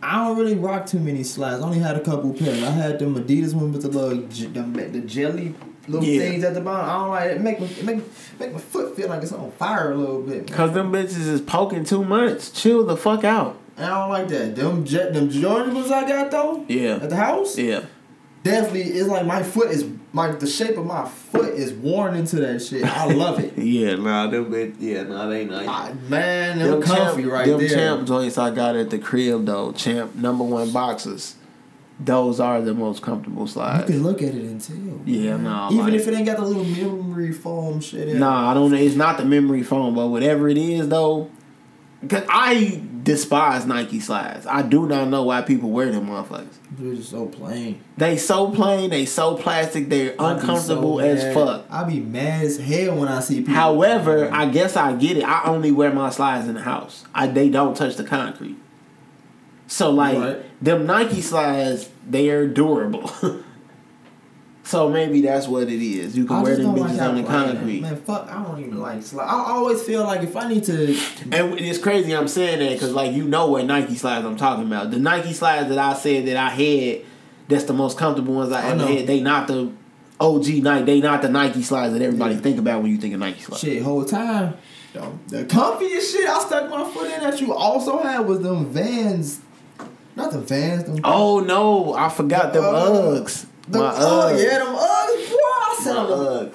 I 0.04 0.28
don't 0.28 0.38
really 0.38 0.56
rock 0.56 0.86
too 0.88 0.99
many 0.99 1.24
slides. 1.24 1.62
I 1.62 1.66
only 1.66 1.80
had 1.80 1.95
a 1.95 1.99
couple 2.02 2.34
pairs. 2.34 2.64
I 2.64 2.72
had 2.72 2.99
them 2.99 3.16
Adidas 3.16 3.54
ones 3.54 3.74
with 3.74 3.82
the 3.84 3.89
little 3.89 4.24
j- 4.28 4.47
the, 4.47 4.62
the 4.62 5.02
jelly 5.02 5.54
little 5.88 6.04
Yeah. 6.08 6.20
things 6.22 6.43
at 6.43 6.54
the 6.54 6.62
bottom. 6.62 6.89
I 6.89 6.93
don't 6.93 7.10
like 7.10 7.32
it. 7.32 7.41
Make 7.41 7.60
me 7.62 7.70
make 7.84 8.39
make 8.39 8.54
my 8.54 8.60
foot 8.60 8.95
feel 8.95 9.10
like 9.10 9.22
it's 9.22 9.32
on 9.32 9.52
fire 9.52 9.91
a 9.91 9.95
little 9.95 10.22
bit. 10.22 10.49
man. 10.49 10.58
Cause 10.58 10.74
them 10.74 10.91
bitches 10.91 11.28
is 11.28 11.41
poking 11.41 11.84
too 11.84 12.04
much. 12.04 12.52
Chill 12.54 12.84
the 12.86 12.97
fuck 12.97 13.24
out. 13.24 13.58
I 13.78 13.88
don't 13.88 14.10
like 14.10 14.28
that. 14.30 14.56
Them 14.56 14.86
jet 14.86 15.14
them 15.14 15.30
Jordans 15.30 15.91
I 15.91 16.08
got 16.08 16.32
though 16.32 16.66
Yeah. 16.68 16.95
at 17.02 17.10
the 17.10 17.16
house. 17.16 17.58
Yeah. 17.58 17.82
Definitely 18.43 18.81
it's 18.83 19.07
like 19.07 19.25
my 19.25 19.43
foot 19.43 19.71
is 19.71 19.85
my 20.13 20.31
the 20.31 20.47
shape 20.47 20.77
of 20.77 20.85
my 20.85 21.05
foot 21.07 21.53
is 21.53 21.71
worn 21.73 22.15
into 22.15 22.37
that 22.37 22.61
shit. 22.61 22.83
I 22.83 23.05
love 23.13 23.39
it. 23.39 23.53
Yeah, 23.61 23.95
nah, 23.95 24.27
them 24.27 24.49
bit, 24.51 24.75
yeah, 24.79 25.03
nah, 25.03 25.27
they 25.27 25.45
nice. 25.45 25.67
Ah, 25.69 25.93
man, 26.09 26.59
them, 26.59 26.81
comfy 26.81 27.21
champ, 27.23 27.31
right 27.33 27.47
them 27.47 27.59
there. 27.59 27.69
champ 27.69 28.07
joints 28.07 28.37
I 28.37 28.51
got 28.51 28.75
at 28.75 28.89
the 28.89 28.99
crib 28.99 29.45
though, 29.45 29.71
champ 29.71 30.15
number 30.15 30.43
one 30.43 30.71
boxes. 30.71 31.35
Those 31.99 32.39
are 32.39 32.61
the 32.61 32.73
most 32.73 33.03
comfortable 33.03 33.45
slides. 33.45 33.87
You 33.89 33.97
can 33.97 34.03
look 34.03 34.23
at 34.23 34.29
it 34.29 34.43
and 34.43 34.59
tell. 34.59 34.75
Yeah, 35.05 35.33
man. 35.37 35.43
nah, 35.43 35.71
Even 35.71 35.85
like- 35.85 35.93
if 35.93 36.07
it 36.07 36.13
ain't 36.15 36.25
got 36.25 36.37
the 36.37 36.43
little 36.45 36.63
memory 36.65 37.31
foam 37.31 37.79
shit 37.79 38.07
in 38.09 38.17
it. 38.17 38.19
Nah, 38.19 38.49
I 38.49 38.53
don't 38.55 38.71
know. 38.71 38.77
It's 38.77 38.95
not 38.95 39.17
the 39.17 39.25
memory 39.25 39.61
foam, 39.61 39.93
but 39.93 40.07
whatever 40.07 40.49
it 40.49 40.57
is 40.57 40.89
though, 40.89 41.29
cause 42.09 42.23
I 42.27 42.81
despise 43.04 43.66
Nike 43.66 43.99
slides. 43.99 44.45
I 44.45 44.62
do 44.62 44.88
not 44.88 45.08
know 45.10 45.24
why 45.24 45.41
people 45.41 45.70
wear 45.70 45.91
them 45.91 46.08
motherfuckers. 46.08 46.47
They're 46.78 46.95
just 46.95 47.10
so 47.10 47.26
plain. 47.28 47.82
They 47.97 48.18
so 48.18 48.52
plain, 48.52 48.89
they 48.89 49.06
so 49.06 49.36
plastic, 49.36 49.89
they're 49.89 50.16
I 50.20 50.34
uncomfortable 50.34 50.99
so 50.99 51.06
as 51.06 51.34
fuck. 51.34 51.66
I 51.70 51.84
be 51.84 51.99
mad 51.99 52.43
as 52.45 52.58
hell 52.58 52.95
when 52.95 53.08
I 53.08 53.20
see 53.20 53.38
people. 53.39 53.54
However, 53.54 54.30
I 54.32 54.45
guess 54.49 54.76
I 54.76 54.93
get 54.95 55.18
it. 55.18 55.24
I 55.24 55.43
only 55.45 55.72
wear 55.72 55.91
my 55.91 56.10
slides 56.10 56.47
in 56.47 56.56
the 56.56 56.62
house. 56.62 57.06
I 57.14 57.28
they 57.28 57.49
don't 57.49 57.76
touch 57.76 57.95
the 57.95 58.04
concrete. 58.04 58.58
So 59.68 59.89
like 59.89 60.18
Right. 60.18 60.64
them 60.64 60.86
Nike 60.86 61.22
slides, 61.22 61.89
they 62.10 62.30
are 62.30 62.47
durable. 62.47 63.10
so 64.64 64.89
maybe 64.89 65.22
that's 65.22 65.47
what 65.47 65.64
it 65.64 65.82
is. 65.82 66.16
You 66.18 66.26
can 66.26 66.36
I 66.38 66.43
wear 66.43 66.55
them 66.55 66.66
don't 66.76 66.80
like 66.80 66.91
bitches 66.93 67.09
on 67.09 67.16
the 67.16 67.24
concrete. 67.24 67.82
Man, 67.82 67.95
fuck, 67.97 68.28
I 68.30 68.43
don't 68.43 68.59
even 68.59 68.80
like 68.80 69.01
slide. 69.03 69.26
I 69.26 69.51
always 69.51 69.82
feel 69.82 70.03
like 70.03 70.22
if 70.22 70.36
I 70.36 70.47
need 70.47 70.64
to, 70.66 70.95
And 71.32 71.59
it's 71.59 71.80
crazy 71.80 72.16
I'm 72.16 72.28
saying 72.28 72.59
that 72.59 72.74
because 72.74 72.93
like 72.93 73.12
you 73.14 73.24
know 73.26 73.47
what 73.47 73.66
Nike 73.66 73.95
slides 73.95 74.26
I'm 74.26 74.38
talking 74.38 74.66
about. 74.68 74.91
The 74.91 74.99
Nike 74.99 75.34
slides 75.34 75.70
that 75.70 75.78
I 75.78 75.93
said 75.93 76.26
that 76.28 76.38
I 76.38 76.49
had, 76.49 77.01
that's 77.47 77.64
the 77.66 77.74
most 77.74 77.97
comfortable 77.97 78.36
ones 78.36 78.51
I, 78.51 78.62
I 78.62 78.66
ever 78.68 78.76
know. 78.78 78.88
had. 78.88 79.07
They 79.07 79.20
not 79.20 79.47
the 79.47 79.72
OG 80.20 80.47
Nike. 80.64 80.86
They 80.86 81.01
not 81.01 81.22
the 81.24 81.30
Nike 81.30 81.64
slides 81.64 81.93
that 81.93 82.01
everybody 82.01 82.36
Yeah. 82.36 82.41
think 82.41 82.59
about 82.59 82.84
when 82.84 82.91
you 82.91 82.97
think 82.97 83.14
of 83.16 83.20
Nike 83.20 83.41
slides. 83.41 83.62
shit, 83.62 83.82
whole 83.82 84.05
time, 84.05 84.53
the, 84.93 85.12
the 85.28 85.43
comfiest 85.45 86.12
shit 86.12 86.30
I 86.30 86.39
stuck 86.45 86.70
my 86.70 86.88
foot 86.91 87.09
in 87.12 87.22
that 87.22 87.41
you 87.41 87.53
also 87.53 87.97
had 88.03 88.20
was 88.28 88.41
them 88.41 88.68
Vans, 88.68 89.39
not 90.16 90.32
the 90.32 90.39
Vans. 90.39 90.84
Them, 90.84 90.99
Oh 91.03 91.39
no, 91.39 91.93
I 91.95 92.09
forgot 92.09 92.53
them 92.53 92.64
Uh, 92.64 92.70
Uggs. 93.22 93.47
Them, 93.72 93.82
My 93.82 93.93
oh 93.95 94.32
Uggs. 94.34 94.43
yeah, 94.43 94.57
them 94.59 94.67
Uggs. 94.76 95.30
Boy, 95.30 95.38
I 95.38 95.76
My 95.78 95.84
said 95.84 95.93
the, 96.07 96.53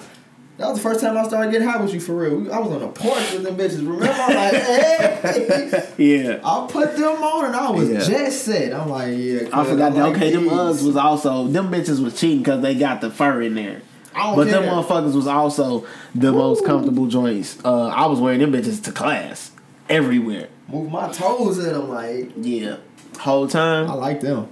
that 0.57 0.67
was 0.69 0.77
the 0.77 0.83
first 0.83 1.01
time 1.01 1.15
I 1.17 1.27
started 1.27 1.51
getting 1.51 1.67
high 1.67 1.79
with 1.81 1.93
you 1.93 1.99
for 1.99 2.15
real. 2.15 2.51
I 2.51 2.59
was 2.59 2.71
on 2.71 2.79
the 2.79 2.87
porch 2.87 3.31
with 3.33 3.43
them 3.43 3.55
bitches. 3.57 3.77
Remember, 3.77 4.07
I'm 4.09 4.35
like, 4.35 4.53
hey. 4.63 5.93
Yeah. 5.97 6.39
I 6.43 6.67
put 6.69 6.97
them 6.97 7.23
on 7.23 7.45
and 7.45 7.55
I 7.55 7.69
was 7.69 7.89
Yeah. 7.89 7.99
just 7.99 8.43
set. 8.45 8.73
I'm 8.73 8.89
like, 8.89 9.15
yeah. 9.17 9.49
I 9.53 9.63
forgot 9.63 9.93
that. 9.93 10.03
like 10.03 10.15
Okay, 10.15 10.31
them. 10.31 10.45
Uggs 10.45 10.83
was 10.85 10.95
also 10.95 11.47
them 11.47 11.69
bitches 11.71 12.03
was 12.03 12.19
cheating 12.19 12.39
because 12.39 12.61
they 12.61 12.73
got 12.75 13.01
the 13.01 13.11
fur 13.11 13.41
in 13.43 13.53
there. 13.55 13.81
I 14.15 14.23
don't 14.27 14.35
But 14.35 14.47
care. 14.47 14.61
them 14.61 14.69
motherfuckers 14.73 15.13
was 15.13 15.27
also 15.27 15.85
the 16.15 16.31
most 16.31 16.65
comfortable 16.65 17.05
joints. 17.05 17.59
Uh, 17.63 17.87
I 17.89 18.07
was 18.07 18.19
wearing 18.19 18.39
them 18.39 18.51
bitches 18.51 18.83
to 18.85 18.91
class 18.91 19.51
everywhere. 19.89 20.47
Move 20.69 20.91
my 20.91 21.11
toes 21.11 21.59
in 21.59 21.65
them 21.71 21.87
like. 21.89 22.31
Yeah, 22.35 22.77
whole 23.19 23.47
time. 23.47 23.91
I 23.91 23.93
like 23.93 24.21
them. 24.21 24.47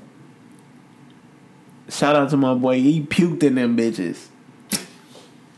Shout 1.90 2.16
out 2.16 2.30
to 2.32 2.38
my 2.38 2.54
boy. 2.54 2.80
He 2.82 3.02
puked 3.02 3.44
in 3.44 3.56
them 3.56 3.78
bitches. 3.78 4.28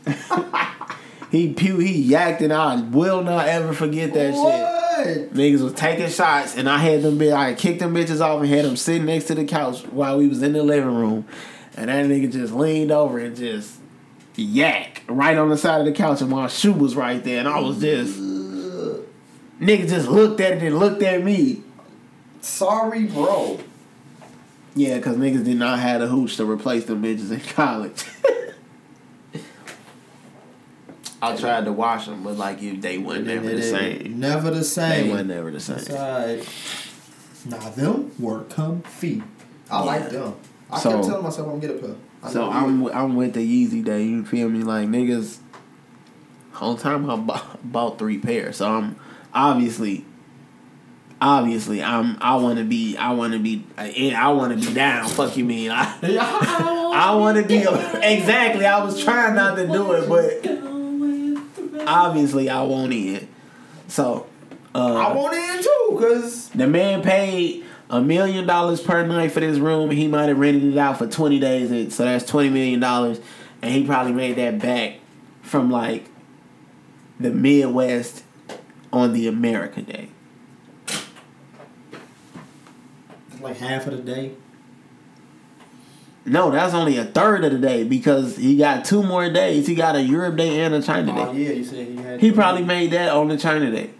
he 1.30 1.54
puked. 1.54 1.86
He 1.86 2.10
yacked, 2.10 2.40
and 2.40 2.52
I 2.52 2.80
will 2.80 3.22
not 3.22 3.48
ever 3.48 3.72
forget 3.72 4.12
that 4.14 4.34
shit. 4.34 5.32
Niggas 5.32 5.62
was 5.62 5.72
taking 5.74 6.08
shots, 6.08 6.56
and 6.56 6.68
I 6.68 6.78
had 6.78 7.02
them. 7.02 7.18
Bitch, 7.18 7.32
I 7.32 7.54
kicked 7.54 7.80
them 7.80 7.94
bitches 7.94 8.20
off 8.20 8.40
and 8.40 8.48
had 8.48 8.64
them 8.64 8.76
sitting 8.76 9.06
next 9.06 9.24
to 9.26 9.34
the 9.34 9.44
couch 9.44 9.82
while 9.86 10.18
we 10.18 10.28
was 10.28 10.42
in 10.42 10.52
the 10.52 10.62
living 10.62 10.94
room, 10.94 11.26
and 11.76 11.88
that 11.88 12.06
nigga 12.06 12.30
just 12.30 12.52
leaned 12.52 12.90
over 12.90 13.18
and 13.18 13.36
just 13.36 13.78
yak 14.34 15.02
right 15.08 15.36
on 15.36 15.48
the 15.48 15.56
side 15.56 15.80
of 15.80 15.86
the 15.86 15.92
couch, 15.92 16.20
and 16.20 16.30
my 16.30 16.46
shoe 16.46 16.72
was 16.72 16.94
right 16.94 17.22
there, 17.24 17.38
and 17.38 17.48
I 17.48 17.60
was 17.60 17.80
just 17.80 18.18
nigga 19.60 19.88
just 19.88 20.08
looked 20.08 20.40
at 20.40 20.52
it 20.52 20.62
and 20.62 20.78
looked 20.78 21.02
at 21.02 21.22
me. 21.22 21.62
Sorry, 22.40 23.04
bro. 23.04 23.60
Yeah, 24.78 25.00
cause 25.00 25.16
niggas 25.16 25.44
did 25.44 25.56
not 25.56 25.80
have 25.80 26.00
the 26.00 26.06
hooch 26.06 26.36
to 26.36 26.48
replace 26.48 26.84
them 26.84 27.02
bitches 27.02 27.32
in 27.32 27.40
college. 27.40 28.04
I 31.20 31.34
tried 31.36 31.64
to 31.64 31.72
wash 31.72 32.06
them, 32.06 32.22
but 32.22 32.36
like 32.36 32.62
you, 32.62 32.76
they 32.76 32.96
weren't 32.98 33.26
never 33.26 33.46
the 33.46 33.52
It- 33.54 33.58
it- 33.58 33.70
same. 34.04 34.20
Never 34.20 34.50
the 34.52 34.62
same. 34.62 34.90
They 34.90 35.02
same. 35.02 35.10
weren't 35.10 35.28
never 35.28 35.50
the 35.50 35.58
same. 35.60 35.78
Side. 35.80 36.44
Nah, 37.46 37.70
them 37.70 38.12
were 38.20 38.42
comfy. 38.44 39.22
I 39.68 39.82
like 39.82 40.10
them. 40.10 40.34
I 40.70 40.78
So- 40.78 40.92
kept 40.92 41.04
telling 41.06 41.24
myself 41.24 41.48
I'm 41.48 41.58
gonna 41.58 41.72
get 41.74 41.82
a 41.82 41.86
pair. 41.86 41.96
I 42.22 42.30
So 42.30 42.48
I'm 42.48 42.82
you. 42.82 42.92
I'm 42.92 43.16
with 43.16 43.32
the 43.34 43.40
Yeezy 43.40 43.82
day. 43.84 44.04
You 44.04 44.24
feel 44.24 44.48
me? 44.48 44.62
Like 44.62 44.88
niggas, 44.88 45.38
whole 46.52 46.76
time 46.76 47.10
I 47.10 47.16
bought, 47.16 47.58
bought 47.72 47.98
three 47.98 48.18
pairs. 48.18 48.58
So 48.58 48.68
I'm 48.70 48.94
obviously, 49.34 50.04
obviously 51.20 51.82
I'm 51.82 52.16
I 52.20 52.36
want 52.36 52.58
to 52.58 52.64
be 52.64 52.96
I 52.96 53.12
want 53.12 53.32
to 53.32 53.38
be 53.38 53.64
I 53.76 54.30
want 54.32 54.58
to 54.58 54.66
be 54.66 54.72
down. 54.74 55.08
Fuck 55.08 55.36
you 55.36 55.44
mean 55.44 55.70
I 55.70 55.98
I 56.94 57.14
want 57.14 57.38
to 57.38 57.44
be 57.44 57.58
exactly. 57.58 58.66
I 58.66 58.82
was 58.84 59.02
trying 59.02 59.34
not 59.34 59.56
to 59.56 59.66
do 59.66 59.92
it, 59.92 60.08
but 60.08 61.86
obviously 61.86 62.48
I 62.48 62.62
won't 62.62 62.92
in. 62.92 63.28
So 63.88 64.26
I 64.74 64.78
uh, 64.78 65.14
want 65.14 65.34
in 65.34 65.62
too, 65.62 65.96
cause 65.98 66.48
the 66.50 66.66
man 66.66 67.02
paid 67.02 67.64
a 67.90 68.00
million 68.00 68.46
dollars 68.46 68.80
per 68.80 69.04
night 69.06 69.32
for 69.32 69.40
this 69.40 69.58
room. 69.58 69.90
He 69.90 70.08
might 70.08 70.28
have 70.28 70.38
rented 70.38 70.64
it 70.64 70.78
out 70.78 70.98
for 70.98 71.06
twenty 71.06 71.40
days, 71.40 71.70
and 71.70 71.92
so 71.92 72.04
that's 72.04 72.24
twenty 72.24 72.50
million 72.50 72.80
dollars, 72.80 73.20
and 73.62 73.72
he 73.72 73.84
probably 73.84 74.12
made 74.12 74.36
that 74.36 74.58
back 74.60 75.00
from 75.42 75.70
like 75.70 76.06
the 77.18 77.30
Midwest 77.30 78.22
on 78.92 79.12
the 79.12 79.26
America 79.26 79.82
Day. 79.82 80.10
it's 83.27 83.27
like 83.40 83.56
half 83.58 83.86
of 83.86 83.96
the 83.96 84.02
day. 84.02 84.32
No, 86.24 86.50
that's 86.50 86.74
only 86.74 86.98
a 86.98 87.04
third 87.06 87.42
of 87.44 87.52
the 87.52 87.58
day 87.58 87.84
because 87.84 88.36
he 88.36 88.56
got 88.58 88.84
two 88.84 89.02
more 89.02 89.30
days. 89.30 89.66
He 89.66 89.74
got 89.74 89.96
a 89.96 90.02
Europe 90.02 90.36
Day 90.36 90.60
and 90.60 90.74
a 90.74 90.82
China 90.82 91.12
Oh 91.16 91.32
Day. 91.32 91.42
yeah, 91.44 91.52
you 91.52 91.64
said 91.64 91.86
he 91.88 91.96
had. 91.96 92.20
He 92.20 92.32
probably 92.32 92.64
made 92.64 92.90
that 92.90 93.10
on 93.12 93.28
the 93.28 93.38
China 93.38 93.70
Day. 93.70 93.90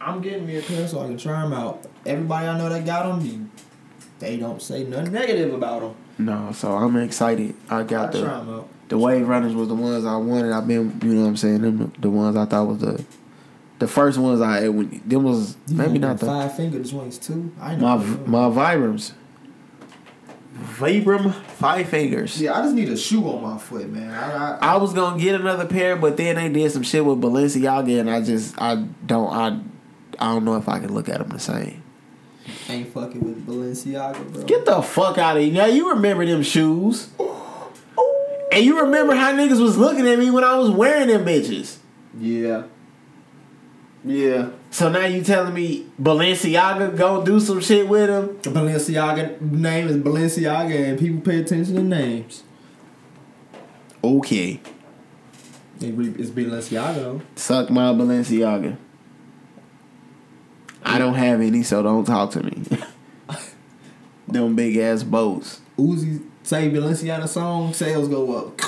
I'm 0.00 0.20
getting 0.20 0.46
me 0.46 0.56
a 0.58 0.62
pair 0.62 0.86
so 0.88 1.00
I 1.00 1.06
can 1.06 1.18
try 1.18 1.42
them 1.42 1.52
out. 1.52 1.84
Everybody 2.06 2.46
I 2.48 2.56
know 2.58 2.68
that 2.68 2.84
got 2.86 3.20
them, 3.20 3.50
they 4.18 4.36
don't 4.38 4.60
say 4.60 4.84
nothing 4.84 5.12
negative 5.12 5.52
about 5.52 5.80
them. 5.80 5.94
No, 6.18 6.52
so 6.52 6.72
I'm 6.72 6.96
excited. 6.96 7.54
I 7.68 7.80
I 7.80 7.82
got 7.84 8.12
try 8.12 8.20
the 8.20 8.26
them 8.26 8.54
out. 8.54 8.68
the 8.88 8.98
Wave 8.98 9.28
Runners 9.28 9.54
was 9.54 9.68
the 9.68 9.74
ones 9.74 10.04
I 10.04 10.16
wanted. 10.16 10.52
I've 10.52 10.66
been, 10.66 10.98
you 11.02 11.14
know 11.14 11.22
what 11.22 11.28
I'm 11.28 11.36
saying, 11.36 11.62
them 11.62 11.92
the 11.98 12.10
ones 12.10 12.36
I 12.36 12.44
thought 12.46 12.66
was 12.66 12.78
the 12.78 13.04
the 13.80 13.88
first 13.88 14.18
ones 14.18 14.40
I 14.40 14.68
when 14.68 15.02
them 15.04 15.24
was 15.24 15.56
You 15.66 15.76
maybe 15.76 15.98
not 15.98 16.18
the 16.18 16.26
five 16.26 16.54
finger 16.54 16.82
joints 16.84 17.18
too. 17.18 17.52
I 17.60 17.74
my 17.76 17.96
know. 17.96 18.20
my 18.26 18.48
Vibrams. 18.48 19.12
Vibram 20.76 21.32
five 21.32 21.88
fingers. 21.88 22.40
Yeah, 22.40 22.58
I 22.58 22.62
just 22.62 22.74
need 22.74 22.90
a 22.90 22.96
shoe 22.96 23.26
on 23.26 23.42
my 23.42 23.56
foot, 23.56 23.88
man. 23.88 24.12
I, 24.12 24.58
I, 24.58 24.74
I 24.74 24.76
was 24.76 24.92
gonna 24.92 25.18
get 25.20 25.40
another 25.40 25.66
pair, 25.66 25.96
but 25.96 26.16
then 26.18 26.36
they 26.36 26.48
did 26.50 26.70
some 26.70 26.82
shit 26.82 27.04
with 27.04 27.20
Balenciaga, 27.20 27.98
and 28.00 28.10
I 28.10 28.20
just 28.20 28.60
I 28.60 28.76
don't 29.06 29.32
I 29.32 29.58
I 30.18 30.32
don't 30.32 30.44
know 30.44 30.56
if 30.56 30.68
I 30.68 30.78
can 30.78 30.92
look 30.92 31.08
at 31.08 31.18
them 31.18 31.30
the 31.30 31.38
same. 31.38 31.82
ain't 32.68 32.92
fucking 32.92 33.20
with 33.24 33.46
Balenciaga, 33.46 34.32
bro. 34.32 34.44
Get 34.44 34.66
the 34.66 34.82
fuck 34.82 35.16
out 35.16 35.38
of 35.38 35.42
here! 35.42 35.52
Now 35.52 35.66
you 35.66 35.90
remember 35.90 36.26
them 36.26 36.42
shoes, 36.42 37.08
and 38.52 38.62
you 38.62 38.80
remember 38.82 39.14
how 39.14 39.32
niggas 39.32 39.60
was 39.62 39.78
looking 39.78 40.06
at 40.06 40.18
me 40.18 40.30
when 40.30 40.44
I 40.44 40.58
was 40.58 40.70
wearing 40.70 41.08
them 41.08 41.24
bitches. 41.24 41.78
yeah. 42.18 42.64
Yeah. 44.04 44.50
So 44.70 44.88
now 44.90 45.04
you 45.04 45.22
telling 45.22 45.52
me 45.52 45.86
Balenciaga 46.00 46.96
go 46.96 47.22
do 47.24 47.38
some 47.38 47.60
shit 47.60 47.86
with 47.88 48.08
him? 48.08 48.28
Balenciaga 48.54 49.40
name 49.40 49.88
is 49.88 49.96
Balenciaga, 49.98 50.88
and 50.90 50.98
people 50.98 51.20
pay 51.20 51.40
attention 51.40 51.74
to 51.76 51.82
names. 51.82 52.42
Okay, 54.02 54.58
It 55.82 55.92
re- 55.94 56.14
It's 56.18 56.30
Balenciaga 56.30 56.94
though. 56.94 57.20
suck 57.36 57.68
my 57.70 57.92
Balenciaga. 57.92 58.76
I 60.82 60.98
don't 60.98 61.14
have 61.14 61.42
any, 61.42 61.62
so 61.62 61.82
don't 61.82 62.06
talk 62.06 62.30
to 62.32 62.42
me. 62.42 62.62
them 64.28 64.56
big 64.56 64.78
ass 64.78 65.02
boats. 65.02 65.60
Uzi 65.78 66.22
say 66.42 66.70
Balenciaga 66.70 67.28
song, 67.28 67.74
sales 67.74 68.08
go 68.08 68.34
up. 68.46 68.60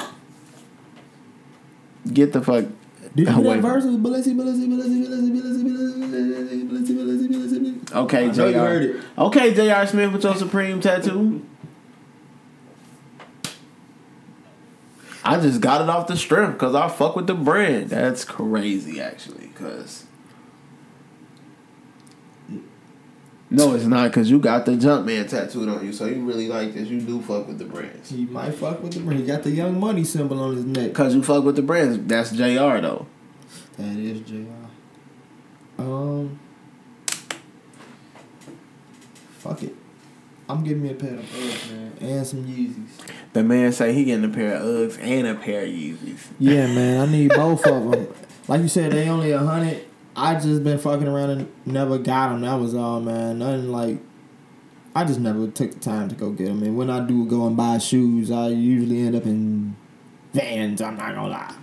Get 2.13 2.33
the 2.35 2.43
fuck 2.43 2.67
Did 3.15 3.29
you 3.29 3.35
hear 3.35 3.43
that 3.45 3.61
from- 3.61 3.63
verse? 3.63 3.85
Balenci, 3.85 4.35
Balenci, 4.35 4.67
Balenci, 4.69 5.07
Balenci, 5.07 5.31
Balenci, 5.31 5.63
Balenci, 5.63 6.69
Balenci, 6.69 6.95
Balenci, 6.97 7.29
Balenci, 7.29 7.59
Balenci. 7.59 7.95
Okay, 7.95 8.25
I 8.29 8.33
know 8.33 8.49
you 8.49 8.55
heard 8.59 8.83
Jr. 8.83 8.97
it. 8.99 9.05
Okay, 9.19 9.55
Jr. 9.55 9.87
Smith 9.87 10.13
with 10.13 10.25
your 10.25 10.35
Supreme 10.37 10.81
tattoo. 10.81 11.45
I 15.25 15.39
just 15.41 15.61
got 15.61 15.81
it 15.83 15.89
off 15.89 16.07
the 16.09 16.17
strip 16.17 16.53
because 16.53 16.75
I 16.75 16.89
fuck 16.89 17.15
with 17.15 17.27
the 17.27 17.35
brand. 17.35 17.91
That's 17.91 18.25
crazy, 18.25 19.01
actually. 19.01 19.49
Cause 19.55 20.05
No, 23.53 23.75
it's 23.75 23.85
not 23.85 24.11
because 24.11 24.31
you 24.31 24.39
got 24.39 24.65
the 24.65 24.73
Jumpman 24.73 25.29
tattooed 25.29 25.69
on 25.69 25.85
you, 25.85 25.93
so 25.93 26.07
you 26.07 26.25
really 26.25 26.49
like 26.49 26.73
this. 26.73 26.89
You 26.89 27.01
do 27.01 27.21
fuck 27.21 27.47
with 27.47 27.59
the 27.59 27.67
brands. 27.67 28.11
He 28.11 28.25
might 28.25 28.55
fuck 28.55 28.83
with 28.83 28.95
the 28.95 29.01
brand. 29.01 29.21
He 29.21 29.27
got 29.27 29.43
the 29.43 29.51
Young 29.51 29.79
Money 29.79 30.05
symbol 30.05 30.41
on 30.41 30.57
his 30.57 30.65
neck. 30.65 30.95
Cause 30.95 31.15
you 31.15 31.23
fuck 31.23 31.45
with 31.45 31.57
the 31.57 31.63
brands. 31.63 31.99
That's 32.07 32.31
Jr. 32.31 32.81
though. 32.81 33.07
That 33.77 33.97
is 33.99 34.21
Jr. 34.21 34.47
Um, 35.79 36.39
fuck 39.39 39.63
it. 39.63 39.75
I'm 40.49 40.65
getting 40.65 40.83
me 40.83 40.91
a 40.91 40.95
pair 40.95 41.15
of 41.15 41.21
Uggs, 41.21 41.71
man, 41.73 41.93
and 42.01 42.27
some 42.27 42.45
Yeezys. 42.45 43.07
The 43.33 43.43
man 43.43 43.73
say 43.73 43.93
he 43.93 44.05
getting 44.05 44.25
a 44.25 44.35
pair 44.35 44.55
of 44.57 44.63
Uggs 44.63 44.99
and 45.01 45.27
a 45.27 45.35
pair 45.35 45.63
of 45.63 45.69
Yeezys. 45.69 46.27
Yeah, 46.39 46.67
man, 46.67 47.09
I 47.09 47.11
need 47.11 47.31
both 47.31 47.67
of 47.67 47.91
them. 47.91 48.09
Like 48.49 48.63
you 48.63 48.69
said, 48.69 48.91
they 48.91 49.09
only 49.09 49.31
a 49.31 49.39
hundred. 49.39 49.85
I 50.15 50.35
just 50.35 50.63
been 50.63 50.79
fucking 50.79 51.09
around 51.09 51.31
and 51.31 51.53
never 51.65 51.99
got 51.99 52.31
them. 52.31 52.43
That 52.43 52.55
was 52.55 52.75
all, 52.75 53.01
man. 53.01 53.39
Nothing 53.39 53.73
like. 53.73 53.99
I 54.95 55.05
just 55.05 55.21
never 55.21 55.47
took 55.47 55.73
the 55.73 55.81
time 55.81 56.11
to 56.11 56.15
go 56.15 56.31
get 56.31 56.49
them. 56.49 56.63
And 56.63 56.77
when 56.77 56.91
I 56.91 57.01
do 57.01 57.25
go 57.25 57.47
and 57.47 57.57
buy 57.57 57.79
shoes, 57.79 58.31
I 58.31 58.49
usually 58.49 59.01
end 59.01 59.17
up 59.17 59.25
in 59.25 59.75
Vans. 60.35 60.81
I'm 60.83 60.97
not 60.97 61.15
gonna 61.15 61.29
lie. 61.29 61.55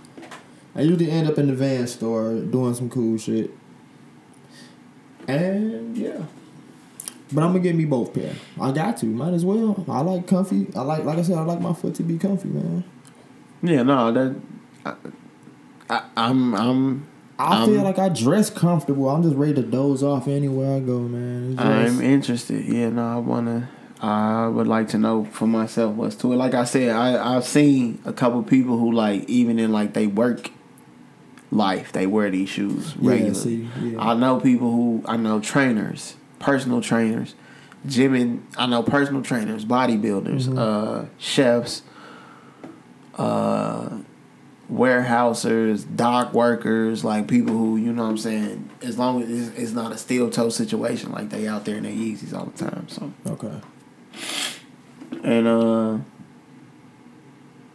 I 0.74 0.82
usually 0.82 1.10
end 1.10 1.28
up 1.28 1.38
in 1.38 1.48
the 1.48 1.54
van 1.54 1.86
store 1.86 2.34
doing 2.34 2.74
some 2.74 2.88
cool 2.88 3.18
shit. 3.18 3.50
And 5.26 5.96
yeah. 5.96 6.22
But 7.32 7.42
I'm 7.44 7.50
gonna 7.50 7.60
get 7.60 7.76
me 7.76 7.84
both 7.84 8.14
pair. 8.14 8.34
I 8.60 8.72
got 8.72 8.96
to. 8.98 9.06
Might 9.06 9.34
as 9.34 9.44
well. 9.44 9.84
I 9.88 10.00
like 10.00 10.26
comfy. 10.26 10.68
I 10.74 10.82
like, 10.82 11.04
like 11.04 11.18
I 11.18 11.22
said, 11.22 11.38
I 11.38 11.42
like 11.42 11.60
my 11.60 11.72
foot 11.72 11.94
to 11.96 12.02
be 12.02 12.18
comfy, 12.18 12.48
man. 12.48 12.84
Yeah, 13.62 13.82
no, 13.82 14.10
that 14.12 14.36
I, 14.84 14.94
I, 15.88 16.02
I'm 16.16 16.54
I'm 16.54 17.06
I 17.40 17.62
Um, 17.62 17.70
feel 17.70 17.82
like 17.82 17.98
I 17.98 18.08
dress 18.10 18.50
comfortable. 18.50 19.08
I'm 19.08 19.22
just 19.22 19.36
ready 19.36 19.54
to 19.54 19.62
doze 19.62 20.02
off 20.02 20.28
anywhere 20.28 20.76
I 20.76 20.80
go, 20.80 21.00
man. 21.00 21.56
Just- 21.56 21.64
I'm 21.66 22.00
interested. 22.02 22.64
Yeah, 22.66 22.90
no, 22.90 23.02
I 23.06 23.16
wanna. 23.16 23.68
I 24.02 24.46
would 24.48 24.66
like 24.66 24.88
to 24.88 24.98
know 24.98 25.26
for 25.30 25.46
myself 25.46 25.94
what's 25.94 26.14
to 26.16 26.32
it. 26.32 26.36
Like 26.36 26.54
I 26.54 26.64
said, 26.64 26.90
I 26.90 27.36
I've 27.36 27.44
seen 27.44 27.98
a 28.04 28.12
couple 28.12 28.42
people 28.42 28.78
who 28.78 28.92
like 28.92 29.28
even 29.28 29.58
in 29.58 29.72
like 29.72 29.92
they 29.94 30.06
work 30.06 30.50
life, 31.50 31.92
they 31.92 32.06
wear 32.06 32.30
these 32.30 32.48
shoes 32.48 32.94
yeah, 33.00 33.10
regularly. 33.10 33.34
see, 33.34 33.68
yeah. 33.82 34.00
I 34.10 34.14
know 34.14 34.38
people 34.40 34.70
who 34.70 35.02
I 35.06 35.16
know 35.16 35.40
trainers, 35.40 36.14
personal 36.38 36.80
trainers, 36.80 37.34
gym 37.86 38.14
and 38.14 38.46
I 38.56 38.66
know 38.66 38.82
personal 38.82 39.20
trainers, 39.22 39.64
bodybuilders, 39.64 40.48
Mhm. 40.48 40.58
uh, 40.58 41.04
chefs, 41.18 41.82
uh, 43.18 43.88
warehousers, 44.70 45.84
dock 45.84 46.32
workers, 46.32 47.04
like 47.04 47.28
people 47.28 47.52
who 47.52 47.76
you 47.76 47.92
know 47.92 48.04
what 48.04 48.10
I'm 48.10 48.18
saying. 48.18 48.70
As 48.82 48.98
long 48.98 49.22
as 49.22 49.30
it's, 49.30 49.58
it's 49.58 49.72
not 49.72 49.92
a 49.92 49.98
steel 49.98 50.30
toe 50.30 50.48
situation, 50.48 51.12
like 51.12 51.30
they 51.30 51.46
out 51.46 51.64
there 51.64 51.76
in 51.76 51.82
their 51.82 51.92
Yeezys 51.92 52.32
all 52.32 52.46
the 52.46 52.64
time. 52.64 52.88
So 52.88 53.12
okay. 53.26 53.60
and 55.22 55.46
uh. 55.46 55.98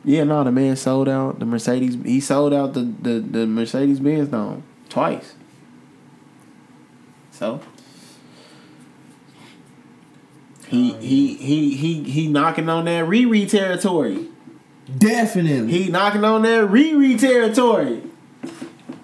Yeah, 0.07 0.23
no, 0.23 0.43
the 0.43 0.51
man 0.51 0.75
sold 0.75 1.09
out 1.09 1.39
the 1.39 1.45
Mercedes. 1.45 1.97
He 2.05 2.19
sold 2.19 2.53
out 2.53 2.73
the 2.73 2.81
the, 3.01 3.19
the 3.19 3.47
Mercedes 3.47 3.99
Benz 3.99 4.29
dome 4.29 4.63
twice. 4.87 5.33
So 7.31 7.59
he 10.67 10.93
he 10.93 11.33
he 11.35 11.75
he 11.75 12.03
he 12.03 12.27
knocking 12.27 12.69
on 12.69 12.85
that 12.85 13.05
Riri 13.05 13.49
territory. 13.49 14.27
Definitely. 14.97 15.71
He 15.71 15.89
knocking 15.89 16.23
on 16.23 16.43
that 16.43 16.69
Riri 16.69 17.19
territory. 17.19 18.03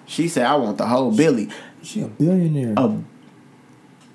She 0.06 0.28
said, 0.28 0.46
"I 0.46 0.54
want 0.56 0.78
the 0.78 0.86
whole 0.86 1.10
Billy." 1.14 1.48
she 1.82 2.02
a 2.02 2.06
billionaire. 2.08 2.74
Uh, 2.76 2.96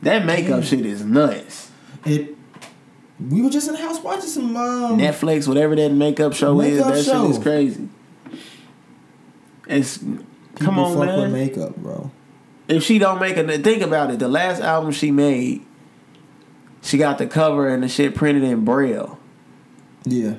that 0.04 0.26
makeup 0.26 0.62
Damn. 0.62 0.64
shit 0.64 0.86
is 0.86 1.04
nuts. 1.04 1.72
It. 2.06 2.36
We 3.20 3.42
were 3.42 3.50
just 3.50 3.68
in 3.68 3.74
the 3.74 3.82
house 3.82 4.00
watching 4.02 4.30
some. 4.30 4.56
Um, 4.56 4.98
Netflix, 5.00 5.48
whatever 5.48 5.76
that 5.76 5.92
makeup 5.92 6.34
show 6.34 6.62
is, 6.62 6.78
that 6.86 7.04
show. 7.04 7.24
shit 7.24 7.32
is 7.32 7.40
crazy. 7.44 7.90
It's 9.68 9.98
people 9.98 10.24
come 10.60 10.80
on, 10.80 10.96
fuck 10.98 11.06
man. 11.08 11.22
with 11.22 11.32
makeup, 11.32 11.76
bro. 11.76 12.12
if 12.68 12.84
she 12.84 13.00
don't 13.00 13.20
make 13.20 13.36
a 13.38 13.58
think 13.58 13.82
about 13.82 14.12
it, 14.12 14.20
the 14.20 14.28
last 14.30 14.62
album 14.62 14.92
she 14.92 15.12
made, 15.12 15.66
she 16.82 16.98
got 16.98 17.18
the 17.18 17.28
cover 17.28 17.68
and 17.68 17.84
the 17.84 17.90
shit 17.90 18.16
printed 18.16 18.44
in 18.44 18.64
braille, 18.64 19.20
Yeah. 20.06 20.36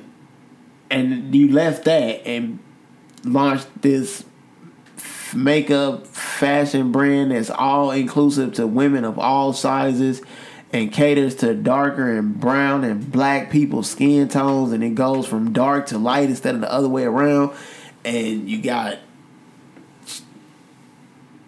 And 0.89 1.33
you 1.33 1.51
left 1.51 1.85
that 1.85 2.25
and 2.27 2.59
launched 3.23 3.67
this 3.81 4.25
makeup 5.33 6.07
fashion 6.07 6.91
brand 6.91 7.31
that's 7.31 7.49
all 7.49 7.91
inclusive 7.91 8.53
to 8.53 8.65
women 8.65 9.03
of 9.03 9.19
all 9.19 9.53
sizes 9.53 10.21
and 10.71 10.91
caters 10.91 11.35
to 11.35 11.53
darker 11.53 12.17
and 12.17 12.39
brown 12.39 12.83
and 12.83 13.11
black 13.11 13.49
people's 13.49 13.89
skin 13.89 14.27
tones. 14.27 14.71
And 14.71 14.83
it 14.83 14.95
goes 14.95 15.25
from 15.27 15.51
dark 15.51 15.87
to 15.87 15.97
light 15.97 16.29
instead 16.29 16.55
of 16.55 16.61
the 16.61 16.71
other 16.71 16.89
way 16.89 17.03
around. 17.03 17.55
And 18.05 18.49
you 18.49 18.61
got 18.61 18.99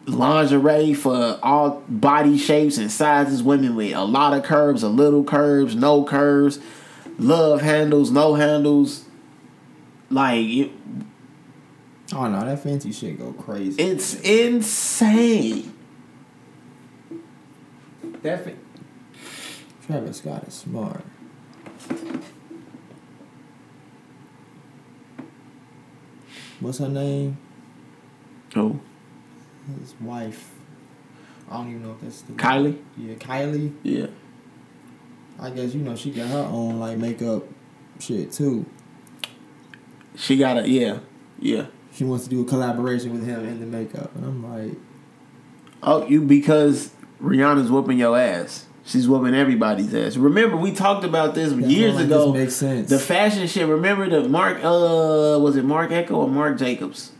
lingerie 0.07 0.93
for 0.93 1.39
all 1.43 1.83
body 1.87 2.37
shapes 2.37 2.77
and 2.77 2.91
sizes. 2.91 3.43
Women 3.43 3.75
with 3.75 3.93
a 3.95 4.03
lot 4.03 4.33
of 4.33 4.43
curves 4.43 4.83
a 4.83 4.89
little 4.89 5.23
curves 5.23 5.75
no 5.75 6.03
curves. 6.03 6.59
Love 7.19 7.61
handles 7.61 8.09
no 8.09 8.33
handles 8.33 9.05
like 10.11 10.45
it, 10.45 10.71
Oh 12.13 12.27
no, 12.27 12.43
that 12.45 12.59
fancy 12.61 12.91
shit 12.91 13.17
go 13.17 13.31
crazy. 13.33 13.81
it's 13.81 14.15
insane 14.21 15.73
that 18.21 18.43
fa- 18.43 18.53
Travis 19.87 20.17
Scott 20.17 20.47
is 20.47 20.53
smart. 20.53 21.03
What's 26.59 26.77
her 26.79 26.89
name? 26.89 27.37
oh 28.55 28.79
His 29.79 29.95
wife. 30.01 30.51
I 31.49 31.57
don't 31.57 31.69
even 31.69 31.83
know 31.83 31.91
if 31.93 32.01
that's 32.01 32.21
the 32.21 32.33
Kylie 32.33 32.77
Yeah, 32.97 33.15
Kylie. 33.15 33.73
yeah 33.83 34.07
I 35.39 35.49
guess 35.49 35.73
you 35.73 35.81
know 35.81 35.95
she 35.95 36.11
got 36.11 36.27
her 36.27 36.47
own 36.51 36.79
like 36.79 36.97
makeup 36.97 37.43
shit 37.99 38.31
too. 38.31 38.65
She 40.15 40.37
got 40.37 40.57
a 40.57 40.67
yeah 40.69 40.99
yeah 41.39 41.67
She 41.93 42.03
wants 42.03 42.25
to 42.25 42.29
do 42.29 42.41
a 42.41 42.45
collaboration 42.45 43.13
with 43.13 43.25
him 43.25 43.47
in 43.47 43.59
the 43.59 43.65
makeup, 43.65 44.13
and 44.15 44.25
I'm 44.25 44.51
like, 44.53 44.77
Oh, 45.83 46.05
you 46.07 46.21
because 46.21 46.91
Rihanna's 47.21 47.71
whooping 47.71 47.97
your 47.97 48.17
ass. 48.17 48.67
She's 48.83 49.07
whooping 49.07 49.35
everybody's 49.35 49.93
ass. 49.93 50.17
Remember, 50.17 50.57
we 50.57 50.71
talked 50.73 51.03
about 51.05 51.35
this 51.35 51.53
that's 51.53 51.67
years 51.67 51.95
like, 51.95 52.05
ago. 52.05 52.31
This 52.31 52.41
makes 52.41 52.55
sense. 52.55 52.89
The 52.89 52.97
fashion 52.99 53.45
shit. 53.47 53.67
Remember 53.67 54.09
the 54.09 54.27
Mark? 54.27 54.57
Uh, 54.57 55.37
was 55.39 55.55
it 55.55 55.63
Marc 55.65 55.91
Ecko 55.91 56.15
or 56.15 56.27
Marc 56.27 56.57
Jacobs? 56.57 57.11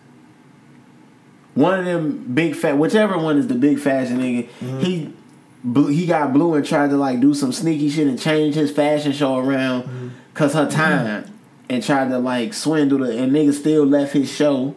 One 1.54 1.80
of 1.80 1.86
them 1.86 2.34
big 2.34 2.56
fat, 2.56 2.78
whichever 2.78 3.18
one 3.18 3.38
is 3.38 3.48
the 3.48 3.56
big 3.56 3.80
fashion 3.80 4.20
nigga. 4.20 4.50
Mhm. 4.62 4.82
He, 4.84 5.94
he 5.94 6.06
got 6.08 6.34
blue 6.34 6.54
and 6.56 6.66
tried 6.66 6.90
to 6.92 6.98
like 6.98 7.20
do 7.20 7.34
some 7.34 7.52
sneaky 7.52 7.90
shit 7.90 8.08
and 8.08 8.20
change 8.20 8.56
his 8.56 8.72
fashion 8.72 9.12
show 9.12 9.38
around, 9.38 9.84
Mhm. 9.84 10.10
cause 10.34 10.54
her 10.54 10.70
time, 10.70 11.26
and 11.72 11.82
tried 11.82 12.10
to 12.10 12.20
like 12.20 12.54
swindle 12.54 12.98
the 13.00 13.18
and 13.18 13.32
nigga 13.32 13.54
still 13.54 13.86
left 13.86 14.12
his 14.12 14.30
show 14.30 14.76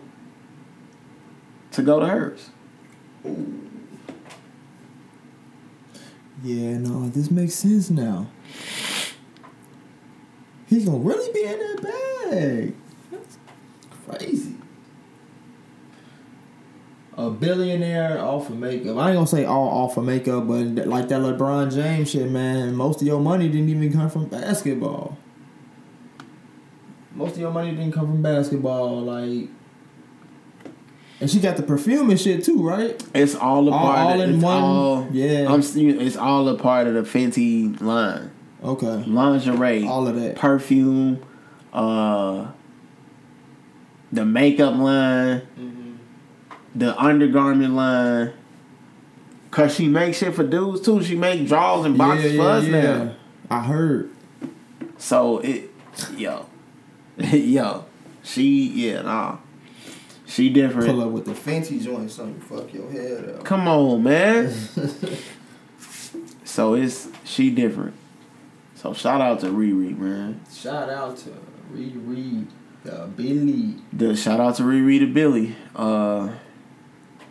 to 1.73 1.83
go 1.83 1.99
to 1.99 2.07
hers. 2.07 2.51
Yeah, 6.45 6.79
no, 6.79 7.09
this 7.09 7.33
makes 7.33 7.55
sense 7.55 7.91
now. 7.91 8.29
He's 10.69 10.85
gonna 10.85 10.99
really 10.99 11.33
be 11.33 11.43
in 11.43 11.59
that 11.59 11.83
bag. 12.31 12.75
That's 13.11 13.39
crazy. 14.07 14.55
A 17.17 17.29
billionaire 17.29 18.21
off 18.21 18.51
of 18.51 18.57
makeup. 18.57 18.99
I 18.99 19.09
ain't 19.09 19.17
gonna 19.17 19.27
say 19.27 19.45
all 19.45 19.67
off 19.69 19.97
of 19.97 20.05
makeup, 20.05 20.47
but 20.47 20.87
like 20.87 21.09
that 21.09 21.21
LeBron 21.21 21.75
James 21.75 22.13
shit, 22.13 22.31
man. 22.31 22.77
Most 22.77 23.01
of 23.01 23.07
your 23.09 23.21
money 23.21 23.49
didn't 23.49 23.71
even 23.71 23.93
come 23.93 24.09
from 24.09 24.27
basketball. 24.27 25.19
Most 27.15 27.35
of 27.35 27.39
your 27.41 27.51
money 27.53 27.71
didn't 27.71 27.93
come 27.93 28.07
from 28.07 28.23
basketball, 28.23 29.03
like. 29.03 29.49
And 31.21 31.31
she 31.31 31.39
got 31.41 31.57
the 31.57 31.63
perfume 31.63 32.11
and 32.11 32.21
shit 32.21 32.45
too, 32.45 32.67
right? 32.69 33.01
It's 33.15 33.35
all 33.37 33.69
a 33.69 33.71
part. 33.71 33.99
all 33.99 34.21
of, 34.21 34.29
in 34.29 34.41
one? 34.41 34.63
All, 34.63 35.09
Yeah. 35.13 35.47
I'm. 35.53 35.61
It's 35.61 36.17
all 36.17 36.49
a 36.49 36.59
part 36.59 36.87
of 36.89 36.95
the 36.95 37.03
Fenty 37.03 37.81
line, 37.81 38.31
Okay. 38.63 39.05
lingerie, 39.07 39.87
All 39.87 40.09
of 40.09 40.17
that. 40.21 40.35
perfume, 40.37 41.21
uh, 41.73 42.47
the 44.13 44.25
makeup 44.25 44.77
line, 44.77 45.43
Mm. 45.59 45.95
the 46.75 47.01
undergarment 47.01 47.75
line. 47.75 48.31
Cause 49.53 49.73
she 49.73 49.87
makes 49.87 50.19
shit 50.19 50.35
for 50.35 50.43
dudes 50.43 50.81
too. 50.81 51.01
She 51.05 51.15
make 51.15 51.47
drawers 51.47 51.87
and 51.87 51.97
boxes 51.97 52.35
for 52.37 52.43
us 52.43 52.67
now. 52.67 53.13
I 53.49 53.61
heard. 53.61 54.11
So 54.99 55.39
it, 55.39 55.71
yo, 56.17 56.47
yo, 57.33 57.85
she 58.23 58.69
yeah 58.69 59.03
nah, 59.03 59.39
she 60.27 60.51
different. 60.51 60.89
Pull 60.89 61.03
up 61.03 61.11
with 61.11 61.25
the 61.25 61.35
fancy 61.35 61.79
joint, 61.79 62.11
something 62.11 62.41
fuck 62.41 62.73
your 62.73 62.91
head 62.91 63.37
up. 63.37 63.45
Come 63.45 63.69
on, 63.69 64.03
man. 64.03 64.53
So 66.55 66.75
it's 66.75 67.09
she 67.25 67.51
different. 67.51 67.95
So 68.77 68.95
shout 68.95 69.21
out 69.21 69.41
to 69.41 69.47
Riri, 69.47 69.99
man. 69.99 70.41
Shout 70.53 70.89
out 70.89 71.17
to 71.17 71.31
Riri, 71.73 72.47
the 72.85 73.11
Billy. 73.17 73.75
The 73.93 74.15
shout 74.15 74.39
out 74.39 74.55
to 74.57 74.63
Riri 74.63 75.01
to 75.01 75.13
Billy. 75.13 75.57
Uh, 75.75 76.29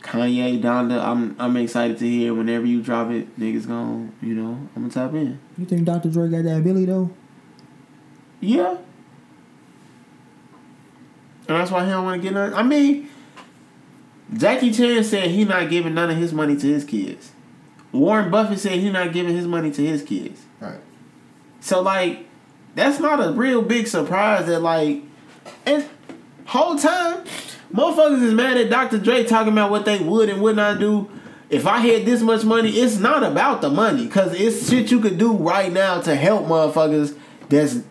Kanye, 0.02 0.62
Donda. 0.62 1.02
I'm 1.02 1.38
I'm 1.40 1.56
excited 1.56 2.00
to 2.00 2.06
hear 2.06 2.34
whenever 2.34 2.66
you 2.66 2.82
drop 2.82 3.12
it. 3.12 3.40
Niggas 3.40 3.66
gon' 3.66 4.12
you 4.22 4.36
know 4.36 4.68
I'm 4.76 4.90
gonna 4.90 4.90
tap 4.90 5.14
in. 5.14 5.40
You 5.58 5.68
think 5.68 5.86
Dr. 5.86 6.10
Dre 6.10 6.28
got 6.28 6.44
that 6.44 6.62
Billy 6.62 6.84
though? 6.84 7.10
Yeah. 8.42 8.76
And 11.48 11.58
that's 11.58 11.72
why 11.72 11.84
he 11.84 11.92
don't 11.92 12.06
want 12.06 12.22
to 12.22 12.28
get 12.28 12.34
none. 12.34 12.54
I 12.54 12.64
mean, 12.64 13.10
Jackie 14.34 14.72
Chan 14.72 15.04
said 15.04 15.30
he 15.30 15.44
not 15.44 15.70
giving 15.70 15.94
none 15.94 16.10
of 16.10 16.18
his 16.18 16.34
money 16.34 16.56
to 16.56 16.68
his 16.68 16.86
kids. 16.86 17.32
Warren 17.92 18.32
Buffett 18.32 18.60
said 18.60 18.74
he 18.74 18.90
not 18.90 19.14
giving 19.14 19.36
his 19.36 19.48
money 19.48 19.72
to 19.72 19.86
his 19.86 20.04
kids. 20.04 20.42
Right. 20.60 20.80
So 21.60 21.82
like, 21.82 22.26
that's 22.76 23.00
not 23.00 23.24
a 23.24 23.34
real 23.34 23.62
big 23.62 23.88
surprise 23.88 24.48
that 24.48 24.62
like, 24.62 25.04
and 25.66 25.88
whole 26.46 26.78
time, 26.78 27.24
motherfuckers 27.72 28.24
is 28.24 28.34
mad 28.34 28.58
at 28.58 28.70
Dr. 28.70 28.98
Dre 28.98 29.24
talking 29.24 29.54
about 29.54 29.70
what 29.70 29.86
they 29.86 30.00
would 30.00 30.30
and 30.30 30.42
would 30.42 30.56
not 30.56 30.80
do. 30.80 31.10
If 31.50 31.68
I 31.68 31.80
had 31.80 32.06
this 32.06 32.22
much 32.22 32.44
money, 32.44 32.72
it's 32.72 32.98
not 32.98 33.24
about 33.24 33.62
the 33.62 33.70
money, 33.70 34.08
cause 34.08 34.34
it's 34.34 34.70
shit 34.70 34.90
you 34.90 35.00
could 35.00 35.20
do 35.20 35.34
right 35.34 35.72
now 35.72 36.02
to 36.02 36.16
help 36.16 36.46
motherfuckers 36.46 37.16
that's 37.50 37.84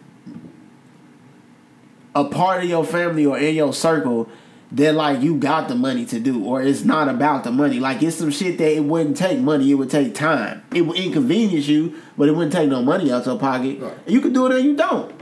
a 2.14 2.24
part 2.24 2.62
of 2.62 2.68
your 2.68 2.84
family 2.84 3.26
or 3.26 3.38
in 3.38 3.54
your 3.54 3.72
circle 3.72 4.28
that 4.72 4.94
like 4.94 5.20
you 5.20 5.36
got 5.36 5.68
the 5.68 5.74
money 5.74 6.06
to 6.06 6.18
do, 6.18 6.44
or 6.44 6.62
it's 6.62 6.84
not 6.84 7.08
about 7.08 7.44
the 7.44 7.50
money. 7.50 7.78
Like 7.78 8.02
it's 8.02 8.16
some 8.16 8.30
shit 8.30 8.58
that 8.58 8.74
it 8.74 8.84
wouldn't 8.84 9.16
take 9.16 9.38
money; 9.38 9.70
it 9.70 9.74
would 9.74 9.90
take 9.90 10.14
time. 10.14 10.64
It 10.74 10.82
would 10.82 10.96
inconvenience 10.96 11.68
you, 11.68 12.00
but 12.16 12.28
it 12.28 12.32
wouldn't 12.32 12.52
take 12.52 12.70
no 12.70 12.82
money 12.82 13.12
out 13.12 13.26
your 13.26 13.38
pocket. 13.38 13.80
Right. 13.80 13.94
You 14.06 14.20
can 14.20 14.32
do 14.32 14.46
it 14.46 14.52
or 14.52 14.58
you 14.58 14.74
don't. 14.74 15.12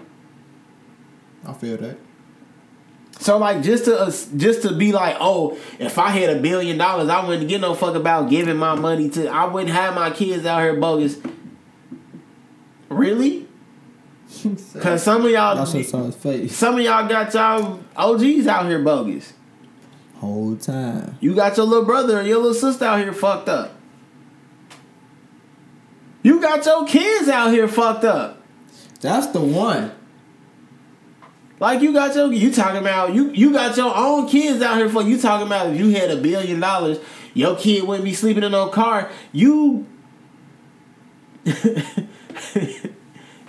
I 1.44 1.52
feel 1.52 1.76
that. 1.78 1.98
So 3.18 3.36
like 3.38 3.62
just 3.62 3.84
to 3.86 4.00
uh, 4.00 4.12
just 4.36 4.62
to 4.62 4.72
be 4.72 4.92
like, 4.92 5.16
oh, 5.20 5.58
if 5.78 5.98
I 5.98 6.08
had 6.08 6.30
a 6.30 6.40
billion 6.40 6.78
dollars, 6.78 7.08
I 7.08 7.26
wouldn't 7.26 7.48
give 7.48 7.60
no 7.60 7.74
fuck 7.74 7.94
about 7.94 8.30
giving 8.30 8.56
my 8.56 8.74
money 8.74 9.10
to. 9.10 9.28
I 9.28 9.44
wouldn't 9.46 9.72
have 9.72 9.94
my 9.94 10.10
kids 10.10 10.46
out 10.46 10.60
here 10.62 10.76
bogus. 10.76 11.18
Really? 12.88 13.46
Cause 14.80 15.02
some 15.02 15.24
of 15.24 15.30
y'all, 15.30 15.58
I 15.58 15.64
should 15.64 15.86
saw 15.86 16.04
his 16.04 16.14
face 16.14 16.54
some 16.56 16.76
of 16.76 16.80
y'all 16.80 17.08
got 17.08 17.34
y'all 17.34 17.80
OGs 17.96 18.46
out 18.46 18.66
here 18.66 18.78
bogus. 18.78 19.32
whole 20.14 20.56
time. 20.56 21.18
You 21.20 21.34
got 21.34 21.56
your 21.56 21.66
little 21.66 21.84
brother 21.84 22.18
and 22.18 22.28
your 22.28 22.38
little 22.38 22.54
sister 22.54 22.84
out 22.84 23.00
here 23.00 23.12
fucked 23.12 23.48
up. 23.48 23.72
You 26.22 26.40
got 26.40 26.64
your 26.64 26.86
kids 26.86 27.28
out 27.28 27.50
here 27.50 27.66
fucked 27.66 28.04
up. 28.04 28.42
That's 29.00 29.28
the 29.28 29.40
one. 29.40 29.92
Like 31.58 31.82
you 31.82 31.92
got 31.92 32.14
your 32.14 32.32
you 32.32 32.52
talking 32.52 32.80
about 32.80 33.12
you 33.14 33.30
you 33.32 33.52
got 33.52 33.76
your 33.76 33.94
own 33.94 34.28
kids 34.28 34.62
out 34.62 34.78
here 34.78 34.88
for 34.88 35.02
you 35.02 35.20
talking 35.20 35.46
about 35.46 35.70
if 35.74 35.78
you 35.78 35.90
had 35.90 36.10
a 36.10 36.16
billion 36.16 36.60
dollars, 36.60 36.98
your 37.34 37.56
kid 37.56 37.84
wouldn't 37.84 38.04
be 38.04 38.14
sleeping 38.14 38.42
in 38.44 38.52
no 38.52 38.68
car. 38.68 39.10
You 39.32 39.86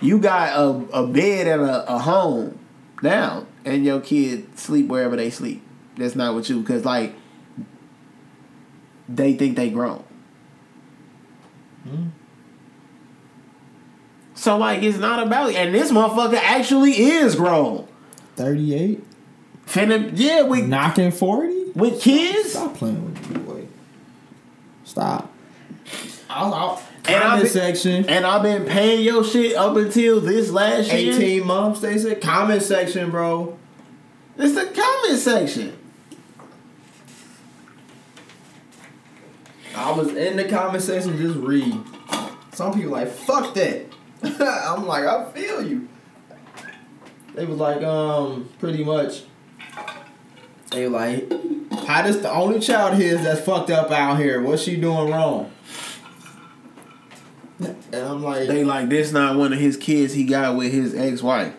you 0.02 0.18
got 0.18 0.58
a, 0.58 1.00
a 1.00 1.06
bed 1.06 1.46
and 1.46 1.62
a, 1.62 1.94
a 1.94 1.98
home 1.98 2.58
now, 3.02 3.46
and 3.64 3.84
your 3.84 4.00
kid 4.00 4.58
sleep 4.58 4.88
wherever 4.88 5.16
they 5.16 5.30
sleep. 5.30 5.62
That's 5.96 6.16
not 6.16 6.34
what 6.34 6.48
you 6.48 6.60
because 6.60 6.84
like 6.84 7.14
they 9.08 9.34
think 9.34 9.56
they 9.56 9.70
grown. 9.70 10.04
Mm-hmm. 11.86 12.08
So 14.34 14.56
like 14.56 14.82
it's 14.82 14.98
not 14.98 15.24
about 15.24 15.54
and 15.54 15.74
this 15.74 15.92
motherfucker 15.92 16.34
actually 16.34 16.92
is 16.92 17.34
grown. 17.34 17.86
38? 18.36 19.04
Finna 19.66 20.10
yeah 20.14 20.42
with 20.42 20.66
Knocking 20.66 21.12
40? 21.12 21.62
with 21.74 22.00
kids. 22.00 22.52
Stop 22.52 22.74
playing 22.74 23.04
with 23.04 23.30
me, 23.30 23.38
boy. 23.40 23.66
Stop. 24.84 25.32
I'll, 26.28 26.52
I'll, 26.54 26.82
And 26.82 26.82
I've 26.82 26.91
comment 27.02 27.42
been- 27.42 27.50
section. 27.50 28.08
And 28.08 28.26
I've 28.26 28.42
been 28.42 28.64
paying 28.64 29.02
your 29.04 29.24
shit 29.24 29.56
up 29.56 29.76
until 29.76 30.20
this 30.20 30.50
last 30.50 30.92
year. 30.92 31.14
18 31.14 31.46
months, 31.46 31.80
they 31.80 31.98
said. 31.98 32.20
Comment 32.20 32.62
section, 32.62 33.10
bro. 33.10 33.58
It's 34.38 34.54
the 34.54 34.66
comment 34.66 35.18
section. 35.18 35.78
I 39.74 39.90
was 39.92 40.08
in 40.14 40.36
the 40.36 40.44
comment 40.44 40.82
section 40.82 41.16
just 41.16 41.36
read. 41.38 41.78
Some 42.52 42.74
people 42.74 42.92
like, 42.92 43.08
fuck 43.08 43.54
that. 43.54 43.86
I'm 44.22 44.86
like, 44.86 45.04
I 45.04 45.30
feel 45.32 45.62
you. 45.66 45.88
They 47.34 47.46
was 47.46 47.58
like, 47.58 47.82
um, 47.82 48.48
pretty 48.58 48.84
much. 48.84 49.22
They 50.70 50.88
like, 50.88 51.30
how 51.86 52.02
this 52.02 52.16
the 52.16 52.30
only 52.30 52.60
child 52.60 52.96
here 52.96 53.16
that's 53.16 53.42
fucked 53.42 53.70
up 53.70 53.90
out 53.90 54.18
here? 54.18 54.40
What's 54.42 54.62
she 54.62 54.76
doing 54.76 55.10
wrong? 55.10 55.51
And 57.64 57.94
I'm 57.94 58.22
like, 58.22 58.48
They 58.48 58.64
like 58.64 58.88
this 58.88 59.12
not 59.12 59.36
one 59.36 59.52
of 59.52 59.58
his 59.58 59.76
kids 59.76 60.12
he 60.12 60.24
got 60.24 60.56
with 60.56 60.72
his 60.72 60.94
ex 60.94 61.22
wife. 61.22 61.54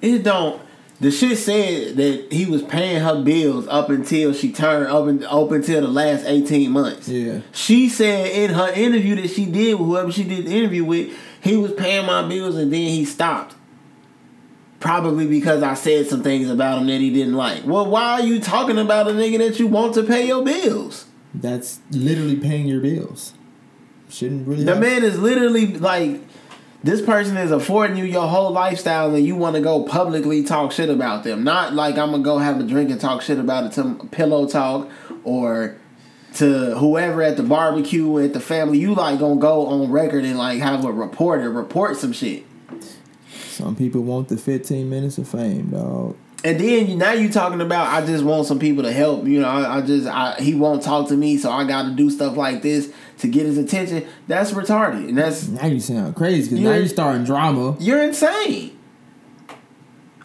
It 0.00 0.22
don't. 0.22 0.60
The 1.00 1.10
shit 1.10 1.38
said 1.38 1.96
that 1.96 2.30
he 2.30 2.44
was 2.44 2.62
paying 2.62 3.00
her 3.00 3.22
bills 3.22 3.66
up 3.68 3.88
until 3.88 4.34
she 4.34 4.52
turned 4.52 4.88
up, 4.88 5.06
and, 5.06 5.24
up 5.24 5.50
until 5.50 5.80
the 5.80 5.88
last 5.88 6.26
eighteen 6.26 6.72
months. 6.72 7.08
yeah. 7.08 7.40
She 7.52 7.88
said 7.88 8.26
in 8.30 8.50
her 8.50 8.70
interview 8.72 9.16
that 9.16 9.28
she 9.28 9.46
did 9.46 9.78
with 9.78 9.86
whoever 9.88 10.12
she 10.12 10.24
did 10.24 10.44
the 10.44 10.54
interview 10.54 10.84
with, 10.84 11.16
he 11.42 11.56
was 11.56 11.72
paying 11.72 12.04
my 12.04 12.28
bills 12.28 12.54
and 12.56 12.70
then 12.70 12.88
he 12.88 13.06
stopped. 13.06 13.54
Probably 14.78 15.26
because 15.26 15.62
I 15.62 15.74
said 15.74 16.06
some 16.06 16.22
things 16.22 16.50
about 16.50 16.78
him 16.78 16.86
that 16.86 17.00
he 17.00 17.10
didn't 17.10 17.34
like. 17.34 17.64
Well, 17.66 17.88
why 17.90 18.12
are 18.12 18.22
you 18.22 18.40
talking 18.40 18.78
about 18.78 19.08
a 19.08 19.12
nigga 19.12 19.38
that 19.38 19.58
you 19.58 19.66
want 19.66 19.94
to 19.94 20.02
pay 20.02 20.26
your 20.26 20.42
bills? 20.44 21.06
That's 21.34 21.80
literally 21.90 22.36
paying 22.36 22.66
your 22.66 22.80
bills. 22.80 23.34
Shouldn't 24.10 24.46
really. 24.46 24.64
The 24.64 24.72
have- 24.72 24.80
man 24.80 25.04
is 25.04 25.18
literally 25.18 25.66
like, 25.78 26.20
this 26.82 27.00
person 27.02 27.36
is 27.36 27.50
affording 27.50 27.96
you 27.96 28.04
your 28.04 28.26
whole 28.26 28.50
lifestyle 28.50 29.14
and 29.14 29.24
you 29.24 29.36
want 29.36 29.56
to 29.56 29.62
go 29.62 29.84
publicly 29.84 30.42
talk 30.42 30.72
shit 30.72 30.88
about 30.88 31.24
them. 31.24 31.44
Not 31.44 31.74
like 31.74 31.98
I'm 31.98 32.10
going 32.10 32.22
to 32.22 32.24
go 32.24 32.38
have 32.38 32.58
a 32.58 32.62
drink 32.62 32.90
and 32.90 33.00
talk 33.00 33.22
shit 33.22 33.38
about 33.38 33.64
it 33.64 33.72
to 33.72 34.08
Pillow 34.10 34.46
Talk 34.48 34.88
or 35.24 35.76
to 36.34 36.76
whoever 36.76 37.22
at 37.22 37.36
the 37.36 37.42
barbecue 37.42 38.18
at 38.18 38.32
the 38.32 38.40
family. 38.40 38.78
You 38.78 38.94
like 38.94 39.18
going 39.18 39.38
to 39.38 39.42
go 39.42 39.66
on 39.66 39.90
record 39.90 40.24
and 40.24 40.38
like 40.38 40.60
have 40.60 40.84
a 40.84 40.92
reporter 40.92 41.50
report 41.50 41.96
some 41.96 42.12
shit. 42.12 42.44
Some 43.30 43.76
people 43.76 44.00
want 44.02 44.28
the 44.28 44.38
15 44.38 44.88
minutes 44.88 45.18
of 45.18 45.28
fame, 45.28 45.70
dog. 45.70 46.16
And 46.42 46.58
then 46.58 46.86
you- 46.88 46.96
now 46.96 47.12
you 47.12 47.28
talking 47.30 47.60
about 47.60 47.88
I 47.88 48.04
just 48.06 48.24
want 48.24 48.46
some 48.46 48.58
people 48.58 48.82
to 48.84 48.92
help. 48.92 49.26
You 49.26 49.40
know, 49.40 49.48
I, 49.48 49.78
I 49.78 49.80
just 49.82 50.06
I, 50.06 50.36
he 50.40 50.54
won't 50.54 50.82
talk 50.82 51.08
to 51.08 51.16
me, 51.16 51.36
so 51.36 51.50
I 51.50 51.64
got 51.64 51.82
to 51.84 51.90
do 51.90 52.08
stuff 52.10 52.36
like 52.36 52.62
this 52.62 52.90
to 53.18 53.28
get 53.28 53.44
his 53.46 53.58
attention. 53.58 54.06
That's 54.26 54.52
retarded, 54.52 55.08
and 55.10 55.18
that's 55.18 55.48
Now 55.48 55.66
you 55.66 55.80
sound 55.80 56.16
crazy 56.16 56.48
because 56.50 56.60
now 56.64 56.72
You're- 56.74 56.88
starting 56.88 57.24
drama. 57.24 57.76
you're 57.78 58.02
insane. 58.02 58.76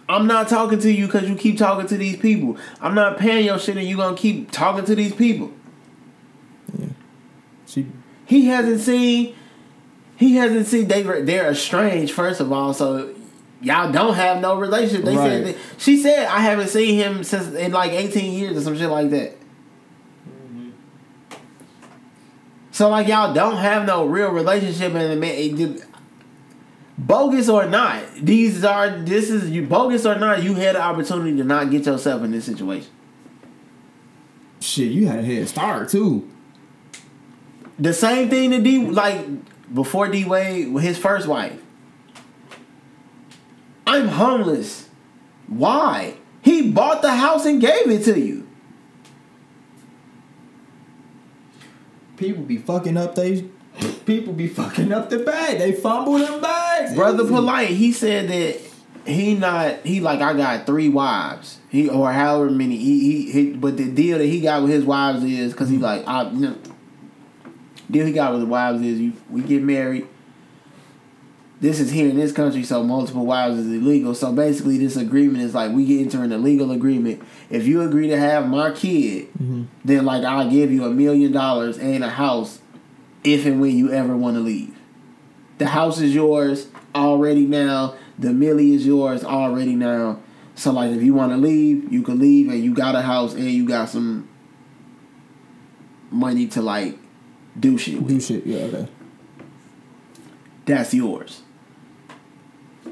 I'm 0.08 0.28
not 0.28 0.48
talking 0.48 0.78
to 0.80 0.92
you 0.92 1.08
because 1.08 1.28
you 1.28 1.36
keep 1.36 1.58
talking 1.58 1.88
to 1.88 1.98
these 1.98 2.16
people. 2.18 2.58
I'm 2.80 2.94
not 2.94 3.18
paying 3.18 3.44
your 3.46 3.58
shit, 3.58 3.76
and 3.76 3.88
you 3.88 3.98
gonna 3.98 4.16
keep 4.16 4.52
talking 4.52 4.86
to 4.86 4.96
these 4.96 5.14
people. 5.16 5.52
She 7.66 7.88
He 8.26 8.46
hasn't 8.46 8.82
seen. 8.82 9.36
He 10.18 10.36
hasn't 10.36 10.68
seen 10.68 10.88
they 10.88 11.02
they're 11.04 11.50
estranged 11.52 12.14
first 12.14 12.40
of 12.40 12.52
all, 12.54 12.74
so 12.74 13.14
y'all 13.66 13.92
don't 13.92 14.14
have 14.16 14.40
no 14.42 14.56
relationship. 14.58 15.04
They 15.06 15.16
said 15.16 15.46
Right. 15.46 15.56
that, 15.56 15.82
she 15.82 15.98
said 15.98 16.28
I 16.28 16.40
haven't 16.40 16.70
seen 16.70 16.96
him 16.98 17.24
since 17.24 17.54
in 17.54 17.72
like 17.74 17.92
eighteen 17.92 18.34
years 18.38 18.56
or 18.56 18.62
some 18.62 18.78
shit 18.78 18.90
like 18.90 19.10
that. 19.10 19.38
Mm-hmm. 20.30 20.70
So 22.72 22.90
like 22.90 23.08
y'all 23.08 23.34
don't 23.34 23.58
have 23.58 23.86
no 23.86 24.06
real 24.06 24.30
relationship 24.30 24.94
and 24.94 25.12
the 25.12 25.16
man, 25.16 25.82
bogus 26.98 27.50
or 27.50 27.66
not, 27.66 28.04
these 28.22 28.64
are 28.64 28.90
this 29.00 29.30
is 29.30 29.50
you 29.50 29.66
bogus 29.66 30.06
or 30.06 30.16
not, 30.16 30.44
you 30.44 30.54
had 30.56 30.76
the 30.76 30.82
opportunity 30.82 31.36
to 31.38 31.44
not 31.44 31.72
get 31.72 31.86
yourself 31.86 32.24
in 32.24 32.32
this 32.32 32.46
situation. 32.46 32.90
shit, 34.62 34.92
you 34.92 35.08
had 35.08 35.20
a 35.20 35.24
head 35.24 35.48
start 35.50 35.90
too. 35.90 36.30
The 37.78 37.94
same 37.94 38.30
thing 38.30 38.52
to 38.52 38.62
D 38.62 38.86
like 38.86 39.26
before 39.74 40.08
D 40.08 40.24
Wade 40.24 40.72
with 40.72 40.84
his 40.84 40.98
first 40.98 41.28
wife. 41.28 41.60
I'm 43.88 44.08
homeless. 44.08 44.90
Why? 45.48 46.16
He 46.42 46.72
bought 46.72 47.02
the 47.02 47.16
house 47.16 47.46
and 47.46 47.62
gave 47.62 47.90
it 47.90 48.04
to 48.06 48.20
you. 48.20 48.48
People 52.18 52.44
be 52.44 52.58
fucking 52.58 52.98
up 52.98 53.16
they. 53.16 53.50
People 54.06 54.34
be 54.34 54.48
fucking 54.48 54.92
up 54.92 55.10
the 55.10 55.20
bag. 55.20 55.58
They 55.58 55.74
fumble 55.74 56.18
them 56.18 56.42
bags. 56.42 56.96
Brother. 56.96 57.24
Polight, 57.24 57.68
he 57.68 57.92
said 57.92 58.30
that 58.30 58.62
he 59.06 59.36
not 59.36 59.86
he 59.86 60.00
like 60.00 60.22
I 60.22 60.34
got 60.34 60.66
three 60.66 60.90
wives. 60.90 61.60
He 61.70 61.90
or 61.90 62.12
however 62.12 62.50
many 62.50 62.78
he, 62.78 63.00
he, 63.00 63.32
he 63.32 63.54
but 63.54 63.78
the 63.78 63.92
deal 63.92 64.18
that 64.18 64.26
he 64.26 64.42
got 64.42 64.62
with 64.62 64.72
his 64.72 64.86
wives 64.86 65.24
is 65.24 65.52
because 65.52 65.70
he 65.70 65.76
mm-hmm. 65.76 65.84
like 65.84 66.08
I 66.08 66.30
you 66.30 66.40
know, 66.40 66.58
deal 67.92 68.06
he 68.06 68.14
got 68.14 68.32
with 68.32 68.42
the 68.42 68.48
wives 68.48 68.82
is 68.82 69.00
you 69.00 69.14
we 69.30 69.42
get 69.42 69.62
married 69.62 70.08
this 71.66 71.80
is 71.80 71.90
here 71.90 72.08
in 72.08 72.16
this 72.16 72.32
country, 72.32 72.64
so 72.64 72.84
multiple 72.84 73.26
wives 73.26 73.58
is 73.58 73.66
illegal. 73.66 74.14
So 74.14 74.32
basically, 74.32 74.78
this 74.78 74.96
agreement 74.96 75.44
is 75.44 75.56
like 75.56 75.72
we 75.72 75.84
get 75.84 76.00
into 76.00 76.22
an 76.22 76.32
illegal 76.32 76.70
agreement. 76.70 77.24
If 77.50 77.66
you 77.66 77.82
agree 77.82 78.08
to 78.10 78.18
have 78.18 78.48
my 78.48 78.70
kid, 78.70 79.30
mm-hmm. 79.30 79.64
then 79.84 80.06
like 80.06 80.24
I'll 80.24 80.48
give 80.48 80.72
you 80.72 80.86
a 80.86 80.92
million 80.92 81.32
dollars 81.32 81.80
and 81.80 82.04
a 82.04 82.10
house 82.10 82.60
if 83.24 83.48
and 83.48 83.60
when 83.60 83.76
you 83.76 83.92
ever 83.92 84.16
want 84.16 84.36
to 84.36 84.42
leave. 84.42 84.78
The 85.58 85.66
house 85.66 86.00
is 86.00 86.14
yours 86.14 86.68
already 86.94 87.48
now. 87.48 87.96
The 88.20 88.32
millie 88.32 88.76
is 88.76 88.86
yours 88.86 89.24
already 89.24 89.76
now. 89.76 90.20
So 90.54 90.72
like 90.72 90.92
if 90.92 91.02
you 91.02 91.16
want 91.16 91.32
to 91.32 91.38
leave, 91.38 91.92
you 91.92 92.04
can 92.04 92.20
leave 92.20 92.48
and 92.48 92.64
you 92.64 92.76
got 92.76 92.94
a 92.94 93.02
house 93.02 93.34
and 93.34 93.46
you 93.46 93.68
got 93.68 93.90
some 93.90 94.30
money 96.12 96.46
to 96.50 96.62
like 96.62 97.00
do 97.60 97.76
shit 97.80 98.04
with. 98.04 98.10
Do 98.10 98.22
shit. 98.22 98.46
Yeah. 98.46 98.66
Okay. 98.66 98.88
That's 100.66 100.94
yours. 100.94 101.42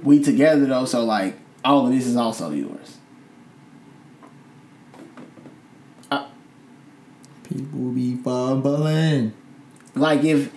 We 0.03 0.21
together 0.21 0.65
though, 0.65 0.85
so 0.85 1.03
like 1.05 1.35
all 1.63 1.85
of 1.87 1.93
this 1.93 2.05
is 2.05 2.15
also 2.15 2.51
yours. 2.51 2.97
People 7.43 7.91
be 7.91 8.15
fumbling. 8.15 9.33
Like 9.95 10.23
if 10.23 10.51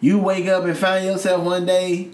you 0.00 0.18
wake 0.18 0.46
up 0.46 0.64
and 0.64 0.76
find 0.76 1.04
yourself 1.04 1.42
one 1.44 1.66
day 1.66 2.10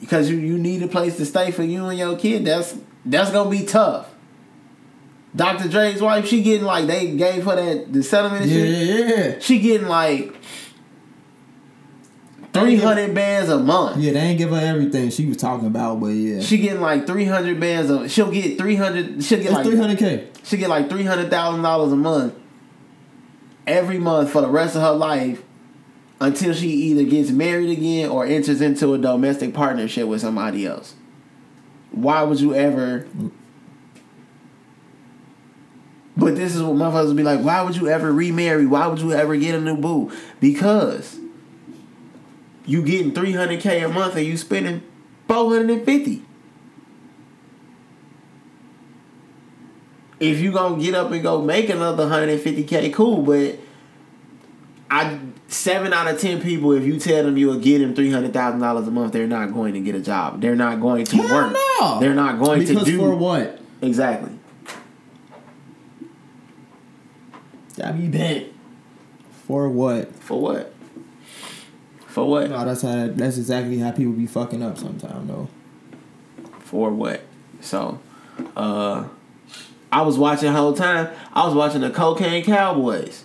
because 0.00 0.30
you, 0.30 0.36
you 0.38 0.58
need 0.58 0.82
a 0.82 0.88
place 0.88 1.16
to 1.16 1.26
stay 1.26 1.50
for 1.50 1.62
you 1.64 1.86
and 1.86 1.98
your 1.98 2.16
kid, 2.16 2.44
that's 2.44 2.76
that's 3.04 3.30
gonna 3.30 3.50
be 3.50 3.64
tough. 3.64 4.08
Dr. 5.34 5.68
Dre's 5.68 6.00
wife, 6.00 6.26
she 6.26 6.42
getting 6.42 6.64
like 6.64 6.86
they 6.86 7.10
gave 7.14 7.44
her 7.44 7.56
that 7.56 7.92
the 7.92 8.02
settlement 8.02 8.46
Yeah, 8.46 8.64
shit. 8.64 8.88
yeah, 9.08 9.16
yeah. 9.16 9.38
She 9.40 9.58
getting 9.58 9.88
like 9.88 10.34
three 12.60 12.76
hundred 12.76 13.14
bands 13.14 13.50
a 13.50 13.58
month. 13.58 13.98
Yeah, 13.98 14.12
they 14.12 14.20
ain't 14.20 14.38
give 14.38 14.50
her 14.50 14.56
everything 14.56 15.10
she 15.10 15.26
was 15.26 15.36
talking 15.36 15.66
about, 15.66 16.00
but 16.00 16.08
yeah. 16.08 16.40
She 16.40 16.58
getting 16.58 16.80
like 16.80 17.06
three 17.06 17.24
hundred 17.24 17.60
bands 17.60 17.90
of 17.90 18.10
she'll 18.10 18.30
get 18.30 18.58
three 18.58 18.76
hundred 18.76 19.22
she'll 19.22 19.38
get 19.38 19.46
it's 19.46 19.54
like 19.54 19.66
three 19.66 19.76
hundred 19.76 19.98
k. 19.98 20.28
she 20.42 20.56
get 20.56 20.68
like 20.68 20.88
three 20.88 21.04
hundred 21.04 21.30
thousand 21.30 21.62
dollars 21.62 21.92
a 21.92 21.96
month 21.96 22.34
every 23.66 23.98
month 23.98 24.30
for 24.30 24.40
the 24.40 24.48
rest 24.48 24.76
of 24.76 24.82
her 24.82 24.92
life 24.92 25.42
until 26.20 26.54
she 26.54 26.68
either 26.68 27.04
gets 27.04 27.30
married 27.30 27.70
again 27.70 28.08
or 28.08 28.24
enters 28.24 28.60
into 28.60 28.94
a 28.94 28.98
domestic 28.98 29.52
partnership 29.52 30.06
with 30.08 30.20
somebody 30.20 30.66
else. 30.66 30.94
Why 31.90 32.22
would 32.22 32.40
you 32.40 32.54
ever? 32.54 33.06
But 36.16 36.36
this 36.36 36.54
is 36.54 36.62
what 36.62 36.76
my 36.76 36.90
motherfuckers 36.90 37.16
be 37.16 37.22
like. 37.22 37.40
Why 37.40 37.62
would 37.62 37.76
you 37.76 37.88
ever 37.88 38.10
remarry? 38.12 38.66
Why 38.66 38.86
would 38.86 39.00
you 39.00 39.12
ever 39.12 39.36
get 39.36 39.54
a 39.54 39.60
new 39.60 39.76
boo? 39.76 40.10
Because 40.40 41.18
you 42.66 42.82
getting 42.82 43.12
three 43.12 43.32
hundred 43.32 43.60
k 43.60 43.82
a 43.82 43.88
month 43.88 44.16
and 44.16 44.26
you 44.26 44.36
spending 44.36 44.82
four 45.28 45.50
hundred 45.54 45.70
and 45.70 45.84
fifty. 45.84 46.22
if 50.18 50.40
you 50.40 50.52
gonna 50.52 50.82
get 50.82 50.94
up 50.94 51.10
and 51.10 51.22
go 51.22 51.42
make 51.42 51.68
another 51.68 52.06
150k, 52.06 52.92
cool. 52.94 53.22
But 53.22 53.58
I 54.90 55.18
seven 55.48 55.92
out 55.92 56.08
of 56.08 56.20
ten 56.20 56.40
people, 56.40 56.72
if 56.72 56.84
you 56.84 56.98
tell 56.98 57.24
them 57.24 57.36
you 57.36 57.48
will 57.48 57.58
get 57.58 57.78
them 57.78 57.94
three 57.94 58.10
hundred 58.10 58.32
thousand 58.32 58.60
dollars 58.60 58.88
a 58.88 58.90
month, 58.90 59.12
they're 59.12 59.26
not 59.26 59.52
going 59.52 59.74
to 59.74 59.80
get 59.80 59.94
a 59.94 60.00
job. 60.00 60.40
They're 60.40 60.56
not 60.56 60.80
going 60.80 61.04
to 61.06 61.16
Hell 61.16 61.34
work. 61.48 61.52
no. 61.80 62.00
They're 62.00 62.14
not 62.14 62.38
going 62.38 62.60
because 62.60 62.84
to 62.84 62.90
do 62.90 62.98
for 62.98 63.14
what? 63.14 63.60
exactly. 63.82 64.32
I 67.82 67.92
be 67.92 68.08
bet. 68.08 68.46
For 69.46 69.68
what? 69.68 70.14
For 70.16 70.40
what? 70.40 70.72
For 72.16 72.26
what? 72.26 72.48
No, 72.48 72.64
that's 72.64 72.80
how. 72.80 73.08
That's 73.08 73.36
exactly 73.36 73.76
how 73.76 73.90
people 73.90 74.14
be 74.14 74.26
fucking 74.26 74.62
up 74.62 74.78
sometimes, 74.78 75.28
though. 75.28 75.50
For 76.60 76.88
what? 76.90 77.20
So, 77.60 78.00
uh, 78.56 79.04
I 79.92 80.00
was 80.00 80.16
watching 80.16 80.50
the 80.50 80.58
whole 80.58 80.72
time. 80.72 81.14
I 81.34 81.44
was 81.44 81.54
watching 81.54 81.82
the 81.82 81.90
Cocaine 81.90 82.42
Cowboys. 82.42 83.24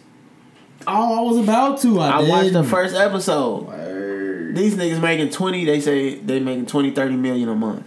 Oh, 0.85 1.19
I 1.19 1.21
was 1.21 1.37
about 1.37 1.79
to. 1.83 2.01
I, 2.01 2.19
I 2.19 2.27
watched 2.27 2.51
the 2.51 2.65
first 2.65 2.93
episode. 2.93 3.67
Word. 3.67 4.57
These 4.57 4.75
niggas 4.75 4.99
making 5.01 5.29
20, 5.29 5.63
they 5.63 5.79
say 5.79 6.15
they 6.15 6.41
making 6.41 6.65
20, 6.65 6.91
30 6.91 7.15
million 7.15 7.47
a 7.47 7.55
month. 7.55 7.85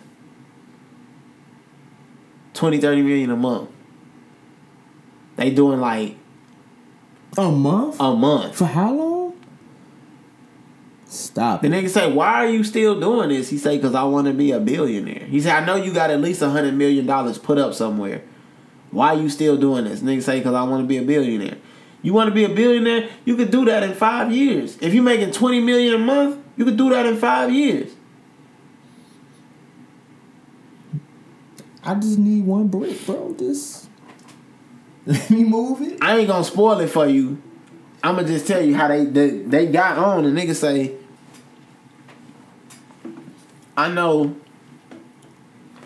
20, 2.55 2.79
30 2.81 3.03
million 3.03 3.31
a 3.31 3.37
month. 3.37 3.69
They 5.37 5.51
doing 5.51 5.81
like 5.81 6.17
A 7.37 7.51
month? 7.51 7.97
a 8.01 8.15
month. 8.15 8.57
For 8.57 8.65
how 8.65 8.95
long? 8.95 9.24
Stop 11.15 11.63
The 11.63 11.69
it. 11.69 11.71
nigga 11.71 11.89
say, 11.89 12.13
why 12.13 12.45
are 12.45 12.49
you 12.49 12.65
still 12.65 12.99
doing 12.99 13.29
this? 13.29 13.49
He 13.51 13.59
say, 13.59 13.79
cause 13.79 13.95
I 13.95 14.03
want 14.05 14.27
to 14.27 14.33
be 14.33 14.51
a 14.53 14.61
billionaire. 14.61 15.27
He 15.27 15.41
said, 15.41 15.63
I 15.63 15.65
know 15.65 15.77
you 15.77 15.93
got 15.93 16.11
at 16.11 16.21
least 16.21 16.43
a 16.43 16.51
hundred 16.51 16.75
million 16.75 17.07
dollars 17.07 17.39
put 17.39 17.59
up 17.59 17.75
somewhere. 17.75 18.23
Why 18.91 19.09
are 19.15 19.21
you 19.21 19.29
still 19.29 19.57
doing 19.57 19.85
this? 19.85 20.01
Nigga 20.01 20.23
say, 20.23 20.41
cause 20.41 20.55
I 20.55 20.63
want 20.65 20.83
to 20.83 20.87
be 20.87 20.99
a 20.99 21.03
billionaire. 21.03 21.59
You 22.03 22.13
want 22.13 22.29
to 22.29 22.35
be 22.35 22.45
a 22.45 22.49
billionaire? 22.49 23.09
You 23.25 23.37
could 23.37 23.51
do 23.51 23.65
that 23.65 23.83
in 23.83 23.95
five 23.95 24.31
years. 24.31 24.77
If 24.81 24.93
you're 24.93 25.03
making 25.03 25.31
20 25.33 25.61
million 25.61 25.95
a 25.95 25.99
month, 25.99 26.39
you 26.57 26.65
could 26.65 26.77
do 26.77 26.91
that 26.91 27.07
in 27.07 27.17
five 27.17 27.51
years. 27.53 27.93
I 31.83 31.95
just 31.95 32.19
need 32.19 32.45
one 32.45 32.69
brick, 32.69 33.05
bro. 33.05 33.35
Just 33.39 33.89
let 35.07 35.29
me 35.31 35.45
move 35.45 35.83
it. 35.83 35.99
I 36.03 36.19
ain't 36.19 36.29
gonna 36.29 36.45
spoil 36.45 36.79
it 36.81 36.89
for 36.89 37.07
you. 37.07 37.43
I'ma 38.03 38.23
just 38.23 38.47
tell 38.47 38.63
you 38.63 38.75
how 38.75 38.89
they 38.89 39.05
they, 39.05 39.31
they 39.39 39.67
got 39.67 39.99
on. 39.99 40.25
and 40.25 40.37
nigga 40.37 40.55
say, 40.55 40.95
I 43.77 43.89
know. 43.89 44.37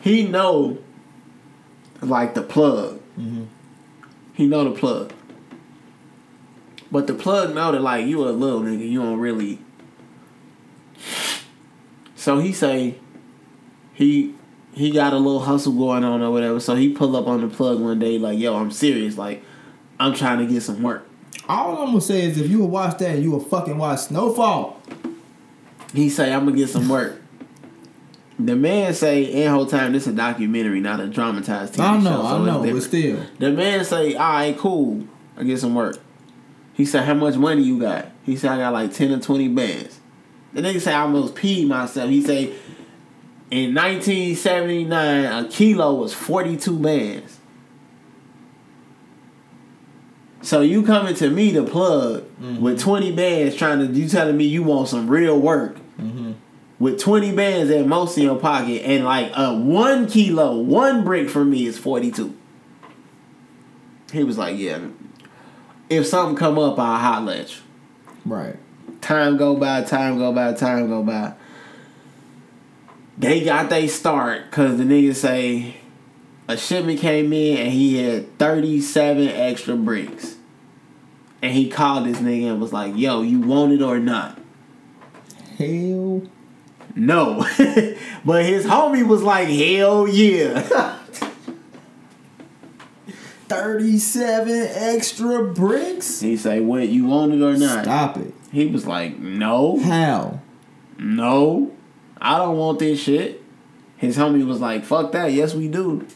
He 0.00 0.26
know, 0.26 0.78
like 2.00 2.34
the 2.34 2.42
plug. 2.42 3.00
Mm-hmm. 3.18 3.44
He 4.34 4.46
know 4.46 4.64
the 4.64 4.78
plug. 4.78 5.12
But 6.90 7.06
the 7.06 7.14
plug 7.14 7.54
know 7.54 7.72
that 7.72 7.82
like 7.82 8.06
you 8.06 8.26
a 8.26 8.30
little 8.30 8.60
nigga, 8.60 8.88
you 8.88 9.02
don't 9.02 9.18
really. 9.18 9.58
So 12.14 12.38
he 12.38 12.52
say, 12.52 12.98
he 13.94 14.34
he 14.72 14.90
got 14.90 15.12
a 15.12 15.16
little 15.16 15.40
hustle 15.40 15.72
going 15.72 16.04
on 16.04 16.22
or 16.22 16.30
whatever. 16.30 16.60
So 16.60 16.76
he 16.76 16.92
pull 16.92 17.16
up 17.16 17.26
on 17.26 17.40
the 17.40 17.48
plug 17.48 17.80
one 17.80 17.98
day 17.98 18.18
like, 18.18 18.38
yo, 18.38 18.56
I'm 18.56 18.70
serious. 18.70 19.18
Like, 19.18 19.42
I'm 19.98 20.14
trying 20.14 20.38
to 20.38 20.46
get 20.46 20.62
some 20.62 20.82
work. 20.82 21.06
All 21.48 21.78
I'm 21.78 21.86
gonna 21.86 22.00
say 22.00 22.22
is 22.22 22.38
if 22.38 22.48
you 22.48 22.60
will 22.60 22.68
watch 22.68 22.98
that, 22.98 23.18
you 23.18 23.30
will 23.32 23.40
fucking 23.40 23.76
watch 23.76 24.00
Snowfall. 24.00 24.80
He 25.94 26.08
say, 26.08 26.32
I'm 26.32 26.44
gonna 26.44 26.56
get 26.56 26.68
some 26.68 26.88
work. 26.88 27.20
The 28.38 28.54
man 28.54 28.94
say, 28.94 29.24
in 29.24 29.50
whole 29.50 29.66
time, 29.66 29.92
this 29.92 30.06
is 30.06 30.12
a 30.12 30.16
documentary, 30.16 30.80
not 30.80 31.00
a 31.00 31.08
dramatized 31.08 31.74
TV 31.74 31.80
I 31.80 31.96
know, 31.96 32.10
show. 32.10 32.22
so 32.22 32.26
I 32.26 32.44
know, 32.44 32.72
but 32.72 32.82
still. 32.82 33.20
The 33.38 33.50
man 33.50 33.84
say, 33.84 34.14
all 34.14 34.32
right, 34.32 34.56
cool. 34.56 35.04
I 35.36 35.42
get 35.42 35.58
some 35.58 35.74
work. 35.74 35.98
He 36.74 36.84
said, 36.84 37.04
how 37.04 37.14
much 37.14 37.34
money 37.34 37.62
you 37.62 37.80
got? 37.80 38.06
He 38.22 38.36
said, 38.36 38.52
I 38.52 38.58
got 38.58 38.72
like 38.72 38.92
10 38.92 39.12
or 39.12 39.18
20 39.18 39.48
bands. 39.48 39.98
The 40.52 40.62
nigga 40.62 40.80
say, 40.80 40.92
I 40.94 41.00
almost 41.00 41.34
peed 41.34 41.66
myself. 41.66 42.08
He 42.08 42.22
say, 42.22 42.52
in 43.50 43.74
1979, 43.74 45.24
a 45.24 45.48
kilo 45.48 45.94
was 45.94 46.14
42 46.14 46.78
bands. 46.78 47.38
So 50.40 50.60
you 50.60 50.84
coming 50.84 51.14
to 51.16 51.30
me 51.30 51.52
to 51.52 51.64
plug 51.64 52.22
with 52.38 52.76
mm-hmm. 52.76 52.76
20 52.76 53.12
bands 53.12 53.56
trying 53.56 53.80
to, 53.80 53.86
you 53.92 54.08
telling 54.08 54.36
me 54.36 54.44
you 54.44 54.62
want 54.62 54.88
some 54.88 55.08
real 55.08 55.38
work 55.40 55.78
with 56.78 57.00
20 57.00 57.32
bands 57.32 57.70
at 57.70 57.86
most 57.86 58.16
in 58.16 58.24
your 58.24 58.38
pocket 58.38 58.82
and 58.84 59.04
like 59.04 59.32
a 59.34 59.54
one 59.54 60.08
kilo, 60.08 60.58
one 60.58 61.04
brick 61.04 61.28
for 61.28 61.44
me 61.44 61.66
is 61.66 61.78
42. 61.78 62.36
He 64.12 64.24
was 64.24 64.38
like, 64.38 64.56
yeah, 64.56 64.86
if 65.90 66.06
something 66.06 66.36
come 66.36 66.58
up, 66.58 66.78
I'll 66.78 66.98
holler 66.98 67.32
at 67.32 67.54
you. 67.54 67.62
Right. 68.24 68.56
Time 69.00 69.36
go 69.36 69.56
by, 69.56 69.82
time 69.82 70.18
go 70.18 70.32
by, 70.32 70.52
time 70.52 70.88
go 70.88 71.02
by. 71.02 71.34
They 73.16 73.44
got 73.44 73.68
they 73.68 73.88
start 73.88 74.44
because 74.50 74.78
the 74.78 74.84
niggas 74.84 75.16
say 75.16 75.76
a 76.46 76.56
shipment 76.56 77.00
came 77.00 77.32
in 77.32 77.58
and 77.58 77.72
he 77.72 78.02
had 78.02 78.38
37 78.38 79.28
extra 79.28 79.76
bricks. 79.76 80.36
And 81.42 81.52
he 81.52 81.68
called 81.68 82.06
this 82.06 82.18
nigga 82.18 82.52
and 82.52 82.60
was 82.60 82.72
like, 82.72 82.96
yo, 82.96 83.22
you 83.22 83.40
want 83.40 83.72
it 83.72 83.82
or 83.82 83.98
not? 83.98 84.38
Hell. 85.56 86.22
No. 86.98 87.46
but 88.24 88.44
his 88.44 88.66
homie 88.66 89.06
was 89.06 89.22
like, 89.22 89.48
hell 89.48 90.08
yeah. 90.08 90.98
37 93.48 94.50
extra 94.72 95.44
bricks? 95.44 96.20
he 96.20 96.36
say, 96.36 96.60
what, 96.60 96.88
you 96.88 97.06
want 97.06 97.32
it 97.32 97.40
or 97.40 97.56
not? 97.56 97.84
Stop 97.84 98.18
it. 98.18 98.34
He 98.52 98.66
was 98.66 98.86
like, 98.86 99.18
no. 99.18 99.78
How? 99.80 100.40
No, 100.98 101.72
I 102.20 102.36
don't 102.38 102.58
want 102.58 102.80
this 102.80 103.00
shit. 103.00 103.42
His 103.96 104.16
homie 104.16 104.44
was 104.44 104.60
like, 104.60 104.84
fuck 104.84 105.12
that, 105.12 105.32
yes 105.32 105.54
we 105.54 105.68
do. 105.68 106.06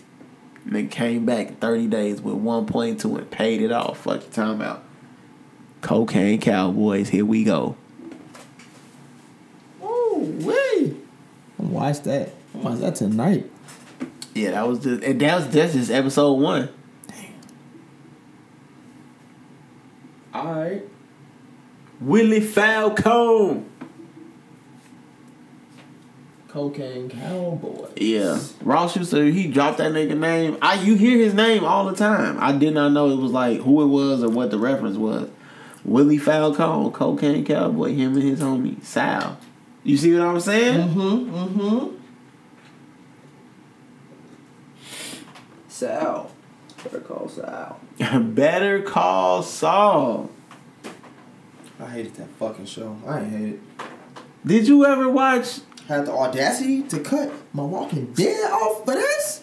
And 0.64 0.74
then 0.74 0.88
came 0.88 1.24
back 1.24 1.58
30 1.60 1.86
days 1.86 2.20
with 2.20 2.34
1.2 2.34 3.18
and 3.18 3.30
paid 3.30 3.62
it 3.62 3.72
off. 3.72 4.00
Fuck 4.00 4.24
you 4.24 4.30
talking 4.30 4.54
about. 4.54 4.84
Cocaine 5.80 6.40
Cowboys, 6.40 7.08
here 7.08 7.24
we 7.24 7.44
go. 7.44 7.76
Watch 11.72 12.02
that. 12.02 12.34
I 12.54 12.58
watch 12.58 12.80
that 12.80 12.96
tonight. 12.96 13.50
Yeah, 14.34 14.50
that 14.50 14.68
was 14.68 14.80
just 14.80 15.02
and 15.02 15.20
that 15.20 15.36
was 15.36 15.48
that's 15.48 15.72
just 15.72 15.90
episode 15.90 16.34
one. 16.34 16.68
All 20.34 20.54
right. 20.54 20.82
Willie 22.00 22.40
Falcone. 22.40 23.64
Cocaine 26.48 27.08
Cowboy. 27.08 27.88
Yeah, 27.96 28.38
Ross 28.60 28.94
used 28.94 29.10
to 29.12 29.32
he 29.32 29.46
dropped 29.46 29.78
that 29.78 29.92
nigga 29.92 30.18
name. 30.18 30.58
I 30.60 30.74
you 30.74 30.96
hear 30.96 31.16
his 31.16 31.32
name 31.32 31.64
all 31.64 31.86
the 31.86 31.96
time. 31.96 32.36
I 32.38 32.52
did 32.52 32.74
not 32.74 32.92
know 32.92 33.10
it 33.10 33.16
was 33.16 33.32
like 33.32 33.60
who 33.60 33.82
it 33.82 33.86
was 33.86 34.22
or 34.22 34.28
what 34.28 34.50
the 34.50 34.58
reference 34.58 34.98
was. 34.98 35.30
Willie 35.86 36.18
Falcone, 36.18 36.90
Cocaine 36.92 37.46
Cowboy, 37.46 37.94
him 37.94 38.12
and 38.12 38.22
his 38.22 38.40
homie 38.40 38.84
Sal. 38.84 39.38
You 39.84 39.96
see 39.96 40.12
what 40.16 40.26
I'm 40.26 40.40
saying? 40.40 40.88
Mm-hmm. 40.88 41.34
Mm-hmm. 41.34 41.96
Sal. 45.68 46.30
Better 46.84 47.00
call 47.00 47.28
Sal. 47.28 47.80
Better 48.20 48.82
Call 48.82 49.42
Saul. 49.42 50.30
I 51.80 51.86
hated 51.86 52.14
that 52.16 52.28
fucking 52.38 52.66
show. 52.66 52.96
I 53.06 53.20
ain't 53.20 53.30
hate 53.30 53.48
it. 53.54 53.60
Did 54.46 54.68
you 54.68 54.84
ever 54.86 55.08
watch? 55.08 55.60
Had 55.88 56.06
the 56.06 56.12
audacity 56.12 56.82
to 56.84 57.00
cut 57.00 57.32
my 57.52 57.64
Walking 57.64 58.12
Dead 58.12 58.50
off 58.52 58.84
for 58.84 58.94
this? 58.94 59.42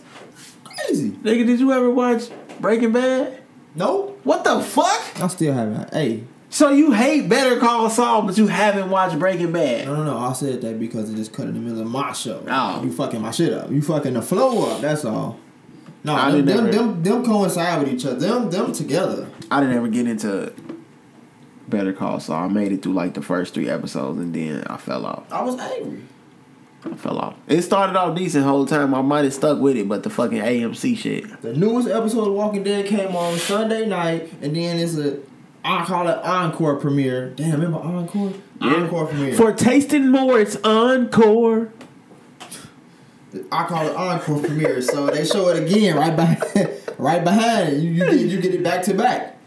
Crazy. 0.63 1.11
Nigga, 1.11 1.45
did 1.45 1.59
you 1.59 1.73
ever 1.73 1.89
watch 1.89 2.29
Breaking 2.61 2.93
Bad? 2.93 3.41
No. 3.75 4.15
What 4.23 4.43
the 4.45 4.61
fuck? 4.61 5.21
I 5.21 5.27
still 5.27 5.53
haven't. 5.53 5.93
Hey. 5.93 6.23
So 6.51 6.69
you 6.71 6.91
hate 6.93 7.29
Better 7.29 7.59
Call 7.59 7.89
Saul, 7.91 8.23
but 8.23 8.37
you 8.37 8.47
haven't 8.47 8.89
watched 8.89 9.19
Breaking 9.19 9.51
Bad? 9.51 9.85
No, 9.87 9.95
no, 9.97 10.03
no. 10.03 10.17
I 10.17 10.33
said 10.33 10.61
that 10.61 10.79
because 10.79 11.09
it 11.11 11.15
just 11.15 11.31
cut 11.31 11.47
in 11.47 11.53
the 11.53 11.59
middle 11.59 11.81
of 11.81 11.87
my 11.87 12.11
show. 12.13 12.43
Oh. 12.47 12.83
You 12.83 12.91
fucking 12.91 13.21
my 13.21 13.29
shit 13.31 13.53
up. 13.53 13.69
You 13.69 13.81
fucking 13.83 14.13
the 14.13 14.21
flow 14.21 14.71
up. 14.71 14.81
That's 14.81 15.05
all. 15.05 15.39
No, 16.03 16.15
I 16.15 16.31
them, 16.31 16.45
them, 16.45 16.59
ever- 16.67 16.71
them, 16.71 17.03
them 17.03 17.25
coincide 17.25 17.83
with 17.83 17.93
each 17.93 18.05
other. 18.05 18.15
Them, 18.15 18.49
them 18.49 18.71
together. 18.71 19.27
I 19.51 19.59
didn't 19.59 19.75
ever 19.75 19.89
get 19.89 20.07
into 20.07 20.53
Better 21.67 21.93
Call 21.93 22.19
Saul. 22.19 22.45
I 22.45 22.47
made 22.47 22.71
it 22.71 22.81
through 22.81 22.93
like 22.93 23.13
the 23.13 23.21
first 23.21 23.53
three 23.53 23.69
episodes, 23.69 24.17
and 24.19 24.33
then 24.33 24.63
I 24.65 24.77
fell 24.77 25.05
off. 25.05 25.31
I 25.31 25.43
was 25.43 25.55
angry. 25.59 26.01
I 26.83 26.95
fell 26.95 27.19
off. 27.19 27.35
It 27.47 27.61
started 27.61 27.95
off 27.97 28.15
decent 28.17 28.45
whole 28.45 28.65
time. 28.65 28.95
I 28.95 29.01
might 29.01 29.25
have 29.25 29.33
stuck 29.33 29.59
with 29.59 29.75
it, 29.75 29.87
but 29.87 30.01
the 30.03 30.09
fucking 30.09 30.39
AMC 30.39 30.97
shit. 30.97 31.41
The 31.41 31.53
newest 31.53 31.89
episode 31.89 32.29
of 32.29 32.33
Walking 32.33 32.63
Dead 32.63 32.85
came 32.85 33.15
on 33.15 33.37
Sunday 33.37 33.85
night, 33.85 34.31
and 34.41 34.55
then 34.55 34.79
it's 34.79 34.95
a 34.97 35.19
I 35.63 35.85
call 35.85 36.07
it 36.07 36.17
encore 36.23 36.77
premiere. 36.77 37.31
Damn, 37.31 37.51
remember 37.51 37.77
On-Cor? 37.79 38.33
Encore 38.61 39.07
premiere. 39.07 39.35
For 39.35 39.51
tasting 39.53 40.09
more, 40.09 40.39
it's 40.39 40.55
On-Cor. 40.57 41.71
I 43.51 43.65
call 43.65 43.87
it 43.87 43.95
encore 43.95 44.39
premiere. 44.41 44.81
So 44.81 45.07
they 45.07 45.25
show 45.25 45.49
it 45.49 45.63
again 45.63 45.95
right 45.97 46.15
behind, 46.15 46.69
right 46.97 47.23
behind 47.23 47.69
it. 47.69 47.79
You, 47.79 47.91
you 47.91 48.05
get 48.05 48.19
you 48.19 48.41
get 48.41 48.55
it 48.55 48.63
back 48.63 48.83
to 48.83 48.93
back. 48.93 49.37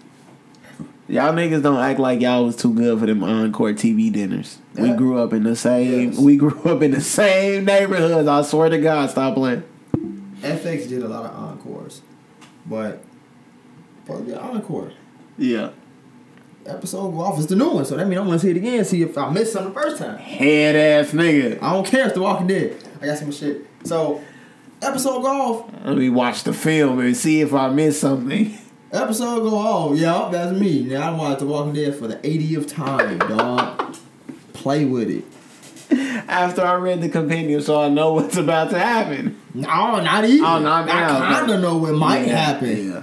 Y'all 1.08 1.32
niggas 1.32 1.62
don't 1.62 1.80
act 1.80 1.98
like 1.98 2.20
y'all 2.20 2.44
was 2.44 2.56
too 2.56 2.72
good 2.72 2.98
for 2.98 3.06
them 3.06 3.22
On-Cor 3.24 3.72
TV 3.72 4.10
dinners. 4.12 4.58
We 4.74 4.92
grew 4.92 5.18
up 5.18 5.32
in 5.32 5.42
the 5.42 5.56
same. 5.56 6.12
Yes. 6.12 6.18
We 6.18 6.36
grew 6.36 6.62
up 6.64 6.80
in 6.82 6.92
the 6.92 7.00
same 7.00 7.64
neighborhoods. 7.64 8.28
I 8.28 8.42
swear 8.42 8.68
to 8.70 8.78
God, 8.78 9.10
stop 9.10 9.34
playing. 9.34 9.64
FX 10.40 10.88
did 10.88 11.02
a 11.02 11.08
lot 11.08 11.24
of 11.26 11.34
encores, 11.34 12.02
but 12.66 13.02
supposed 14.04 14.26
to 14.26 14.26
be 14.26 14.32
an 14.32 14.38
encore. 14.38 14.92
Yeah. 15.38 15.70
Episode 16.64 17.10
go 17.10 17.20
off. 17.22 17.38
It's 17.38 17.46
the 17.48 17.56
new 17.56 17.70
one, 17.70 17.84
so 17.84 17.96
that 17.96 18.06
means 18.06 18.20
I 18.20 18.24
want 18.24 18.40
to 18.40 18.46
see 18.46 18.50
it 18.52 18.56
again. 18.56 18.84
See 18.84 19.02
if 19.02 19.18
I 19.18 19.30
missed 19.30 19.52
something 19.52 19.72
the 19.74 19.80
first 19.80 19.98
time. 19.98 20.16
Head 20.18 20.76
ass 20.76 21.12
nigga. 21.12 21.60
I 21.62 21.72
don't 21.72 21.86
care 21.86 22.06
if 22.06 22.14
the 22.14 22.20
Walking 22.22 22.46
Dead. 22.46 22.76
I 23.00 23.06
got 23.06 23.18
some 23.18 23.32
shit. 23.32 23.66
So 23.84 24.22
episode 24.80 25.22
go 25.22 25.28
off. 25.28 25.70
Let 25.84 25.96
me 25.96 26.08
watch 26.08 26.44
the 26.44 26.52
film 26.52 27.00
and 27.00 27.16
see 27.16 27.40
if 27.40 27.52
I 27.52 27.68
missed 27.70 28.00
something. 28.00 28.56
Episode 28.92 29.40
go 29.40 29.56
off. 29.56 29.96
Yeah, 29.98 30.28
that's 30.30 30.56
me. 30.56 30.82
Now 30.84 31.12
I 31.12 31.16
watched 31.18 31.40
The 31.40 31.46
Walking 31.46 31.72
Dead 31.72 31.96
for 31.96 32.06
the 32.06 32.16
80th 32.16 32.68
time, 32.68 33.18
dog. 33.18 33.96
Play 34.52 34.84
with 34.84 35.10
it. 35.10 35.24
After 36.28 36.62
I 36.62 36.74
read 36.74 37.00
the 37.02 37.08
compendium, 37.08 37.60
so 37.60 37.80
I 37.82 37.88
know 37.88 38.12
what's 38.14 38.36
about 38.36 38.70
to 38.70 38.78
happen. 38.78 39.40
No, 39.52 39.66
not 40.00 40.24
even. 40.24 40.44
Oh, 40.44 40.58
not 40.58 40.88
I 40.88 41.08
kind 41.18 41.50
of 41.50 41.60
know 41.60 41.76
what 41.76 41.92
might 41.94 42.26
Yeah, 42.26 42.36
happen. 42.36 42.92
Yeah. 42.92 43.02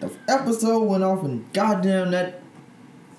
The 0.00 0.10
episode 0.28 0.84
went 0.84 1.04
off 1.04 1.24
and 1.24 1.50
goddamn 1.52 2.10
that 2.12 2.42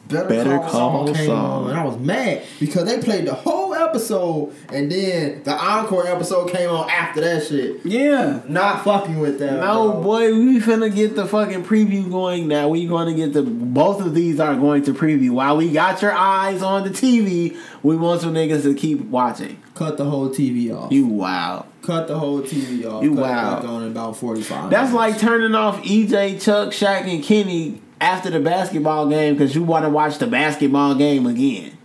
Better, 0.10 0.28
Better 0.28 0.58
Call, 0.58 0.70
Call 0.70 1.06
Saul 1.08 1.14
came 1.14 1.26
Saul. 1.28 1.64
on, 1.66 1.70
and 1.70 1.80
I 1.80 1.84
was 1.86 1.98
mad 2.00 2.44
because 2.60 2.86
they 2.86 3.00
played 3.00 3.28
the 3.28 3.36
whole 3.36 3.76
episode, 3.76 4.56
and 4.74 4.92
then 4.92 5.44
the 5.44 5.54
encore 5.54 6.08
episode 6.08 6.50
came 6.50 6.68
on 6.68 6.90
after 6.90 7.22
that 7.22 7.46
shit. 7.46 7.86
Yeah. 7.86 8.42
Not 8.48 8.84
fucking 8.84 9.20
with 9.20 9.38
that. 9.38 9.60
No, 9.60 9.92
bro. 9.92 10.02
boy, 10.02 10.34
we 10.34 10.60
finna 10.60 10.94
get 10.94 11.16
the 11.16 11.28
fucking 11.28 11.64
preview 11.64 12.10
going 12.10 12.48
now. 12.48 12.70
We 12.70 12.88
gonna 12.88 13.14
get 13.14 13.34
the 13.34 13.44
both 13.44 14.02
of 14.02 14.16
these 14.16 14.40
are 14.40 14.56
going 14.56 14.82
to 14.86 14.94
preview. 14.96 15.30
While 15.30 15.58
we 15.58 15.72
got 15.72 16.02
your 16.02 16.14
eyes 16.14 16.64
on 16.64 16.86
the 16.86 16.90
TV, 16.90 17.56
we 17.84 17.96
want 17.96 18.24
you 18.24 18.30
niggas 18.30 18.64
to 18.64 18.74
keep 18.74 19.02
watching. 19.02 19.62
Cut 19.80 19.96
the 19.96 20.04
whole 20.04 20.28
TV 20.28 20.76
off. 20.76 20.92
You 20.92 21.08
wow. 21.08 21.66
cut 21.84 22.10
the 22.10 22.20
whole 22.20 22.42
TV 22.42 22.86
off. 22.86 23.02
You 23.02 23.16
cut 23.16 23.22
wow. 23.22 23.56
back 23.56 23.64
on 23.64 23.84
in 23.84 23.92
about 23.92 24.18
forty 24.18 24.42
five. 24.42 24.70
That's 24.70 24.92
like 24.92 25.18
turning 25.18 25.56
off 25.56 25.82
EJ, 25.84 26.44
Chuck, 26.44 26.72
Shaq, 26.72 27.08
and 27.08 27.24
Kenny 27.24 27.82
after 28.02 28.30
the 28.30 28.42
basketball 28.42 29.08
game 29.08 29.36
because 29.36 29.56
you 29.56 29.64
want 29.64 29.86
to 29.86 29.90
watch 29.90 30.18
the 30.18 30.28
basketball 30.28 30.96
game 30.96 31.26
again. 31.26 31.78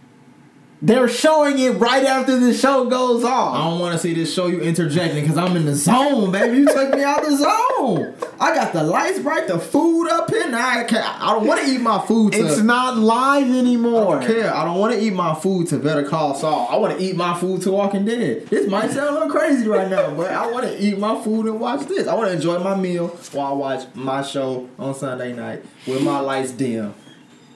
They're 0.84 1.08
showing 1.08 1.58
it 1.58 1.70
right 1.78 2.04
after 2.04 2.38
the 2.38 2.52
show 2.52 2.84
goes 2.90 3.24
off. 3.24 3.54
I 3.54 3.70
don't 3.70 3.80
want 3.80 3.94
to 3.94 3.98
see 3.98 4.12
this 4.12 4.34
show 4.34 4.48
you 4.48 4.60
interjecting 4.60 5.22
because 5.22 5.38
I'm 5.38 5.56
in 5.56 5.64
the 5.64 5.74
zone, 5.74 6.30
baby. 6.30 6.58
You 6.58 6.66
took 6.66 6.92
me 6.94 7.02
out 7.02 7.22
the 7.22 7.34
zone. 7.38 8.14
I 8.38 8.54
got 8.54 8.74
the 8.74 8.82
lights 8.82 9.18
bright, 9.20 9.48
the 9.48 9.58
food 9.58 10.08
up 10.10 10.28
here. 10.28 10.46
Now 10.50 10.80
I, 10.80 10.84
can't, 10.84 11.22
I 11.22 11.32
don't 11.32 11.46
want 11.46 11.62
to 11.62 11.70
eat 11.70 11.80
my 11.80 12.04
food. 12.06 12.34
To, 12.34 12.46
It's 12.46 12.58
not 12.60 12.98
live 12.98 13.48
anymore. 13.48 14.18
I 14.18 14.26
don't 14.26 14.26
care. 14.34 14.54
I 14.54 14.62
don't 14.66 14.78
want 14.78 14.92
to 14.92 15.00
eat 15.00 15.14
my 15.14 15.34
food 15.34 15.68
to 15.68 15.78
Better 15.78 16.06
Call 16.06 16.34
Saul. 16.34 16.68
I 16.70 16.76
want 16.76 16.98
to 16.98 17.02
eat 17.02 17.16
my 17.16 17.32
food 17.32 17.62
to 17.62 17.70
Walking 17.72 18.04
Dead. 18.04 18.46
This 18.48 18.68
might 18.68 18.90
sound 18.90 19.08
a 19.08 19.12
little 19.12 19.30
crazy 19.30 19.66
right 19.66 19.88
now, 19.88 20.14
but 20.14 20.32
I 20.32 20.50
want 20.50 20.66
to 20.66 20.78
eat 20.78 20.98
my 20.98 21.18
food 21.24 21.46
and 21.46 21.58
watch 21.58 21.86
this. 21.86 22.06
I 22.06 22.14
want 22.14 22.28
to 22.28 22.34
enjoy 22.34 22.58
my 22.58 22.76
meal 22.76 23.08
while 23.32 23.46
I 23.46 23.56
watch 23.56 23.86
my 23.94 24.20
show 24.20 24.68
on 24.78 24.94
Sunday 24.94 25.32
night 25.32 25.64
with 25.86 26.02
my 26.02 26.20
lights 26.20 26.50
dim. 26.52 26.92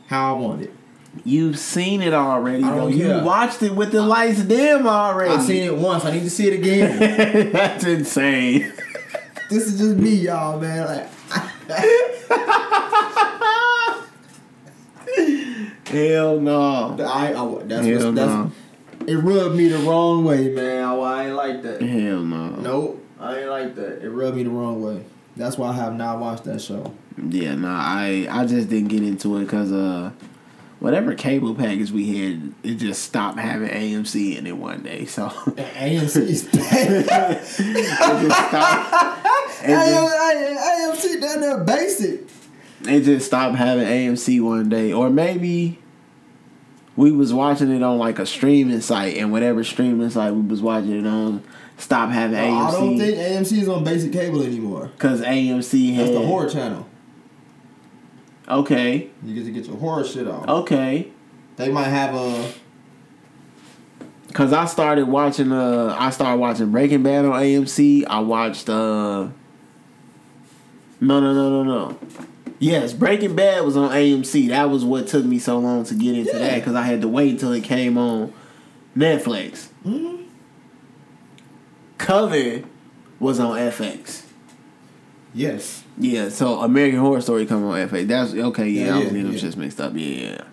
How 0.06 0.34
I 0.34 0.38
want 0.38 0.62
it. 0.62 0.72
You've 1.24 1.58
seen 1.58 2.02
it 2.02 2.12
already. 2.12 2.62
I 2.62 2.74
don't 2.74 2.90
though. 2.90 2.96
care. 2.96 3.18
You 3.18 3.24
watched 3.24 3.62
it 3.62 3.74
with 3.74 3.92
the 3.92 4.02
lights 4.02 4.42
dim 4.42 4.86
already. 4.86 5.34
I've 5.34 5.42
seen 5.42 5.64
it 5.64 5.76
once. 5.76 6.04
I 6.04 6.12
need 6.12 6.24
to 6.24 6.30
see 6.30 6.48
it 6.48 6.54
again. 6.54 7.52
That's 7.52 7.84
insane. 7.84 8.72
this 9.50 9.66
is 9.66 9.78
just 9.78 9.96
me, 9.96 10.14
y'all, 10.14 10.58
man. 10.58 10.86
Like. 10.86 11.08
Hell 15.88 16.38
no. 16.40 16.96
I, 17.00 17.32
I 17.32 17.62
that's, 17.64 17.86
Hell 17.86 18.12
that's 18.12 18.30
no. 18.30 18.52
it 19.06 19.16
rubbed 19.16 19.56
me 19.56 19.68
the 19.68 19.78
wrong 19.78 20.24
way, 20.24 20.50
man. 20.50 20.84
I, 20.84 20.94
I 20.94 21.26
ain't 21.26 21.34
like 21.34 21.62
that. 21.62 21.80
Hell 21.80 22.20
no. 22.20 22.50
Nope, 22.56 23.06
I 23.18 23.38
ain't 23.40 23.48
like 23.48 23.74
that. 23.76 24.02
It 24.02 24.10
rubbed 24.10 24.36
me 24.36 24.42
the 24.42 24.50
wrong 24.50 24.82
way. 24.82 25.04
That's 25.36 25.56
why 25.56 25.68
I 25.68 25.72
have 25.74 25.94
not 25.94 26.18
watched 26.18 26.44
that 26.44 26.60
show. 26.60 26.92
Yeah, 27.16 27.54
nah. 27.54 27.80
I 27.80 28.28
I 28.30 28.44
just 28.44 28.68
didn't 28.68 28.88
get 28.88 29.02
into 29.02 29.38
it 29.38 29.44
because 29.44 29.72
uh, 29.72 30.10
whatever 30.80 31.14
cable 31.14 31.54
package 31.54 31.90
we 31.90 32.16
had, 32.18 32.52
it 32.62 32.76
just 32.76 33.02
stopped 33.02 33.38
having 33.38 33.68
AMC 33.68 34.36
in 34.36 34.46
it 34.46 34.56
one 34.56 34.82
day. 34.82 35.04
So 35.06 35.28
AMC 35.28 36.16
is 36.16 36.44
bad. 36.52 37.42
it 37.42 37.46
just 37.46 38.48
stopped. 38.48 39.26
It 39.60 39.66
just, 39.66 41.04
AMC 41.04 41.20
down 41.20 41.40
there 41.40 41.64
basic. 41.64 42.20
it 42.82 43.00
just 43.02 43.26
stopped 43.26 43.56
having 43.56 43.86
AMC 43.86 44.40
one 44.40 44.68
day, 44.68 44.92
or 44.92 45.10
maybe 45.10 45.78
we 46.96 47.10
was 47.12 47.32
watching 47.32 47.70
it 47.74 47.82
on 47.82 47.98
like 47.98 48.18
a 48.18 48.26
streaming 48.26 48.80
site, 48.80 49.16
and 49.16 49.32
whatever 49.32 49.62
streaming 49.64 50.10
site 50.10 50.32
we 50.34 50.42
was 50.42 50.62
watching 50.62 50.98
it 51.00 51.06
on 51.06 51.42
stopped 51.76 52.12
having 52.12 52.36
AMC. 52.38 52.66
I 52.66 52.70
don't 52.72 52.98
think 52.98 53.16
AMC 53.16 53.62
is 53.62 53.68
on 53.68 53.84
basic 53.84 54.12
cable 54.12 54.42
anymore. 54.42 54.90
because 54.96 55.20
AMC 55.22 55.94
had 55.94 56.06
That's 56.06 56.18
the 56.18 56.26
horror 56.26 56.48
channel. 56.48 56.87
Okay, 58.48 59.10
You 59.22 59.34
get 59.34 59.44
to 59.44 59.50
get 59.50 59.66
your 59.66 59.76
horror 59.76 60.04
shit 60.04 60.26
off. 60.26 60.48
okay. 60.48 61.10
They 61.56 61.70
might 61.70 61.88
have 61.88 62.14
a. 62.14 62.52
Cause 64.32 64.52
I 64.52 64.66
started 64.66 65.06
watching 65.08 65.50
uh 65.52 65.96
I 65.98 66.10
started 66.10 66.38
watching 66.38 66.70
Breaking 66.70 67.02
Bad 67.02 67.24
on 67.24 67.32
AMC. 67.32 68.04
I 68.06 68.20
watched 68.20 68.68
uh 68.68 69.28
No 71.00 71.20
no 71.20 71.32
no 71.34 71.50
no 71.50 71.62
no. 71.64 71.98
Yes, 72.60 72.92
Breaking 72.92 73.34
Bad 73.34 73.64
was 73.64 73.76
on 73.76 73.90
AMC. 73.90 74.48
That 74.48 74.70
was 74.70 74.84
what 74.84 75.08
took 75.08 75.24
me 75.24 75.38
so 75.38 75.58
long 75.58 75.84
to 75.84 75.94
get 75.94 76.14
into 76.14 76.30
Yeah. 76.32 76.38
that 76.38 76.54
because 76.56 76.74
I 76.74 76.82
had 76.82 77.00
to 77.02 77.08
wait 77.08 77.32
until 77.32 77.52
it 77.52 77.64
came 77.64 77.98
on 77.98 78.32
Netflix. 78.96 79.68
Mhm. 79.84 80.24
Coven 81.98 82.64
was 83.18 83.40
on 83.40 83.56
FX. 83.58 84.22
Yes. 85.38 85.84
Yeah, 85.96 86.30
so 86.30 86.60
American 86.60 86.98
Horror 86.98 87.20
Story 87.20 87.46
come 87.46 87.64
on 87.64 87.88
FA. 87.88 88.04
That's 88.04 88.34
okay. 88.34 88.68
Yeah, 88.68 88.86
Yeah, 88.86 88.94
I 88.94 88.96
was 88.96 89.04
yeah, 89.06 89.10
getting 89.12 89.26
them 89.30 89.34
shits 89.34 89.56
mixed 89.56 89.80
up. 89.80 89.92
Yeah, 89.94 90.00
yeah. 90.00 90.44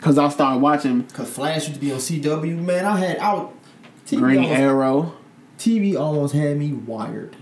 Cause 0.00 0.16
I 0.16 0.30
started 0.30 0.62
watching 0.62 1.04
Cause 1.08 1.28
Flash 1.30 1.68
used 1.68 1.74
to 1.74 1.80
be 1.80 1.92
on 1.92 1.98
CW. 1.98 2.56
Man, 2.58 2.86
I 2.86 2.98
had 2.98 3.18
out. 3.18 3.54
TV 4.06 4.18
Green 4.18 4.38
almost, 4.38 4.58
Arrow. 4.58 5.14
TV 5.58 5.98
almost 6.00 6.34
had 6.34 6.56
me 6.56 6.72
wired. 6.72 7.36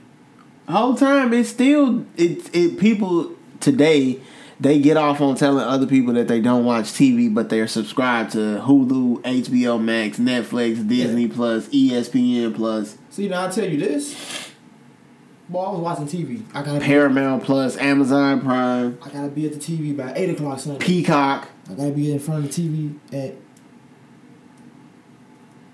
whole 0.69 0.97
time 0.97 1.33
it's 1.33 1.49
still 1.49 2.05
it 2.17 2.53
it 2.53 2.79
people 2.81 3.33
today 3.61 4.21
they 4.61 4.81
get 4.81 4.97
off 4.97 5.21
on 5.21 5.37
telling 5.37 5.63
other 5.65 5.87
people 5.87 6.13
that 6.15 6.27
they 6.27 6.41
don't 6.41 6.65
watch 6.65 6.87
TV 6.87 7.33
but 7.33 7.49
they're 7.49 7.69
subscribed 7.69 8.33
to 8.33 8.61
Hulu, 8.67 9.23
HBO 9.23 9.81
Max, 9.81 10.19
Netflix, 10.19 10.87
Disney 10.89 11.29
Plus, 11.29 11.69
E 11.71 11.93
ESPN 11.93 12.57
Plus, 12.57 12.99
See, 13.11 13.29
now 13.29 13.47
I 13.47 13.51
tell 13.51 13.69
you 13.69 13.79
this. 13.79 14.48
Boy, 15.49 15.63
I 15.63 15.71
was 15.73 15.81
watching 15.81 16.07
TV. 16.07 16.43
I 16.55 16.63
be, 16.79 16.85
Paramount 16.85 17.43
Plus, 17.43 17.77
Amazon 17.79 18.43
Prime, 18.43 18.99
I 19.03 19.09
gotta 19.09 19.29
be 19.29 19.47
at 19.47 19.55
the 19.55 19.59
TV 19.59 19.97
by 19.97 20.13
eight 20.15 20.29
o'clock 20.31 20.59
Sunday. 20.61 20.85
Peacock. 20.85 21.49
I 21.71 21.75
gotta 21.75 21.91
be 21.93 22.13
in 22.13 22.19
front 22.19 22.45
of 22.45 22.55
the 22.55 22.63
TV 22.63 22.95
at 23.15 23.35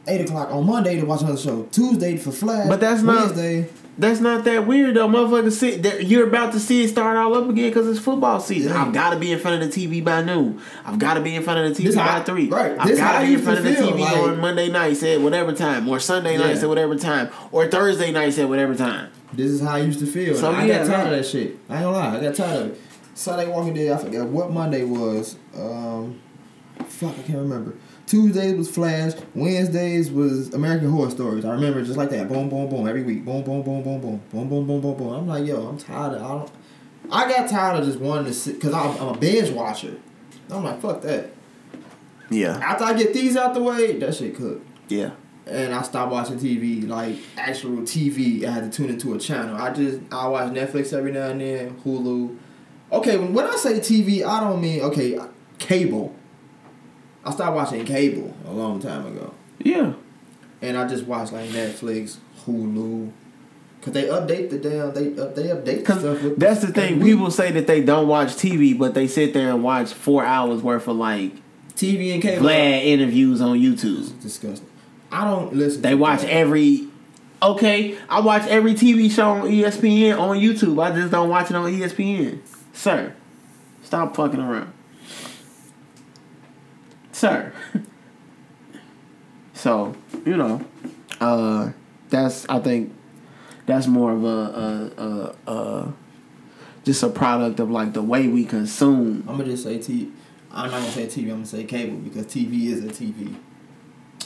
eight 0.07 0.21
o'clock 0.21 0.51
on 0.53 0.65
Monday 0.67 1.01
to 1.01 1.07
watch 1.07 1.23
another 1.23 1.39
show. 1.39 1.65
Tuesday 1.73 2.17
for 2.17 2.31
Flash. 2.31 2.69
But 2.69 2.81
that's 2.81 3.03
not- 3.03 3.17
Wednesday. 3.27 3.69
That's 3.97 4.19
not 4.19 4.43
that 4.45 4.67
weird 4.67 4.97
though, 4.97 5.07
motherfucker. 5.09 5.53
Sit 5.53 5.83
there, 5.85 6.01
you're 6.01 6.27
about 6.27 6.53
to 6.55 6.59
see 6.61 6.83
it 6.83 6.89
start 6.89 7.17
all 7.17 7.33
up 7.37 7.49
again 7.49 7.71
because 7.71 7.87
it's 7.89 8.01
football 8.01 8.41
season. 8.41 8.73
Yeah. 8.73 8.85
I've 8.85 8.93
got 8.93 9.11
to 9.11 9.17
be 9.21 9.31
in 9.31 9.39
front 9.39 9.63
of 9.63 9.73
the 9.73 9.87
TV 9.87 10.05
by 10.05 10.21
noon. 10.21 10.61
I've 10.85 10.99
got 10.99 11.15
to 11.15 11.21
be 11.21 11.37
in 11.37 11.45
front 11.45 11.61
of 11.61 11.69
the 11.77 11.81
TV 11.81 11.87
This 11.87 11.95
by 11.97 12.03
how- 12.03 12.23
three. 12.25 12.49
right. 12.49 12.73
I've 12.79 12.97
got 12.97 13.21
to 13.21 13.27
be 13.27 13.35
in 13.35 13.41
front 13.41 13.59
of 13.59 13.65
the 13.65 13.71
TV 13.71 14.01
like- 14.01 14.17
on 14.17 14.41
Monday 14.41 14.69
nights 14.69 15.03
at 15.05 15.21
whatever 15.21 15.53
time, 15.53 15.89
or 15.89 16.01
Sunday 16.01 16.37
nights 16.37 16.59
Yeah. 16.59 16.65
at 16.65 16.69
whatever 16.71 16.97
time, 16.97 17.29
or 17.53 17.69
Thursday 17.69 18.11
nights 18.11 18.37
at 18.39 18.49
whatever 18.49 18.75
time. 18.75 19.09
This 19.37 19.51
is 19.51 19.61
how 19.61 19.75
I 19.75 19.79
used 19.81 20.01
to 20.01 20.07
feel. 20.07 20.35
So, 20.35 20.51
I 20.51 20.65
yeah, 20.65 20.79
got 20.79 20.87
tired 20.87 21.05
man. 21.05 21.13
of 21.15 21.19
that 21.19 21.27
shit. 21.27 21.57
I 21.69 21.75
ain't 21.77 21.85
gonna 21.85 21.91
lie, 21.97 22.17
I 22.19 22.21
got 22.21 22.35
tired 22.35 22.63
of 22.63 22.71
it. 22.73 22.81
Sunday 23.15 23.47
Walking 23.49 23.75
Dead, 23.75 23.93
I 23.93 24.03
forgot 24.03 24.27
what 24.29 24.51
Monday 24.51 24.85
was. 24.85 25.37
Um, 25.57 26.21
fuck, 26.87 27.11
I 27.19 27.23
can't 27.23 27.39
remember. 27.39 27.75
Tuesdays 28.07 28.55
was 28.57 28.69
Flash. 28.71 29.13
Wednesdays 29.35 30.11
was 30.11 30.53
American 30.53 30.91
Horror 30.91 31.11
Stories. 31.11 31.45
I 31.45 31.53
remember 31.53 31.83
just 31.83 31.97
like 31.97 32.11
that. 32.11 32.29
Boom, 32.29 32.49
boom, 32.51 32.69
boom. 32.69 32.87
Every 32.87 33.03
week. 33.03 33.25
Boom, 33.25 33.43
boom, 33.45 33.63
boom, 33.63 33.83
boom, 33.83 34.01
boom. 34.01 34.23
Boom, 34.31 34.49
boom, 34.49 34.67
boom, 34.67 34.81
boom, 34.81 34.97
boom. 34.97 35.13
I'm 35.13 35.27
like, 35.27 35.47
yo, 35.47 35.67
I'm 35.69 35.79
tired 35.79 36.15
of. 36.15 36.23
I 36.23 36.29
don't. 36.29 36.51
I 37.11 37.29
got 37.33 37.49
tired 37.49 37.79
of 37.81 37.87
just 37.87 37.99
wanting 38.01 38.27
to 38.27 38.35
sit 38.35 38.55
because 38.57 38.75
I'm, 38.75 38.97
I'm 39.01 39.15
a 39.15 39.19
binge 39.19 39.51
watcher. 39.51 39.97
I'm 40.51 40.65
like, 40.65 40.81
fuck 40.83 41.01
that. 41.03 41.31
Yeah, 42.31 42.57
After 42.59 42.85
I 42.85 42.95
get 42.95 43.13
these 43.15 43.37
out 43.37 43.55
the 43.55 43.63
way, 43.63 43.99
that 43.99 44.15
shit 44.15 44.35
cooked. 44.37 44.67
yeah. 44.89 45.11
And 45.47 45.75
I 45.75 45.83
stopped 45.83 46.11
watching 46.13 46.39
TV, 46.39 46.89
like 46.89 47.17
actual 47.37 47.79
TV. 47.83 48.45
I 48.45 48.51
had 48.51 48.71
to 48.71 48.77
tune 48.77 48.91
into 48.91 49.15
a 49.15 49.19
channel. 49.19 49.57
I 49.57 49.73
just 49.73 50.01
I 50.13 50.27
watch 50.29 50.53
Netflix 50.53 50.93
every 50.93 51.13
now 51.13 51.29
and 51.29 51.41
then, 51.41 51.77
Hulu. 51.85 52.39
Okay, 52.93 53.17
when, 53.19 53.45
I 53.47 53.57
say 53.57 53.81
TV, 53.81 54.25
I 54.25 54.41
don't 54.41 54.61
mean 54.61 54.81
okay 54.83 55.19
cable. 55.59 56.15
I 57.25 57.31
stopped 57.33 57.55
watching 57.57 57.85
cable 57.85 58.35
a 58.47 58.53
long 58.53 58.81
time 58.81 59.07
ago, 59.07 59.33
Yeah. 59.59 59.95
and 60.61 60.77
I 60.77 60.87
just 60.87 61.05
watch 61.07 61.33
like 61.33 61.49
Netflix, 61.51 62.19
Hulu, 62.45 63.11
cause 63.81 63.95
they 63.95 64.05
update 64.05 64.51
the 64.51 64.59
damn 64.59 64.93
they 64.93 65.21
up 65.21 65.35
they 65.35 65.45
update 65.45 65.87
the 65.87 65.99
stuff. 65.99 66.35
That's 66.37 66.61
the 66.61 66.69
thing. 66.69 67.03
People 67.03 67.31
say 67.31 67.51
that 67.53 67.67
they 67.67 67.81
don't 67.83 68.09
watch 68.09 68.29
TV, 68.35 68.79
but 68.79 68.93
they 68.95 69.09
sit 69.09 69.33
there 69.35 69.51
and 69.51 69.63
watch 69.65 69.93
four 69.95 70.25
hours 70.25 70.63
worth 70.63 70.87
of 70.87 70.97
like 70.97 71.33
TV 71.75 72.13
and 72.13 72.23
cable. 72.23 72.47
Vlad 72.47 72.85
interviews 72.85 73.41
on 73.41 73.57
It's 73.57 73.83
YouTube. 73.83 74.21
disgusting. 74.23 74.69
I 75.15 75.23
don't 75.23 75.55
listen. 75.55 75.81
They 75.81 75.91
to 75.91 75.95
watch 75.95 76.23
that. 76.23 76.31
every. 76.31 76.89
Okay, 77.41 77.97
I 78.09 78.21
watch 78.21 78.47
every 78.49 78.75
TV 78.75 79.11
show 79.11 79.31
on 79.31 79.43
ESPN 79.43 80.19
on 80.19 80.39
YouTube. 80.39 80.83
I 80.83 80.95
just 80.95 81.13
don't 81.13 81.29
watch 81.29 81.51
it 81.51 81.57
on 81.57 81.71
ESPN, 81.71 82.41
sir. 82.73 83.15
Stop 83.85 84.17
fucking 84.17 84.41
around, 84.41 84.73
sir. 87.13 87.53
so 89.55 89.95
you 90.27 90.37
know, 90.37 90.65
uh, 91.21 91.71
that's 92.09 92.45
I 92.49 92.59
think 92.59 92.93
that's 93.67 93.87
more 93.87 94.13
of 94.13 94.25
a, 94.25 94.27
a, 94.27 95.03
a, 95.03 95.53
a 95.53 95.93
just 96.85 97.05
a 97.05 97.09
product 97.09 97.61
of 97.61 97.71
like 97.71 97.93
the 97.93 98.03
way 98.03 98.27
we 98.27 98.45
consume. 98.45 99.25
I'm 99.29 99.37
gonna 99.37 99.51
just 99.51 99.63
say 99.63 99.79
TV. 99.79 100.11
I'm 100.51 100.73
not 100.73 100.81
gonna 100.81 100.91
say 100.91 101.07
TV. 101.07 101.25
I'm 101.25 101.29
gonna 101.29 101.47
say 101.47 101.65
cable 101.65 101.99
because 101.99 102.27
TV 102.27 102.67
is 102.67 102.85
a 102.85 102.89
TV. 102.89 103.37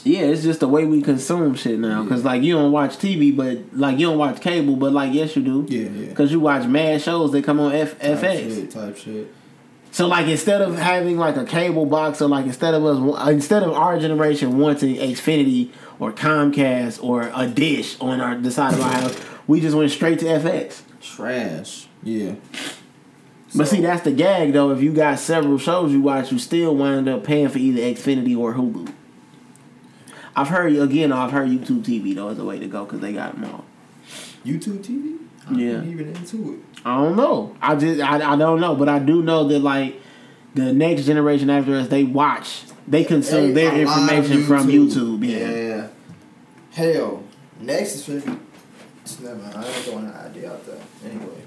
Yeah, 0.05 0.21
it's 0.21 0.43
just 0.43 0.59
the 0.61 0.67
way 0.67 0.85
we 0.85 1.01
consume 1.01 1.55
shit 1.55 1.79
now. 1.79 2.05
Cause 2.07 2.23
like 2.23 2.41
you 2.43 2.53
don't 2.55 2.71
watch 2.71 2.97
TV, 2.97 3.35
but 3.35 3.59
like 3.77 3.97
you 3.99 4.07
don't 4.07 4.17
watch 4.17 4.41
cable, 4.41 4.75
but 4.75 4.91
like 4.93 5.13
yes 5.13 5.35
you 5.35 5.41
do. 5.43 5.65
Yeah, 5.67 5.89
yeah. 5.89 6.13
Cause 6.13 6.31
you 6.31 6.39
watch 6.39 6.65
mad 6.67 7.01
shows 7.01 7.31
that 7.31 7.43
come 7.43 7.59
on 7.59 7.73
F- 7.73 7.99
type 7.99 8.17
FX. 8.19 8.55
shit, 8.55 8.71
type 8.71 8.97
shit. 8.97 9.33
So 9.91 10.07
like 10.07 10.27
instead 10.27 10.61
of 10.61 10.77
having 10.77 11.17
like 11.17 11.35
a 11.35 11.45
cable 11.45 11.85
box, 11.85 12.21
or 12.21 12.29
like 12.29 12.45
instead 12.45 12.73
of 12.73 12.85
us, 12.85 13.29
instead 13.29 13.63
of 13.63 13.71
our 13.71 13.99
generation 13.99 14.57
wanting 14.59 14.95
Xfinity 14.95 15.71
or 15.99 16.11
Comcast 16.11 17.03
or 17.03 17.31
a 17.35 17.47
dish 17.47 17.99
on 17.99 18.21
our 18.21 18.35
the 18.35 18.51
side 18.51 18.73
of 18.73 18.81
our 18.81 18.91
house, 18.91 19.17
we 19.47 19.59
just 19.59 19.75
went 19.75 19.91
straight 19.91 20.19
to 20.19 20.25
FX. 20.25 20.81
Trash. 21.01 21.87
Yeah. 22.03 22.35
But 23.55 23.67
So- 23.67 23.75
see, 23.77 23.81
that's 23.81 24.03
the 24.03 24.11
gag 24.11 24.53
though. 24.53 24.69
If 24.71 24.81
you 24.81 24.93
got 24.93 25.17
several 25.19 25.57
shows 25.57 25.91
you 25.91 26.01
watch, 26.01 26.31
you 26.31 26.37
still 26.37 26.75
wind 26.75 27.09
up 27.09 27.23
paying 27.23 27.49
for 27.49 27.57
either 27.57 27.81
Xfinity 27.81 28.37
or 28.37 28.53
Hulu. 28.53 28.93
I've 30.39 30.47
heard 30.47 30.75
again. 30.75 31.11
I've 31.11 31.31
heard 31.31 31.49
YouTube 31.49 31.81
TV 31.83 32.15
though 32.15 32.29
is 32.29 32.37
the 32.37 32.45
way 32.45 32.59
to 32.59 32.67
go 32.67 32.85
because 32.85 32.99
they 32.99 33.13
got 33.13 33.33
them 33.39 33.45
all. 33.53 33.65
YouTube 34.45 34.79
TV. 34.79 35.17
I 35.49 35.53
Yeah. 35.53 35.83
even 35.83 36.15
into 36.15 36.53
it. 36.53 36.59
I 36.85 36.95
don't 37.03 37.15
know. 37.15 37.55
I 37.61 37.75
just 37.75 37.99
I, 38.01 38.33
I 38.33 38.35
don't 38.35 38.59
know, 38.61 38.75
but 38.75 38.87
I 38.89 38.99
do 38.99 39.21
know 39.21 39.47
that 39.47 39.59
like 39.59 39.99
the 40.55 40.71
next 40.73 41.03
generation 41.05 41.49
after 41.49 41.75
us, 41.75 41.87
they 41.89 42.03
watch, 42.03 42.63
they 42.87 43.03
consume 43.03 43.53
their 43.53 43.85
lot 43.85 44.11
of 44.11 44.29
information 44.31 44.43
from 44.45 44.67
YouTube. 44.67 45.25
Yeah. 45.27 45.49
Yeah. 45.51 45.87
Hell, 46.71 47.23
next 47.59 48.07
is 48.07 48.23
gonna 48.23 48.37
be. 48.37 48.43
Never 49.23 49.35
mind. 49.37 49.55
I 49.55 49.65
ain't 49.65 49.75
throwing 49.77 50.05
that 50.07 50.25
idea 50.27 50.51
out 50.51 50.65
there. 50.65 50.77
Anyway, 51.03 51.41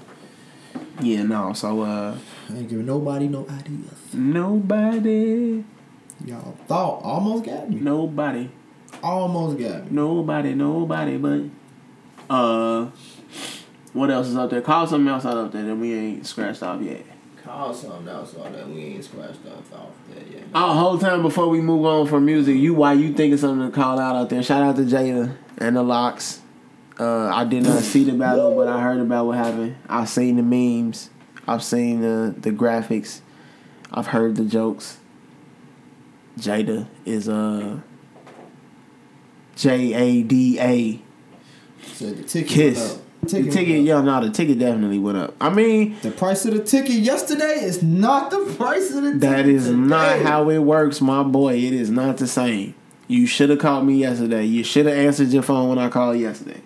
yeah, 1.01 1.23
no. 1.23 1.53
So 1.53 1.81
uh, 1.81 2.17
I 2.49 2.57
ain't 2.57 2.69
giving 2.69 2.85
nobody 2.85 3.27
no 3.29 3.47
ideas. 3.49 4.13
nobody, 4.13 5.63
Y'all 6.25 6.57
thought 6.67 7.01
almost 7.03 7.45
got 7.45 7.69
me. 7.69 7.77
nobody, 7.79 8.49
Almost 9.03 9.59
got 9.59 9.83
me. 9.83 9.87
nobody, 9.91 10.55
nobody, 10.55 11.17
but 11.17 11.41
uh, 12.29 12.89
what 13.91 14.09
else 14.09 14.27
is 14.27 14.37
up 14.37 14.49
there? 14.49 14.61
Call 14.61 14.87
something 14.87 15.07
else 15.07 15.25
out 15.25 15.37
up 15.37 15.51
there 15.51 15.63
that 15.65 15.75
we 15.75 15.93
ain't 15.93 16.25
scratched 16.25 16.63
off 16.63 16.81
yet. 16.81 17.05
Call 17.43 17.73
something 17.73 18.07
else 18.07 18.33
out 18.37 18.53
that 18.53 18.69
we 18.69 18.79
ain't 18.81 19.03
scratched 19.03 19.45
off 19.45 19.73
off 19.73 19.91
yet. 20.31 20.43
Oh, 20.55 20.73
whole 20.73 20.97
time 20.97 21.21
before 21.21 21.49
we 21.49 21.59
move 21.59 21.85
on 21.85 22.07
from 22.07 22.25
music, 22.25 22.55
you 22.55 22.73
why 22.73 22.93
you 22.93 23.13
thinking 23.13 23.37
something 23.37 23.69
to 23.69 23.75
call 23.75 23.99
out 23.99 24.15
out 24.15 24.29
there? 24.29 24.41
Shout 24.41 24.63
out 24.63 24.77
to 24.77 24.83
Jada 24.83 25.35
and 25.57 25.75
the 25.75 25.83
LOX. 25.83 26.39
Uh, 26.97 27.27
I 27.27 27.43
did 27.43 27.63
not 27.63 27.83
see 27.83 28.05
the 28.05 28.13
battle, 28.13 28.55
but 28.55 28.69
I 28.69 28.81
heard 28.81 29.01
about 29.01 29.25
what 29.25 29.37
happened. 29.37 29.75
I've 29.89 30.07
seen 30.07 30.37
the 30.37 30.43
memes. 30.43 31.09
I've 31.45 31.63
seen 31.63 31.99
the 31.99 32.33
the 32.37 32.51
graphics. 32.51 33.19
I've 33.91 34.07
heard 34.07 34.37
the 34.37 34.45
jokes. 34.45 34.97
Jada 36.39 36.87
is 37.05 37.27
uh 37.27 37.81
J 39.55 39.93
A 39.93 40.23
D 40.23 40.59
A 40.59 41.01
So 41.93 42.11
the 42.11 42.23
ticket. 42.23 42.49
Kiss. 42.49 42.95
up. 42.95 43.01
The 43.21 43.29
Ticket. 43.29 43.53
ticket, 43.53 43.81
yo, 43.83 44.01
no, 44.01 44.19
the 44.21 44.31
ticket 44.31 44.59
definitely 44.59 44.99
went 44.99 45.17
up. 45.17 45.33
I 45.39 45.49
mean, 45.49 45.95
The 46.01 46.11
price 46.11 46.43
of 46.45 46.53
the 46.55 46.61
ticket 46.63 46.95
yesterday 46.95 47.63
is 47.63 47.81
not 47.81 48.31
the 48.31 48.39
price 48.57 48.89
of 48.89 48.95
the 49.03 49.13
ticket. 49.13 49.21
That 49.21 49.45
is 49.47 49.69
not 49.69 50.19
how 50.19 50.49
it 50.49 50.57
works, 50.59 50.99
my 50.99 51.23
boy. 51.23 51.53
It 51.55 51.71
is 51.73 51.89
not 51.89 52.17
the 52.17 52.27
same. 52.27 52.75
You 53.07 53.25
should 53.25 53.49
have 53.49 53.59
called 53.59 53.85
me 53.85 53.95
yesterday. 53.95 54.43
You 54.43 54.65
should 54.65 54.87
have 54.87 54.97
answered 54.97 55.29
your 55.29 55.41
phone 55.43 55.69
when 55.69 55.77
I 55.79 55.87
called 55.87 56.17
yesterday. 56.17 56.59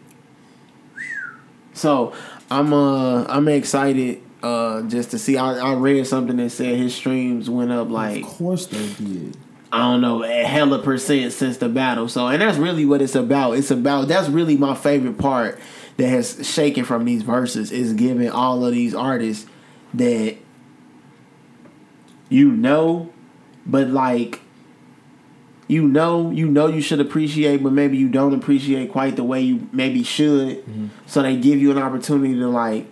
So 1.74 2.14
I'm 2.50 2.74
uh 2.74 3.26
I'm 3.26 3.48
excited 3.48 4.22
uh 4.42 4.82
just 4.84 5.12
to 5.12 5.20
see. 5.20 5.38
I, 5.38 5.54
I 5.60 5.74
read 5.76 6.08
something 6.08 6.38
that 6.38 6.50
said 6.50 6.76
his 6.78 6.96
streams 6.96 7.50
went 7.52 7.72
up 7.72 7.90
like 7.90 8.24
Of 8.24 8.30
course 8.30 8.66
they 8.68 8.88
did. 8.94 9.38
I 9.78 9.82
don't 9.92 10.02
know 10.02 10.24
a 10.24 10.44
hella 10.44 10.82
percent 10.82 11.34
since 11.34 11.58
the 11.58 11.70
battle. 11.70 12.10
So 12.10 12.28
and 12.28 12.42
that's 12.42 12.58
really 12.58 12.84
what 12.84 13.00
it's 13.00 13.14
about. 13.14 13.54
It's 13.54 13.70
about 13.70 14.08
that's 14.08 14.28
really 14.28 14.58
my 14.58 14.74
favorite 14.74 15.20
part 15.20 15.60
that 15.98 16.08
has 16.08 16.48
shaken 16.48 16.84
from 16.84 17.06
these 17.06 17.22
verses 17.22 17.72
is 17.72 17.94
giving 17.94 18.30
all 18.30 18.66
of 18.66 18.72
these 18.72 18.96
artists 18.96 19.48
that 19.94 20.38
you 22.30 22.52
know, 22.52 23.14
but 23.68 23.90
like 23.90 24.42
you 25.68 25.88
know, 25.88 26.32
you 26.32 26.48
know 26.48 26.66
you 26.66 26.82
should 26.82 27.00
appreciate, 27.00 27.62
but 27.62 27.72
maybe 27.72 27.98
you 27.98 28.10
don't 28.10 28.34
appreciate 28.34 28.92
quite 28.92 29.16
the 29.16 29.24
way 29.24 29.42
you 29.42 29.70
maybe 29.72 30.02
should. 30.02 30.66
Mm-hmm. 30.66 30.88
So 31.06 31.22
they 31.22 31.38
give 31.38 31.60
you 31.60 31.70
an 31.70 31.78
opportunity 31.78 32.34
to 32.34 32.48
like 32.48 32.88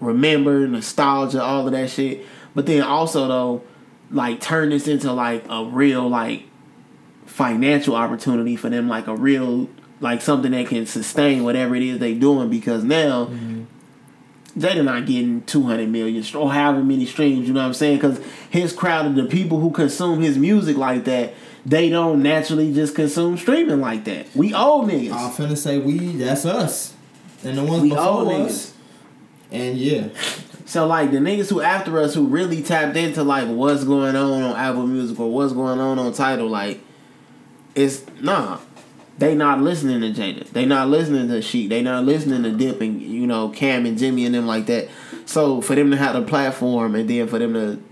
remember 0.00 0.68
nostalgia, 0.68 1.42
all 1.42 1.66
of 1.66 1.72
that 1.72 1.88
shit. 1.88 2.26
But 2.54 2.66
then 2.66 2.82
also 2.82 3.26
though, 3.26 3.62
like 4.10 4.40
turn 4.40 4.70
this 4.70 4.88
into 4.88 5.12
like 5.12 5.44
a 5.48 5.64
real 5.64 6.08
like 6.08 6.44
financial 7.26 7.94
opportunity 7.94 8.56
for 8.56 8.68
them, 8.68 8.88
like 8.88 9.06
a 9.06 9.16
real 9.16 9.68
like 10.00 10.22
something 10.22 10.52
that 10.52 10.66
can 10.66 10.86
sustain 10.86 11.44
whatever 11.44 11.74
it 11.76 11.82
is 11.82 11.98
they 11.98 12.14
doing 12.14 12.48
because 12.48 12.82
now 12.82 13.26
mm-hmm. 13.26 13.64
they're 14.56 14.82
not 14.82 15.06
getting 15.06 15.42
200 15.42 15.88
million 15.88 16.24
or 16.34 16.52
however 16.52 16.82
many 16.82 17.06
streams, 17.06 17.46
you 17.46 17.54
know 17.54 17.60
what 17.60 17.66
I'm 17.66 17.74
saying? 17.74 17.98
Because 17.98 18.20
his 18.48 18.72
crowd 18.72 19.06
of 19.06 19.14
the 19.14 19.26
people 19.26 19.60
who 19.60 19.70
consume 19.70 20.20
his 20.20 20.38
music 20.38 20.76
like 20.76 21.04
that, 21.04 21.34
they 21.66 21.90
don't 21.90 22.22
naturally 22.22 22.72
just 22.72 22.94
consume 22.94 23.36
streaming 23.36 23.80
like 23.80 24.04
that. 24.04 24.26
We 24.34 24.54
old 24.54 24.88
niggas. 24.88 25.12
I'm 25.12 25.30
finna 25.30 25.56
say 25.56 25.78
we, 25.78 26.16
that's 26.16 26.46
us. 26.46 26.94
And 27.44 27.58
the 27.58 27.64
ones 27.64 27.82
We 27.82 27.94
old 27.94 28.28
before 28.28 28.40
niggas. 28.40 28.46
us. 28.46 28.74
And 29.50 29.78
yeah. 29.78 30.08
So 30.70 30.86
like 30.86 31.10
the 31.10 31.16
niggas 31.16 31.50
who 31.50 31.60
after 31.60 31.98
us 31.98 32.14
who 32.14 32.28
really 32.28 32.62
tapped 32.62 32.96
into 32.96 33.24
like 33.24 33.48
what's 33.48 33.82
going 33.82 34.14
on 34.14 34.42
on 34.44 34.54
Apple 34.56 34.86
Music 34.86 35.18
or 35.18 35.28
what's 35.28 35.52
going 35.52 35.80
on 35.80 35.98
on 35.98 36.12
Tidal, 36.12 36.48
like 36.48 36.78
it's 37.74 38.04
nah. 38.20 38.60
They 39.18 39.34
not 39.34 39.60
listening 39.60 40.00
to 40.00 40.18
Jada. 40.18 40.48
They 40.50 40.66
not 40.66 40.88
listening 40.88 41.26
to 41.26 41.42
Sheek. 41.42 41.70
They 41.70 41.82
not 41.82 42.04
listening 42.04 42.44
to 42.44 42.52
Dip 42.52 42.80
and 42.82 43.02
you 43.02 43.26
know 43.26 43.48
Cam 43.48 43.84
and 43.84 43.98
Jimmy 43.98 44.24
and 44.26 44.32
them 44.32 44.46
like 44.46 44.66
that. 44.66 44.88
So 45.26 45.60
for 45.60 45.74
them 45.74 45.90
to 45.90 45.96
have 45.96 46.14
a 46.14 46.22
platform 46.22 46.94
and 46.94 47.10
then 47.10 47.26
for 47.26 47.40
them 47.40 47.54
to 47.54 47.82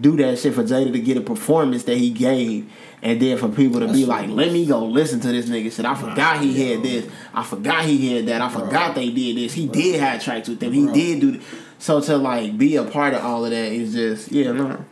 do 0.00 0.16
that 0.16 0.36
shit 0.40 0.54
for 0.54 0.64
Jada 0.64 0.92
to 0.92 0.98
get 0.98 1.16
a 1.16 1.20
performance 1.20 1.84
that 1.84 1.96
he 1.96 2.10
gave, 2.10 2.68
and 3.02 3.22
then 3.22 3.38
for 3.38 3.48
people 3.48 3.78
to 3.78 3.86
be 3.86 4.00
That's 4.00 4.08
like, 4.08 4.24
true. 4.26 4.34
"Let 4.34 4.50
me 4.50 4.66
go 4.66 4.84
listen 4.84 5.20
to 5.20 5.28
this 5.28 5.48
nigga 5.48 5.72
shit." 5.72 5.84
I 5.84 5.94
forgot 5.94 6.40
he 6.40 6.70
had 6.72 6.82
this. 6.82 7.08
I 7.32 7.44
forgot 7.44 7.84
he 7.84 8.16
had 8.16 8.26
that. 8.26 8.42
I 8.42 8.48
forgot 8.48 8.96
they 8.96 9.10
did 9.10 9.36
this. 9.36 9.52
He 9.52 9.68
did 9.68 10.00
have 10.00 10.20
tracks 10.24 10.48
with 10.48 10.58
them. 10.58 10.72
He 10.72 10.84
Bro. 10.86 10.94
did 10.94 11.20
do. 11.20 11.30
Th- 11.32 11.44
so 11.78 12.00
to 12.00 12.16
like 12.16 12.58
be 12.58 12.76
a 12.76 12.84
part 12.84 13.14
of 13.14 13.24
all 13.24 13.44
of 13.44 13.50
that 13.50 13.72
is 13.72 13.92
just 13.92 14.30
yeah 14.32 14.52
no 14.52 14.84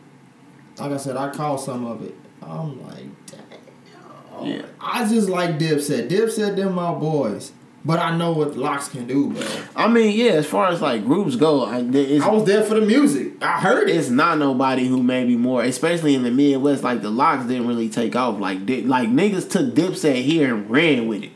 Like 0.79 0.91
I 0.91 0.97
said, 0.97 1.17
I 1.17 1.29
caught 1.31 1.57
some 1.57 1.85
of 1.85 2.03
it. 2.03 2.15
I'm 2.41 2.81
like, 2.87 3.05
damn. 3.25 4.45
Yeah. 4.45 4.61
I 4.79 5.07
just 5.09 5.27
like 5.27 5.57
Dipset. 5.57 6.07
Dipset, 6.09 6.55
them 6.55 6.75
my 6.75 6.93
boys. 6.93 7.51
But 7.83 7.99
I 7.99 8.15
know 8.17 8.31
what 8.33 8.57
LOX 8.57 8.89
can 8.89 9.07
do, 9.07 9.29
bro. 9.31 9.47
I 9.75 9.87
mean 9.87 10.15
yeah 10.17 10.33
as 10.33 10.45
far 10.45 10.67
as 10.67 10.81
like 10.81 11.05
groups 11.05 11.35
go 11.35 11.63
I, 11.63 11.77
I 11.77 12.29
was 12.29 12.43
there 12.45 12.63
for 12.63 12.73
the 12.75 12.85
music. 12.85 13.41
I 13.41 13.59
heard 13.59 13.89
it. 13.89 13.95
it's 13.95 14.09
not 14.09 14.37
nobody 14.37 14.87
who 14.87 15.01
maybe 15.01 15.35
more 15.37 15.63
especially 15.63 16.13
in 16.13 16.23
the 16.23 16.31
Midwest 16.31 16.83
like 16.83 17.01
the 17.01 17.09
LOX 17.09 17.45
didn't 17.45 17.67
really 17.67 17.87
take 17.89 18.15
off 18.15 18.39
like 18.39 18.65
di- 18.65 18.81
like 18.83 19.09
niggas 19.09 19.49
took 19.49 19.73
Dipset 19.73 20.21
here 20.23 20.53
and 20.53 20.69
ran 20.69 21.07
with 21.07 21.23
it. 21.23 21.31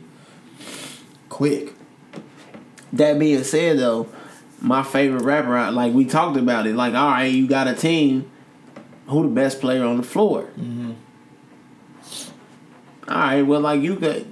Quick. 1.30 1.74
That 2.94 3.18
being 3.18 3.44
said, 3.46 3.80
though, 3.80 4.10
my 4.62 4.84
favorite 4.84 5.24
rapper, 5.24 5.56
I- 5.58 5.70
like 5.70 5.94
we 5.94 6.06
talked 6.06 6.38
about 6.38 6.68
it, 6.68 6.76
like 6.76 6.94
all 6.94 7.10
right, 7.12 7.26
you 7.32 7.48
got 7.48 7.68
a 7.68 7.74
team. 7.74 8.30
Who 9.08 9.24
the 9.24 9.30
best 9.30 9.60
player 9.60 9.84
on 9.84 9.98
the 9.98 10.04
floor? 10.04 10.44
Mm-hmm. 10.58 10.92
All 13.10 13.18
right, 13.18 13.42
well, 13.42 13.60
like 13.60 13.82
you 13.82 13.96
could. 13.98 14.26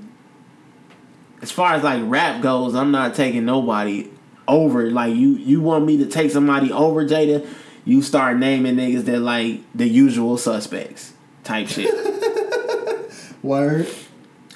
As 1.41 1.51
far 1.51 1.73
as 1.73 1.83
like 1.83 2.01
rap 2.05 2.41
goes, 2.41 2.75
I'm 2.75 2.91
not 2.91 3.15
taking 3.15 3.45
nobody 3.45 4.09
over. 4.47 4.89
Like 4.89 5.15
you, 5.15 5.29
you 5.35 5.61
want 5.61 5.85
me 5.85 5.97
to 5.97 6.05
take 6.05 6.31
somebody 6.31 6.71
over 6.71 7.03
Jada? 7.05 7.47
You 7.85 8.01
start 8.01 8.37
naming 8.37 8.75
niggas 8.75 9.05
that 9.05 9.19
like 9.19 9.61
the 9.73 9.87
usual 9.87 10.37
suspects 10.37 11.13
type 11.43 11.67
shit. 11.67 11.89
Word. 13.43 13.87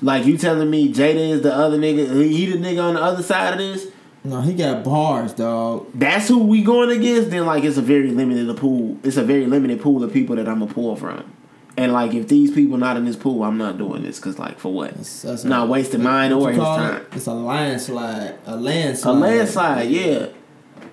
like 0.02 0.26
you 0.26 0.38
telling 0.38 0.70
me 0.70 0.94
Jada 0.94 1.32
is 1.32 1.41
the 1.41 1.54
other 1.54 1.78
nigga? 1.78 2.24
He 2.30 2.45
the 2.45 2.58
nigga 2.58 2.84
on 2.84 2.94
the 2.95 3.02
other 3.02 3.24
side 3.24 3.54
of 3.54 3.60
this? 3.60 3.88
No, 4.26 4.40
he 4.40 4.54
got 4.54 4.86
bars, 4.86 5.34
dog. 5.34 5.88
that's 5.94 6.30
who 6.30 6.45
we 6.45 6.64
going 6.64 6.98
against, 6.98 7.30
then 7.30 7.45
like 7.45 7.66
it's 7.66 7.78
a 7.78 7.82
very 7.82 8.12
limited 8.12 8.56
pool. 8.56 8.98
It's 9.04 9.18
a 9.18 9.24
very 9.24 9.45
limited 9.45 9.82
pool 9.82 10.02
of 10.04 10.14
people 10.14 10.38
that 10.38 10.48
I'm 10.48 10.60
gonna 10.60 10.74
pull 10.74 10.95
from. 10.95 11.30
And 11.76 11.91
like 11.91 12.14
if 12.14 12.28
these 12.28 12.52
people 12.52 12.78
not 12.78 12.98
in 12.98 13.06
this 13.06 13.16
pool, 13.16 13.44
I'm 13.44 13.58
not 13.58 13.78
doing 13.78 14.04
this 14.04 14.20
because 14.20 14.40
like 14.40 14.60
for 14.60 14.72
what? 14.72 14.94
That's, 14.94 15.24
that's 15.24 15.44
not 15.44 15.68
wasting 15.68 16.04
mine 16.04 16.38
what 16.38 16.50
or 16.50 16.52
his 16.52 16.64
time. 16.64 17.02
it? 17.02 17.08
It's 17.14 17.26
a 17.26 17.34
landslide. 17.34 18.38
A 18.45 18.56
landslide. 18.56 19.16
A 19.16 19.18
landslide, 19.18 19.90
yeah. 19.90 20.28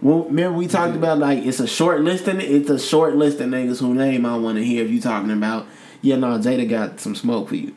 Well, 0.03 0.25
remember 0.25 0.59
we 0.59 0.67
talked 0.67 0.97
about 0.97 1.19
like 1.19 1.45
it's 1.45 1.61
a 1.61 1.67
short 1.67 2.01
list 2.01 2.27
and 2.27 2.41
it's 2.41 2.71
a 2.71 2.79
short 2.79 3.15
list 3.15 3.41
of 3.41 3.49
niggas 3.49 3.81
whose 3.81 3.97
name 3.97 4.25
I 4.25 4.37
want 4.39 4.57
to 4.57 4.65
hear 4.65 4.85
if 4.85 4.91
you 4.91 5.01
talking 5.01 5.31
about. 5.31 5.67
Yeah, 6.03 6.17
no, 6.17 6.39
Jada 6.39 6.69
got 6.69 6.99
some 6.99 7.15
smoke 7.15 7.51
for 7.51 7.57
you. 7.57 7.77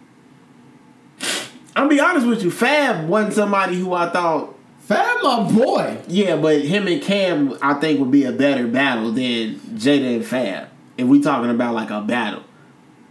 I'll 1.75 1.89
be 1.89 1.99
honest 1.99 2.25
with 2.25 2.43
you, 2.43 2.51
Fab 2.51 3.09
wasn't 3.09 3.33
somebody 3.33 3.75
who 3.75 3.93
I 3.93 4.09
thought 4.09 4.52
Fab, 4.83 5.23
my 5.23 5.49
boy. 5.49 5.97
Yeah, 6.07 6.35
but 6.35 6.61
him 6.61 6.87
and 6.87 7.01
Cam, 7.01 7.57
I 7.61 7.75
think, 7.75 8.01
would 8.01 8.11
be 8.11 8.25
a 8.25 8.33
better 8.33 8.67
battle 8.67 9.11
than 9.13 9.55
Jada 9.55 10.17
and 10.17 10.25
Fab. 10.25 10.67
If 10.97 11.07
we 11.07 11.21
talking 11.21 11.49
about 11.49 11.73
like 11.73 11.89
a 11.89 12.01
battle 12.01 12.43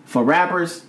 for 0.04 0.22
rappers, 0.22 0.84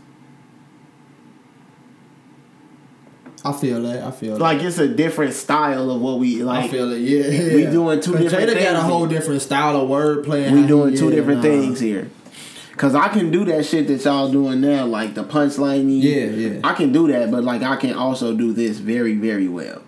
I 3.46 3.54
feel 3.54 3.82
that. 3.84 4.04
I 4.04 4.12
feel 4.12 4.34
that. 4.34 4.42
like 4.42 4.62
it's 4.62 4.78
a 4.78 4.88
different 4.88 5.34
style 5.34 5.90
of 5.90 6.02
what 6.02 6.20
we 6.20 6.44
like. 6.44 6.66
I 6.66 6.68
feel 6.68 6.92
it. 6.92 7.00
Yeah, 7.00 7.28
yeah. 7.28 7.56
we 7.56 7.66
doing 7.66 8.02
two 8.02 8.18
different 8.18 8.50
Jada 8.50 8.62
got 8.62 8.76
a 8.76 8.82
whole 8.82 9.06
here. 9.06 9.20
different 9.20 9.42
style 9.42 9.78
of 9.78 9.90
wordplay. 9.90 10.52
We 10.52 10.68
doing 10.68 10.98
two 10.98 11.10
is, 11.10 11.16
different 11.16 11.38
nah. 11.38 11.44
things 11.44 11.80
here. 11.80 12.10
Cause 12.76 12.96
I 12.96 13.08
can 13.08 13.32
do 13.32 13.46
that 13.46 13.66
shit 13.66 13.88
that 13.88 14.04
y'all 14.04 14.32
doing 14.32 14.60
now, 14.60 14.86
like 14.86 15.14
the 15.14 15.24
punchline. 15.24 16.02
Yeah, 16.02 16.26
yeah. 16.26 16.60
I 16.64 16.74
can 16.74 16.92
do 16.92 17.08
that, 17.08 17.32
but 17.32 17.44
like 17.44 17.62
I 17.62 17.78
can 17.78 17.94
also 17.94 18.36
do 18.36 18.52
this 18.52 18.80
very, 18.80 19.16
very 19.16 19.48
well. 19.48 19.82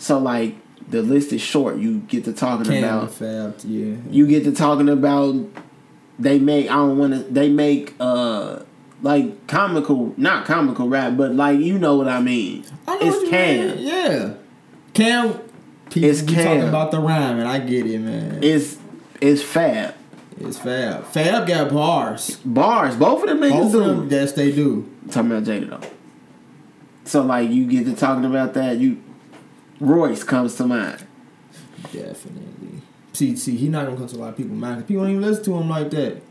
So 0.00 0.18
like 0.18 0.56
the 0.88 1.02
list 1.02 1.32
is 1.32 1.42
short. 1.42 1.76
You 1.76 1.98
get 2.00 2.24
to 2.24 2.32
talking 2.32 2.64
Cam 2.66 2.82
about 2.82 3.12
Fab, 3.12 3.56
yeah. 3.64 3.96
you 4.10 4.26
get 4.26 4.44
to 4.44 4.52
talking 4.52 4.88
about 4.88 5.36
they 6.18 6.38
make 6.38 6.70
I 6.70 6.74
don't 6.76 6.98
want 6.98 7.12
to 7.12 7.18
they 7.20 7.50
make 7.50 7.94
uh 8.00 8.60
like 9.02 9.46
comical 9.46 10.14
not 10.16 10.44
comical 10.46 10.88
rap 10.88 11.16
but 11.16 11.34
like 11.34 11.60
you 11.60 11.78
know 11.78 11.96
what 11.96 12.08
I 12.08 12.20
mean. 12.20 12.64
I 12.88 12.98
know 12.98 13.06
what 13.06 13.22
it's 13.22 13.30
Cam. 13.30 13.76
mean, 13.76 13.86
Yeah. 13.86 14.34
Cam. 14.94 15.38
People 15.90 16.08
It's 16.08 16.22
Cam. 16.22 16.44
talking 16.44 16.68
about 16.68 16.90
the 16.92 17.00
rhyme, 17.00 17.38
and 17.38 17.48
I 17.48 17.58
get 17.58 17.84
it, 17.86 17.98
man. 17.98 18.42
It's 18.42 18.78
it's 19.20 19.42
Fab 19.42 19.94
it's 20.40 20.58
Fab. 20.58 21.04
Fab 21.04 21.46
got 21.46 21.70
bars. 21.70 22.36
bars. 22.44 22.96
Both 22.96 23.22
of 23.24 23.28
them 23.28 23.40
niggas 23.40 23.72
do. 23.72 23.80
them, 23.84 24.08
yes, 24.10 24.32
they 24.32 24.50
do. 24.50 24.88
Talking 25.10 25.32
about 25.32 25.44
Jada 25.44 25.68
though. 25.68 25.88
So 27.04 27.22
like 27.22 27.50
you 27.50 27.66
get 27.66 27.84
to 27.84 27.94
talking 27.94 28.24
about 28.24 28.54
that 28.54 28.78
you 28.78 29.02
Royce 29.80 30.22
comes 30.22 30.54
to 30.56 30.66
mind. 30.66 31.04
Definitely. 31.92 32.82
See, 33.12 33.34
see, 33.36 33.56
he 33.56 33.68
not 33.68 33.86
gonna 33.86 33.96
come 33.96 34.06
to 34.06 34.16
a 34.16 34.18
lot 34.18 34.28
of 34.30 34.36
people 34.36 34.54
mind. 34.54 34.86
People 34.86 35.04
don't 35.04 35.12
even 35.12 35.22
listen 35.22 35.44
to 35.44 35.56
him 35.56 35.68
like 35.68 35.90
that. 35.90 36.22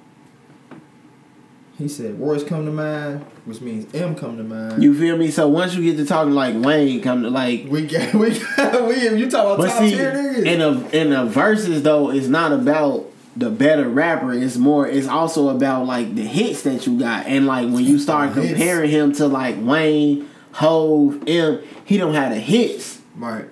He 1.78 1.88
said 1.88 2.20
Royce 2.20 2.44
come 2.44 2.66
to 2.66 2.72
mind, 2.72 3.26
which 3.46 3.62
means 3.62 3.94
M 3.96 4.14
come 4.14 4.38
to 4.38 4.44
mind. 4.44 4.84
You 4.84 4.98
feel 4.98 5.18
me? 5.18 5.32
So 5.32 5.48
once 5.48 5.76
you 5.76 5.84
get 5.84 5.98
to 5.98 6.06
talking 6.06 6.34
like 6.34 6.56
Wayne 6.56 7.02
come 7.02 7.24
to 7.24 7.30
like 7.30 7.66
we 7.70 7.86
got, 7.88 8.14
we 8.16 8.38
got, 8.38 8.88
we. 8.88 9.18
You 9.18 9.30
talk 9.32 9.58
about 9.58 9.70
top 9.70 9.80
see, 9.80 9.92
tier 9.92 10.12
niggas. 10.12 10.46
in 10.46 10.62
a 10.62 10.90
in 10.90 11.14
a 11.14 11.26
verses 11.26 11.82
though, 11.82 12.12
it's 12.12 12.28
not 12.28 12.52
about 12.52 13.06
the 13.38 13.50
better 13.50 13.88
rapper. 13.88 14.34
It's 14.34 14.58
more. 14.58 14.88
It's 14.88 15.08
also 15.08 15.50
about 15.50 15.86
like 15.86 16.16
the 16.16 16.24
hits 16.24 16.64
that 16.64 16.86
you 16.86 17.00
got, 17.00 17.26
and 17.26 17.48
like 17.48 17.70
when 17.70 17.86
you 17.86 17.98
start 17.98 18.34
comparing 18.34 18.90
him 18.90 19.14
to 19.14 19.28
like 19.28 19.56
Wayne, 19.60 20.30
Hove, 20.54 21.24
M, 21.28 21.62
he 21.86 21.98
don't 21.98 22.14
have 22.14 22.32
the 22.34 22.40
hits. 22.40 22.99
Right. 23.20 23.46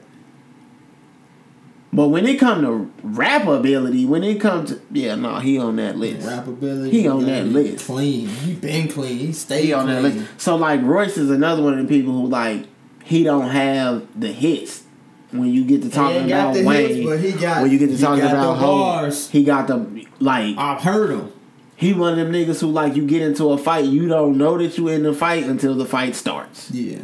But 1.93 2.09
when 2.09 2.27
it 2.27 2.37
come 2.39 2.61
to 2.61 2.91
rap 3.01 3.47
ability, 3.47 4.05
when 4.05 4.23
it 4.23 4.39
comes 4.41 4.71
to 4.71 4.81
yeah, 4.91 5.15
no, 5.15 5.39
he 5.39 5.57
on 5.57 5.77
that 5.77 5.97
list. 5.97 6.27
Rap 6.27 6.45
ability. 6.47 6.91
He 6.91 7.07
on 7.07 7.25
that 7.25 7.45
list. 7.45 7.85
Clean. 7.85 8.27
He 8.27 8.53
been 8.55 8.87
clean. 8.89 9.17
He 9.17 9.31
stayed 9.33 9.65
He 9.65 9.73
on 9.73 9.85
clean. 9.85 9.95
that 9.95 10.01
list. 10.03 10.27
So 10.41 10.55
like 10.57 10.81
Royce 10.83 11.17
is 11.17 11.31
another 11.31 11.63
one 11.63 11.79
of 11.79 11.87
the 11.87 11.97
people 11.97 12.13
who 12.13 12.27
like 12.27 12.65
he 13.03 13.23
don't 13.23 13.49
have 13.49 14.05
the 14.19 14.31
hits. 14.31 14.83
When 15.31 15.53
you 15.53 15.65
get 15.65 15.81
to 15.81 15.89
talking 15.89 16.25
about 16.25 16.53
the 16.53 16.63
Wayne, 16.65 16.87
hits, 16.95 17.05
but 17.09 17.19
he 17.19 17.31
got- 17.33 17.61
when 17.61 17.71
you 17.71 17.77
get 17.79 17.89
to 17.89 17.97
talking 17.97 18.23
about 18.23 18.53
the 18.59 18.65
Hov, 18.65 19.29
he 19.31 19.43
got 19.43 19.67
the 19.67 20.05
like 20.19 20.57
I've 20.57 20.81
heard 20.81 21.09
him. 21.11 21.31
He 21.77 21.93
one 21.93 22.13
of 22.13 22.17
them 22.17 22.31
niggas 22.31 22.59
who 22.61 22.67
like 22.67 22.95
you 22.95 23.05
get 23.07 23.21
into 23.21 23.49
a 23.51 23.57
fight, 23.57 23.85
you 23.85 24.07
don't 24.07 24.37
know 24.37 24.57
that 24.57 24.77
you 24.77 24.87
in 24.89 25.03
the 25.03 25.13
fight 25.13 25.45
until 25.45 25.73
the 25.75 25.85
fight 25.85 26.15
starts. 26.15 26.69
Yeah, 26.71 26.99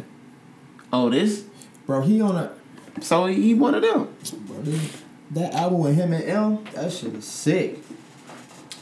Oh, 0.92 1.10
this? 1.10 1.44
Bro. 1.86 2.02
He 2.02 2.20
on 2.20 2.36
a 2.36 2.50
So 3.00 3.26
he 3.26 3.54
one 3.54 3.74
of 3.74 3.82
them. 3.82 4.08
bro. 4.46 4.78
That 5.32 5.54
album 5.54 5.80
with 5.80 5.94
him 5.96 6.12
and 6.12 6.24
M, 6.24 6.64
that 6.74 6.92
shit 6.92 7.14
is 7.14 7.24
sick. 7.24 7.78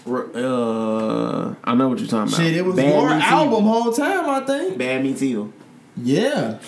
Uh, 0.06 1.54
I 1.64 1.74
know 1.76 1.88
what 1.88 1.98
you're 2.00 2.08
talking 2.08 2.32
about. 2.32 2.32
Shit, 2.32 2.56
it 2.56 2.64
was 2.64 2.74
Bad 2.74 3.22
album 3.22 3.64
Evil. 3.64 3.72
whole 3.82 3.92
time. 3.92 4.28
I 4.28 4.40
think. 4.44 4.76
Bad 4.76 5.02
meets 5.04 5.22
evil. 5.22 5.52
Yeah. 5.96 6.58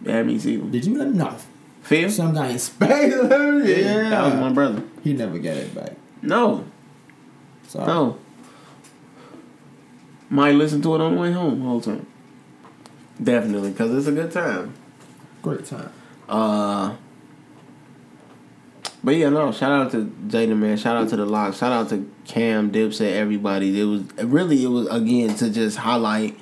Bad 0.00 0.26
meets 0.26 0.44
evil. 0.46 0.68
Did 0.68 0.84
you 0.84 0.98
let 0.98 1.06
him 1.08 1.16
know? 1.16 1.34
Feel? 1.82 2.10
Some 2.10 2.34
guy 2.34 2.48
in 2.50 2.58
space. 2.58 3.14
yeah. 3.30 4.10
That 4.10 4.24
was 4.26 4.34
my 4.34 4.52
brother. 4.52 4.82
He 5.02 5.14
never 5.14 5.38
got 5.38 5.56
it 5.56 5.74
back. 5.74 5.92
No, 6.20 6.64
Sorry. 7.66 7.86
no. 7.86 8.18
Might 10.30 10.54
listen 10.54 10.80
to 10.82 10.94
it 10.94 11.00
on 11.00 11.14
the 11.16 11.20
way 11.20 11.32
home 11.32 11.60
whole 11.62 11.80
time. 11.80 12.06
Definitely, 13.22 13.70
because 13.70 13.92
it's 13.96 14.06
a 14.06 14.12
good 14.12 14.30
time. 14.30 14.74
Great 15.42 15.64
time. 15.64 15.92
Uh, 16.28 16.94
but 19.04 19.16
yeah, 19.16 19.28
no. 19.28 19.50
Shout 19.50 19.72
out 19.72 19.90
to 19.92 20.04
Jada, 20.28 20.56
man. 20.56 20.76
Shout 20.76 20.96
out 20.96 21.08
to 21.08 21.16
the 21.16 21.26
Lock. 21.26 21.54
Shout 21.54 21.72
out 21.72 21.88
to 21.88 22.08
Cam, 22.24 22.70
Dipset, 22.70 23.12
everybody. 23.12 23.80
It 23.80 23.84
was 23.84 24.02
really 24.24 24.62
it 24.62 24.68
was 24.68 24.86
again 24.88 25.34
to 25.36 25.50
just 25.50 25.76
highlight 25.78 26.38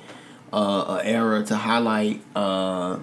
uh, 0.53 0.99
a 1.01 1.05
era 1.05 1.43
to 1.45 1.55
highlight 1.55 2.21
uh, 2.35 2.99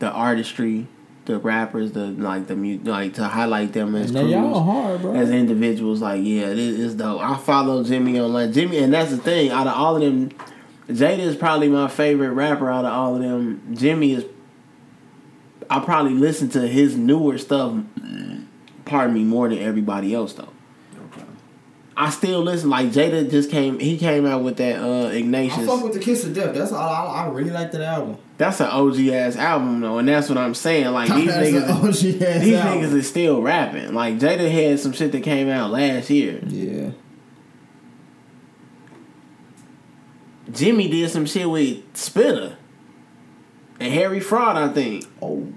the 0.00 0.10
artistry, 0.10 0.86
the 1.24 1.38
rappers, 1.38 1.92
the 1.92 2.08
like 2.08 2.46
the 2.46 2.56
mu- 2.56 2.80
like 2.82 3.14
to 3.14 3.24
highlight 3.24 3.72
them 3.72 3.94
as 3.94 4.14
all 4.14 4.22
crews, 4.22 4.34
hard, 4.34 5.00
bro. 5.02 5.14
as 5.14 5.30
individuals. 5.30 6.02
Like 6.02 6.22
yeah, 6.22 6.50
it 6.50 6.58
is 6.58 6.78
is 6.78 6.94
dope. 6.96 7.22
I 7.22 7.38
follow 7.38 7.82
Jimmy 7.82 8.20
online. 8.20 8.52
Jimmy, 8.52 8.78
and 8.78 8.92
that's 8.92 9.10
the 9.10 9.16
thing. 9.18 9.50
Out 9.50 9.66
of 9.66 9.74
all 9.74 9.96
of 9.96 10.02
them, 10.02 10.30
Jada 10.88 11.18
is 11.18 11.36
probably 11.36 11.68
my 11.68 11.88
favorite 11.88 12.30
rapper. 12.30 12.70
Out 12.70 12.84
of 12.84 12.92
all 12.92 13.16
of 13.16 13.22
them, 13.22 13.74
Jimmy 13.74 14.12
is. 14.12 14.24
I 15.68 15.80
probably 15.80 16.14
listen 16.14 16.48
to 16.50 16.66
his 16.68 16.96
newer 16.96 17.38
stuff. 17.38 17.74
Pardon 18.84 19.14
me, 19.14 19.24
more 19.24 19.48
than 19.48 19.58
everybody 19.58 20.14
else 20.14 20.32
though. 20.34 20.48
I 21.98 22.10
still 22.10 22.42
listen. 22.42 22.68
Like 22.70 22.88
Jada 22.88 23.28
just 23.28 23.50
came. 23.50 23.78
He 23.80 23.96
came 23.96 24.26
out 24.26 24.42
with 24.42 24.58
that 24.58 24.78
uh 24.80 25.08
I 25.08 25.12
Ignatius. 25.12 25.66
fuck 25.66 25.82
with 25.82 25.94
the 25.94 25.98
Kiss 25.98 26.24
of 26.24 26.34
Death. 26.34 26.54
That's 26.54 26.70
all. 26.70 26.88
I, 26.88 27.24
I 27.24 27.28
really 27.28 27.50
like 27.50 27.72
that 27.72 27.80
album. 27.80 28.18
That's 28.38 28.60
an 28.60 28.66
OG 28.66 28.98
ass 29.08 29.36
album 29.36 29.80
though, 29.80 29.96
and 29.98 30.06
that's 30.06 30.28
what 30.28 30.36
I'm 30.36 30.54
saying. 30.54 30.88
Like 30.92 31.08
these 31.12 31.26
That's 31.34 31.48
niggas, 31.48 32.00
these 32.42 32.54
album. 32.54 32.82
niggas 32.82 32.92
is 32.94 33.08
still 33.08 33.40
rapping. 33.40 33.94
Like 33.94 34.18
Jada 34.18 34.48
had 34.50 34.78
some 34.78 34.92
shit 34.92 35.10
that 35.12 35.22
came 35.22 35.48
out 35.48 35.70
last 35.70 36.10
year. 36.10 36.38
Yeah. 36.46 36.90
Jimmy 40.50 40.88
did 40.88 41.10
some 41.10 41.26
shit 41.26 41.48
with 41.48 41.82
Spinner 41.96 42.56
and 43.80 43.92
Harry 43.92 44.20
Fraud. 44.20 44.56
I 44.56 44.72
think. 44.72 45.06
Oh. 45.20 45.52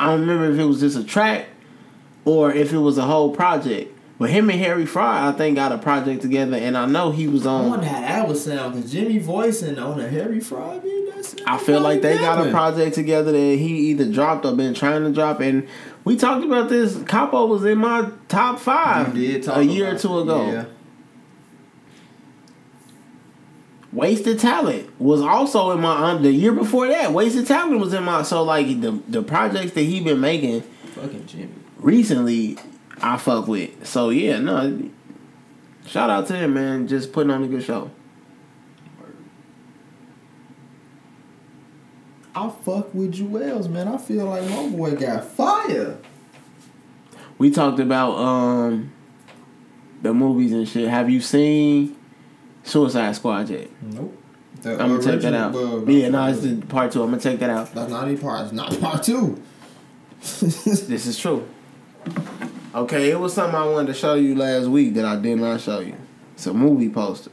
I 0.00 0.06
don't 0.06 0.20
remember 0.20 0.50
if 0.50 0.58
it 0.58 0.64
was 0.64 0.80
just 0.80 0.98
a 0.98 1.04
track 1.04 1.46
or 2.24 2.52
if 2.52 2.72
it 2.72 2.78
was 2.78 2.98
a 2.98 3.02
whole 3.02 3.34
project. 3.34 3.96
But 4.18 4.30
him 4.30 4.50
and 4.50 4.60
Harry 4.60 4.86
Fraud, 4.86 5.34
I 5.34 5.36
think, 5.36 5.56
got 5.56 5.72
a 5.72 5.78
project 5.78 6.22
together, 6.22 6.56
and 6.56 6.78
I 6.78 6.86
know 6.86 7.10
he 7.10 7.26
was 7.26 7.44
on. 7.44 7.62
I 7.62 7.64
on. 7.64 7.70
wonder 7.70 7.86
how 7.86 8.00
that 8.02 8.28
would 8.28 8.36
sound 8.36 8.74
because 8.74 8.92
Jimmy 8.92 9.18
voicing 9.18 9.78
on 9.80 9.98
a 9.98 10.08
Harry 10.08 10.38
Fraud. 10.38 10.82
That's 11.12 11.34
I 11.44 11.58
feel 11.58 11.80
like 11.80 12.02
they 12.02 12.18
got 12.18 12.46
a 12.46 12.50
project 12.50 12.94
together 12.94 13.32
that 13.32 13.38
he 13.38 13.90
either 13.90 14.04
dropped 14.04 14.44
or 14.44 14.54
been 14.54 14.74
trying 14.74 15.02
to 15.02 15.12
drop. 15.12 15.40
And 15.40 15.66
we 16.04 16.16
talked 16.16 16.44
about 16.44 16.68
this. 16.68 17.02
Capo 17.04 17.46
was 17.46 17.64
in 17.64 17.78
my 17.78 18.10
top 18.28 18.60
five 18.60 19.16
You 19.16 19.32
did 19.32 19.42
talk 19.42 19.56
a 19.56 19.64
year 19.64 19.94
or 19.94 19.98
two 19.98 20.18
ago. 20.18 20.52
Yeah. 20.52 20.64
Wasted 23.92 24.38
Talent 24.38 24.98
was 25.00 25.20
also 25.20 25.70
in 25.72 25.80
my 25.80 26.12
um, 26.12 26.22
the 26.22 26.32
year 26.32 26.52
before 26.52 26.88
that. 26.88 27.12
Wasted 27.12 27.46
Talent 27.46 27.78
was 27.78 27.92
in 27.92 28.02
my 28.04 28.22
so 28.22 28.42
like 28.42 28.80
the 28.80 28.92
the 29.08 29.22
projects 29.22 29.72
that 29.72 29.82
he 29.82 30.00
been 30.00 30.20
making 30.20 30.62
Fucking 30.94 31.26
Jimmy. 31.26 31.48
recently. 31.78 32.58
I 33.02 33.16
fuck 33.18 33.48
with. 33.48 33.86
So 33.86 34.10
yeah, 34.10 34.38
no. 34.38 34.88
Shout 35.86 36.08
out 36.08 36.26
to 36.28 36.36
him, 36.36 36.54
man. 36.54 36.86
Just 36.86 37.12
putting 37.12 37.30
on 37.30 37.42
a 37.42 37.48
good 37.48 37.62
show. 37.64 37.90
I 42.34 42.48
fuck 42.48 42.94
with 42.94 43.12
Jewels, 43.12 43.68
man. 43.68 43.88
I 43.88 43.98
feel 43.98 44.24
like 44.26 44.48
my 44.48 44.68
boy 44.68 44.94
got 44.96 45.24
fire. 45.24 45.98
We 47.38 47.50
talked 47.50 47.78
about 47.80 48.12
um 48.16 48.92
the 50.00 50.14
movies 50.14 50.52
and 50.52 50.66
shit. 50.66 50.88
Have 50.88 51.10
you 51.10 51.20
seen 51.20 51.96
Suicide 52.64 53.14
Squad 53.16 53.48
yet? 53.50 53.68
Nope. 53.82 54.18
I'm 54.64 54.76
gonna 54.76 55.02
take 55.02 55.20
that 55.22 55.34
out. 55.34 55.54
yeah, 55.88 56.08
no, 56.08 56.26
it's 56.28 56.40
the 56.40 56.56
part 56.66 56.92
two. 56.92 57.02
I'm 57.02 57.10
gonna 57.10 57.20
take 57.20 57.40
that 57.40 57.50
out. 57.50 57.74
That's 57.74 57.90
not 57.90 58.06
any 58.06 58.16
part. 58.16 58.44
It's 58.44 58.52
not 58.52 58.78
part 58.80 59.02
two. 59.02 59.42
This 60.20 61.06
is 61.06 61.18
true. 61.18 61.48
Okay, 62.74 63.10
it 63.10 63.18
was 63.18 63.34
something 63.34 63.56
I 63.56 63.66
wanted 63.66 63.88
to 63.88 63.94
show 63.94 64.14
you 64.14 64.36
last 64.36 64.66
week 64.68 64.94
that 64.94 65.04
I 65.04 65.16
did 65.16 65.38
not 65.38 65.60
show 65.60 65.80
you. 65.80 65.96
It's 66.34 66.46
a 66.46 66.54
movie 66.54 66.88
poster. 66.88 67.32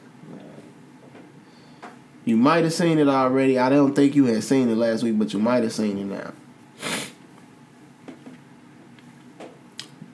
You 2.26 2.36
might 2.36 2.64
have 2.64 2.74
seen 2.74 2.98
it 2.98 3.08
already. 3.08 3.58
I 3.60 3.70
don't 3.70 3.96
think 3.96 4.16
you 4.16 4.26
had 4.26 4.44
seen 4.44 4.70
it 4.70 4.76
last 4.76 5.04
week, 5.04 5.18
but 5.20 5.32
you 5.34 5.40
might 5.40 5.64
have 5.64 5.72
seen 5.74 5.98
it 5.98 6.06
now. 6.06 6.34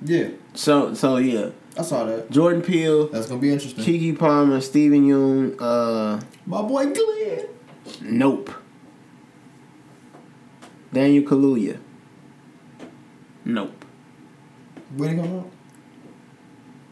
yeah, 0.03 0.29
So, 0.53 0.93
so 0.93 1.17
yeah, 1.17 1.49
I 1.77 1.81
saw 1.81 2.05
that. 2.05 2.29
Jordan 2.31 2.61
Peele, 2.61 3.07
That's 3.07 3.27
gonna 3.27 3.41
be 3.41 3.51
interesting. 3.51 3.83
Keke 3.83 4.17
Palmer, 4.17 4.61
Steven 4.61 5.05
Yeun, 5.05 5.55
uh, 5.59 6.21
My 6.45 6.61
boy 6.61 6.85
Glenn. 6.93 7.45
Nope. 8.01 8.49
Daniel 10.93 11.23
Kaluuya. 11.23 11.77
Nope. 13.43 13.85
When 14.95 15.09
it 15.19 15.21
come 15.21 15.39
out? 15.39 15.51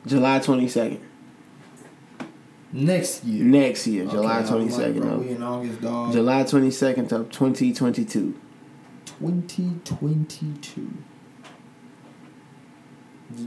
July 0.06 0.40
twenty 0.40 0.68
second. 0.68 1.00
Next 2.74 3.24
year. 3.24 3.44
Next 3.46 3.88
year, 3.88 4.04
Okay, 4.04 4.12
July 4.14 4.40
I'm 4.40 4.68
like, 4.70 5.20
We 5.20 5.30
in 5.30 5.44
August, 5.44 5.82
dog. 5.82 6.12
July 6.12 6.44
twenty 6.44 6.72
second 6.72 7.12
of 7.14 7.32
twenty 7.32 7.72
twenty 7.74 8.04
two. 8.04 8.38
2022. 9.20 10.92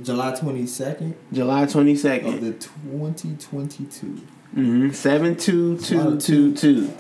July 0.03 0.33
22nd 0.33 1.15
July 1.33 1.65
22nd. 1.67 2.27
of 2.35 2.41
the 2.41 2.53
2022. 2.53 4.07
Mm-hmm. 4.07 4.91
Seven 4.93 5.37
two 5.37 5.79
two 5.79 6.19
two 6.21 6.55
two. 6.55 6.93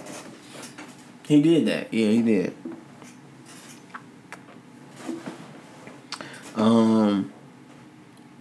He 1.26 1.40
did 1.42 1.66
that. 1.66 1.92
Yeah, 1.92 2.08
he 2.08 2.22
did. 2.22 2.54
Um. 6.54 7.32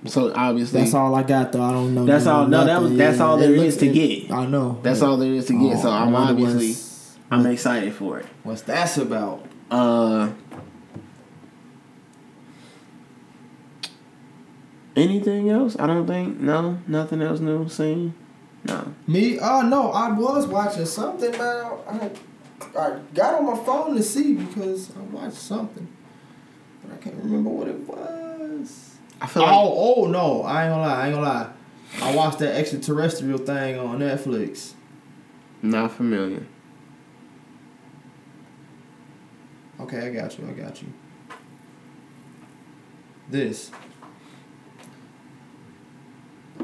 So 0.05 0.31
obviously, 0.35 0.81
That's 0.81 0.93
all 0.93 1.15
I 1.15 1.23
got, 1.23 1.51
though. 1.51 1.63
I 1.63 1.72
don't 1.72 1.95
know. 1.95 2.05
That's 2.05 2.27
all- 2.27 2.47
no, 2.47 2.63
that 2.63 2.80
was- 2.81 2.95
that's 2.95 3.19
all 3.19 3.38
there 3.38 3.49
looks- 3.49 3.77
to 3.77 3.91
get. 3.91 4.31
I 4.31 4.45
know. 4.45 4.77
that's 4.84 5.01
all 5.01 5.17
there 5.17 5.34
is 5.34 5.47
to 5.47 5.53
get. 5.59 5.80
so 5.81 5.89
Oh, 5.89 5.91
I'm 5.91 6.15
obviously 6.15 6.76
I'm 7.31 7.45
excited 7.47 7.91
for 7.93 8.19
it. 8.19 8.27
What's 8.43 8.61
that's 8.61 8.97
about? 8.97 9.45
Uh. 9.72 10.30
Anything 14.95 15.49
else? 15.49 15.76
I 15.77 15.88
don't 15.88 16.07
think. 16.07 16.39
No, 16.39 16.80
nothing 16.88 17.22
else 17.22 17.39
new. 17.39 17.67
Seen? 17.67 18.13
No. 18.63 18.93
Me? 19.07 19.38
Oh 19.39 19.61
no, 19.61 19.91
I 19.91 20.11
was 20.11 20.47
watching 20.47 20.85
something, 20.85 21.31
man. 21.31 21.72
I, 21.88 22.09
I 22.80 22.99
got 23.13 23.35
on 23.35 23.45
my 23.45 23.63
phone 23.63 23.95
to 23.95 24.01
see 24.03 24.34
because 24.35 24.91
I 24.95 25.01
watched 25.01 25.35
something, 25.38 25.88
but 26.84 26.93
I 26.93 26.97
can't 26.97 27.15
remember 27.17 27.49
what 27.49 27.67
it 27.67 27.80
was. 27.88 28.95
I 29.22 29.27
feel 29.27 29.43
like 29.43 29.51
Oh, 29.53 29.95
oh 29.97 30.07
no! 30.07 30.43
I 30.43 30.65
ain't 30.65 30.72
gonna 30.73 30.81
lie. 30.81 31.01
I 31.01 31.05
ain't 31.07 31.15
gonna 31.15 31.27
lie. 31.27 31.51
I 32.01 32.15
watched 32.15 32.39
that 32.39 32.55
extraterrestrial 32.55 33.38
thing 33.38 33.77
on 33.80 33.99
Netflix. 33.99 34.73
not 35.61 35.91
familiar. 35.91 36.45
Okay, 39.80 40.07
I 40.07 40.09
got 40.09 40.38
you. 40.38 40.47
I 40.47 40.51
got 40.53 40.81
you. 40.81 40.88
This 43.30 43.72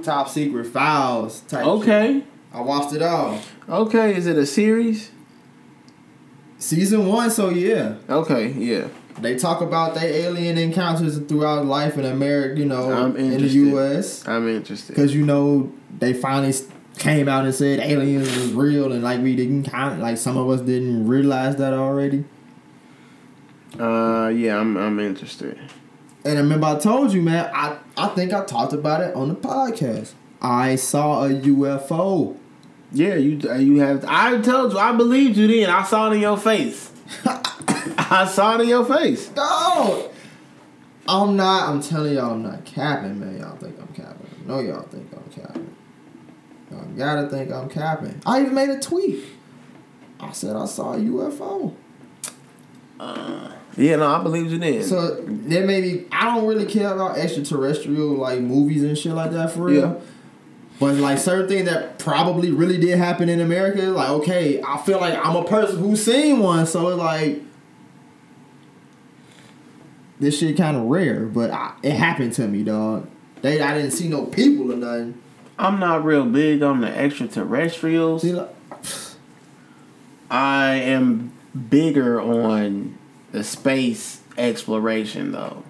top 0.04 0.30
secret 0.30 0.68
files 0.68 1.42
type. 1.42 1.62
shit. 1.64 1.68
Okay. 1.68 2.24
I 2.54 2.62
watched 2.62 2.94
it 2.94 3.02
all. 3.02 3.40
Okay. 3.70 4.16
Is 4.16 4.28
it 4.28 4.38
a 4.38 4.46
series? 4.46 5.12
Season 6.58 7.08
one, 7.08 7.32
so 7.32 7.50
yeah. 7.50 7.96
Okay. 8.10 8.50
Yeah. 8.52 8.88
They 9.20 9.36
talk 9.36 9.62
about 9.62 9.96
their 9.96 10.10
alien 10.10 10.58
encounters 10.58 11.18
throughout 11.20 11.66
life 11.66 11.98
in 11.98 12.06
America, 12.06 12.60
you 12.60 12.66
know, 12.66 12.92
I'm 12.92 13.16
in 13.16 13.32
the. 13.32 13.48
U.S. 13.48 14.28
I'm 14.28 14.48
interested. 14.48 14.96
Because 14.96 15.14
you 15.14 15.26
know 15.26 15.72
they 16.00 16.14
finally 16.14 16.54
came 16.98 17.28
out 17.28 17.46
and 17.46 17.54
said 17.54 17.80
aliens 17.80 18.28
was 18.38 18.54
real, 18.54 18.92
and 18.92 19.04
like 19.04 19.22
we 19.22 19.36
didn't 19.36 19.64
kind 19.64 20.02
like 20.02 20.18
some 20.18 20.38
of 20.38 20.50
us 20.50 20.62
didn't 20.62 21.08
realize 21.08 21.56
that 21.58 21.74
already. 21.74 22.26
Uh. 23.80 24.30
Yeah. 24.30 24.60
I'm. 24.60 24.78
I'm 24.78 25.00
interested. 25.00 25.60
And 26.24 26.38
I 26.38 26.42
remember 26.42 26.68
I 26.68 26.78
told 26.80 27.12
you, 27.14 27.22
man. 27.22 27.50
I 27.54 27.78
I 27.98 28.08
think 28.10 28.34
I 28.34 28.44
talked 28.46 28.74
about 28.74 29.02
it 29.02 29.16
on 29.16 29.30
the 29.30 29.36
podcast. 29.36 30.14
I 30.42 30.76
saw 30.76 31.26
a 31.26 31.30
UFO. 31.30 32.38
Yeah. 32.92 33.16
You. 33.16 33.40
uh, 33.50 33.56
You 33.56 33.80
have. 33.80 34.06
I 34.08 34.40
told 34.42 34.74
you. 34.74 34.80
I 34.80 34.92
believed 34.96 35.38
you 35.38 35.48
then. 35.48 35.70
I 35.70 35.84
saw 35.84 36.12
it 36.12 36.16
in 36.16 36.22
your 36.22 36.38
face. 36.38 36.92
I 37.26 38.30
saw 38.32 38.56
it 38.56 38.62
in 38.62 38.70
your 38.70 38.86
face. 38.86 39.30
Dog. 39.30 40.12
I'm 41.08 41.36
not. 41.36 41.70
I'm 41.70 41.82
telling 41.82 42.14
y'all, 42.14 42.34
I'm 42.34 42.44
not 42.44 42.64
capping, 42.66 43.20
man. 43.20 43.40
Y'all 43.40 43.58
think 43.58 43.76
I'm 43.80 43.88
capping. 43.94 44.28
I 44.44 44.48
know 44.48 44.60
y'all 44.60 44.84
think 44.84 45.10
I'm 45.14 45.32
capping. 45.32 45.76
Y'all 46.70 46.86
gotta 46.96 47.28
think 47.30 47.52
I'm 47.52 47.68
capping. 47.70 48.22
I 48.26 48.42
even 48.42 48.54
made 48.54 48.70
a 48.70 48.80
tweet. 48.80 49.26
I 50.20 50.32
said 50.32 50.56
I 50.56 50.66
saw 50.66 50.94
a 50.94 50.98
UFO. 50.98 51.74
Uh, 53.02 53.52
yeah. 53.78 53.96
No. 53.96 54.08
I 54.08 54.22
believed 54.22 54.52
you 54.52 54.60
then. 54.60 54.84
So 54.84 55.16
there 55.26 55.66
may 55.66 55.82
be. 55.82 56.06
I 56.12 56.36
don't 56.36 56.46
really 56.46 56.66
care 56.66 56.94
about 56.94 57.18
extraterrestrial 57.18 58.16
like 58.16 58.40
movies 58.40 58.84
and 58.84 58.98
shit 58.98 59.14
like 59.14 59.32
that 59.32 59.52
for 59.52 59.64
real. 59.64 59.82
Yeah. 59.82 60.00
But 60.80 60.96
like 60.96 61.18
certain 61.18 61.48
things 61.48 61.70
that 61.70 62.00
probably 62.00 62.52
really 62.52 62.78
did 62.78 62.98
happen 62.98 63.30
in 63.30 63.40
America, 63.40 63.82
like 63.84 64.10
okay, 64.10 64.62
I 64.62 64.78
feel 64.80 65.00
like 65.00 65.14
I'm 65.24 65.36
a 65.36 65.44
person 65.44 65.80
who's 65.80 66.04
seen 66.04 66.40
one, 66.40 66.66
so 66.66 66.90
it's 66.90 66.98
like 66.98 67.42
this 70.20 70.40
shit 70.40 70.58
kind 70.58 70.78
of 70.78 70.84
rare, 70.84 71.26
but 71.26 71.52
I, 71.52 71.74
it 71.84 71.94
happened 71.94 72.34
to 72.34 72.48
me, 72.48 72.64
dog. 72.64 73.08
They 73.42 73.62
I 73.62 73.74
didn't 73.76 73.92
see 73.92 74.08
no 74.08 74.26
people 74.26 74.72
or 74.72 74.76
nothing. 74.76 75.22
I'm 75.58 75.80
not 75.80 76.04
real 76.04 76.26
big 76.26 76.64
on 76.64 76.82
the 76.82 76.88
extraterrestrials. 76.88 78.24
See, 78.24 78.34
like, 78.34 78.50
I 80.32 80.74
am 80.76 81.32
bigger 81.70 82.20
on 82.22 82.98
the 83.32 83.44
space 83.44 84.22
exploration 84.38 85.32
though. 85.32 85.64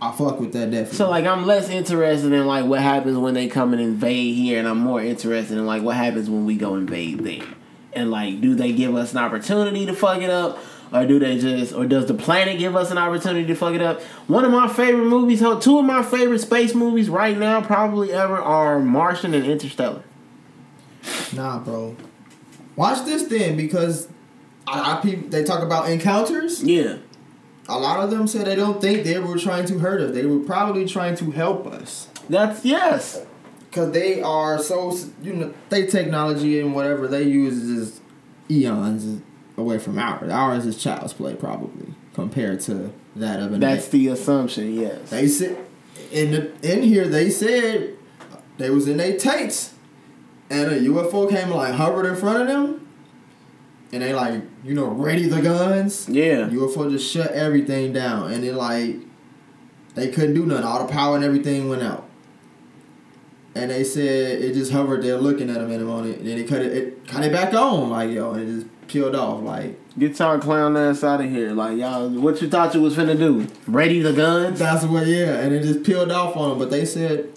I 0.00 0.12
fuck 0.12 0.40
with 0.40 0.52
that 0.52 0.70
definitely. 0.70 0.96
So 0.96 1.08
like 1.08 1.24
I'm 1.24 1.46
less 1.46 1.68
interested 1.68 2.32
in 2.32 2.46
like 2.46 2.66
what 2.66 2.80
happens 2.80 3.16
when 3.16 3.34
they 3.34 3.48
come 3.48 3.72
and 3.72 3.80
invade 3.80 4.36
here, 4.36 4.58
and 4.58 4.68
I'm 4.68 4.78
more 4.78 5.02
interested 5.02 5.56
in 5.56 5.66
like 5.66 5.82
what 5.82 5.96
happens 5.96 6.28
when 6.28 6.44
we 6.44 6.56
go 6.56 6.74
invade 6.74 7.20
there, 7.20 7.46
and 7.92 8.10
like 8.10 8.40
do 8.40 8.54
they 8.54 8.72
give 8.72 8.94
us 8.94 9.12
an 9.12 9.18
opportunity 9.18 9.86
to 9.86 9.94
fuck 9.94 10.20
it 10.20 10.30
up, 10.30 10.58
or 10.92 11.06
do 11.06 11.18
they 11.18 11.38
just, 11.38 11.74
or 11.74 11.86
does 11.86 12.06
the 12.06 12.14
planet 12.14 12.58
give 12.58 12.76
us 12.76 12.90
an 12.90 12.98
opportunity 12.98 13.46
to 13.46 13.54
fuck 13.54 13.74
it 13.74 13.80
up? 13.80 14.02
One 14.28 14.44
of 14.44 14.52
my 14.52 14.68
favorite 14.68 15.06
movies, 15.06 15.40
two 15.40 15.78
of 15.78 15.84
my 15.84 16.02
favorite 16.02 16.40
space 16.40 16.74
movies 16.74 17.08
right 17.08 17.36
now, 17.36 17.60
probably 17.62 18.12
ever, 18.12 18.38
are 18.38 18.78
Martian 18.78 19.34
and 19.34 19.44
Interstellar. 19.44 20.02
Nah, 21.34 21.58
bro. 21.58 21.96
Watch 22.76 23.04
this 23.04 23.24
then, 23.24 23.56
because 23.56 24.08
I, 24.66 24.96
I 24.96 25.00
people 25.00 25.28
they 25.28 25.44
talk 25.44 25.62
about 25.62 25.88
encounters. 25.90 26.62
Yeah 26.62 26.96
a 27.68 27.78
lot 27.78 28.02
of 28.02 28.10
them 28.10 28.26
said 28.26 28.46
they 28.46 28.54
don't 28.56 28.80
think 28.80 29.04
they 29.04 29.18
were 29.18 29.38
trying 29.38 29.66
to 29.66 29.78
hurt 29.78 30.00
us. 30.00 30.14
They 30.14 30.26
were 30.26 30.40
probably 30.40 30.86
trying 30.86 31.16
to 31.16 31.30
help 31.30 31.66
us. 31.66 32.08
That's 32.28 32.64
yes. 32.64 33.24
Because 33.68 33.92
they 33.92 34.22
are 34.22 34.58
so 34.58 34.96
you 35.22 35.32
know 35.34 35.54
they 35.68 35.86
technology 35.86 36.60
and 36.60 36.74
whatever 36.74 37.08
they 37.08 37.24
use 37.24 37.56
is 37.56 38.00
eons 38.50 39.22
away 39.56 39.78
from 39.78 39.98
ours. 39.98 40.30
Ours 40.30 40.66
is 40.66 40.80
child's 40.80 41.12
play 41.12 41.34
probably 41.34 41.94
compared 42.14 42.60
to 42.60 42.92
that 43.16 43.40
of 43.40 43.52
an. 43.52 43.60
That's 43.60 43.88
the 43.88 44.08
assumption. 44.08 44.74
Yes. 44.74 45.10
They 45.10 45.28
said 45.28 45.58
in 46.12 46.30
the 46.30 46.72
in 46.72 46.82
here 46.82 47.08
they 47.08 47.30
said 47.30 47.96
they 48.58 48.70
was 48.70 48.88
in 48.88 48.96
their 48.96 49.16
tanks, 49.18 49.74
and 50.48 50.70
a 50.70 50.80
UFO 50.80 51.28
came 51.28 51.50
like 51.50 51.74
hovered 51.74 52.06
in 52.06 52.16
front 52.16 52.42
of 52.42 52.48
them 52.48 52.85
and 53.96 54.04
they 54.04 54.14
like 54.14 54.42
you 54.62 54.74
know 54.74 54.86
ready 54.86 55.26
the 55.26 55.40
guns. 55.40 56.08
Yeah. 56.08 56.48
UFO 56.48 56.90
just 56.90 57.10
shut 57.10 57.30
everything 57.32 57.92
down, 57.92 58.30
and 58.30 58.44
then 58.44 58.56
like 58.56 58.96
they 59.94 60.10
couldn't 60.10 60.34
do 60.34 60.44
nothing. 60.44 60.64
All 60.64 60.86
the 60.86 60.92
power 60.92 61.16
and 61.16 61.24
everything 61.24 61.68
went 61.68 61.82
out. 61.82 62.06
And 63.54 63.70
they 63.70 63.84
said 63.84 64.42
it 64.42 64.52
just 64.52 64.70
hovered 64.70 65.02
there 65.02 65.16
looking 65.16 65.48
at 65.48 65.54
them 65.54 65.70
in 65.70 65.80
a 65.80 65.84
moment. 65.84 66.18
And 66.18 66.28
then 66.28 66.38
it 66.38 66.46
cut 66.46 66.60
it, 66.60 66.76
it 66.76 67.08
cut 67.08 67.24
it 67.24 67.32
back 67.32 67.54
on, 67.54 67.88
like 67.88 68.10
yo, 68.10 68.32
and 68.32 68.42
it 68.42 68.52
just 68.52 68.88
peeled 68.88 69.16
off, 69.16 69.42
like. 69.42 69.80
Get 69.98 70.18
y'all 70.18 70.38
clown 70.38 70.76
ass 70.76 71.02
out 71.02 71.22
of 71.22 71.30
here, 71.30 71.52
like 71.52 71.78
y'all. 71.78 72.10
What 72.10 72.42
you 72.42 72.50
thought 72.50 72.74
you 72.74 72.82
was 72.82 72.94
finna 72.94 73.16
do? 73.16 73.48
Ready 73.66 74.02
the 74.02 74.12
guns? 74.12 74.58
That's 74.58 74.84
what, 74.84 75.06
yeah. 75.06 75.40
And 75.40 75.54
it 75.54 75.62
just 75.62 75.84
peeled 75.84 76.12
off 76.12 76.36
on 76.36 76.50
them. 76.50 76.58
But 76.58 76.70
they 76.70 76.84
said 76.84 77.32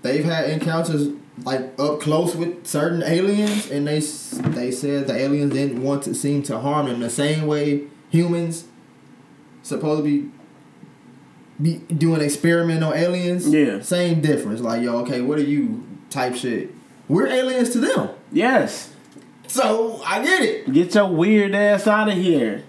they've 0.00 0.24
had 0.24 0.48
encounters 0.48 1.08
like 1.44 1.78
up 1.78 2.00
close 2.00 2.34
with 2.34 2.66
certain 2.66 3.02
aliens, 3.02 3.70
and 3.70 3.86
they 3.86 4.00
they 4.50 4.70
said 4.70 5.06
the 5.06 5.14
aliens 5.14 5.52
didn't 5.52 5.82
want 5.82 6.02
to 6.04 6.14
seem 6.14 6.42
to 6.44 6.58
harm 6.58 6.86
them 6.86 7.00
the 7.00 7.10
same 7.10 7.46
way 7.46 7.84
humans 8.08 8.64
supposed 9.62 10.04
to 10.04 10.04
be 10.04 10.30
be 11.60 11.78
doing 11.94 12.20
experiment 12.20 12.82
on 12.82 12.94
aliens. 12.94 13.48
Yeah. 13.48 13.80
Same 13.80 14.20
difference. 14.20 14.60
Like 14.60 14.82
yo, 14.82 14.98
okay, 14.98 15.20
what 15.20 15.38
are 15.38 15.44
you 15.44 15.86
type 16.10 16.34
shit? 16.34 16.70
We're 17.08 17.26
aliens 17.26 17.70
to 17.70 17.78
them. 17.78 18.10
Yes. 18.32 18.92
So 19.46 20.02
I 20.04 20.24
get 20.24 20.42
it. 20.42 20.72
Get 20.72 20.94
your 20.94 21.06
weird 21.06 21.54
ass 21.54 21.86
out 21.86 22.08
of 22.08 22.14
here. 22.14 22.64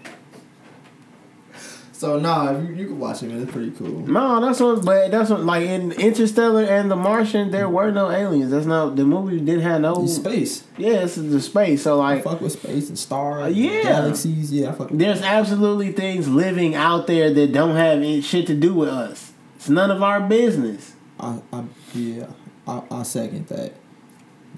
So 1.97 2.19
nah, 2.19 2.51
you, 2.51 2.75
you 2.75 2.85
can 2.85 2.99
watch 2.99 3.23
it, 3.23 3.27
man. 3.27 3.41
It's 3.41 3.51
pretty 3.51 3.71
cool. 3.71 4.05
No, 4.05 4.39
that's 4.39 4.59
what. 4.59 4.85
But 4.85 5.09
that's 5.09 5.31
what. 5.31 5.43
Like 5.43 5.63
in 5.63 5.93
Interstellar 5.93 6.63
and 6.63 6.91
The 6.91 6.95
Martian, 6.95 7.49
there 7.49 7.67
were 7.67 7.89
no 7.89 8.11
aliens. 8.11 8.51
That's 8.51 8.67
not 8.67 8.95
the 8.95 9.03
movie. 9.03 9.39
Didn't 9.39 9.61
have 9.61 9.81
no 9.81 10.03
it's 10.03 10.17
space. 10.17 10.63
Yeah, 10.77 11.05
it's 11.05 11.15
the 11.15 11.41
space. 11.41 11.81
So 11.81 11.97
like, 11.97 12.19
I 12.19 12.21
fuck 12.21 12.41
with 12.41 12.51
space 12.51 12.89
and 12.89 12.99
stars. 12.99 13.45
Uh, 13.45 13.47
yeah, 13.47 13.81
galaxies. 13.81 14.53
Yeah, 14.53 14.73
fuck. 14.73 14.89
there's 14.91 15.23
absolutely 15.23 15.91
things 15.91 16.27
living 16.27 16.75
out 16.75 17.07
there 17.07 17.33
that 17.33 17.51
don't 17.51 17.75
have 17.75 17.97
any 17.97 18.21
shit 18.21 18.45
to 18.45 18.53
do 18.53 18.75
with 18.75 18.89
us. 18.89 19.33
It's 19.55 19.67
none 19.67 19.89
of 19.89 20.03
our 20.03 20.21
business. 20.21 20.93
I, 21.19 21.41
I 21.51 21.63
yeah, 21.95 22.27
I, 22.67 22.83
I 22.91 23.01
second 23.01 23.47
that. 23.47 23.73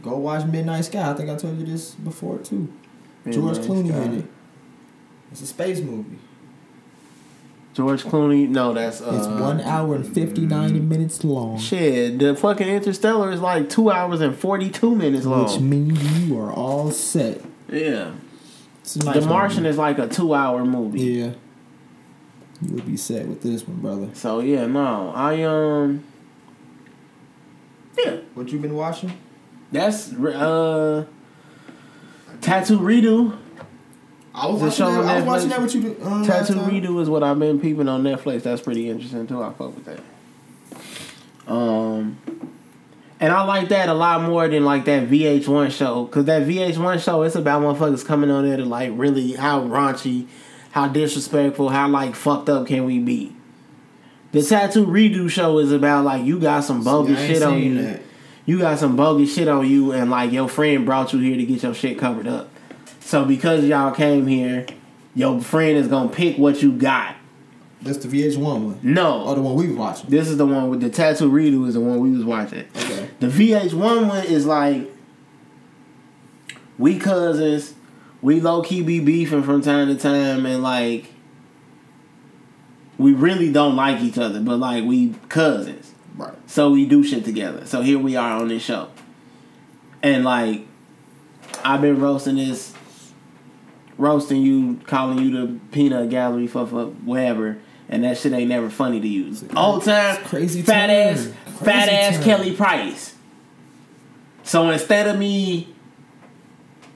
Go 0.01 0.17
watch 0.17 0.45
Midnight 0.45 0.83
Sky. 0.83 1.09
I 1.09 1.13
think 1.13 1.29
I 1.29 1.37
told 1.37 1.57
you 1.57 1.65
this 1.65 1.95
before 1.95 2.39
too. 2.39 2.67
Midnight 3.23 3.55
George 3.55 3.65
Clooney 3.65 3.91
Sky. 3.91 4.01
in 4.01 4.13
it. 4.19 4.25
It's 5.31 5.41
a 5.41 5.47
space 5.47 5.79
movie. 5.79 6.17
George 7.79 8.03
Clooney. 8.03 8.49
No, 8.49 8.73
that's 8.73 8.99
uh, 8.99 9.15
it's 9.15 9.25
one 9.25 9.61
hour 9.61 9.95
and 9.95 10.05
fifty 10.05 10.41
nine 10.41 10.89
minutes 10.89 11.23
long. 11.23 11.57
Shit, 11.57 12.19
the 12.19 12.35
fucking 12.35 12.67
Interstellar 12.67 13.31
is 13.31 13.39
like 13.39 13.69
two 13.69 13.89
hours 13.89 14.19
and 14.19 14.35
forty 14.35 14.69
two 14.69 14.93
minutes 14.93 15.25
long. 15.25 15.45
Which 15.45 15.61
means 15.61 16.27
you 16.27 16.37
are 16.37 16.51
all 16.51 16.91
set. 16.91 17.41
Yeah. 17.71 18.11
Nice 18.81 18.93
the 18.93 19.21
Martian 19.21 19.63
movie. 19.63 19.69
is 19.69 19.77
like 19.77 19.97
a 19.97 20.09
two 20.09 20.33
hour 20.33 20.65
movie. 20.65 20.99
Yeah. 20.99 21.31
You 22.61 22.73
would 22.73 22.85
be 22.85 22.97
set 22.97 23.25
with 23.27 23.43
this 23.43 23.65
one, 23.65 23.77
brother. 23.77 24.09
So 24.13 24.41
yeah, 24.41 24.65
no, 24.65 25.13
I 25.15 25.43
um. 25.43 26.03
Yeah. 27.97 28.17
What 28.33 28.51
you 28.51 28.59
been 28.59 28.75
watching? 28.75 29.13
That's 29.71 30.11
uh. 30.11 31.05
Tattoo 32.41 32.79
Redo. 32.79 33.37
I 34.39 34.47
was, 34.47 34.61
watching 34.61 34.85
that, 34.85 35.05
I 35.05 35.15
was 35.17 35.25
watching 35.25 35.49
that 35.49 35.61
with 35.61 35.75
you. 35.75 35.97
Um, 36.01 36.25
Tattoo 36.25 36.53
Redo 36.53 37.01
is 37.01 37.09
what 37.09 37.23
I've 37.23 37.39
been 37.39 37.59
peeping 37.59 37.87
on 37.87 38.03
Netflix. 38.03 38.43
That's 38.43 38.61
pretty 38.61 38.89
interesting 38.89 39.27
too. 39.27 39.43
I 39.43 39.51
fuck 39.51 39.75
with 39.75 39.85
that. 39.85 39.99
Um, 41.51 42.17
and 43.19 43.33
I 43.33 43.43
like 43.43 43.69
that 43.69 43.89
a 43.89 43.93
lot 43.93 44.21
more 44.21 44.47
than 44.47 44.63
like 44.63 44.85
that 44.85 45.09
VH1 45.09 45.71
show 45.71 46.05
because 46.05 46.25
that 46.25 46.43
VH1 46.43 47.03
show 47.03 47.23
it's 47.23 47.35
about 47.35 47.61
motherfuckers 47.61 48.05
coming 48.05 48.31
on 48.31 48.47
there 48.47 48.57
to 48.57 48.65
like 48.65 48.91
really 48.93 49.33
how 49.33 49.61
raunchy, 49.61 50.27
how 50.71 50.87
disrespectful, 50.87 51.69
how 51.69 51.89
like 51.89 52.15
fucked 52.15 52.49
up 52.49 52.67
can 52.67 52.85
we 52.85 52.99
be. 52.99 53.35
The 54.31 54.43
Tattoo 54.43 54.85
Redo 54.85 55.29
show 55.29 55.57
is 55.57 55.71
about 55.71 56.05
like 56.05 56.23
you 56.23 56.39
got 56.39 56.63
some 56.63 56.83
bogus 56.83 57.17
See, 57.19 57.27
shit 57.27 57.43
on 57.43 57.61
you. 57.61 57.81
That. 57.81 58.01
You 58.45 58.59
got 58.59 58.79
some 58.79 58.95
bogus 58.95 59.35
shit 59.35 59.47
on 59.47 59.67
you, 59.67 59.91
and 59.91 60.09
like 60.09 60.31
your 60.31 60.47
friend 60.47 60.85
brought 60.85 61.13
you 61.13 61.19
here 61.19 61.35
to 61.35 61.45
get 61.45 61.61
your 61.61 61.73
shit 61.73 61.99
covered 61.99 62.27
up. 62.27 62.48
So 63.09 63.25
because 63.25 63.65
y'all 63.65 63.89
came 63.89 64.27
here, 64.27 64.67
your 65.15 65.41
friend 65.41 65.75
is 65.75 65.87
gonna 65.87 66.09
pick 66.09 66.37
what 66.37 66.61
you 66.61 66.71
got. 66.71 67.15
That's 67.81 67.97
the 67.97 68.07
VH1 68.07 68.37
one. 68.37 68.79
No. 68.83 69.23
Oh, 69.25 69.33
the 69.33 69.41
one 69.41 69.55
we 69.55 69.73
watching. 69.73 70.11
This 70.11 70.27
is 70.27 70.37
the 70.37 70.45
one 70.45 70.69
with 70.69 70.79
the 70.79 70.91
tattoo 70.91 71.27
redo 71.27 71.67
is 71.67 71.73
the 71.73 71.79
one 71.79 71.99
we 72.01 72.11
was 72.11 72.23
watching. 72.23 72.67
Okay. 72.75 73.09
The 73.19 73.25
VH1 73.25 74.07
one 74.07 74.25
is 74.27 74.45
like 74.45 74.91
we 76.77 76.99
cousins, 76.99 77.73
we 78.21 78.41
low 78.41 78.61
key 78.61 78.83
be 78.83 78.99
beefing 78.99 79.41
from 79.41 79.63
time 79.63 79.87
to 79.87 79.95
time, 79.95 80.45
and 80.45 80.61
like 80.61 81.11
we 82.99 83.13
really 83.13 83.51
don't 83.51 83.75
like 83.75 84.01
each 84.01 84.19
other, 84.19 84.39
but 84.39 84.57
like 84.57 84.85
we 84.85 85.15
cousins. 85.29 85.95
Right. 86.15 86.35
So 86.45 86.69
we 86.69 86.85
do 86.85 87.03
shit 87.03 87.25
together. 87.25 87.65
So 87.65 87.81
here 87.81 87.97
we 87.97 88.15
are 88.15 88.39
on 88.39 88.49
this 88.49 88.61
show, 88.61 88.89
and 90.03 90.23
like 90.23 90.67
I've 91.65 91.81
been 91.81 91.99
roasting 91.99 92.35
this 92.35 92.75
roasting 93.99 94.41
you, 94.41 94.79
calling 94.87 95.19
you 95.19 95.31
the 95.31 95.59
peanut 95.71 96.09
gallery 96.09 96.47
for, 96.47 96.65
for 96.65 96.85
whatever, 96.85 97.59
and 97.87 98.03
that 98.03 98.17
shit 98.17 98.33
ain't 98.33 98.49
never 98.49 98.69
funny 98.69 98.99
to 98.99 99.07
you. 99.07 99.35
Old 99.55 99.83
time, 99.83 100.23
crazy 100.23 100.63
fat 100.63 100.87
time. 100.87 100.89
ass, 100.89 101.31
crazy 101.43 101.65
fat 101.65 101.89
ass. 101.89 102.23
Kelly 102.23 102.55
Price. 102.55 103.15
So 104.43 104.69
instead 104.69 105.07
of 105.07 105.19
me 105.19 105.75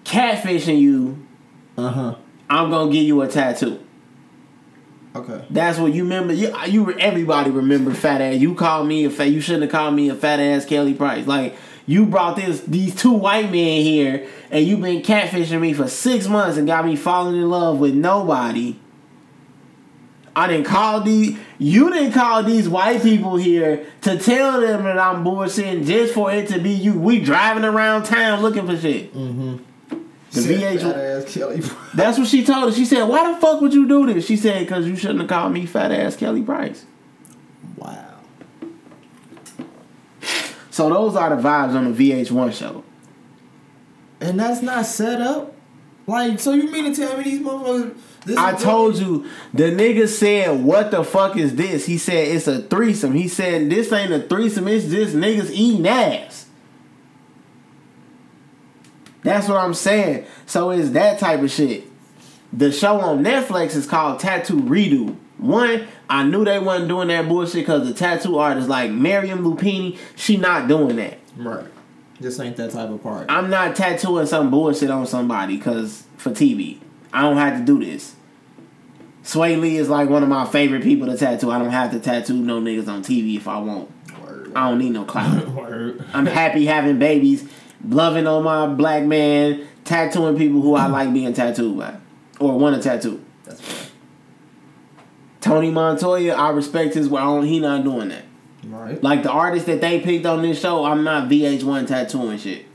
catfishing 0.06 0.80
you, 0.80 1.28
uh 1.78 1.90
huh, 1.90 2.16
I'm 2.50 2.72
gonna 2.72 2.92
give 2.92 3.04
you 3.04 3.22
a 3.22 3.28
tattoo. 3.28 3.80
Okay. 5.16 5.46
That's 5.50 5.78
what 5.78 5.94
you 5.94 6.04
remember. 6.04 6.34
You, 6.34 6.56
you 6.66 6.92
everybody 6.94 7.52
remember 7.52 7.94
fat 7.94 8.22
ass. 8.22 8.38
You 8.38 8.56
called 8.56 8.88
me 8.88 9.06
a 9.06 9.12
fat. 9.12 9.26
You 9.26 9.42
shouldn't 9.42 9.64
have 9.64 9.72
called 9.72 9.94
me 9.94 10.10
a 10.10 10.16
fat 10.16 10.40
ass 10.40 10.66
Kelly 10.66 10.96
Price. 10.96 11.28
Like 11.28 11.56
you 11.86 12.06
brought 12.06 12.36
this 12.36 12.62
these 12.62 12.96
two 12.96 13.12
white 13.12 13.52
men 13.52 13.82
here 13.82 14.28
and 14.50 14.66
you've 14.66 14.82
been 14.82 15.02
catfishing 15.02 15.60
me 15.60 15.74
for 15.74 15.88
six 15.88 16.28
months 16.28 16.58
and 16.58 16.68
got 16.68 16.86
me 16.86 16.96
falling 16.96 17.36
in 17.36 17.50
love 17.50 17.80
with 17.80 17.94
nobody. 17.94 18.78
I 20.36 20.48
didn't 20.48 20.66
call 20.66 21.02
these 21.02 21.38
you 21.60 21.92
didn't 21.92 22.14
call 22.14 22.44
these 22.44 22.68
white 22.68 23.02
people 23.02 23.36
here 23.36 23.86
to 24.02 24.18
tell 24.18 24.62
them 24.62 24.84
that 24.84 24.98
I'm 24.98 25.24
bullshitting 25.24 25.86
just 25.86 26.14
for 26.14 26.32
it 26.32 26.48
to 26.50 26.60
be 26.60 26.72
you. 26.72 26.98
We 26.98 27.20
driving 27.20 27.64
around 27.64 28.04
town 28.04 28.42
looking 28.42 28.66
for 28.66 28.78
shit. 28.78 29.14
Mm-hmm. 29.14 29.58
The 30.32 30.42
VH. 30.42 31.94
That's 31.94 32.18
what 32.18 32.28
she 32.28 32.44
told 32.44 32.70
us. 32.70 32.76
She 32.76 32.86
said, 32.86 33.04
"Why 33.04 33.32
the 33.32 33.40
fuck 33.40 33.62
would 33.62 33.74
you 33.74 33.88
do 33.88 34.12
this?" 34.12 34.26
She 34.26 34.36
said, 34.36 34.62
"Because 34.62 34.88
you 34.88 34.96
shouldn't 34.96 35.20
have 35.20 35.30
called 35.30 35.54
me 35.54 35.68
fat 35.68 35.92
ass 35.92 36.16
Kelly 36.16 36.42
Price." 36.42 36.86
Wow. 37.78 38.13
So 40.74 40.90
those 40.90 41.16
are 41.16 41.36
the 41.36 41.40
vibes 41.40 41.76
on 41.76 41.94
the 41.94 42.12
VH1 42.12 42.52
show. 42.52 42.84
And 44.20 44.40
that's 44.40 44.64
not 44.64 44.88
set 44.88 45.22
up? 45.22 45.54
Like, 46.08 46.40
so 46.40 46.54
you 46.54 46.72
mean 46.72 46.92
to 46.92 47.00
tell 47.00 47.16
me 47.16 47.26
these 47.26 47.42
motherfuckers. 47.42 47.96
I 48.36 48.54
told 48.54 48.98
you, 48.98 49.30
the 49.54 49.66
nigga 49.66 50.08
said, 50.08 50.64
What 50.64 50.90
the 50.90 51.04
fuck 51.04 51.38
is 51.38 51.56
this? 51.56 51.86
He 51.86 52.00
said, 52.00 52.28
It's 52.30 52.48
a 52.48 52.60
threesome. 52.60 53.14
He 53.14 53.28
said, 53.28 53.70
This 53.70 53.92
ain't 53.92 54.12
a 54.14 54.22
threesome, 54.22 54.68
it's 54.68 54.86
just 54.86 55.16
niggas 55.16 55.52
eating 55.52 55.88
ass. 55.88 56.48
That's 59.22 59.48
what 59.48 59.58
I'm 59.58 59.76
saying. 59.76 60.26
So 60.48 60.72
it's 60.72 60.90
that 60.90 61.20
type 61.20 61.42
of 61.42 61.52
shit. 61.52 61.84
The 62.52 62.72
show 62.72 63.00
on 63.00 63.24
Netflix 63.24 63.76
is 63.76 63.86
called 63.86 64.20
Tattoo 64.20 64.60
Redo. 64.60 65.18
One, 65.44 65.88
I 66.10 66.24
knew 66.24 66.46
they 66.46 66.58
wasn't 66.58 66.88
doing 66.88 67.10
that 67.10 67.28
bullshit 67.28 67.66
because 67.66 67.86
the 67.86 67.94
tattoo 67.94 68.38
artist 68.38 68.70
like 68.70 68.92
Miryam 68.92 69.44
Lumpini, 69.44 69.98
she 70.16 70.38
not 70.38 70.70
doing 70.70 70.96
that. 70.96 71.20
Right. 71.36 71.66
This 72.18 72.40
ain't 72.40 72.56
that 72.56 72.72
type 72.72 72.90
of 72.90 73.04
party. 73.04 73.26
I'm 73.28 73.50
not 73.50 73.76
tattooing 73.76 74.26
some 74.26 74.50
bullshit 74.50 74.90
on 74.90 75.06
somebody 75.06 75.58
because 75.58 76.06
for 76.16 76.30
TV. 76.30 76.80
I 77.12 77.24
don't 77.24 77.36
have 77.36 77.58
to 77.60 77.66
do 77.66 77.84
this. 77.84 78.16
Swae 79.26 79.60
Lee 79.60 79.76
is 79.76 79.90
like 79.90 80.08
one 80.10 80.24
of 80.24 80.30
my 80.30 80.46
favorite 80.46 80.82
people 80.82 81.08
to 81.08 81.18
tattoo. 81.18 81.52
I 81.52 81.60
don't 81.60 81.72
have 81.72 81.92
to 81.92 82.00
tattoo 82.00 82.36
no 82.36 82.62
niggas 82.62 82.88
on 82.88 83.04
TV 83.04 83.36
if 83.36 83.46
I 83.46 83.58
want. 83.60 83.92
Word. 84.22 84.54
I 84.56 84.70
don't 84.70 84.80
need 84.80 84.92
no 84.92 85.04
clout. 85.04 85.46
Word. 85.50 86.06
I'm 86.14 86.26
happy 86.26 86.66
having 86.68 87.00
babies, 87.00 87.46
loving 87.86 88.28
on 88.28 88.44
my 88.44 88.68
black 88.68 89.04
man, 89.04 89.68
tattooing 89.84 90.38
people 90.38 90.62
who 90.62 90.76
I 90.76 90.88
like 90.88 91.12
being 91.14 91.34
tattooed 91.34 91.78
by 91.78 91.98
or 92.40 92.58
want 92.58 92.82
to 92.82 92.82
tattoo. 92.82 93.22
That's 93.44 93.62
right. 93.62 93.90
Tony 95.44 95.70
Montoya, 95.72 96.34
I 96.36 96.52
respect 96.52 96.94
his 96.94 97.10
well. 97.10 97.42
He 97.42 97.60
not 97.60 97.84
doing 97.84 98.08
that. 98.10 98.24
Right. 98.66 99.04
Like 99.04 99.24
the 99.24 99.30
artist 99.32 99.66
that 99.66 99.82
they 99.82 100.00
picked 100.00 100.26
on 100.26 100.42
this 100.42 100.60
show, 100.62 100.86
I'm 100.86 101.04
not 101.04 101.30
VH1 101.30 101.86
tattooing 101.86 102.38
shit. 102.38 102.66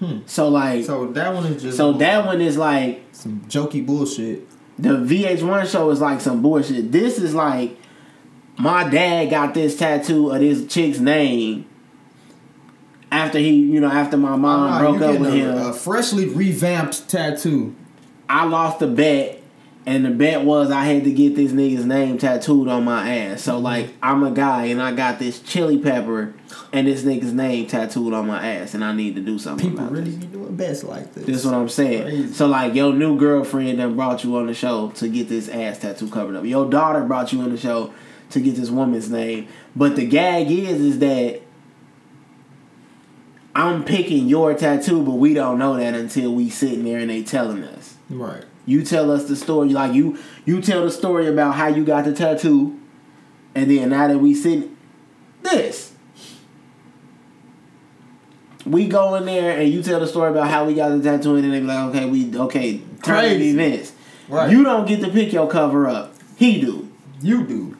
Hmm. 0.00 0.18
So 0.26 0.48
like, 0.48 0.84
so, 0.84 1.06
that 1.12 1.34
one 1.34 1.46
is 1.46 1.62
just 1.62 1.76
so 1.76 1.92
that 1.94 2.24
one 2.26 2.40
is 2.40 2.56
like 2.56 3.02
some 3.12 3.40
jokey 3.48 3.84
bullshit. 3.84 4.46
the 4.78 4.90
VH1 4.90 5.70
show 5.70 5.90
is 5.90 6.00
like 6.00 6.20
some 6.20 6.40
bullshit. 6.42 6.92
This 6.92 7.18
is 7.18 7.34
like 7.34 7.76
my 8.58 8.88
dad 8.88 9.30
got 9.30 9.54
this 9.54 9.76
tattoo 9.78 10.30
of 10.30 10.40
this 10.40 10.66
chick's 10.66 10.98
name 11.00 11.64
after 13.10 13.38
he, 13.38 13.54
you 13.54 13.80
know, 13.80 13.88
after 13.90 14.16
my 14.18 14.36
mom 14.36 14.70
Nah, 14.70 14.78
broke 14.78 15.00
up 15.00 15.18
with 15.18 15.32
him. 15.32 15.56
a 15.56 15.72
freshly 15.72 16.26
revamped 16.28 17.08
tattoo. 17.08 17.74
I 18.28 18.44
lost 18.44 18.82
a 18.82 18.86
bet, 18.86 19.37
and 19.86 20.04
the 20.04 20.10
bet 20.10 20.44
was 20.44 20.70
I 20.70 20.84
had 20.84 21.04
to 21.04 21.12
get 21.12 21.34
this 21.34 21.52
nigga's 21.52 21.84
name 21.84 22.18
tattooed 22.18 22.68
on 22.68 22.84
my 22.84 23.16
ass. 23.16 23.42
So 23.42 23.54
mm-hmm. 23.54 23.64
like 23.64 23.94
I'm 24.02 24.22
a 24.22 24.30
guy 24.30 24.66
and 24.66 24.82
I 24.82 24.92
got 24.92 25.18
this 25.18 25.40
chili 25.40 25.78
pepper 25.78 26.34
and 26.72 26.86
this 26.86 27.02
nigga's 27.02 27.32
name 27.32 27.66
tattooed 27.66 28.12
on 28.12 28.26
my 28.26 28.46
ass, 28.46 28.74
and 28.74 28.84
I 28.84 28.92
need 28.92 29.14
to 29.14 29.22
do 29.22 29.38
something 29.38 29.70
People 29.70 29.86
really 29.86 30.10
this. 30.10 30.16
be 30.16 30.26
doing 30.26 30.56
best 30.56 30.84
like 30.84 31.14
this. 31.14 31.24
This 31.24 31.36
is 31.38 31.46
what 31.46 31.54
I'm 31.54 31.68
saying. 31.68 32.02
Crazy. 32.02 32.32
So 32.32 32.46
like 32.46 32.74
your 32.74 32.92
new 32.92 33.18
girlfriend 33.18 33.78
that 33.80 33.94
brought 33.96 34.24
you 34.24 34.36
on 34.36 34.46
the 34.46 34.54
show 34.54 34.90
to 34.90 35.08
get 35.08 35.28
this 35.28 35.48
ass 35.48 35.78
tattoo 35.78 36.10
covered 36.10 36.36
up. 36.36 36.44
Your 36.44 36.68
daughter 36.68 37.02
brought 37.04 37.32
you 37.32 37.40
on 37.40 37.50
the 37.50 37.58
show 37.58 37.92
to 38.30 38.40
get 38.40 38.56
this 38.56 38.70
woman's 38.70 39.10
name. 39.10 39.48
But 39.74 39.96
the 39.96 40.06
gag 40.06 40.50
is 40.50 40.80
is 40.80 40.98
that 40.98 41.40
I'm 43.54 43.84
picking 43.84 44.28
your 44.28 44.54
tattoo, 44.54 45.02
but 45.02 45.14
we 45.14 45.34
don't 45.34 45.58
know 45.58 45.76
that 45.76 45.94
until 45.94 46.34
we 46.34 46.50
sitting 46.50 46.84
there 46.84 46.98
and 46.98 47.10
they 47.10 47.22
telling 47.22 47.64
us. 47.64 47.96
Right. 48.08 48.44
You 48.68 48.84
tell 48.84 49.10
us 49.10 49.24
the 49.24 49.34
story, 49.34 49.70
like 49.70 49.94
you 49.94 50.18
you 50.44 50.60
tell 50.60 50.84
the 50.84 50.90
story 50.90 51.26
about 51.26 51.54
how 51.54 51.68
you 51.68 51.86
got 51.86 52.04
the 52.04 52.12
tattoo, 52.12 52.78
and 53.54 53.70
then 53.70 53.88
now 53.88 54.08
that 54.08 54.18
we 54.18 54.34
sit 54.34 54.68
this, 55.42 55.94
we 58.66 58.86
go 58.86 59.14
in 59.14 59.24
there 59.24 59.58
and 59.58 59.72
you 59.72 59.82
tell 59.82 60.00
the 60.00 60.06
story 60.06 60.30
about 60.30 60.50
how 60.50 60.66
we 60.66 60.74
got 60.74 60.90
the 60.90 61.02
tattoo, 61.02 61.36
and 61.36 61.44
then 61.44 61.52
they 61.52 61.60
be 61.60 61.66
like, 61.66 61.88
okay, 61.88 62.04
we 62.04 62.36
okay, 62.36 62.82
turn 63.02 63.40
events. 63.40 63.94
Right. 64.28 64.50
You 64.50 64.62
don't 64.62 64.86
get 64.86 65.00
to 65.00 65.08
pick 65.08 65.32
your 65.32 65.48
cover 65.48 65.88
up. 65.88 66.14
He 66.36 66.60
do. 66.60 66.92
You 67.22 67.46
do. 67.46 67.76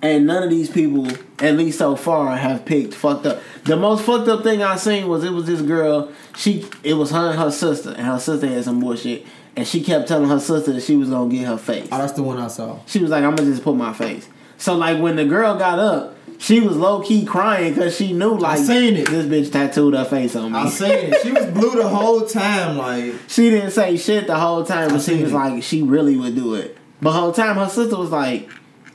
And 0.00 0.26
none 0.26 0.42
of 0.42 0.48
these 0.48 0.70
people, 0.70 1.06
at 1.38 1.54
least 1.56 1.78
so 1.78 1.96
far, 1.96 2.34
have 2.36 2.64
picked 2.64 2.94
fucked 2.94 3.26
up. 3.26 3.42
The 3.64 3.76
most 3.76 4.04
fucked 4.04 4.28
up 4.28 4.42
thing 4.42 4.62
I 4.62 4.76
seen 4.76 5.06
was 5.08 5.22
it 5.24 5.30
was 5.32 5.46
this 5.46 5.62
girl. 5.62 6.10
She 6.36 6.66
it 6.82 6.94
was 6.94 7.10
her 7.10 7.30
and 7.30 7.38
her 7.38 7.50
sister, 7.50 7.90
and 7.90 8.06
her 8.06 8.18
sister 8.18 8.46
had 8.48 8.64
some 8.64 8.80
bullshit, 8.80 9.24
and 9.56 9.66
she 9.66 9.82
kept 9.82 10.08
telling 10.08 10.28
her 10.28 10.40
sister 10.40 10.72
that 10.72 10.82
she 10.82 10.96
was 10.96 11.10
gonna 11.10 11.30
get 11.30 11.46
her 11.46 11.58
face. 11.58 11.88
Oh, 11.92 11.98
that's 11.98 12.12
the 12.14 12.22
one 12.24 12.38
I 12.38 12.48
saw. 12.48 12.80
She 12.86 12.98
was 12.98 13.10
like, 13.10 13.22
"I'm 13.24 13.36
gonna 13.36 13.50
just 13.50 13.62
put 13.62 13.76
my 13.76 13.92
face." 13.92 14.28
So 14.58 14.74
like 14.74 15.00
when 15.00 15.14
the 15.16 15.24
girl 15.24 15.56
got 15.58 15.78
up, 15.78 16.16
she 16.38 16.58
was 16.60 16.76
low 16.76 17.02
key 17.02 17.24
crying 17.24 17.72
because 17.74 17.96
she 17.96 18.12
knew 18.12 18.36
like 18.36 18.58
I 18.58 18.62
seen 18.62 18.96
it. 18.96 19.08
this 19.08 19.26
bitch 19.26 19.52
tattooed 19.52 19.94
her 19.94 20.04
face 20.04 20.34
on 20.34 20.52
me. 20.52 20.58
I 20.58 20.68
seen 20.68 20.90
it. 20.90 21.20
She 21.22 21.30
was 21.30 21.46
blue 21.46 21.70
the 21.80 21.88
whole 21.88 22.22
time. 22.26 22.76
Like 22.78 23.14
she 23.28 23.48
didn't 23.50 23.70
say 23.70 23.96
shit 23.96 24.26
the 24.26 24.36
whole 24.36 24.64
time, 24.64 24.88
but 24.90 25.02
she 25.02 25.22
was 25.22 25.30
it. 25.30 25.34
like, 25.36 25.62
she 25.62 25.82
really 25.82 26.16
would 26.16 26.34
do 26.34 26.54
it. 26.54 26.76
But 27.00 27.12
whole 27.12 27.32
time 27.32 27.56
her 27.56 27.68
sister 27.68 27.96
was 27.96 28.10
like, 28.10 28.48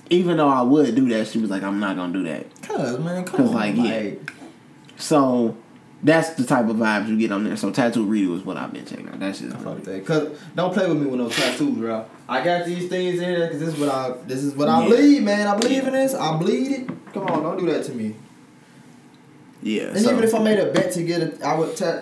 even 0.10 0.38
though 0.38 0.48
I 0.50 0.62
would 0.62 0.94
do 0.96 1.08
that, 1.10 1.28
she 1.28 1.40
was 1.40 1.50
like, 1.50 1.64
I'm 1.64 1.80
not 1.80 1.96
gonna 1.96 2.12
do 2.14 2.24
that. 2.24 2.46
Cause 2.64 3.00
man, 3.00 3.24
come 3.26 3.38
'Cause, 3.38 3.50
on, 3.50 3.54
like, 3.56 3.76
like, 3.76 3.86
yeah. 3.88 4.34
So 4.98 5.56
that's 6.04 6.32
the 6.32 6.44
type 6.46 6.68
of 6.70 6.76
vibes 6.76 7.08
you 7.08 7.18
get 7.18 7.32
on 7.32 7.44
there. 7.44 7.56
So 7.58 7.72
tattoo 7.72 8.06
redo 8.06 8.36
is 8.38 8.44
what 8.44 8.58
I've 8.58 8.72
been 8.74 8.86
checking 8.86 9.08
out. 9.10 9.20
That's 9.20 9.40
just 9.40 9.56
Fuck 9.58 9.82
that. 9.84 10.06
Cause 10.06 10.30
don't 10.56 10.74
play 10.74 10.88
with 10.88 10.98
me 10.98 11.08
with 11.08 11.20
no 11.20 11.30
tattoos, 11.30 11.78
bro. 11.78 12.06
I 12.30 12.44
got 12.44 12.66
these 12.66 12.88
things 12.90 13.16
in 13.20 13.34
there 13.34 13.48
because 13.48 13.60
this 13.60 13.74
is 13.74 13.80
what 13.80 13.90
I 13.90 14.14
this 14.28 14.44
is 14.44 14.54
what 14.56 14.70
I 14.70 14.84
Yeah. 14.84 14.90
believe, 14.90 15.24
man. 15.24 15.48
I 15.48 15.58
believe 15.58 15.86
in 15.88 15.94
this. 15.94 16.14
I 16.14 16.38
bleed 16.38 16.72
it. 16.72 16.90
Come 17.14 17.24
on, 17.28 17.42
don't 17.44 17.60
do 17.60 17.66
that 17.72 17.84
to 17.86 17.94
me. 17.94 18.16
yeah. 19.62 19.84
And 19.84 20.00
so- 20.00 20.12
even 20.12 20.24
if 20.24 20.36
I 20.36 20.40
made 20.40 20.60
a 20.60 20.72
bet 20.72 20.92
to 20.94 21.04
get 21.04 21.22
it, 21.22 21.42
I 21.44 21.56
would. 21.58 21.76
Ta- 21.76 22.02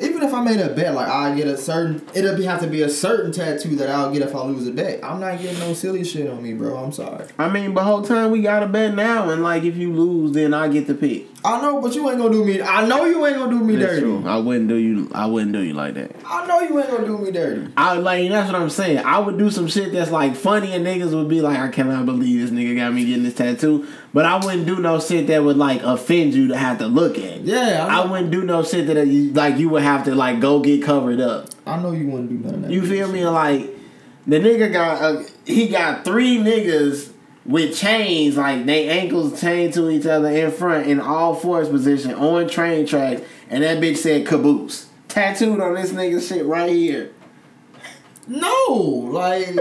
even 0.00 0.24
if 0.24 0.34
I 0.34 0.42
made 0.42 0.58
a 0.58 0.70
bet, 0.70 0.92
like 0.94 1.06
I 1.08 1.36
get 1.36 1.46
a 1.46 1.56
certain, 1.56 2.02
it'll 2.14 2.36
be, 2.36 2.42
have 2.44 2.60
to 2.62 2.66
be 2.66 2.82
a 2.82 2.88
certain 2.88 3.30
tattoo 3.30 3.76
that 3.76 3.88
I'll 3.88 4.12
get 4.12 4.22
if 4.22 4.34
I 4.34 4.42
lose 4.44 4.66
a 4.66 4.72
bet. 4.72 4.98
I'm 5.04 5.20
not 5.20 5.40
getting 5.40 5.56
no 5.60 5.72
silly 5.72 6.02
shit 6.04 6.28
on 6.28 6.42
me, 6.42 6.52
bro. 6.52 6.76
I'm 6.76 6.90
sorry. 6.90 7.26
I 7.38 7.48
mean, 7.48 7.74
but 7.74 7.84
whole 7.84 8.02
time 8.02 8.32
we 8.32 8.42
got 8.42 8.64
a 8.64 8.66
bet 8.66 8.94
now, 8.96 9.30
and 9.30 9.42
like 9.44 9.62
if 9.62 9.76
you 9.76 9.92
lose, 9.92 10.32
then 10.32 10.52
I 10.52 10.66
get 10.66 10.88
the 10.88 10.94
pick. 10.94 11.26
I 11.46 11.60
know, 11.60 11.78
but 11.82 11.94
you 11.94 12.08
ain't 12.08 12.16
gonna 12.18 12.32
do 12.32 12.42
me. 12.42 12.62
I 12.62 12.86
know 12.86 13.04
you 13.04 13.24
ain't 13.26 13.36
gonna 13.36 13.50
do 13.50 13.62
me 13.62 13.76
That's 13.76 13.92
dirty. 13.92 14.00
true. 14.00 14.24
I 14.26 14.38
wouldn't 14.38 14.66
do 14.68 14.76
you. 14.76 15.10
I 15.14 15.26
wouldn't 15.26 15.52
do 15.52 15.60
you 15.60 15.74
like 15.74 15.92
that. 15.94 16.12
I 16.24 16.46
know 16.46 16.60
you 16.60 16.80
ain't 16.80 16.88
gonna 16.90 17.06
do 17.06 17.18
me 17.18 17.30
dirty. 17.32 17.68
I 17.76 17.98
like 17.98 18.30
that's 18.30 18.50
what 18.50 18.58
I'm 18.60 18.70
saying. 18.70 18.98
I 19.04 19.18
would 19.18 19.36
do 19.36 19.50
some 19.50 19.68
shit 19.68 19.92
that's 19.92 20.10
like 20.10 20.36
funny, 20.36 20.72
and 20.72 20.86
niggas 20.86 21.12
would 21.14 21.28
be 21.28 21.42
like, 21.42 21.58
"I 21.58 21.68
cannot 21.68 22.06
believe 22.06 22.40
this 22.40 22.50
nigga 22.50 22.76
got 22.76 22.94
me 22.94 23.04
getting 23.04 23.24
this 23.24 23.34
tattoo." 23.34 23.86
But 24.14 24.24
I 24.24 24.42
wouldn't 24.42 24.64
do 24.66 24.78
no 24.80 24.98
shit 25.00 25.26
that 25.26 25.44
would 25.44 25.58
like 25.58 25.82
offend 25.82 26.32
you 26.32 26.48
to 26.48 26.56
have 26.56 26.78
to 26.78 26.86
look 26.86 27.18
at. 27.18 27.42
Yeah, 27.42 27.86
I 27.90 28.02
I 28.02 28.10
wouldn't 28.10 28.30
do 28.30 28.42
no 28.44 28.62
shit 28.62 28.86
that 28.86 29.06
you, 29.06 29.32
like 29.32 29.58
you 29.58 29.68
would 29.68 29.82
have 29.82 30.04
to 30.06 30.14
like 30.14 30.40
go 30.40 30.60
get 30.60 30.82
covered 30.82 31.20
up. 31.20 31.48
I 31.66 31.78
know 31.78 31.92
you 31.92 32.06
wouldn't 32.06 32.30
do 32.30 32.36
none 32.38 32.54
of 32.54 32.62
that. 32.62 32.70
You 32.70 32.86
feel 32.86 33.08
me? 33.08 33.26
Like 33.26 33.68
the 34.26 34.40
nigga 34.40 34.72
got 34.72 35.02
uh, 35.02 35.22
he 35.44 35.68
got 35.68 36.06
three 36.06 36.38
niggas 36.38 37.10
with 37.46 37.76
chains, 37.76 38.36
like 38.36 38.64
they 38.66 38.88
ankles 38.88 39.40
chained 39.40 39.74
to 39.74 39.90
each 39.90 40.06
other 40.06 40.28
in 40.28 40.50
front 40.50 40.86
in 40.86 41.00
all 41.00 41.34
fours 41.34 41.68
position 41.68 42.14
on 42.14 42.48
train 42.48 42.86
tracks, 42.86 43.22
and 43.50 43.62
that 43.62 43.82
bitch 43.82 43.98
said 43.98 44.26
caboose 44.26 44.88
tattooed 45.14 45.60
on 45.60 45.74
this 45.74 45.92
nigga 45.92 46.26
shit 46.26 46.44
right 46.44 46.70
here. 46.70 47.12
No, 48.26 48.74
like. 49.12 49.48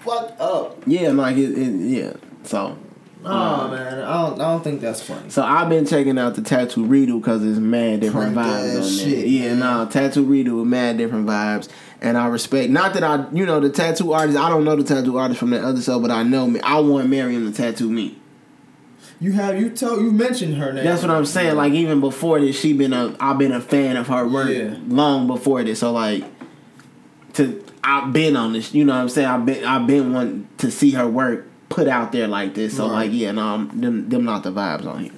Fuck 0.00 0.36
up. 0.38 0.82
Yeah, 0.86 1.10
like 1.10 1.36
it, 1.36 1.58
it 1.58 1.74
yeah. 1.80 2.12
So 2.44 2.78
Oh 3.28 3.68
man, 3.68 3.98
I 4.04 4.22
don't, 4.22 4.40
I 4.40 4.52
don't 4.52 4.62
think 4.62 4.80
that's 4.80 5.02
funny. 5.02 5.30
so 5.30 5.42
I've 5.42 5.68
been 5.68 5.84
checking 5.84 6.16
out 6.16 6.36
the 6.36 6.42
tattoo 6.42 6.86
redo 6.86 7.20
because 7.20 7.44
it's 7.44 7.58
mad 7.58 8.00
different 8.00 8.34
Crank 8.34 8.48
vibes 8.48 9.02
on 9.04 9.10
there. 9.10 9.26
yeah, 9.26 9.48
man. 9.48 9.58
nah, 9.58 9.84
tattoo 9.86 10.24
redo 10.24 10.58
with 10.60 10.68
mad 10.68 10.96
different 10.96 11.26
vibes, 11.26 11.68
and 12.00 12.16
I 12.18 12.26
respect. 12.26 12.70
Not 12.70 12.94
that 12.94 13.02
I, 13.02 13.26
you 13.32 13.46
know, 13.46 13.60
the 13.60 13.70
tattoo 13.70 14.12
artist. 14.12 14.38
I 14.38 14.48
don't 14.48 14.64
know 14.64 14.76
the 14.76 14.84
tattoo 14.84 15.18
artist 15.18 15.40
from 15.40 15.50
the 15.50 15.60
other 15.64 15.80
show, 15.80 15.98
but 16.00 16.10
I 16.10 16.22
know 16.22 16.46
me. 16.46 16.60
I 16.60 16.78
want 16.80 17.08
Miryam 17.08 17.50
to 17.50 17.56
tattoo 17.56 17.90
me. 17.90 18.18
You 19.18 19.32
have 19.32 19.58
you 19.58 19.70
told 19.70 20.02
you 20.02 20.12
mentioned 20.12 20.56
her 20.58 20.72
name. 20.74 20.84
That's 20.84 21.00
what 21.02 21.10
I'm 21.10 21.24
saying. 21.24 21.56
Like 21.56 21.72
even 21.72 22.00
before 22.00 22.38
this, 22.38 22.58
she 22.60 22.74
been 22.74 22.92
a. 22.92 23.16
I've 23.18 23.38
been 23.38 23.52
a 23.52 23.60
fan 23.62 23.96
of 23.96 24.08
her 24.08 24.28
work 24.28 24.50
Yeah. 24.50 24.76
long 24.88 25.26
before 25.26 25.64
this. 25.64 25.78
So 25.80 25.92
like, 25.92 26.22
to 27.34 27.64
I've 27.82 28.12
been 28.12 28.36
on 28.36 28.52
this. 28.52 28.74
You 28.74 28.84
know 28.84 28.94
what 28.94 29.00
I'm 29.00 29.08
saying? 29.08 29.28
I've 29.28 29.46
been 29.46 29.64
I've 29.64 29.86
been 29.86 30.12
wanting 30.12 30.48
to 30.58 30.70
see 30.70 30.90
her 30.90 31.08
work 31.08 31.46
put 31.70 31.88
out 31.88 32.12
there 32.12 32.28
like 32.28 32.54
this. 32.54 32.76
So 32.76 32.84
Right. 32.84 32.92
like, 33.08 33.10
yeah, 33.12 33.32
no, 33.32 33.42
I'm- 33.42 33.80
them 33.80 34.08
them 34.10 34.24
not 34.26 34.42
the 34.42 34.52
vibes 34.52 34.84
on 34.86 35.04
here. 35.04 35.12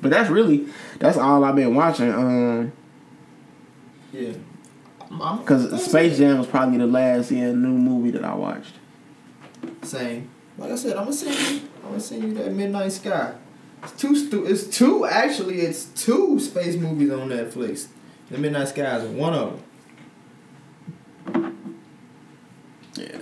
But 0.00 0.12
that's 0.12 0.30
really 0.30 0.66
that's 1.00 1.16
all 1.18 1.42
I've 1.44 1.56
been 1.56 1.74
watching. 1.74 2.12
Um, 2.12 2.72
yeah. 4.12 4.30
I'm- 5.20 5.38
because 5.38 5.84
Space 5.84 6.18
Jam 6.18 6.38
was 6.38 6.46
probably 6.46 6.78
the 6.78 6.86
last 6.86 7.30
yeah 7.30 7.52
new 7.52 7.68
movie 7.68 8.10
that 8.12 8.24
I 8.24 8.34
watched. 8.34 8.74
Same. 9.82 10.28
Like 10.58 10.70
I 10.72 10.76
said, 10.76 10.92
I'm 10.96 11.04
gonna 11.04 11.12
send 11.12 11.34
you. 11.34 11.60
I'm 11.82 11.88
gonna 11.90 12.00
send 12.00 12.22
you 12.22 12.34
that 12.34 12.52
Midnight 12.52 12.92
Sky. 12.92 13.32
It's 13.82 13.92
two. 13.92 14.14
Stu- 14.16 14.46
it's 14.46 14.64
two. 14.66 15.04
Actually, 15.06 15.60
it's 15.60 15.84
two 15.86 16.38
space 16.40 16.76
movies 16.76 17.10
on 17.10 17.28
Netflix. 17.28 17.88
The 18.30 18.38
Midnight 18.38 18.68
Sky 18.68 18.96
is 18.98 19.04
one 19.08 19.34
of 19.34 19.60
them. 21.34 21.56
Yeah. 22.94 23.18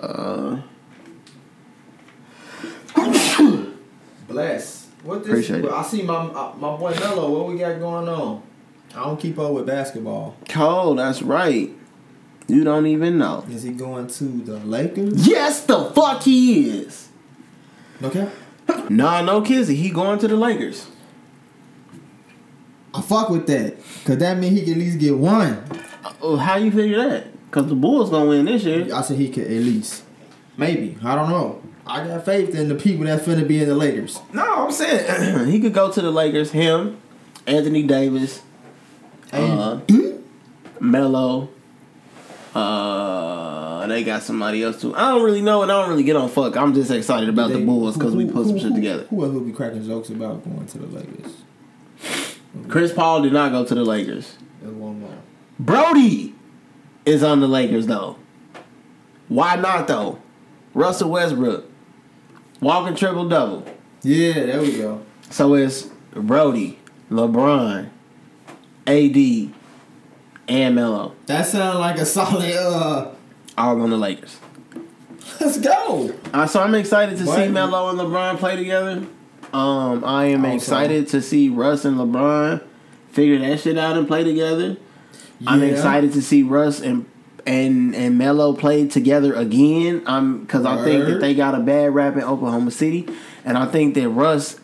Uh, 0.00 0.60
Bless. 4.28 4.88
What 5.02 5.20
this? 5.24 5.28
Appreciate 5.32 5.64
it. 5.64 5.70
I 5.70 5.82
see 5.82 6.02
my 6.02 6.24
my 6.58 6.76
boy 6.76 6.94
Melo. 6.98 7.30
What 7.30 7.48
we 7.48 7.58
got 7.58 7.78
going 7.78 8.08
on? 8.08 8.42
I 8.96 9.04
don't 9.04 9.20
keep 9.20 9.38
up 9.38 9.52
with 9.52 9.66
basketball. 9.66 10.36
Cole, 10.48 10.94
that's 10.94 11.20
right. 11.20 11.70
You 12.48 12.64
don't 12.64 12.86
even 12.86 13.18
know. 13.18 13.44
Is 13.50 13.62
he 13.62 13.72
going 13.72 14.06
to 14.06 14.24
the 14.24 14.58
Lakers? 14.60 15.26
Yes, 15.26 15.64
the 15.64 15.90
fuck 15.90 16.22
he 16.22 16.70
is. 16.70 17.08
Okay. 18.02 18.30
nah, 18.88 19.20
no 19.20 19.42
Kizzy. 19.42 19.76
He 19.76 19.90
going 19.90 20.18
to 20.20 20.28
the 20.28 20.36
Lakers. 20.36 20.86
I 22.94 23.02
fuck 23.02 23.28
with 23.28 23.46
that. 23.48 23.76
Cause 24.06 24.16
that 24.18 24.38
mean 24.38 24.52
he 24.52 24.62
can 24.62 24.72
at 24.74 24.78
least 24.78 24.98
get 24.98 25.16
one. 25.18 25.62
Uh, 26.22 26.36
how 26.36 26.56
you 26.56 26.70
figure 26.70 26.96
that? 27.10 27.26
Cause 27.50 27.66
the 27.66 27.74
Bulls 27.74 28.08
gonna 28.08 28.30
win 28.30 28.46
this 28.46 28.64
year. 28.64 28.94
I 28.94 29.02
said 29.02 29.18
he 29.18 29.28
could 29.28 29.44
at 29.44 29.50
least. 29.50 30.04
Maybe. 30.56 30.96
I 31.04 31.14
don't 31.14 31.28
know. 31.28 31.62
I 31.86 32.06
got 32.06 32.24
faith 32.24 32.54
in 32.54 32.68
the 32.68 32.74
people 32.74 33.04
that's 33.04 33.26
finna 33.26 33.46
be 33.46 33.60
in 33.62 33.68
the 33.68 33.74
Lakers. 33.74 34.20
No, 34.32 34.64
I'm 34.64 34.72
saying 34.72 35.46
he 35.50 35.60
could 35.60 35.74
go 35.74 35.92
to 35.92 36.00
the 36.00 36.10
Lakers. 36.10 36.52
Him, 36.52 36.98
Anthony 37.46 37.82
Davis, 37.82 38.40
uh, 39.32 39.80
Melo. 40.80 41.48
Uh, 42.54 43.86
they 43.86 44.02
got 44.02 44.22
somebody 44.22 44.62
else 44.62 44.80
too. 44.80 44.94
I 44.94 45.10
don't 45.10 45.22
really 45.22 45.42
know, 45.42 45.62
and 45.62 45.70
I 45.70 45.80
don't 45.80 45.90
really 45.90 46.04
get 46.04 46.16
on 46.16 46.28
fuck. 46.28 46.56
I'm 46.56 46.72
just 46.74 46.90
excited 46.90 47.28
about 47.28 47.50
the 47.52 47.64
Bulls 47.64 47.96
because 47.96 48.14
we 48.16 48.24
who- 48.24 48.32
put 48.32 48.46
some 48.46 48.54
who- 48.56 48.60
shit 48.60 48.74
together. 48.74 49.04
Who 49.10 49.24
else 49.24 49.34
will 49.34 49.40
be 49.42 49.52
cracking 49.52 49.84
jokes 49.86 50.08
about 50.08 50.42
going 50.44 50.66
to 50.66 50.78
the 50.78 50.86
Lakers? 50.86 51.32
Chris 52.68 52.92
Paul 52.92 53.22
did 53.22 53.32
not 53.34 53.52
go 53.52 53.64
to 53.64 53.74
the 53.74 53.84
Lakers. 53.84 54.36
One. 54.62 55.04
Brody 55.60 56.34
is 57.04 57.22
on 57.22 57.40
the 57.40 57.46
Lakers 57.48 57.86
though. 57.86 58.16
Why 59.28 59.56
not 59.56 59.86
though? 59.86 60.18
Russell 60.74 61.10
Westbrook, 61.10 61.64
walking 62.60 62.96
triple 62.96 63.28
double. 63.28 63.66
Yeah, 64.02 64.32
there 64.46 64.60
we 64.60 64.76
go. 64.78 65.02
So 65.30 65.54
it's 65.54 65.88
Brody, 66.12 66.78
LeBron, 67.10 67.90
AD, 68.86 69.50
and 70.48 70.74
Melo 70.74 71.14
That 71.26 71.46
sounds 71.46 71.78
like 71.78 71.98
a 71.98 72.06
solid. 72.06 72.52
Uh, 72.54 73.10
all 73.58 73.80
on 73.80 73.90
the 73.90 73.96
Lakers. 73.96 74.38
let's 75.40 75.58
go. 75.58 76.12
Uh, 76.32 76.46
so 76.46 76.62
I'm 76.62 76.74
excited 76.74 77.18
to 77.18 77.26
see? 77.26 77.48
Melo 77.48 77.88
and 77.90 77.98
LeBron 77.98 78.38
play 78.38 78.56
together. 78.56 79.04
Um, 79.52 80.04
I 80.04 80.26
am 80.26 80.44
Also- 80.44 80.56
excited 80.56 81.08
to 81.08 81.22
see 81.22 81.48
Russ 81.48 81.84
and 81.84 81.96
LeBron 81.96 82.62
figure 83.10 83.38
that 83.38 83.60
shit 83.60 83.78
out 83.78 83.96
and 83.96 84.06
play 84.06 84.24
together. 84.24 84.76
I'm 85.46 85.62
excited 85.62 86.12
to 86.14 86.22
see 86.22 86.42
Russ 86.42 86.80
and 86.80 87.06
and 87.46 87.94
and 87.94 88.18
Melo 88.18 88.52
play 88.54 88.86
together 88.88 89.34
again. 89.34 90.02
I'm 90.06 90.40
because 90.40 90.64
I 90.64 90.82
think 90.84 91.04
that 91.06 91.20
they 91.20 91.34
got 91.34 91.54
a 91.54 91.60
bad 91.60 91.94
rap 91.94 92.16
in 92.16 92.22
Oklahoma 92.22 92.70
City, 92.70 93.06
and 93.44 93.56
I 93.56 93.66
think 93.66 93.94
that 93.94 94.08
Russ 94.08 94.58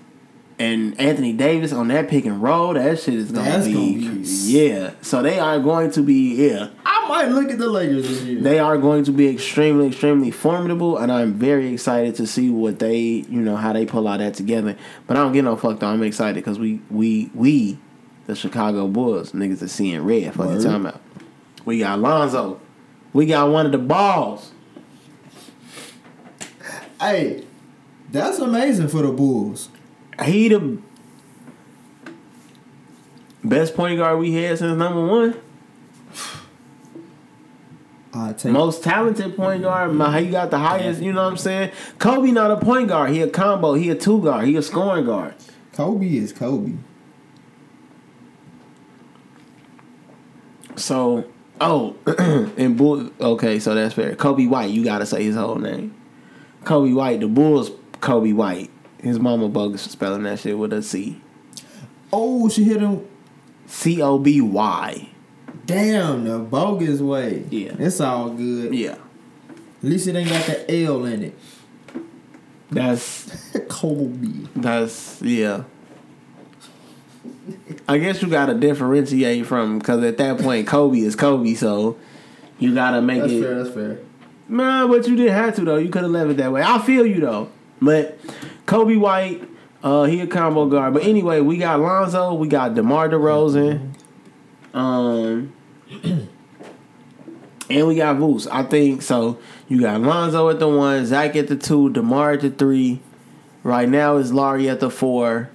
and 0.63 1.01
Anthony 1.01 1.33
Davis 1.33 1.73
on 1.73 1.89
that 1.89 2.09
pick 2.09 2.25
and 2.25 2.41
roll, 2.41 2.75
that 2.75 3.01
shit 3.01 3.15
is 3.15 3.33
gonna 3.33 3.51
That's 3.51 3.67
be, 3.67 3.73
gonna 4.05 4.15
be- 4.21 4.29
yeah. 4.47 4.93
So 5.03 5.21
they 5.23 5.39
are 5.41 5.59
going 5.59 5.91
to 5.93 6.03
be 6.03 6.35
yeah. 6.49 6.69
I 6.87 7.09
might 7.09 7.29
look 7.31 7.51
at 7.51 7.59
the 7.59 7.69
Lakers 7.69 8.09
this 8.09 8.23
year. 8.23 8.41
They 8.41 8.59
are 8.61 8.79
going 8.79 9.03
to 9.05 9.11
be 9.13 9.27
extremely, 9.29 9.89
extremely 9.89 10.31
formidable, 10.31 10.99
and 10.99 11.11
I'm 11.11 11.35
very 11.35 11.73
excited 11.73 12.15
to 12.17 12.27
see 12.29 12.49
what 12.49 12.79
they, 12.79 12.97
you 13.01 13.41
know, 13.41 13.57
how 13.57 13.73
they 13.73 13.85
pull 13.87 14.07
all 14.07 14.17
that 14.17 14.35
together. 14.35 14.77
But 15.09 15.17
I 15.17 15.21
don't 15.21 15.33
get 15.33 15.43
no 15.43 15.57
fuck 15.57 15.81
though. 15.81 15.89
I'm 15.89 16.03
excited 16.05 16.37
because 16.37 16.59
we, 16.61 16.81
we, 16.91 17.31
we, 17.35 17.79
the 18.27 18.37
Chicago 18.37 18.87
Bulls, 18.87 19.33
niggas 19.33 19.63
are 19.63 19.69
seeing 19.69 20.01
red. 20.05 20.33
Fuck 20.35 20.51
you 20.51 20.69
Word. 20.69 20.81
about? 20.81 21.01
We 21.65 21.81
got 21.81 21.99
Lonzo. 21.99 22.61
We 23.13 23.27
got 23.27 23.51
one 23.51 23.67
of 23.67 23.73
the 23.73 23.79
balls. 23.79 24.53
hey, 27.01 27.45
that's 28.13 28.39
amazing 28.39 28.89
for 28.89 29.03
the 29.03 29.11
Bulls. 29.13 29.69
He 30.25 30.49
the 30.49 30.79
best 33.45 33.75
point 33.75 33.99
guard 33.99 34.19
we 34.19 34.33
had 34.35 34.59
since 34.59 34.77
number 34.77 35.07
one. 35.07 35.37
I 38.15 38.35
take 38.35 38.53
Most 38.53 38.85
talented 38.85 39.37
point 39.37 39.63
guard. 39.63 39.91
He 40.23 40.31
got 40.31 40.51
the 40.51 40.59
highest. 40.59 41.01
You 41.01 41.13
know 41.13 41.25
what 41.25 41.31
I'm 41.31 41.37
saying? 41.39 41.71
Kobe 41.99 42.31
not 42.31 42.51
a 42.51 42.57
point 42.59 42.89
guard. 42.89 43.11
He 43.11 43.23
a 43.23 43.29
combo. 43.29 43.75
He 43.75 43.89
a 43.89 43.95
two 43.95 44.23
guard. 44.23 44.47
He 44.47 44.57
a 44.57 44.63
scoring 44.63 45.07
guard. 45.07 45.35
Kobe 45.73 46.07
is 46.07 46.33
Kobe. 46.33 46.75
So, 50.77 51.25
oh, 51.61 51.97
and 52.59 52.77
Bull. 52.77 53.11
Okay, 53.21 53.59
so 53.59 53.75
that's 53.75 53.95
fair. 53.95 54.15
Coby 54.15 54.49
White, 54.49 54.71
you 54.71 54.85
gotta 54.85 55.07
say 55.07 55.23
his 55.23 55.37
whole 55.37 55.57
name. 55.57 55.95
Coby 56.65 56.95
White, 56.95 57.21
the 57.21 57.29
Bulls. 57.29 57.71
Coby 58.01 58.35
White. 58.35 58.71
His 59.03 59.19
mama 59.19 59.49
bogus 59.49 59.85
for 59.85 59.91
spelling 59.91 60.23
that 60.23 60.39
shit 60.39 60.57
with 60.57 60.73
a 60.73 60.83
C. 60.83 61.21
Oh, 62.13 62.49
she 62.49 62.65
hit 62.65 62.81
him. 62.81 63.07
C 63.67 64.01
O 64.03 64.19
B 64.19 64.41
Y. 64.41 65.09
Damn, 65.67 66.25
the 66.25 66.39
bogus 66.39 67.01
way. 67.01 67.45
Yeah. 67.51 67.75
it's 67.79 68.01
all 68.01 68.31
good. 68.31 68.75
Yeah, 68.75 68.93
At 69.51 69.59
least 69.83 70.07
it 70.07 70.17
ain't 70.17 70.29
got 70.29 70.45
the 70.47 70.85
L 70.85 71.05
in 71.05 71.23
it. 71.25 71.35
that's 72.71 73.57
Kobe. 73.69 74.47
that's 74.57 75.21
yeah. 75.23 75.65
I 77.89 77.99
guess 77.99 78.23
you 78.23 78.29
gotta 78.29 78.55
differentiate 78.55 79.47
from 79.47 79.79
because 79.79 80.03
at 80.05 80.19
that 80.19 80.39
point 80.39 80.67
Kobe 80.67 80.99
is 80.99 81.17
Kobe, 81.17 81.55
so 81.55 81.97
you 82.59 82.75
gotta 82.75 83.01
make 83.03 83.21
That's 83.21 83.33
it. 83.33 83.43
fair. 83.43 83.63
That's 83.63 83.75
fair. 83.75 83.99
Nah, 84.49 84.87
but 84.87 85.07
you 85.09 85.17
didn't 85.17 85.35
have 85.35 85.55
to 85.57 85.65
though. 85.65 85.77
You 85.77 85.89
could 85.91 86.03
have 86.03 86.11
left 86.11 86.31
it 86.31 86.37
that 86.39 86.53
way. 86.53 86.63
I 86.63 86.79
feel 86.81 87.07
you 87.07 87.21
though. 87.21 87.49
But 87.83 88.25
Coby 88.65 88.99
White, 88.99 89.43
uh, 89.83 90.05
he 90.05 90.21
a 90.21 90.27
combo 90.27 90.67
guard. 90.67 90.95
But 90.95 91.03
anyway, 91.03 91.41
we 91.41 91.57
got 91.57 91.81
Lonzo, 91.81 92.35
we 92.35 92.47
got 92.47 92.75
DeMar 92.75 93.09
DeRozan, 93.09 93.95
um, 94.73 95.53
and 96.03 97.89
we 97.89 97.97
got 97.97 98.17
Vooch. 98.17 98.47
I 98.51 98.63
think 98.63 99.03
so. 99.03 99.39
You 99.69 99.81
got 99.81 100.01
Lonzo 100.01 100.49
at 100.49 100.61
the 100.61 100.69
one, 100.69 101.05
Zach 101.05 101.35
at 101.35 101.49
the 101.49 101.57
two, 101.57 101.91
DeMar 101.91 102.33
at 102.33 102.41
the 102.43 102.51
three. 102.51 103.01
Right 103.65 103.89
now 103.89 104.17
is 104.17 104.33
Laurie 104.33 104.69
at 104.69 104.81
the 104.81 104.91
four, 104.91 105.51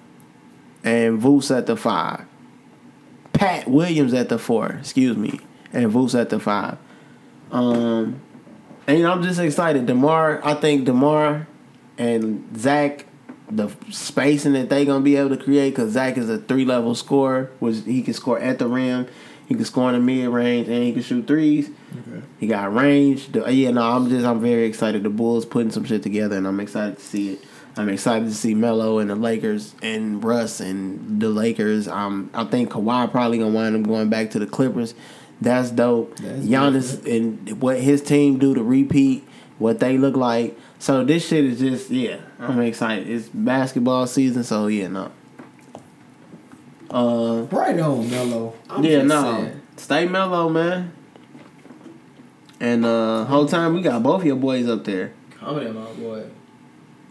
and 0.83 1.21
Vooch 1.21 1.55
at 1.55 1.65
the 1.65 1.77
five. 1.77 2.25
Pat 3.31 3.69
Williams 3.69 4.13
at 4.13 4.29
the 4.29 4.37
four, 4.37 4.77
excuse 4.79 5.15
me, 5.15 5.39
and 5.71 5.91
Vooch 5.91 6.19
at 6.19 6.29
the 6.29 6.39
five. 6.39 6.77
Um, 7.51 8.21
and 8.85 9.05
I'm 9.07 9.23
just 9.23 9.39
excited. 9.39 9.85
Demar, 9.85 10.41
I 10.45 10.55
think 10.55 10.85
Demar 10.85 11.47
and 11.97 12.57
Zach, 12.57 13.05
the 13.49 13.69
spacing 13.91 14.53
that 14.53 14.69
they 14.69 14.85
gonna 14.85 15.03
be 15.03 15.15
able 15.15 15.29
to 15.35 15.37
create, 15.43 15.71
because 15.71 15.91
Zach 15.93 16.17
is 16.17 16.29
a 16.29 16.37
three 16.37 16.65
level 16.65 16.95
scorer, 16.95 17.51
which 17.59 17.77
he 17.85 18.01
can 18.01 18.13
score 18.13 18.39
at 18.39 18.59
the 18.59 18.67
rim, 18.67 19.07
he 19.47 19.55
can 19.55 19.65
score 19.65 19.89
in 19.89 19.95
the 19.95 20.01
mid 20.01 20.27
range, 20.29 20.67
and 20.67 20.83
he 20.83 20.91
can 20.91 21.01
shoot 21.01 21.25
threes. 21.27 21.69
Okay. 21.93 22.21
He 22.39 22.47
got 22.47 22.73
range. 22.73 23.31
The- 23.31 23.51
yeah, 23.53 23.71
no, 23.71 23.81
I'm 23.81 24.09
just 24.09 24.25
I'm 24.25 24.41
very 24.41 24.65
excited. 24.65 25.03
The 25.03 25.09
Bulls 25.09 25.45
putting 25.45 25.71
some 25.71 25.85
shit 25.85 26.03
together, 26.03 26.35
and 26.37 26.45
I'm 26.47 26.59
excited 26.59 26.97
to 26.97 27.03
see 27.03 27.33
it. 27.33 27.43
I'm 27.77 27.89
excited 27.89 28.27
to 28.27 28.33
see 28.33 28.55
Melo 28.55 28.97
and 28.97 29.09
the 29.09 29.15
Lakers 29.15 29.75
and 29.83 30.23
Russ 30.23 30.59
and 30.59 31.21
the 31.21 31.29
Lakers. 31.29 31.87
Um, 31.87 32.29
I 32.33 32.43
think 32.43 32.71
Kawhi 32.71 33.09
probably 33.11 33.37
gonna 33.37 33.51
wind 33.53 33.75
up 33.75 33.87
going 33.87 34.09
back 34.09 34.31
to 34.31 34.39
the 34.39 34.47
Clippers. 34.47 34.95
That's 35.39 35.69
dope. 35.69 36.17
That's 36.17 36.39
Giannis 36.45 37.05
and 37.05 37.61
what 37.61 37.79
his 37.79 38.01
team 38.01 38.39
do 38.39 38.55
to 38.55 38.63
repeat 38.63 39.26
what 39.59 39.79
they 39.79 39.97
look 39.97 40.15
like. 40.15 40.57
So 40.79 41.03
this 41.03 41.27
shit 41.27 41.45
is 41.45 41.59
just 41.59 41.89
yeah. 41.89 42.17
I'm 42.39 42.59
excited. 42.61 43.09
It's 43.09 43.27
basketball 43.29 44.07
season, 44.07 44.43
so 44.43 44.67
yeah, 44.67 44.87
no. 44.87 45.11
Uh, 46.89 47.47
Right 47.51 47.77
on, 47.79 48.09
Melo. 48.09 48.53
I'm 48.69 48.83
yeah, 48.83 49.01
no. 49.01 49.21
saying. 49.21 49.61
Stay 49.77 50.07
mellow, 50.07 50.49
man. 50.49 50.93
And 52.59 52.85
uh 52.85 53.25
whole 53.25 53.45
time 53.47 53.73
we 53.75 53.81
got 53.81 54.01
both 54.01 54.23
your 54.25 54.35
boys 54.35 54.67
up 54.67 54.83
there. 54.85 55.13
Come 55.39 55.59
here, 55.61 55.71
my 55.73 55.91
boy. 55.93 56.23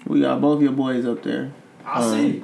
We 0.07 0.21
got 0.21 0.41
both 0.41 0.61
your 0.63 0.73
boys 0.73 1.05
up 1.07 1.23
there. 1.23 1.53
I 1.85 2.03
Um, 2.03 2.13
see. 2.33 2.43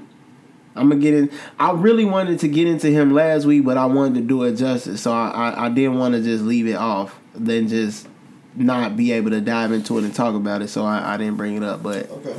I'm 0.76 0.88
gonna 0.88 1.00
get 1.00 1.14
in. 1.14 1.30
I 1.58 1.72
really 1.72 2.04
wanted 2.04 2.38
to 2.40 2.48
get 2.48 2.66
into 2.68 2.88
him 2.88 3.12
last 3.12 3.44
week, 3.44 3.64
but 3.64 3.76
I 3.76 3.86
wanted 3.86 4.14
to 4.14 4.20
do 4.20 4.44
it 4.44 4.54
justice, 4.54 5.00
so 5.02 5.12
I 5.12 5.28
I, 5.30 5.66
I 5.66 5.68
didn't 5.68 5.98
want 5.98 6.14
to 6.14 6.22
just 6.22 6.44
leave 6.44 6.66
it 6.66 6.76
off, 6.76 7.18
then 7.34 7.66
just 7.68 8.06
not 8.54 8.96
be 8.96 9.12
able 9.12 9.30
to 9.30 9.40
dive 9.40 9.72
into 9.72 9.98
it 9.98 10.04
and 10.04 10.14
talk 10.14 10.34
about 10.34 10.62
it. 10.62 10.68
So 10.68 10.84
I, 10.84 11.14
I 11.14 11.16
didn't 11.16 11.36
bring 11.36 11.56
it 11.56 11.62
up, 11.62 11.82
but 11.82 12.10
Okay. 12.10 12.36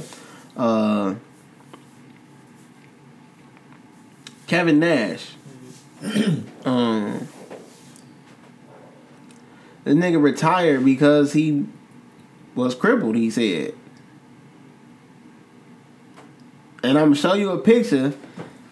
uh, 0.58 1.16
Kevin 4.48 4.80
Nash. 4.80 5.32
um, 6.66 7.28
the 9.86 9.92
nigga 9.92 10.22
retired 10.22 10.84
because 10.84 11.34
he 11.34 11.66
was 12.56 12.76
crippled. 12.76 13.16
He 13.16 13.30
said, 13.30 13.74
and 16.84 16.98
I'm 16.98 17.06
gonna 17.06 17.16
show 17.16 17.34
you 17.34 17.52
a 17.52 17.58
picture. 17.58 18.14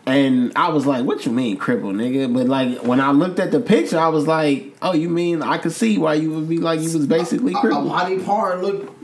And 0.05 0.51
I 0.55 0.69
was 0.69 0.85
like, 0.87 1.05
"What 1.05 1.25
you 1.25 1.31
mean 1.31 1.57
crippled, 1.57 1.95
nigga?" 1.95 2.33
But 2.33 2.47
like 2.47 2.79
when 2.79 2.99
I 2.99 3.11
looked 3.11 3.39
at 3.39 3.51
the 3.51 3.59
picture, 3.59 3.99
I 3.99 4.07
was 4.07 4.25
like, 4.25 4.75
"Oh, 4.81 4.93
you 4.93 5.09
mean 5.09 5.43
I 5.43 5.57
could 5.57 5.73
see 5.73 5.97
why 5.97 6.15
you 6.15 6.31
would 6.31 6.49
be 6.49 6.57
like 6.57 6.79
you 6.79 6.91
was 6.91 7.05
basically 7.05 7.53
A, 7.53 7.57
a 7.57 7.61
crippled." 7.61 7.87
body 7.89 8.19
part 8.19 8.61
look. 8.61 8.95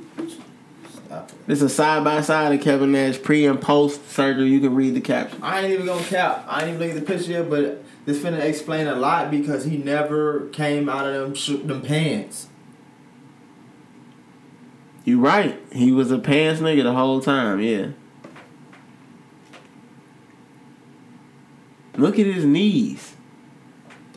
This 1.46 1.62
is 1.62 1.74
side 1.74 2.04
by 2.04 2.22
side 2.22 2.54
of 2.54 2.62
Kevin 2.62 2.92
Nash 2.92 3.22
pre 3.22 3.46
and 3.46 3.62
post 3.62 4.10
surgery. 4.10 4.50
You 4.50 4.60
can 4.60 4.76
read 4.76 4.96
the 4.96 5.02
caption. 5.02 5.40
I 5.42 5.62
ain't 5.62 5.74
even 5.74 5.86
gonna 5.86 6.04
cap. 6.04 6.46
I 6.48 6.62
ain't 6.62 6.70
even 6.70 6.80
look 6.80 6.90
at 6.98 7.06
the 7.06 7.14
picture 7.14 7.32
yet, 7.32 7.50
but 7.50 7.84
this 8.06 8.18
finna 8.18 8.40
explain 8.42 8.88
a 8.88 8.96
lot 8.96 9.32
because 9.32 9.66
he 9.66 9.78
never 9.78 10.48
came 10.50 10.90
out 10.90 11.06
of 11.08 11.14
them 11.14 11.36
sh- 11.36 11.64
them 11.66 11.82
pants. 11.82 12.48
You 15.06 15.20
right. 15.22 15.58
He 15.72 15.92
was 15.92 16.12
a 16.12 16.20
pants 16.20 16.60
nigga 16.60 16.84
the 16.84 16.94
whole 16.94 17.22
time. 17.22 17.62
Yeah. 17.62 17.88
Look 21.98 22.20
at 22.20 22.26
his 22.26 22.46
knees. 22.46 23.16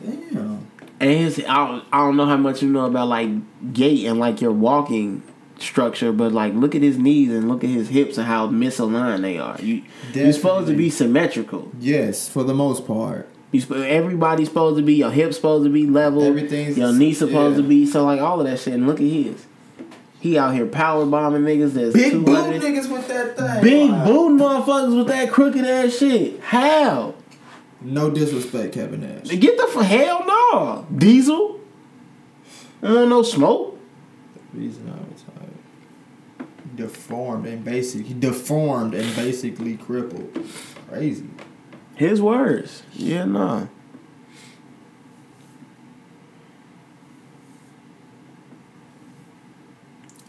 Damn. 0.03 0.67
And 0.99 1.09
his 1.09 1.39
I 1.47 1.55
don't, 1.67 1.83
I 1.91 1.97
don't 1.99 2.15
know 2.15 2.25
how 2.25 2.37
much 2.37 2.61
you 2.61 2.69
know 2.69 2.85
about 2.85 3.07
like 3.07 3.29
gait 3.73 4.05
and 4.05 4.19
like 4.19 4.39
your 4.41 4.51
walking 4.51 5.23
structure, 5.57 6.11
but 6.11 6.31
like 6.31 6.53
look 6.53 6.75
at 6.75 6.81
his 6.81 6.97
knees 6.97 7.29
and 7.31 7.47
look 7.49 7.63
at 7.63 7.69
his 7.69 7.89
hips 7.89 8.17
and 8.17 8.27
how 8.27 8.47
misaligned 8.47 9.21
they 9.21 9.37
are. 9.39 9.59
You 9.59 9.83
you're 10.13 10.31
supposed 10.33 10.67
to 10.67 10.75
be 10.75 10.89
symmetrical. 10.89 11.71
Yes, 11.79 12.29
for 12.29 12.43
the 12.43 12.53
most 12.53 12.85
part. 12.85 13.27
You 13.51 13.61
sp- 13.65 13.83
everybody's 13.83 14.47
supposed 14.47 14.77
to 14.77 14.83
be 14.83 14.93
your 14.95 15.11
hips 15.11 15.35
supposed 15.35 15.65
to 15.65 15.69
be 15.71 15.85
level. 15.87 16.23
Everything's- 16.23 16.77
your 16.77 16.93
knees 16.93 17.17
supposed 17.19 17.57
yeah. 17.57 17.63
to 17.63 17.67
be 17.67 17.85
so 17.85 18.03
like 18.05 18.21
all 18.21 18.39
of 18.39 18.47
that 18.47 18.59
shit. 18.59 18.73
And 18.75 18.87
look 18.87 18.97
at 19.01 19.07
his. 19.07 19.45
He 20.19 20.37
out 20.37 20.53
here 20.53 20.67
power 20.67 21.03
bombing 21.05 21.41
niggas 21.41 21.73
that's 21.73 21.93
Big 21.93 22.23
boot 22.23 22.61
niggas 22.61 22.91
with 22.91 23.07
that 23.07 23.35
thing. 23.35 23.61
Big 23.63 23.89
Wow. 23.89 24.05
boot 24.05 24.39
motherfuckers 24.39 24.95
with 24.95 25.07
that 25.07 25.31
crooked 25.31 25.65
ass 25.65 25.97
shit. 25.97 26.39
How? 26.41 27.15
No 27.81 28.11
disrespect, 28.11 28.73
Kevin 28.73 29.01
Nash. 29.01 29.27
Get 29.27 29.57
the 29.57 29.67
for 29.67 29.83
hell 29.83 30.23
no. 30.25 30.85
Diesel. 30.95 31.59
I 32.81 32.87
don't 32.87 32.95
want 32.95 33.09
no 33.09 33.23
smoke. 33.23 33.79
Reason 34.53 34.87
I 34.87 34.93
retired. 34.93 36.75
Deformed 36.75 37.47
and 37.47 37.63
basic. 37.63 38.19
Deformed 38.19 38.93
and 38.93 39.15
basically 39.15 39.77
crippled. 39.77 40.47
Crazy. 40.89 41.27
His 41.95 42.21
words. 42.21 42.83
Yeah, 42.93 43.25
nah. 43.25 43.67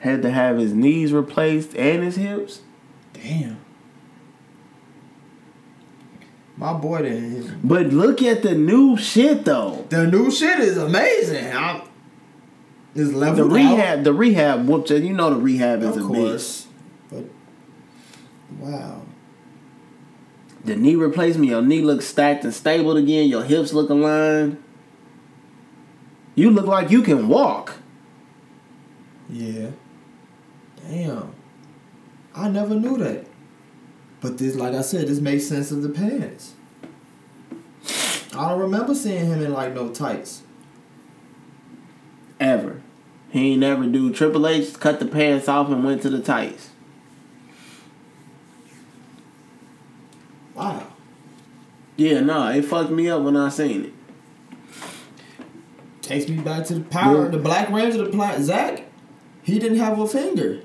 Had 0.01 0.23
to 0.23 0.31
have 0.31 0.59
his 0.59 0.73
knees 0.73 1.13
replaced 1.13 1.77
and 1.77 2.03
his 2.03 2.17
hips. 2.17 2.63
Damn. 3.13 3.59
My 6.63 6.73
boy 6.75 7.03
didn't. 7.03 7.67
But 7.67 7.89
look 7.89 8.23
at 8.23 8.43
the 8.45 8.55
new 8.55 8.97
shit 8.97 9.45
though. 9.45 9.85
The 9.89 10.07
new 10.07 10.31
shit 10.31 10.61
is 10.61 10.77
amazing. 10.77 11.53
I'm, 11.53 11.83
it's 12.95 13.11
The 13.11 13.17
leveled 13.17 13.53
rehab, 13.53 14.05
the 14.05 14.13
rehab 14.13 14.69
whooped 14.69 14.91
you. 14.91 14.97
You 14.99 15.13
know 15.13 15.31
the 15.31 15.41
rehab 15.41 15.83
out. 15.83 15.91
is 15.91 15.97
a 15.97 16.01
Of 16.01 16.07
bitch. 16.07 16.15
course. 16.15 16.67
But 17.11 17.25
wow. 18.61 19.03
The 20.65 20.77
knee 20.77 20.95
replacement, 20.95 21.49
your 21.51 21.63
knee 21.63 21.81
looks 21.81 22.05
stacked 22.05 22.45
and 22.45 22.55
stable 22.55 22.97
again. 22.97 23.29
Your 23.29 23.43
hips 23.43 23.73
look 23.73 23.91
aligned. 23.91 24.63
You 26.37 26.51
look 26.51 26.67
like 26.67 26.93
you 26.93 27.03
can 27.03 27.27
walk. 27.27 27.75
Yeah. 29.29 29.71
Damn. 30.89 31.35
I 32.37 32.49
never 32.49 32.77
knew 32.77 32.97
that. 32.99 33.27
But 34.23 34.39
this, 34.39 34.55
like 34.55 34.73
I 34.73 34.83
said, 34.83 35.09
this 35.09 35.21
makes 35.21 35.47
sense 35.47 35.73
of 35.73 35.83
the 35.83 35.89
pants. 35.89 36.55
I 38.35 38.49
don't 38.49 38.61
remember 38.61 38.95
seeing 38.95 39.27
him 39.27 39.43
in 39.43 39.53
like 39.53 39.75
no 39.75 39.91
tights. 39.91 40.43
Ever. 42.39 42.81
He 43.31 43.53
ain't 43.53 43.61
never 43.61 43.85
do 43.87 44.13
Triple 44.13 44.47
H 44.47 44.79
cut 44.79 45.01
the 45.01 45.07
pants 45.07 45.49
off 45.49 45.69
and 45.69 45.85
went 45.85 46.03
to 46.03 46.11
the 46.11 46.21
tights. 46.21 46.71
Wow. 50.55 50.87
Yeah, 51.97 52.21
no, 52.21 52.49
it 52.49 52.63
fucked 52.63 52.91
me 52.91 53.09
up 53.09 53.23
when 53.23 53.37
I 53.37 53.49
seen 53.49 53.87
it. 53.87 53.93
Takes 56.01 56.29
me 56.29 56.39
back 56.39 56.67
to 56.67 56.75
the 56.75 56.81
power. 56.81 57.25
Yeah. 57.25 57.31
The 57.31 57.39
Black 57.39 57.71
Ranger, 57.71 58.05
the 58.05 58.11
Black 58.11 58.39
Zach, 58.41 58.85
he 59.43 59.59
didn't 59.59 59.79
have 59.79 59.99
a 59.99 60.07
finger. 60.07 60.61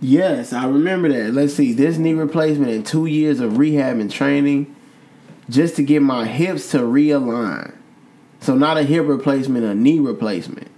Yes, 0.00 0.52
I 0.52 0.66
remember 0.66 1.08
that. 1.10 1.34
Let's 1.34 1.54
see, 1.54 1.72
this 1.72 1.98
knee 1.98 2.14
replacement 2.14 2.70
and 2.70 2.86
two 2.86 3.06
years 3.06 3.40
of 3.40 3.58
rehab 3.58 3.98
and 3.98 4.10
training 4.10 4.74
just 5.50 5.76
to 5.76 5.82
get 5.82 6.00
my 6.00 6.26
hips 6.26 6.70
to 6.70 6.78
realign. 6.78 7.74
So 8.40 8.54
not 8.54 8.78
a 8.78 8.82
hip 8.82 9.06
replacement, 9.06 9.64
a 9.64 9.74
knee 9.74 9.98
replacement. 9.98 10.68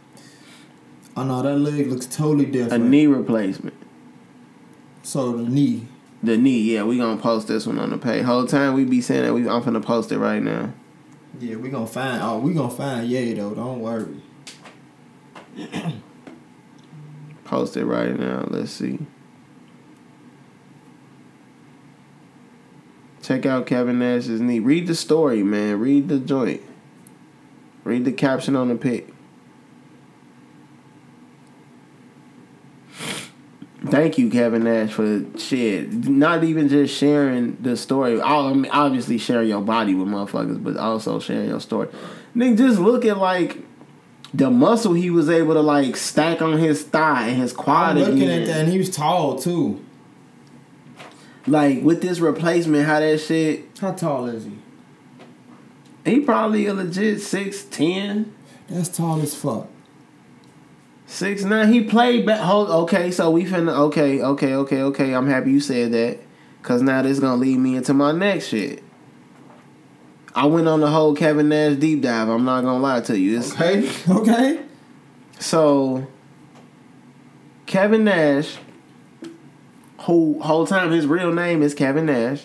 Oh 1.17 1.23
no, 1.25 1.43
that 1.43 1.57
leg 1.57 1.87
looks 1.87 2.07
totally 2.07 2.47
different. 2.47 2.85
A 2.85 2.89
knee 2.89 3.07
replacement. 3.07 3.77
So 5.05 5.37
the 5.37 5.49
knee. 5.49 5.87
The 6.23 6.37
knee, 6.37 6.61
yeah, 6.61 6.85
we 6.85 6.99
gonna 6.99 7.21
post 7.21 7.49
this 7.49 7.67
one 7.67 7.79
on 7.79 7.91
the 7.91 7.99
page. 7.99 8.25
Whole 8.25 8.47
time 8.47 8.75
we 8.75 8.85
be 8.85 9.01
saying 9.01 9.23
that 9.25 9.35
we 9.35 9.49
I'm 9.49 9.63
finna 9.63 9.85
post 9.85 10.11
it 10.11 10.19
right 10.19 10.43
now. 10.43 10.73
Yeah, 11.39 11.57
we 11.57 11.69
gonna 11.69 11.87
find. 11.87 12.23
Oh, 12.23 12.39
we 12.39 12.55
gonna 12.55 12.71
find 12.71 13.09
Yay 13.09 13.35
though. 13.35 13.55
Don't 13.55 13.81
worry. 13.81 14.23
Post 17.53 17.77
it 17.77 17.85
right 17.85 18.19
now. 18.19 18.47
Let's 18.49 18.71
see. 18.71 18.99
Check 23.21 23.45
out 23.45 23.67
Kevin 23.67 23.99
Nash's 23.99 24.41
knee. 24.41 24.59
Read 24.59 24.87
the 24.87 24.95
story, 24.95 25.43
man. 25.43 25.79
Read 25.79 26.09
the 26.09 26.19
joint. 26.19 26.63
Read 27.85 28.07
the 28.07 28.13
caption 28.13 28.57
on 28.57 28.69
the 28.69 28.75
pic. 28.75 29.13
Thank 33.85 34.17
you, 34.17 34.31
Kevin 34.31 34.65
Nash, 34.65 34.93
for 34.93 35.23
shit. 35.37 35.93
Not 35.93 36.45
even 36.45 36.71
just 36.71 36.97
sharing 36.97 37.59
the 37.61 37.77
story. 37.77 38.19
I 38.19 38.51
mean, 38.55 38.71
obviously 38.73 39.19
sharing 39.19 39.51
your 39.51 39.61
body 39.61 39.95
with 39.95 40.09
motherfuckers, 40.09 40.65
but 40.65 40.79
also 40.79 41.19
sharing 41.19 41.51
your 41.51 41.61
story. 41.61 41.89
Nigga, 42.35 42.57
just 42.57 42.79
look 42.79 43.05
at 43.05 43.19
like 43.19 43.59
the 44.35 44.51
muscle 44.51 44.95
he 44.95 45.11
was 45.11 45.29
able 45.29 45.55
to 45.55 45.61
like 45.61 45.97
stack 45.97 46.41
on 46.41 46.59
his 46.59 46.83
thigh 46.83 47.29
and 47.29 47.41
his 47.41 47.53
quad 47.53 47.97
I'm 47.97 47.99
looking 47.99 48.23
again. 48.23 48.43
at 48.43 48.47
that, 48.47 48.61
and 48.61 48.73
he 48.73 48.79
was 48.79 48.91
tall 48.91 49.39
too. 49.39 49.85
Like 51.47 51.83
with 51.83 52.03
this 52.03 52.21
replacement, 52.21 52.87
how 52.87 53.01
that 53.01 53.19
shit. 53.19 53.65
How 53.81 53.93
tall 53.93 54.27
is 54.27 54.45
he? 54.45 54.59
He 56.05 56.21
probably 56.21 56.67
a 56.67 56.75
legit 56.75 57.21
six 57.21 57.65
ten. 57.65 58.33
That's 58.69 58.89
tall 58.89 59.21
as 59.21 59.35
fuck. 59.35 59.69
Six 61.07 61.45
nine. 61.45 61.73
He 61.73 61.85
played 61.85 62.25
back. 62.25 62.41
Hold, 62.41 62.71
okay, 62.71 63.11
so 63.11 63.31
we 63.31 63.45
finna. 63.45 63.77
Okay, 63.77 64.23
okay, 64.23 64.55
okay, 64.55 64.83
okay. 64.83 65.15
I'm 65.15 65.27
happy 65.27 65.51
you 65.51 65.61
said 65.61 65.93
that, 65.93 66.21
cause 66.63 66.81
now 66.81 67.03
this 67.03 67.21
gonna 67.21 67.37
lead 67.37 67.59
me 67.59 67.77
into 67.77 67.93
my 67.93 68.13
next 68.13 68.49
shit. 68.49 68.83
I 70.35 70.47
went 70.47 70.67
on 70.67 70.81
the 70.81 70.91
whole 70.91 71.15
Kevin 71.15 71.49
Nash 71.51 71.77
deep 71.77 72.01
dive. 72.03 72.29
I'm 72.29 72.45
not 72.45 72.63
gonna 72.63 72.79
lie 72.79 73.01
to 73.03 73.19
you. 73.19 73.39
It's, 73.39 73.53
Okay. 73.53 73.91
Okay. 74.09 74.65
So 75.39 76.07
Kevin 77.67 78.05
Nash, 78.05 78.57
whole 79.99 80.41
whole 80.41 80.67
time 80.67 80.91
his 80.93 81.07
real 81.07 81.33
name 81.33 81.63
is 81.63 81.75
Kevin 81.75 82.07
Nash. 82.07 82.45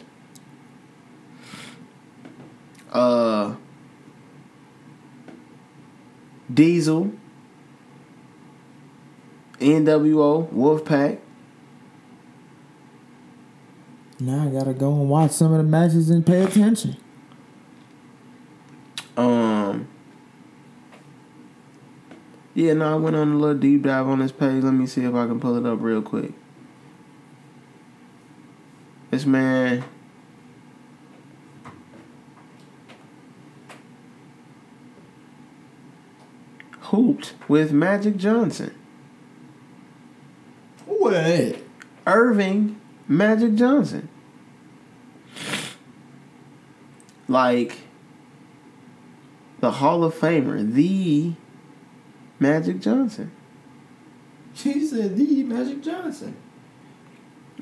Uh, 2.91 3.55
Diesel, 6.53 7.11
NWO, 9.59 10.51
Wolfpack. 10.51 11.19
Now 14.19 14.47
I 14.47 14.49
gotta 14.49 14.73
go 14.73 14.93
and 14.93 15.09
watch 15.09 15.31
some 15.31 15.51
of 15.51 15.57
the 15.57 15.63
matches 15.63 16.09
and 16.09 16.25
pay 16.25 16.43
attention. 16.43 16.97
Um. 19.17 19.87
Yeah, 22.53 22.73
no, 22.73 22.93
I 22.93 22.95
went 22.95 23.15
on 23.15 23.33
a 23.33 23.35
little 23.35 23.57
deep 23.57 23.83
dive 23.83 24.07
on 24.07 24.19
this 24.19 24.31
page. 24.31 24.63
Let 24.63 24.73
me 24.73 24.85
see 24.87 25.03
if 25.03 25.13
I 25.13 25.27
can 25.27 25.39
pull 25.39 25.57
it 25.57 25.65
up 25.65 25.81
real 25.81 26.01
quick. 26.01 26.31
This 29.11 29.25
man. 29.25 29.83
Hooped 36.79 37.33
with 37.47 37.71
Magic 37.71 38.17
Johnson. 38.17 38.73
What? 40.85 41.57
Irving 42.05 42.79
Magic 43.07 43.55
Johnson. 43.55 44.09
Like 47.27 47.79
the 49.59 49.71
Hall 49.71 50.03
of 50.03 50.13
Famer, 50.13 50.71
the 50.73 51.33
Magic 52.39 52.79
Johnson. 52.79 53.31
She 54.53 54.85
said 54.85 55.15
the 55.15 55.43
Magic 55.43 55.81
Johnson. 55.81 56.35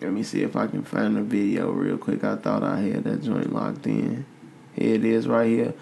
Let 0.01 0.11
me 0.11 0.23
see 0.23 0.43
if 0.43 0.55
I 0.55 0.67
can 0.67 0.83
find 0.83 1.15
the 1.15 1.21
video 1.21 1.71
real 1.71 1.97
quick. 1.97 2.23
I 2.23 2.35
thought 2.35 2.63
I 2.63 2.79
had 2.81 3.05
that 3.05 3.23
joint 3.23 3.53
locked 3.53 3.87
in. 3.87 4.25
Here 4.73 4.95
it 4.95 5.05
is 5.05 5.27
right 5.27 5.47
here. 5.47 5.73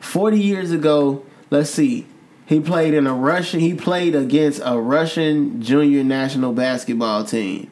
40 0.00 0.40
years 0.40 0.70
ago, 0.70 1.24
let's 1.50 1.70
see. 1.70 2.06
He 2.46 2.58
played 2.58 2.94
in 2.94 3.06
a 3.06 3.14
Russian 3.14 3.60
he 3.60 3.74
played 3.74 4.16
against 4.16 4.60
a 4.64 4.80
Russian 4.80 5.62
junior 5.62 6.02
national 6.02 6.52
basketball 6.52 7.24
team. 7.24 7.70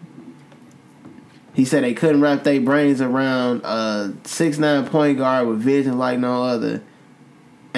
He 1.53 1.65
said 1.65 1.83
they 1.83 1.95
couldn't 1.95 2.21
wrap 2.21 2.45
their 2.45 2.61
brains 2.61 3.01
around 3.01 3.63
a 3.65 4.15
six 4.23 4.59
nine 4.59 4.87
point 4.87 5.19
guard 5.19 5.49
with 5.49 5.59
vision 5.59 5.99
like 5.99 6.21
no 6.21 6.45
other, 6.45 6.83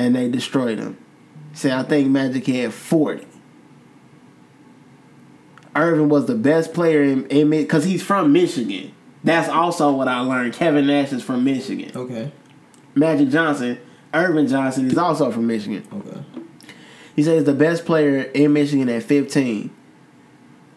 and 0.00 0.16
they 0.16 0.28
destroyed 0.28 0.78
him. 0.78 0.96
Say, 1.52 1.70
I 1.70 1.82
think 1.82 2.08
Magic 2.08 2.46
had 2.46 2.72
40. 2.72 3.26
Earvin 5.76 6.08
was 6.08 6.26
the 6.26 6.34
best 6.34 6.72
player 6.72 7.02
in 7.02 7.26
in 7.26 7.50
because 7.50 7.84
he's 7.84 8.02
from 8.02 8.32
Michigan. 8.32 8.92
That's 9.22 9.48
also 9.48 9.92
what 9.92 10.08
I 10.08 10.20
learned. 10.20 10.54
Kevin 10.54 10.86
Nash 10.86 11.12
is 11.12 11.22
from 11.22 11.44
Michigan. 11.44 11.92
Okay. 11.94 12.32
Magic 12.94 13.28
Johnson, 13.28 13.78
Earvin 14.12 14.48
Johnson, 14.48 14.90
is 14.90 14.96
also 14.96 15.30
from 15.30 15.46
Michigan. 15.46 15.86
Okay. 15.92 16.24
He 17.14 17.22
says 17.22 17.44
the 17.44 17.52
best 17.52 17.84
player 17.84 18.22
in 18.22 18.54
Michigan 18.54 18.88
at 18.88 19.02
15. 19.02 19.70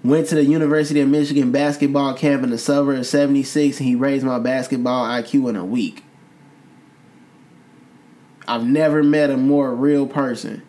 Went 0.03 0.27
to 0.27 0.35
the 0.35 0.43
University 0.43 0.99
of 0.99 1.07
Michigan 1.07 1.53
basketball 1.53 2.13
camp 2.13 2.43
in 2.43 2.49
the 2.49 2.57
summer 2.57 2.93
of 2.93 3.05
76 3.05 3.79
and 3.79 3.87
he 3.87 3.95
raised 3.95 4.25
my 4.25 4.37
basketball 4.37 5.05
IQ 5.05 5.49
in 5.49 5.55
a 5.55 5.63
week. 5.63 6.03
I've 8.47 8.65
never 8.65 9.03
met 9.03 9.29
a 9.29 9.37
more 9.37 9.73
real 9.73 10.07
person. 10.07 10.63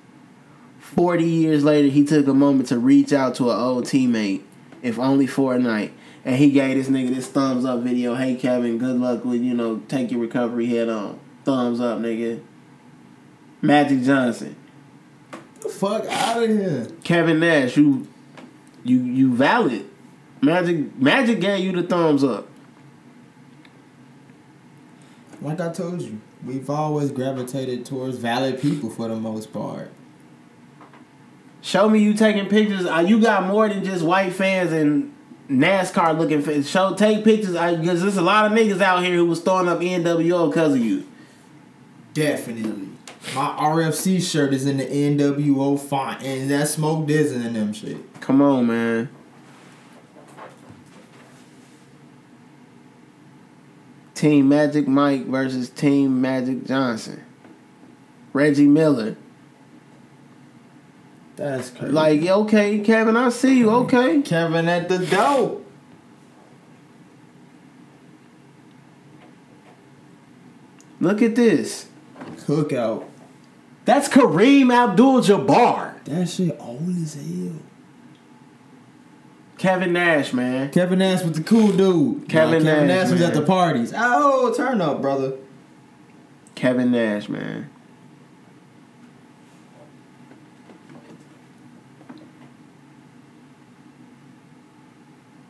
40 0.78 1.24
years 1.24 1.64
later, 1.64 1.88
he 1.88 2.04
took 2.04 2.26
a 2.26 2.34
moment 2.34 2.68
to 2.68 2.78
reach 2.78 3.12
out 3.12 3.34
to 3.36 3.50
an 3.50 3.58
old 3.58 3.84
teammate, 3.84 4.42
if 4.82 4.98
only 4.98 5.26
for 5.26 5.54
a 5.54 5.58
night. 5.58 5.92
And 6.24 6.36
he 6.36 6.50
gave 6.50 6.76
this 6.76 6.88
nigga 6.88 7.14
this 7.14 7.26
thumbs 7.26 7.64
up 7.64 7.80
video. 7.80 8.14
Hey, 8.14 8.34
Kevin, 8.36 8.78
good 8.78 8.96
luck 8.96 9.24
with, 9.24 9.42
you 9.42 9.54
know, 9.54 9.82
take 9.88 10.10
your 10.10 10.20
recovery 10.20 10.66
head 10.66 10.88
on. 10.88 11.18
Thumbs 11.44 11.80
up, 11.80 11.98
nigga. 11.98 12.40
Magic 13.60 14.02
Johnson. 14.02 14.56
Fuck 15.70 16.04
out 16.06 16.42
of 16.42 16.48
here. 16.48 16.86
Kevin 17.02 17.40
Nash, 17.40 17.76
you 17.76 18.06
you 18.84 19.00
you 19.00 19.34
valid. 19.34 19.88
Magic 20.42 20.94
Magic 20.96 21.40
gave 21.40 21.64
you 21.64 21.72
the 21.72 21.82
thumbs 21.82 22.22
up. 22.22 22.48
Like 25.40 25.60
I 25.60 25.72
told 25.72 26.02
you, 26.02 26.20
we've 26.44 26.68
always 26.68 27.10
gravitated 27.10 27.84
towards 27.86 28.18
valid 28.18 28.60
people 28.60 28.90
for 28.90 29.08
the 29.08 29.16
most 29.16 29.52
part. 29.52 29.90
Show 31.60 31.88
me 31.88 31.98
you 32.00 32.14
taking 32.14 32.48
pictures. 32.48 32.84
Uh, 32.86 33.04
you 33.06 33.20
got 33.20 33.46
more 33.46 33.68
than 33.68 33.84
just 33.84 34.04
white 34.04 34.34
fans 34.34 34.70
and 34.72 35.14
NASCAR 35.48 36.18
looking 36.18 36.42
fans. 36.42 36.68
Show 36.68 36.94
take 36.94 37.24
pictures 37.24 37.52
because 37.52 38.02
there's 38.02 38.16
a 38.16 38.22
lot 38.22 38.46
of 38.46 38.52
niggas 38.52 38.80
out 38.80 39.02
here 39.02 39.16
who 39.16 39.26
was 39.26 39.40
throwing 39.40 39.68
up 39.68 39.80
NWO 39.80 40.50
because 40.50 40.74
of 40.74 40.80
you. 40.80 41.06
Definitely. 42.12 42.90
My 43.34 43.56
RFC 43.58 44.20
shirt 44.20 44.52
is 44.52 44.66
in 44.66 44.76
the 44.76 44.84
NWO 44.84 45.80
font, 45.80 46.22
and 46.22 46.50
that 46.50 46.68
smoke 46.68 47.08
Dizzin 47.08 47.44
in 47.44 47.54
them 47.54 47.72
shit. 47.72 48.20
Come 48.20 48.42
on, 48.42 48.66
man. 48.66 49.08
Team 54.24 54.48
Magic 54.48 54.88
Mike 54.88 55.26
versus 55.26 55.68
Team 55.68 56.22
Magic 56.22 56.64
Johnson. 56.64 57.22
Reggie 58.32 58.66
Miller. 58.66 59.18
That's 61.36 61.68
crazy. 61.68 61.92
Like, 61.92 62.22
okay, 62.22 62.78
Kevin, 62.78 63.18
I 63.18 63.28
see 63.28 63.58
you. 63.58 63.68
Okay. 63.68 64.22
Kevin 64.24 64.66
at 64.66 64.88
the 64.88 65.04
door. 65.04 65.60
Look 71.00 71.20
at 71.20 71.36
this. 71.36 71.88
Cookout. 72.46 73.04
That's 73.84 74.08
Kareem 74.08 74.72
Abdul 74.72 75.20
Jabbar. 75.20 76.02
That 76.04 76.30
shit 76.30 76.56
old 76.58 76.88
as 76.88 77.12
hell. 77.12 77.60
Kevin 79.64 79.94
Nash, 79.94 80.34
man. 80.34 80.70
Kevin 80.72 80.98
Nash 80.98 81.22
was 81.22 81.38
the 81.38 81.42
cool 81.42 81.72
dude. 81.72 82.28
Kevin 82.28 82.62
Nah, 82.64 82.70
Kevin 82.70 82.86
Nash, 82.86 83.04
Nash, 83.04 83.12
was 83.12 83.22
at 83.22 83.32
the 83.32 83.40
parties. 83.40 83.94
Oh, 83.96 84.52
turn 84.54 84.82
up, 84.82 85.00
brother. 85.00 85.38
Kevin 86.54 86.90
Nash, 86.90 87.30
man. 87.30 87.70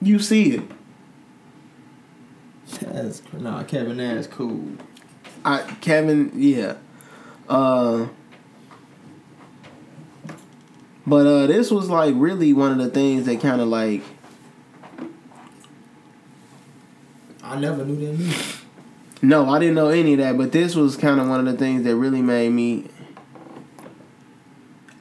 You 0.01 0.21
see 0.21 0.53
it. 0.53 0.63
That's 2.83 3.21
nah. 3.33 3.65
Kevin 3.65 3.97
Nash 3.97 4.29
cool. 4.29 4.75
I 5.45 5.63
Kevin, 5.81 6.31
yeah. 6.37 6.77
Uh 7.49 8.07
But 11.07 11.27
uh 11.27 11.47
this 11.47 11.71
was 11.71 11.91
like 11.91 12.15
really 12.17 12.53
one 12.53 12.73
of 12.73 12.79
the 12.79 12.89
things 12.89 13.27
that 13.27 13.41
kind 13.41 13.61
of 13.61 13.69
like 13.69 14.03
I 17.43 17.59
never 17.59 17.85
knew 17.85 17.97
that 17.97 18.23
either. 18.23 18.59
no, 19.23 19.49
I 19.49 19.59
didn't 19.59 19.75
know 19.75 19.89
any 19.89 20.15
of 20.15 20.19
that, 20.21 20.39
but 20.39 20.53
this 20.53 20.75
was 20.75 20.97
kind 20.97 21.21
of 21.21 21.29
one 21.29 21.47
of 21.47 21.53
the 21.53 21.59
things 21.59 21.85
that 21.85 21.95
really 21.97 22.23
made 22.23 22.51
me 22.51 22.89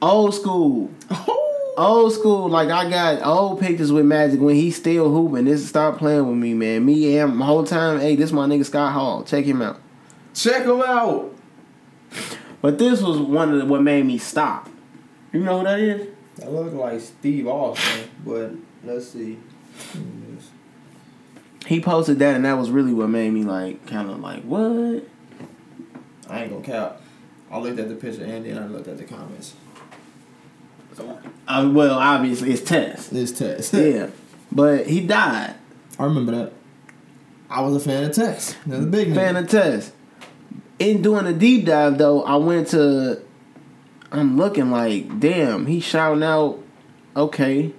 old 0.00 0.34
school. 0.34 0.90
Oh. 1.10 1.40
Old 1.76 2.12
school, 2.12 2.48
like 2.48 2.68
I 2.68 2.88
got 2.88 3.26
old 3.26 3.58
pictures 3.58 3.90
with 3.90 4.06
Magic 4.06 4.40
when 4.40 4.54
he 4.54 4.70
still 4.70 5.10
hooping. 5.10 5.46
This 5.46 5.68
stop 5.68 5.98
playing 5.98 6.24
with 6.28 6.36
me, 6.36 6.54
man. 6.54 6.84
Me 6.84 7.18
and 7.18 7.36
my 7.36 7.46
whole 7.46 7.64
time, 7.64 7.98
hey, 7.98 8.14
this 8.14 8.30
my 8.30 8.46
nigga 8.46 8.64
Scott 8.64 8.92
Hall. 8.92 9.24
Check 9.24 9.44
him 9.44 9.60
out. 9.60 9.80
Check 10.34 10.62
him 10.62 10.80
out. 10.82 11.34
But 12.62 12.78
this 12.78 13.02
was 13.02 13.18
one 13.18 13.52
of 13.52 13.58
the, 13.58 13.66
what 13.66 13.82
made 13.82 14.06
me 14.06 14.18
stop. 14.18 14.68
You 15.34 15.40
know 15.40 15.58
who 15.58 15.64
that 15.64 15.80
is? 15.80 16.08
That 16.36 16.52
look 16.52 16.72
like 16.72 17.00
Steve 17.00 17.48
Austin, 17.48 18.08
but 18.24 18.52
let's 18.84 19.08
see. 19.08 19.38
He 21.66 21.80
posted 21.80 22.18
that, 22.20 22.36
and 22.36 22.44
that 22.44 22.54
was 22.54 22.70
really 22.70 22.92
what 22.94 23.08
made 23.08 23.32
me 23.32 23.42
like, 23.42 23.84
kind 23.86 24.10
of 24.10 24.20
like, 24.20 24.42
what? 24.42 25.04
I 26.28 26.42
ain't 26.42 26.52
gonna 26.52 26.62
cap. 26.64 27.00
I 27.50 27.58
looked 27.58 27.78
at 27.80 27.88
the 27.88 27.94
picture 27.96 28.24
and 28.24 28.44
then 28.44 28.58
I 28.58 28.66
looked 28.66 28.88
at 28.88 28.96
the 28.96 29.04
comments. 29.04 29.54
So 30.94 31.18
Uh, 31.48 31.70
well, 31.72 31.98
obviously 31.98 32.52
it's 32.52 32.62
Test. 32.62 33.12
It's 33.12 33.32
test. 33.32 33.72
yeah, 33.74 34.08
but 34.52 34.86
he 34.86 35.00
died. 35.06 35.54
I 35.98 36.04
remember 36.04 36.32
that. 36.32 36.52
I 37.50 37.60
was 37.60 37.76
a 37.76 37.80
fan 37.80 38.04
of. 38.04 38.14
That's 38.16 38.56
a 38.66 38.80
big 38.86 39.14
Fan 39.14 39.34
nigga. 39.34 39.40
of 39.44 39.48
Test. 39.50 39.92
In 40.78 41.02
doing 41.02 41.26
a 41.26 41.32
deep 41.32 41.66
dive 41.66 41.98
though, 41.98 42.22
I 42.22 42.36
went 42.36 42.68
to. 42.68 43.20
I'm 44.14 44.36
looking 44.36 44.70
like, 44.70 45.18
damn, 45.18 45.66
he 45.66 45.80
shouting 45.80 46.22
out. 46.22 46.62
Okay. 47.16 47.72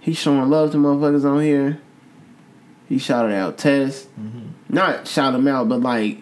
He's 0.00 0.18
showing 0.18 0.48
love 0.50 0.72
to 0.72 0.76
motherfuckers 0.76 1.24
on 1.24 1.40
here. 1.40 1.80
He 2.88 2.98
shouted 2.98 3.34
out 3.34 3.58
Test. 3.58 4.08
Not 4.68 5.08
shout 5.08 5.34
him 5.34 5.48
out, 5.48 5.68
but 5.68 5.80
like, 5.80 6.18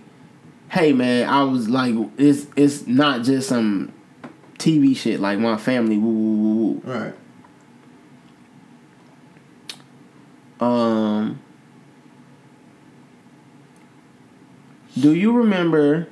hey 0.71 0.93
man, 0.93 1.29
I 1.29 1.43
was 1.45 1.69
like, 1.69 1.95
it's 2.17 2.47
it's 2.57 2.87
not 2.87 3.25
just 3.25 3.49
some 3.49 3.93
TV 4.59 4.97
shit 4.97 5.21
like 5.21 5.39
my 5.39 5.57
family. 5.57 5.99
Woo 5.99 6.11
woo 6.11 6.37
woo 6.37 6.55
woo. 6.55 6.83
Right. 6.85 7.15
Um, 10.61 11.41
do 14.99 15.13
you 15.15 15.33
remember? 15.33 16.09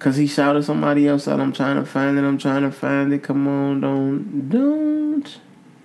Cause 0.00 0.16
he 0.16 0.26
shouted 0.26 0.64
somebody 0.64 1.06
else 1.06 1.28
out. 1.28 1.38
I'm 1.40 1.52
trying 1.52 1.76
to 1.76 1.84
find 1.84 2.18
it. 2.18 2.22
I'm 2.24 2.38
trying 2.38 2.62
to 2.62 2.72
find 2.72 3.12
it. 3.12 3.22
Come 3.22 3.46
on, 3.46 3.80
don't 3.82 4.48
don't 4.48 5.38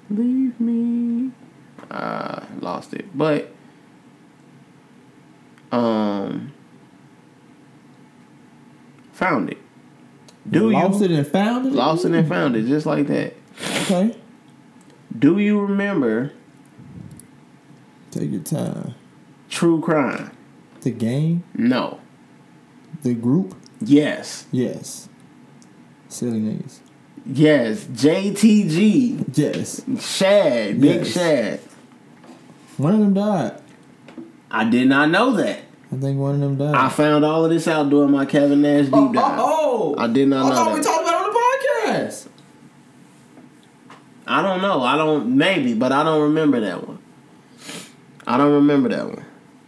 leave 0.09 0.57
me. 0.59 1.31
I 1.91 2.43
lost 2.61 2.93
it, 2.93 3.05
but 3.15 3.51
um, 5.71 6.53
found 9.11 9.49
it. 9.49 9.57
Do 10.49 10.71
Lost 10.71 10.99
you 10.99 11.05
it 11.05 11.11
and 11.11 11.27
found 11.27 11.65
it? 11.65 11.73
lost 11.73 12.05
it 12.05 12.13
and 12.13 12.27
found 12.27 12.55
it 12.55 12.67
just 12.67 12.85
like 12.85 13.07
that? 13.07 13.33
Okay. 13.81 14.15
Do 15.19 15.37
you 15.39 15.59
remember 15.59 16.31
Take 18.11 18.31
your 18.31 18.41
time. 18.41 18.95
True 19.49 19.81
Crime? 19.81 20.31
The 20.81 20.91
game? 20.91 21.43
No. 21.53 21.99
The 23.03 23.13
group? 23.13 23.55
Yes. 23.86 24.45
Yes. 24.52 25.10
Silly 26.10 26.40
niggas. 26.40 26.80
Yes. 27.26 27.84
JTG. 27.86 29.38
Yes. 29.38 29.82
Shad. 29.99 30.80
Big 30.82 30.98
Yes. 31.02 31.07
Shad. 31.14 31.60
One 32.78 32.94
of 32.95 32.99
them 32.99 33.14
died. 33.14 33.62
I 34.52 34.70
did 34.70 34.88
not 34.88 35.10
know 35.10 35.34
that. 35.34 35.60
I 35.91 35.95
think 35.98 36.20
one 36.20 36.36
of 36.36 36.41
them 36.41 36.57
died. 36.57 36.76
I 36.76 36.90
found 36.90 37.24
all 37.24 37.45
of 37.45 37.52
this 37.52 37.68
out 37.68 37.90
during 37.90 38.12
my 38.12 38.26
Kevin 38.26 38.62
Nash 38.62 38.86
deep 38.86 38.94
oh, 38.94 39.14
dive. 39.14 39.40
oh, 39.40 39.95
oh. 39.98 40.02
I 40.02 40.07
did 40.07 40.28
not 40.28 40.45
oh, 40.45 40.48
I 40.48 40.49
know 40.49 40.56
thought 40.56 40.74
we 40.74 40.80
that. 40.82 40.86
talked 40.86 41.02
about 41.02 41.14
it 41.14 41.28
on 41.28 41.34
the 41.34 42.02
podcast. 42.03 42.28
I 44.28 44.41
don't 44.41 44.62
know. 44.62 44.82
I 44.82 44.98
don't 44.98 45.38
maybe, 45.38 45.74
but 45.74 45.91
I 45.91 46.03
don't 46.03 46.22
remember 46.24 46.60
that 46.62 46.86
one. 46.88 46.99
I 48.28 48.38
don't 48.38 48.53
remember 48.53 48.90
that 48.90 49.06
one. 49.06 49.26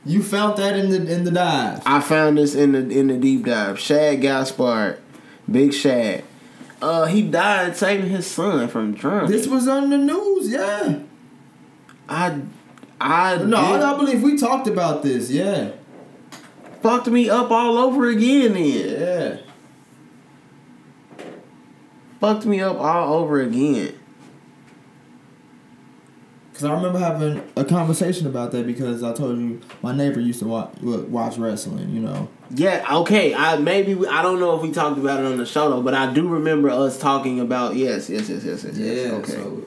You 0.08 0.24
found 0.24 0.58
that 0.58 0.76
in 0.78 0.90
the 0.90 1.12
in 1.14 1.24
the 1.26 1.32
dive. 1.32 1.82
I 1.86 2.00
found 2.00 2.38
this 2.38 2.56
in 2.56 2.72
the 2.72 2.80
in 2.90 3.08
the 3.08 3.18
deep 3.18 3.46
dive. 3.46 3.78
Shad 3.80 4.22
Gaspard, 4.22 5.00
Big 5.52 5.74
Shad. 5.74 6.24
Uh, 6.82 7.06
he 7.08 7.24
died 7.24 7.76
saving 7.76 8.10
his 8.10 8.26
son 8.28 8.68
from 8.70 8.94
drowning. 8.94 9.30
This 9.32 9.48
was 9.48 9.68
on 9.68 9.90
the 9.90 9.98
news, 9.98 10.50
yeah. 10.52 11.00
I, 12.08 12.40
I 13.02 13.38
No, 13.38 13.74
did- 13.74 13.82
I 13.84 13.98
believe 13.98 14.22
we 14.24 14.38
talked 14.38 14.68
about 14.68 15.02
this, 15.04 15.30
yeah. 15.32 15.72
fucked 16.84 17.08
me 17.08 17.30
up 17.32 17.50
all 17.52 17.78
over 17.80 18.08
again. 18.08 18.54
Then 18.54 18.64
Yeah. 18.64 19.38
fucked 22.22 22.46
me 22.46 22.62
up 22.62 22.78
all 22.80 23.16
over 23.16 23.42
again. 23.42 23.97
Cause 26.58 26.64
I 26.64 26.74
remember 26.74 26.98
having 26.98 27.48
a 27.56 27.64
conversation 27.64 28.26
about 28.26 28.50
that 28.54 28.66
because 28.66 29.04
I 29.04 29.14
told 29.14 29.38
you 29.38 29.62
my 29.84 29.96
neighbor 29.96 30.20
used 30.20 30.40
to 30.40 30.48
watch 30.48 30.74
watch 30.82 31.38
wrestling. 31.38 31.92
You 31.92 32.02
know. 32.02 32.30
Yeah. 32.50 32.84
Okay. 33.02 33.36
I 33.36 33.58
maybe 33.58 33.94
we, 33.94 34.08
I 34.08 34.24
don't 34.24 34.40
know 34.40 34.56
if 34.56 34.64
we 34.64 34.72
talked 34.72 34.98
about 34.98 35.20
it 35.20 35.28
on 35.28 35.38
the 35.38 35.46
show 35.46 35.70
though, 35.70 35.84
but 35.84 35.94
I 35.94 36.12
do 36.12 36.28
remember 36.28 36.72
us 36.72 36.98
talking 36.98 37.40
about 37.40 37.76
yes, 37.76 38.10
yes, 38.10 38.28
yes, 38.28 38.44
yes, 38.44 38.64
yes. 38.64 38.76
Yeah. 38.76 38.92
yes. 38.92 39.14
Okay. 39.14 39.32
So 39.34 39.66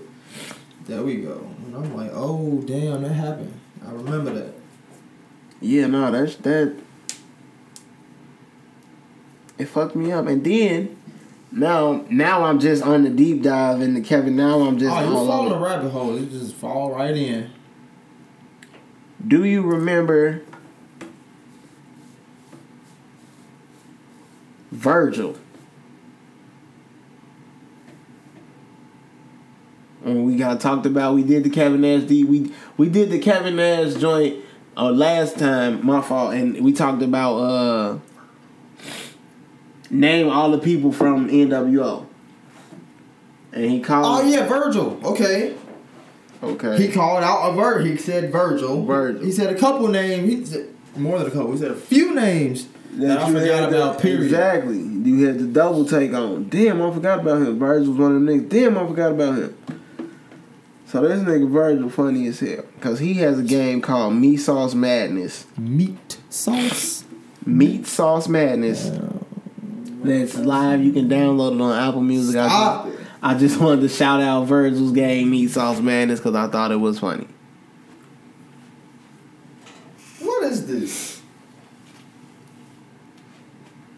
there 0.87 1.05
we 1.05 1.19
go. 1.19 1.49
And 1.65 1.77
I'm 1.77 1.97
like, 1.97 2.11
oh 2.13 2.61
damn, 2.63 3.03
that 3.03 3.13
happened. 3.13 3.55
I 3.87 3.93
remember 3.93 4.33
that. 4.33 4.55
Yeah. 5.61 5.87
No, 5.87 6.11
that's 6.11 6.35
that. 6.39 6.75
It 9.59 9.67
fucked 9.67 9.95
me 9.95 10.11
up, 10.11 10.27
and 10.27 10.43
then 10.43 11.00
now 11.53 12.05
now 12.11 12.45
I'm 12.45 12.59
just 12.59 12.83
on 12.83 13.03
the 13.03 13.11
deep 13.11 13.43
dive 13.43 13.81
into 13.81 14.01
Kevin. 14.01 14.37
Now 14.37 14.61
I'm 14.61 14.79
just 14.79 14.95
oh, 14.95 15.01
you 15.01 15.17
all 15.17 15.27
fall 15.27 15.47
in 15.47 15.53
a 15.53 15.59
rabbit 15.59 15.91
hole. 15.91 16.19
You 16.19 16.27
just 16.27 16.55
fall 16.55 16.95
right 16.95 17.17
in. 17.17 17.51
Do 19.27 19.45
you 19.45 19.63
remember 19.63 20.43
Virgil? 24.71 25.37
When 30.03 30.25
we 30.25 30.37
got 30.37 30.61
talked 30.61 30.87
about, 30.87 31.15
we 31.15 31.23
did 31.23 31.45
the 31.45 31.51
Kevin 31.51 31.83
Nash 31.83 32.05
D. 32.05 32.25
We 32.25 32.53
we 32.79 32.89
did 32.89 33.11
the 33.11 33.19
Kevin 33.19 33.57
Nash 33.57 33.95
joint 33.95 34.43
uh, 34.77 34.91
last 34.91 35.39
time. 35.39 35.85
My 35.85 36.01
fault, 36.01 36.33
and 36.33 36.65
we 36.65 36.73
talked 36.73 37.03
about 37.03 37.37
uh, 37.37 37.99
name 39.91 40.29
all 40.29 40.51
the 40.51 40.59
people 40.59 40.93
from 40.93 41.29
NWO. 41.29 42.07
And 43.53 43.65
he 43.71 43.81
called. 43.81 44.07
Oh 44.25 44.29
yeah, 44.29 44.47
Virgil. 44.47 45.01
Okay. 45.05 45.57
Okay. 46.43 46.77
He 46.87 46.93
called 46.93 47.23
out 47.23 47.51
a 47.51 47.53
Vir. 47.55 47.81
He 47.81 47.97
said 47.97 48.31
Virgil. 48.33 48.85
Virgil. 48.85 49.23
He 49.25 49.33
said 49.33 49.55
a 49.55 49.59
couple 49.59 49.89
names. 49.89 50.29
He 50.29 50.45
said 50.47 50.69
more 50.97 51.19
than 51.19 51.27
a 51.27 51.31
couple. 51.31 51.53
He 51.53 51.59
said 51.59 51.73
a 51.73 51.77
few 51.77 52.15
names 52.15 52.69
that, 52.93 53.19
I 53.19 53.27
forgot 53.33 53.69
about. 53.69 53.97
the- 53.97 54.03
Period. 54.03 54.23
Exactly. 54.25 54.79
You 54.79 55.27
had 55.27 55.39
the 55.39 55.47
double 55.47 55.85
take 55.85 56.15
on. 56.15 56.49
Damn, 56.49 56.81
I 56.81 56.91
forgot 56.93 57.21
about 57.21 57.43
him. 57.43 57.59
Virgil 57.59 57.91
was 57.93 57.99
one 58.01 58.17
of 58.17 58.23
them 58.25 58.27
niggas. 58.27 58.49
Damn, 58.49 58.79
I 58.79 58.87
forgot 58.87 59.13
about 59.13 59.35
him. 59.39 59.57
So 60.87 61.03
this 61.07 61.21
nigga 61.21 61.49
Virgil 61.51 61.91
funny 61.91 62.27
as 62.29 62.41
hell. 62.41 62.65
Cause 62.81 62.99
he 63.01 63.15
has 63.15 63.39
a 63.39 63.43
game 63.45 63.81
called 63.81 64.15
Meat 64.15 64.39
Sauce 64.39 64.75
Madness. 64.75 65.47
Meat 65.59 66.19
sauce. 66.31 67.05
Meat 67.45 67.87
Sauce 67.87 68.27
Madness. 68.29 68.91
That's 70.03 70.37
live. 70.37 70.83
You 70.83 70.93
can 70.93 71.09
download 71.09 71.55
it 71.55 71.61
on 71.61 71.89
Apple 71.89 72.01
Music. 72.01 72.37
I 72.37 72.49
just, 72.49 73.01
it. 73.01 73.07
I 73.23 73.35
just 73.39 73.61
wanted 73.61 73.83
to 73.83 73.89
shout 73.89 74.21
out 74.21 74.47
Virgil's 74.47 74.93
game 74.93 75.31
Meat 75.31 75.49
Sauce 75.49 75.81
Madness 75.81 76.21
because 76.21 76.35
I 76.35 76.49
thought 76.49 76.73
it 76.73 76.77
was 76.77 76.99
funny. 76.99 77.27
What 80.21 80.45
is 80.45 80.67
this? 80.67 81.21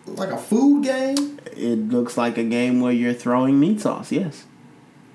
Like 0.07 0.31
a 0.31 0.39
food 0.39 0.85
game? 0.85 1.39
It 1.57 1.89
looks 1.89 2.17
like 2.17 2.37
a 2.39 2.45
game 2.45 2.81
where 2.81 2.93
you're 2.93 3.15
throwing 3.15 3.61
meat 3.61 3.81
sauce. 3.81 4.11
Yes. 4.11 4.47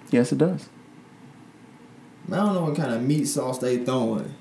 Yes, 0.09 0.31
it 0.31 0.37
does. 0.37 0.69
I 2.31 2.35
don't 2.37 2.53
know 2.53 2.63
what 2.63 2.75
kind 2.75 2.93
of 2.93 3.01
meat 3.01 3.25
sauce 3.25 3.59
they 3.59 3.83
throwing. 3.83 4.33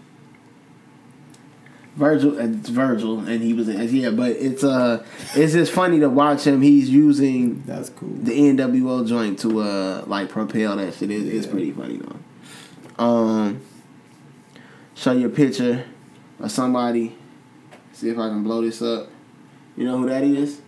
Virgil, 1.97 2.39
it's 2.39 2.69
Virgil, 2.69 3.21
and 3.21 3.43
he 3.43 3.55
was 3.55 3.69
yeah, 3.69 4.11
but 4.11 4.33
it's 4.33 4.63
uh, 4.63 5.05
it's 5.35 5.55
just 5.55 5.73
funny 5.73 5.99
to 6.01 6.11
watch 6.11 6.47
him. 6.47 6.61
He's 6.61 6.91
using 6.91 7.63
That's 7.65 7.89
cool. 7.89 8.11
the 8.13 8.33
NWO 8.33 9.07
joint 9.09 9.39
to 9.41 9.61
uh, 9.61 10.05
like 10.07 10.29
propel 10.29 10.77
that 10.77 10.93
shit. 10.95 11.11
It, 11.11 11.27
It's 11.27 11.47
pretty 11.47 11.73
funny 11.73 11.97
though. 11.99 13.03
Um, 13.03 13.63
show 14.95 15.13
you 15.13 15.27
a 15.29 15.31
picture 15.31 15.87
of 16.39 16.51
somebody. 16.51 17.17
See 17.95 18.11
if 18.11 18.19
I 18.19 18.29
can 18.29 18.43
blow 18.45 18.61
this 18.61 18.83
up. 18.83 19.09
You 19.77 19.85
know 19.85 19.97
who 19.99 20.09
that 20.11 20.23
is? 20.23 20.61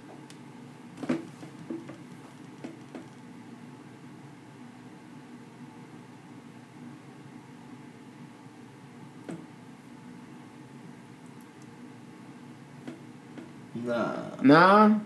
Nah. 13.88 14.14
Nah, 14.42 14.98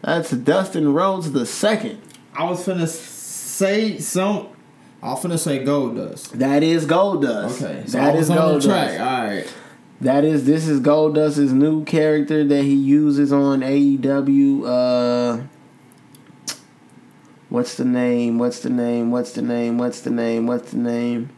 that's 0.00 0.30
Dustin 0.30 0.94
Rhodes 0.94 1.32
the 1.32 1.44
second. 1.44 2.00
I 2.32 2.44
was 2.44 2.64
finna 2.64 2.86
say 2.86 3.98
some. 3.98 4.48
I 5.02 5.08
was 5.10 5.24
finna 5.24 5.38
say 5.38 5.64
Goldust. 5.64 6.30
That 6.30 6.62
is 6.62 6.86
Goldust. 6.86 7.60
Okay, 7.62 7.82
so 7.86 7.98
that 7.98 8.14
is 8.14 8.30
Goldust. 8.30 8.64
track. 8.64 9.00
All 9.00 9.26
right. 9.28 9.54
That 10.00 10.24
is 10.24 10.44
this 10.46 10.68
is 10.68 10.80
Goldust's 10.80 11.52
new 11.52 11.84
character 11.84 12.44
that 12.44 12.62
he 12.62 12.74
uses 12.74 13.32
on 13.32 13.60
AEW. 13.60 14.64
Uh, 14.66 15.42
what's 17.48 17.76
the 17.76 17.84
name? 17.84 18.38
What's 18.38 18.60
the 18.60 18.70
name? 18.70 19.10
What's 19.10 19.32
the 19.32 19.42
name? 19.42 19.78
What's 19.78 20.00
the 20.00 20.10
name? 20.10 20.46
What's 20.46 20.70
the 20.70 20.78
name? 20.78 21.30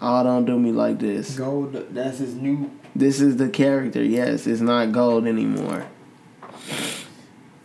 Oh, 0.00 0.22
don't 0.22 0.46
do 0.46 0.58
me 0.58 0.72
like 0.72 0.98
this. 0.98 1.36
Gold. 1.36 1.72
That's 1.90 2.18
his 2.18 2.34
new. 2.34 2.70
This 2.98 3.20
is 3.20 3.36
the 3.36 3.50
character. 3.50 4.02
Yes, 4.02 4.46
it's 4.46 4.62
not 4.62 4.90
gold 4.90 5.26
anymore. 5.26 5.86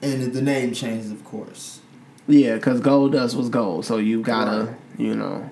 And 0.01 0.33
the 0.33 0.41
name 0.41 0.73
changes, 0.73 1.09
of 1.09 1.23
course. 1.23 1.79
Yeah, 2.27 2.55
because 2.55 2.81
Goldust 2.81 3.35
was 3.35 3.47
gold, 3.49 3.85
so 3.85 3.95
you 3.97 4.21
gotta, 4.21 4.65
Right. 4.65 4.75
you 4.97 5.15
know. 5.15 5.49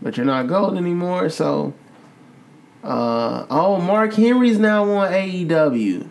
But 0.00 0.16
you're 0.16 0.26
not 0.26 0.46
gold 0.46 0.76
anymore, 0.76 1.30
so. 1.30 1.74
Uh, 2.84 3.46
oh, 3.50 3.80
Mark 3.80 4.14
Henry's 4.14 4.58
now 4.58 4.88
on 4.88 5.12
AEW. 5.12 6.08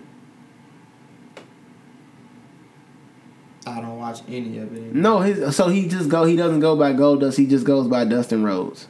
I 3.66 3.80
don't 3.80 3.98
watch 3.98 4.20
any 4.28 4.58
of 4.58 4.74
it. 4.76 4.78
Anymore. 4.80 4.94
No, 4.94 5.20
his 5.22 5.56
so 5.56 5.70
he 5.70 5.88
just 5.88 6.10
go. 6.10 6.26
He 6.26 6.36
doesn't 6.36 6.60
go 6.60 6.76
by 6.76 6.92
Gold 6.94 7.22
Goldust. 7.22 7.38
He 7.38 7.48
just 7.48 7.66
goes 7.66 7.88
by 7.88 8.04
Dustin 8.06 8.44
Rhodes. 8.44 8.88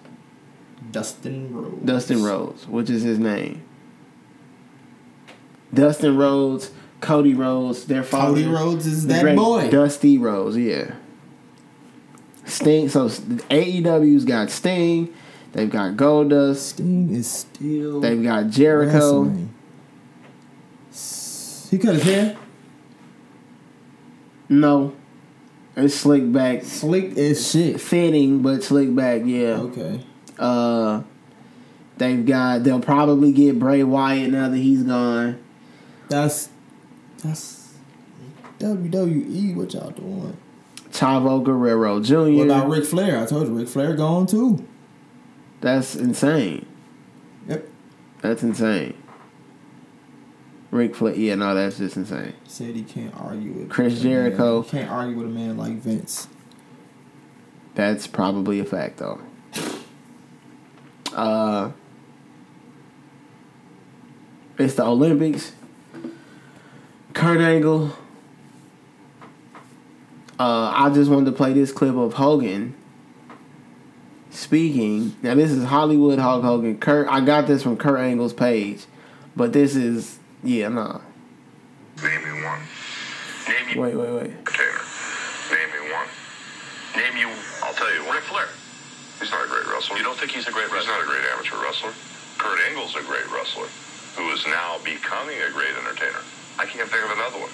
Dustin 0.91 1.53
Rhodes. 1.55 1.85
Dustin 1.85 2.23
Rhodes, 2.23 2.67
which 2.67 2.89
is 2.89 3.03
his 3.03 3.19
name. 3.19 3.61
Dustin 5.73 6.15
Rhodes, 6.17 6.71
Cody 7.01 7.33
Rhodes, 7.33 7.85
their 7.85 8.03
father. 8.03 8.35
Cody 8.35 8.47
Rhodes 8.47 8.85
is 8.85 9.07
that 9.07 9.35
boy. 9.35 9.69
Dusty 9.69 10.17
Rhodes, 10.17 10.57
yeah. 10.57 10.95
Sting. 12.45 12.89
So 12.89 13.07
AEW's 13.07 14.25
got 14.25 14.49
Sting. 14.49 15.13
They've 15.53 15.69
got 15.69 15.95
Goldust. 15.95 16.57
Sting 16.57 17.13
is 17.13 17.29
still. 17.29 17.99
They've 18.01 18.21
got 18.21 18.49
Jericho. 18.49 19.23
wrestling. 19.23 19.53
He 21.71 21.77
cut 21.77 21.95
his 21.95 22.03
hair. 22.03 22.37
No, 24.47 24.93
it's 25.75 25.95
slick 25.95 26.31
back, 26.31 26.63
Slick 26.63 27.17
as 27.17 27.51
shit. 27.51 27.81
fitting, 27.81 28.41
but 28.43 28.63
slick 28.63 28.93
back. 28.95 29.23
Yeah. 29.25 29.55
Okay. 29.61 30.01
Uh, 30.37 31.01
they've 31.97 32.23
got. 32.25 32.63
They'll 32.63 32.79
probably 32.79 33.31
get 33.31 33.57
Bray 33.57 33.83
Wyatt 33.83 34.31
now 34.31 34.49
that 34.49 34.57
he's 34.57 34.83
gone. 34.83 35.39
That's 36.09 36.49
that's 37.23 37.73
WWE. 38.59 39.55
What 39.55 39.73
y'all 39.73 39.91
doing? 39.91 40.37
Chavo 40.91 41.43
Guerrero 41.43 41.99
Jr. 41.99 42.37
What 42.37 42.45
about 42.45 42.69
Ric 42.69 42.85
Flair? 42.85 43.21
I 43.21 43.25
told 43.25 43.47
you 43.47 43.53
Ric 43.53 43.67
Flair 43.67 43.95
gone 43.95 44.27
too. 44.27 44.65
That's 45.61 45.95
insane. 45.95 46.65
Yep. 47.47 47.67
That's 48.21 48.43
insane. 48.43 48.95
Ric 50.71 50.95
Flair. 50.95 51.15
Yeah, 51.15 51.35
no, 51.35 51.53
that's 51.55 51.77
just 51.77 51.97
insane. 51.97 52.33
Said 52.45 52.75
he 52.75 52.83
can't 52.83 53.13
argue 53.19 53.51
with 53.51 53.69
Chris 53.69 54.01
Jericho. 54.01 54.61
he 54.61 54.69
can't 54.71 54.91
argue 54.91 55.17
with 55.17 55.27
a 55.27 55.29
man 55.29 55.57
like 55.57 55.73
Vince. 55.73 56.27
That's 57.75 58.07
probably 58.07 58.59
a 58.59 58.65
fact, 58.65 58.97
though. 58.97 59.19
Uh, 61.13 61.71
it's 64.57 64.75
the 64.75 64.85
Olympics. 64.85 65.53
Kurt 67.15 67.39
Angle. 67.39 67.95
Uh, 70.37 70.73
I 70.75 70.91
just 70.93 71.09
wanted 71.09 71.27
to 71.27 71.31
play 71.31 71.53
this 71.53 71.71
clip 71.71 71.95
of 71.95 72.15
Hogan 72.15 72.75
speaking. 74.29 75.15
Now 75.23 75.33
this 75.33 75.49
is 75.49 75.63
Hollywood 75.63 76.19
Hulk 76.19 76.43
Hogan. 76.43 76.77
Kurt, 76.77 77.07
I 77.07 77.21
got 77.21 77.47
this 77.47 77.63
from 77.63 77.77
Kurt 77.77 77.99
Angle's 78.01 78.33
page, 78.33 78.85
but 79.33 79.53
this 79.53 79.77
is 79.77 80.19
yeah, 80.43 80.67
nah. 80.67 80.99
Name 82.03 82.21
me 82.21 82.43
one. 82.43 82.59
Name 83.47 83.69
you 83.73 83.81
Wait, 83.81 83.95
wait, 83.95 84.11
wait. 84.11 84.31
entertainer. 84.35 84.83
Name 85.55 85.71
me 85.71 85.93
one. 85.95 86.07
Name 86.99 87.15
you. 87.15 87.33
I'll 87.63 87.73
tell 87.73 87.95
you. 87.95 88.11
Ric 88.11 88.23
Flair. 88.23 88.49
He's 89.21 89.31
not 89.31 89.45
a 89.45 89.47
great 89.47 89.65
wrestler. 89.73 89.95
You 89.95 90.03
don't 90.03 90.17
think 90.17 90.31
he's 90.31 90.49
a 90.49 90.51
great 90.51 90.69
wrestler? 90.69 90.79
He's 90.79 90.87
not 90.87 91.01
a 91.01 91.07
great 91.07 91.23
amateur 91.31 91.63
wrestler. 91.63 91.93
Kurt 92.37 92.59
Angle's 92.69 92.93
a 92.97 93.03
great 93.03 93.31
wrestler, 93.31 93.67
who 94.19 94.29
is 94.31 94.45
now 94.47 94.79
becoming 94.83 95.39
a 95.47 95.49
great 95.51 95.71
entertainer. 95.79 96.19
I 96.57 96.65
can't 96.65 96.87
think 96.87 97.03
of 97.03 97.11
another 97.11 97.39
one. 97.39 97.51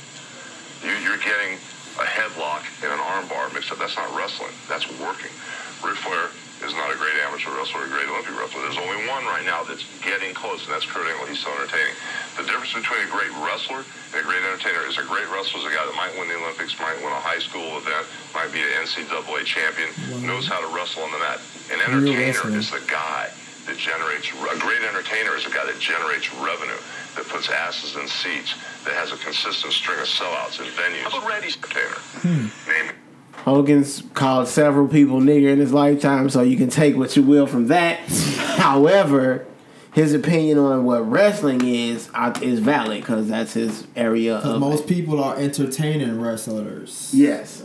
You, 0.85 0.93
you're 1.01 1.21
getting 1.21 1.57
a 1.97 2.05
headlock 2.05 2.65
and 2.85 2.93
an 2.93 3.01
armbar 3.01 3.53
mixed 3.53 3.71
up. 3.71 3.77
That's 3.77 3.97
not 3.97 4.13
wrestling. 4.13 4.53
That's 4.69 4.85
working. 5.01 5.33
Ric 5.81 5.97
Flair 6.05 6.29
is 6.61 6.77
not 6.77 6.93
a 6.93 6.97
great 6.97 7.17
amateur 7.25 7.49
wrestler, 7.57 7.85
a 7.85 7.89
great 7.89 8.05
Olympic 8.05 8.37
wrestler. 8.37 8.61
There's 8.61 8.77
only 8.77 9.01
one 9.09 9.25
right 9.25 9.41
now 9.41 9.65
that's 9.65 9.81
getting 10.05 10.33
close, 10.37 10.61
and 10.65 10.73
that's 10.73 10.85
Kurt 10.85 11.09
Angle. 11.09 11.25
He's 11.25 11.41
so 11.41 11.49
entertaining. 11.57 11.97
The 12.37 12.45
difference 12.45 12.77
between 12.77 13.01
a 13.01 13.09
great 13.09 13.33
wrestler 13.41 13.81
and 13.81 14.17
a 14.21 14.25
great 14.25 14.45
entertainer 14.45 14.85
is 14.85 15.01
a 15.01 15.05
great 15.09 15.25
wrestler 15.33 15.65
is 15.65 15.65
a 15.65 15.73
guy 15.73 15.81
that 15.81 15.97
might 15.97 16.13
win 16.21 16.29
the 16.29 16.37
Olympics, 16.37 16.77
might 16.77 17.01
win 17.01 17.09
a 17.09 17.23
high 17.25 17.41
school 17.41 17.81
event, 17.81 18.05
might 18.37 18.53
be 18.53 18.61
an 18.61 18.69
NCAA 18.85 19.41
champion, 19.49 19.89
knows 20.21 20.45
how 20.45 20.61
to 20.61 20.69
wrestle 20.69 21.01
on 21.01 21.09
the 21.09 21.21
mat. 21.25 21.41
An 21.73 21.81
entertainer 21.81 22.53
is 22.53 22.69
the 22.69 22.81
guy 22.85 23.33
that 23.67 23.77
generates 23.77 24.29
a 24.29 24.59
great 24.59 24.81
entertainer 24.81 25.35
is 25.35 25.45
a 25.45 25.49
guy 25.49 25.65
that 25.65 25.79
generates 25.79 26.33
revenue, 26.35 26.77
that 27.15 27.25
puts 27.27 27.49
asses 27.49 27.95
in 27.95 28.07
seats, 28.07 28.55
that 28.85 28.93
has 28.93 29.11
a 29.11 29.17
consistent 29.17 29.73
string 29.73 29.99
of 29.99 30.05
sellouts 30.07 30.59
in 30.59 30.65
venues. 30.71 31.01
How 31.03 31.17
about 31.17 31.29
Randy's 31.29 31.57
entertainer? 31.57 32.49
Name 32.67 32.91
Hogan's 33.33 34.03
called 34.13 34.47
several 34.47 34.87
people 34.87 35.19
nigger 35.19 35.51
in 35.51 35.59
his 35.59 35.73
lifetime, 35.73 36.29
so 36.29 36.41
you 36.41 36.57
can 36.57 36.69
take 36.69 36.95
what 36.95 37.15
you 37.15 37.23
will 37.23 37.47
from 37.47 37.67
that. 37.67 37.99
However, 38.57 39.45
his 39.93 40.13
opinion 40.13 40.57
on 40.57 40.85
what 40.85 41.09
wrestling 41.09 41.65
is 41.65 42.09
uh, 42.13 42.37
is 42.41 42.59
valid 42.59 43.01
because 43.01 43.27
that's 43.27 43.53
his 43.53 43.87
area 43.95 44.35
Because 44.37 44.53
of 44.53 44.59
most 44.59 44.87
people 44.87 45.23
are 45.23 45.35
entertaining 45.37 46.19
wrestlers. 46.21 47.11
yes. 47.13 47.63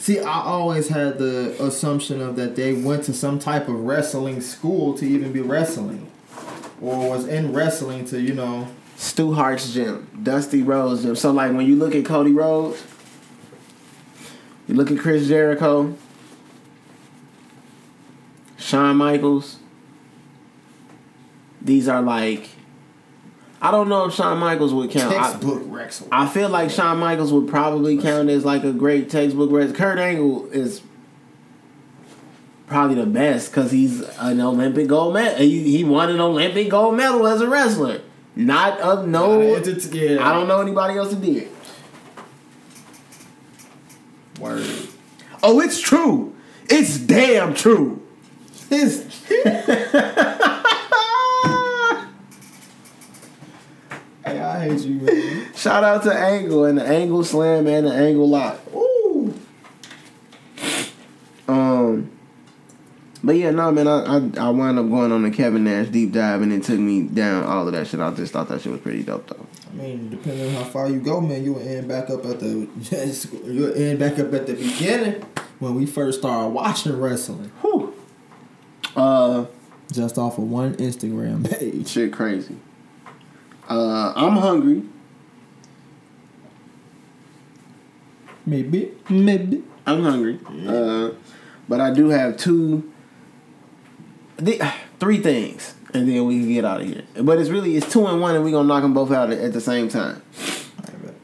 See, 0.00 0.18
I 0.18 0.40
always 0.40 0.88
had 0.88 1.18
the 1.18 1.62
assumption 1.62 2.22
of 2.22 2.34
that 2.36 2.56
they 2.56 2.72
went 2.72 3.04
to 3.04 3.12
some 3.12 3.38
type 3.38 3.68
of 3.68 3.74
wrestling 3.80 4.40
school 4.40 4.94
to 4.94 5.04
even 5.04 5.30
be 5.30 5.42
wrestling, 5.42 6.10
or 6.80 7.10
was 7.10 7.28
in 7.28 7.52
wrestling 7.52 8.06
to 8.06 8.18
you 8.18 8.32
know. 8.32 8.66
Stu 8.96 9.34
Hart's 9.34 9.74
gym, 9.74 10.08
Dusty 10.22 10.62
Rhodes 10.62 11.02
gym. 11.02 11.16
So 11.16 11.30
like 11.32 11.52
when 11.52 11.66
you 11.66 11.76
look 11.76 11.94
at 11.94 12.06
Cody 12.06 12.32
Rhodes, 12.32 12.82
you 14.66 14.74
look 14.74 14.90
at 14.90 14.98
Chris 14.98 15.28
Jericho, 15.28 15.94
Shawn 18.56 18.96
Michaels. 18.96 19.58
These 21.60 21.88
are 21.88 22.00
like, 22.00 22.48
I 23.62 23.70
don't 23.70 23.88
know 23.88 24.06
if 24.06 24.14
Shawn 24.14 24.38
Michaels 24.38 24.72
would 24.72 24.90
count. 24.90 25.12
I, 25.14 25.30
Textbook. 25.32 26.08
I 26.10 26.26
feel 26.26 26.48
like 26.48 26.70
Shawn 26.70 26.98
Michaels 26.98 27.32
would 27.32 27.46
probably 27.48 27.98
count 27.98 28.30
as 28.30 28.44
like 28.44 28.64
a 28.64 28.72
great 28.72 29.10
textbook 29.10 29.50
wrestler. 29.50 29.76
Kurt 29.76 29.98
Angle 29.98 30.50
is 30.50 30.80
probably 32.66 32.96
the 32.96 33.06
best 33.06 33.50
because 33.50 33.70
he's 33.70 34.00
an 34.18 34.40
Olympic 34.40 34.88
gold 34.88 35.12
medal. 35.12 35.38
He, 35.38 35.76
he 35.76 35.84
won 35.84 36.08
an 36.08 36.20
Olympic 36.20 36.70
gold 36.70 36.96
medal 36.96 37.26
as 37.26 37.42
a 37.42 37.48
wrestler. 37.48 38.00
Not 38.34 38.80
of 38.80 39.06
no. 39.06 39.42
Not 39.42 39.66
a 39.66 39.72
yeah. 39.96 40.26
I 40.26 40.32
don't 40.32 40.48
know 40.48 40.60
anybody 40.62 40.96
else 40.96 41.12
who 41.12 41.20
did. 41.20 41.48
Word. 44.38 44.66
Oh, 45.42 45.60
it's 45.60 45.80
true. 45.80 46.34
It's 46.70 46.96
damn 46.96 47.52
true. 47.52 48.00
His 48.70 49.04
I 54.60 54.68
hate 54.68 54.80
you, 54.80 54.94
man. 54.96 55.54
Shout 55.54 55.84
out 55.84 56.02
to 56.02 56.12
Angle 56.12 56.66
and 56.66 56.78
the 56.78 56.84
Angle 56.86 57.24
Slam 57.24 57.66
and 57.66 57.86
the 57.86 57.92
Angle 57.92 58.28
Lock. 58.28 58.60
Ooh. 58.74 59.34
Um, 61.48 62.10
but 63.24 63.32
yeah, 63.36 63.50
no, 63.50 63.72
man, 63.72 63.88
I, 63.88 64.16
I 64.16 64.46
I 64.46 64.50
wound 64.50 64.78
up 64.78 64.88
going 64.88 65.12
on 65.12 65.22
the 65.22 65.30
Kevin 65.30 65.64
Nash 65.64 65.88
deep 65.88 66.12
dive, 66.12 66.42
and 66.42 66.52
it 66.52 66.62
took 66.62 66.78
me 66.78 67.02
down 67.04 67.44
all 67.44 67.66
of 67.66 67.72
that 67.72 67.86
shit. 67.86 68.00
I 68.00 68.10
just 68.12 68.32
thought 68.32 68.48
that 68.48 68.60
shit 68.60 68.72
was 68.72 68.80
pretty 68.82 69.02
dope, 69.02 69.26
though. 69.28 69.46
I 69.70 69.74
mean, 69.74 70.10
depending 70.10 70.48
on 70.48 70.62
how 70.62 70.68
far 70.70 70.88
you 70.88 71.00
go, 71.00 71.20
man, 71.20 71.42
you'll 71.42 71.58
end 71.60 71.88
back 71.88 72.10
up 72.10 72.24
at 72.26 72.40
the 72.40 72.68
you'll 73.46 73.74
end 73.74 73.98
back 73.98 74.18
up 74.18 74.32
at 74.34 74.46
the 74.46 74.54
beginning 74.54 75.22
when 75.58 75.74
we 75.74 75.86
first 75.86 76.20
started 76.20 76.50
watching 76.50 76.98
wrestling. 77.00 77.50
Whew. 77.62 77.94
Uh, 78.94 79.46
Just 79.92 80.18
off 80.18 80.36
of 80.38 80.44
one 80.50 80.74
Instagram 80.74 81.48
page. 81.58 81.88
shit, 81.88 82.12
crazy. 82.12 82.56
Uh, 83.70 84.12
I'm 84.16 84.36
hungry. 84.36 84.82
Maybe, 88.44 88.92
maybe. 89.08 89.62
I'm 89.86 90.02
hungry. 90.02 90.40
Uh, 90.66 91.12
but 91.68 91.80
I 91.80 91.92
do 91.94 92.08
have 92.08 92.36
two, 92.36 92.92
the, 94.36 94.60
three 94.98 95.18
things, 95.18 95.74
and 95.94 96.08
then 96.08 96.26
we 96.26 96.40
can 96.40 96.52
get 96.52 96.64
out 96.64 96.80
of 96.80 96.88
here. 96.88 97.04
But 97.22 97.38
it's 97.38 97.48
really 97.48 97.76
it's 97.76 97.90
two 97.90 98.06
and 98.06 98.20
one, 98.20 98.34
and 98.34 98.44
we're 98.44 98.50
gonna 98.50 98.66
knock 98.66 98.82
them 98.82 98.92
both 98.92 99.12
out 99.12 99.30
at, 99.30 99.38
at 99.38 99.52
the 99.52 99.60
same 99.60 99.88
time. 99.88 100.22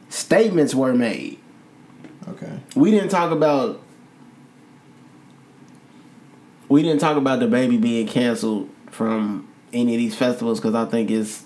Statements 0.09 0.75
were 0.75 0.95
made. 0.95 1.41
Okay. 2.29 2.59
we 2.75 2.91
didn't 2.91 3.11
talk 3.11 3.31
about 3.31 3.81
we 6.69 6.83
didn't 6.83 7.01
talk 7.01 7.17
about 7.17 7.39
the 7.39 7.47
baby 7.47 7.77
being 7.77 8.07
canceled 8.07 8.69
from 8.91 9.49
any 9.73 9.95
of 9.95 9.99
these 9.99 10.15
festivals 10.17 10.59
because 10.59 10.75
I 10.75 10.85
think 10.87 11.11
it's 11.11 11.46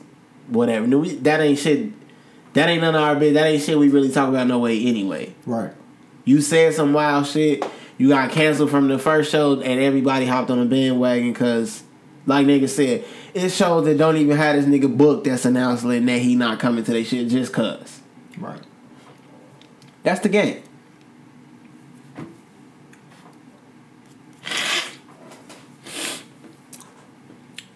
whatever. 0.51 0.86
No, 0.86 0.98
we, 0.98 1.14
that 1.16 1.40
ain't 1.40 1.59
shit. 1.59 1.93
That 2.55 2.68
ain't 2.68 2.82
none 2.82 2.94
of 2.94 3.02
our 3.02 3.14
business. 3.14 3.43
That 3.43 3.47
ain't 3.48 3.62
shit 3.62 3.78
we 3.78 3.89
really 3.89 4.10
talk 4.10 4.28
about 4.28 4.47
no 4.47 4.59
way 4.59 4.85
anyway. 4.85 5.35
Right. 5.47 5.72
You 6.24 6.40
said 6.40 6.74
some 6.74 6.93
wild 6.93 7.27
shit. 7.27 7.64
You 7.97 8.09
got 8.09 8.31
canceled 8.31 8.70
from 8.70 8.89
the 8.89 8.98
first 8.98 9.31
show, 9.31 9.60
and 9.60 9.81
everybody 9.81 10.27
hopped 10.27 10.51
on 10.51 10.59
the 10.59 10.64
bandwagon 10.64 11.32
because, 11.32 11.82
like 12.27 12.47
nigga 12.47 12.68
said, 12.68 13.05
it 13.35 13.51
shows 13.51 13.85
that 13.85 13.98
don't 13.98 14.16
even 14.16 14.36
have 14.36 14.56
this 14.56 14.64
nigga 14.64 14.94
book 14.97 15.24
that's 15.24 15.44
announcing 15.44 16.06
that 16.06 16.18
he 16.18 16.35
not 16.35 16.59
coming 16.59 16.82
to 16.85 16.93
their 16.93 17.05
shit 17.05 17.28
just 17.28 17.52
cause. 17.52 18.01
Right. 18.39 18.60
That's 20.02 20.20
the 20.20 20.28
game. 20.28 20.62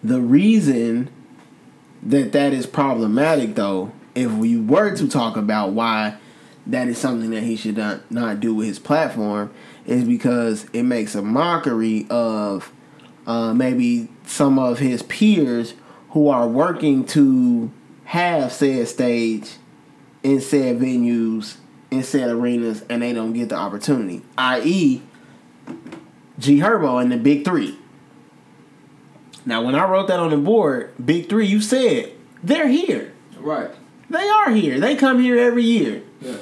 The 0.03 0.21
reason 0.21 1.09
that 2.05 2.31
that 2.31 2.53
is 2.53 2.65
problematic, 2.65 3.55
though, 3.55 3.91
if 4.13 4.31
we 4.31 4.57
were 4.57 4.95
to 4.95 5.07
talk 5.07 5.35
about 5.35 5.71
why 5.71 6.17
that 6.67 6.87
is 6.87 6.97
something 6.97 7.31
that 7.31 7.43
he 7.43 7.55
should 7.55 7.77
not, 7.77 8.09
not 8.09 8.39
do 8.39 8.53
with 8.53 8.67
his 8.67 8.79
platform, 8.79 9.51
is 9.85 10.03
because 10.03 10.65
it 10.73 10.83
makes 10.83 11.15
a 11.15 11.21
mockery 11.21 12.07
of 12.09 12.71
uh, 13.27 13.53
maybe 13.53 14.09
some 14.25 14.57
of 14.57 14.79
his 14.79 15.03
peers 15.03 15.73
who 16.11 16.29
are 16.29 16.47
working 16.47 17.05
to 17.05 17.71
have 18.05 18.51
said 18.51 18.87
stage 18.87 19.57
in 20.23 20.41
said 20.41 20.79
venues, 20.79 21.57
in 21.91 22.03
said 22.03 22.29
arenas, 22.29 22.83
and 22.89 23.01
they 23.01 23.13
don't 23.13 23.33
get 23.33 23.49
the 23.49 23.55
opportunity. 23.55 24.23
I.e., 24.37 25.01
G 26.37 26.59
Herbo 26.59 27.01
and 27.01 27.11
the 27.11 27.17
Big 27.17 27.45
Three. 27.45 27.77
Now, 29.45 29.61
when 29.61 29.75
I 29.75 29.87
wrote 29.87 30.07
that 30.07 30.19
on 30.19 30.31
the 30.31 30.37
board, 30.37 30.93
Big 31.03 31.29
Three, 31.29 31.45
you 31.45 31.61
said 31.61 32.11
they're 32.43 32.67
here. 32.67 33.13
Right. 33.37 33.71
They 34.09 34.27
are 34.27 34.51
here. 34.51 34.79
They 34.79 34.95
come 34.95 35.19
here 35.19 35.37
every 35.37 35.63
year. 35.63 36.01
Yeah. 36.19 36.37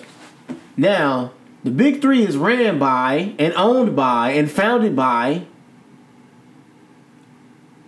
Now, 0.78 1.34
the 1.64 1.72
Big 1.72 2.02
Three 2.02 2.24
is 2.24 2.38
ran 2.38 2.80
by 2.80 3.36
and 3.38 3.54
owned 3.56 3.96
by 3.96 4.32
and 4.32 4.50
founded 4.50 4.96
by 4.96 5.46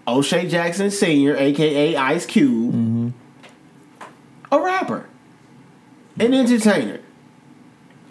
O'Shea 0.07 0.47
Jackson 0.47 0.91
Sr., 0.91 1.35
aka 1.35 1.95
Ice 1.95 2.25
Cube, 2.25 2.73
mm-hmm. 2.73 3.09
a 4.51 4.59
rapper, 4.61 5.09
an 6.19 6.33
entertainer, 6.33 6.99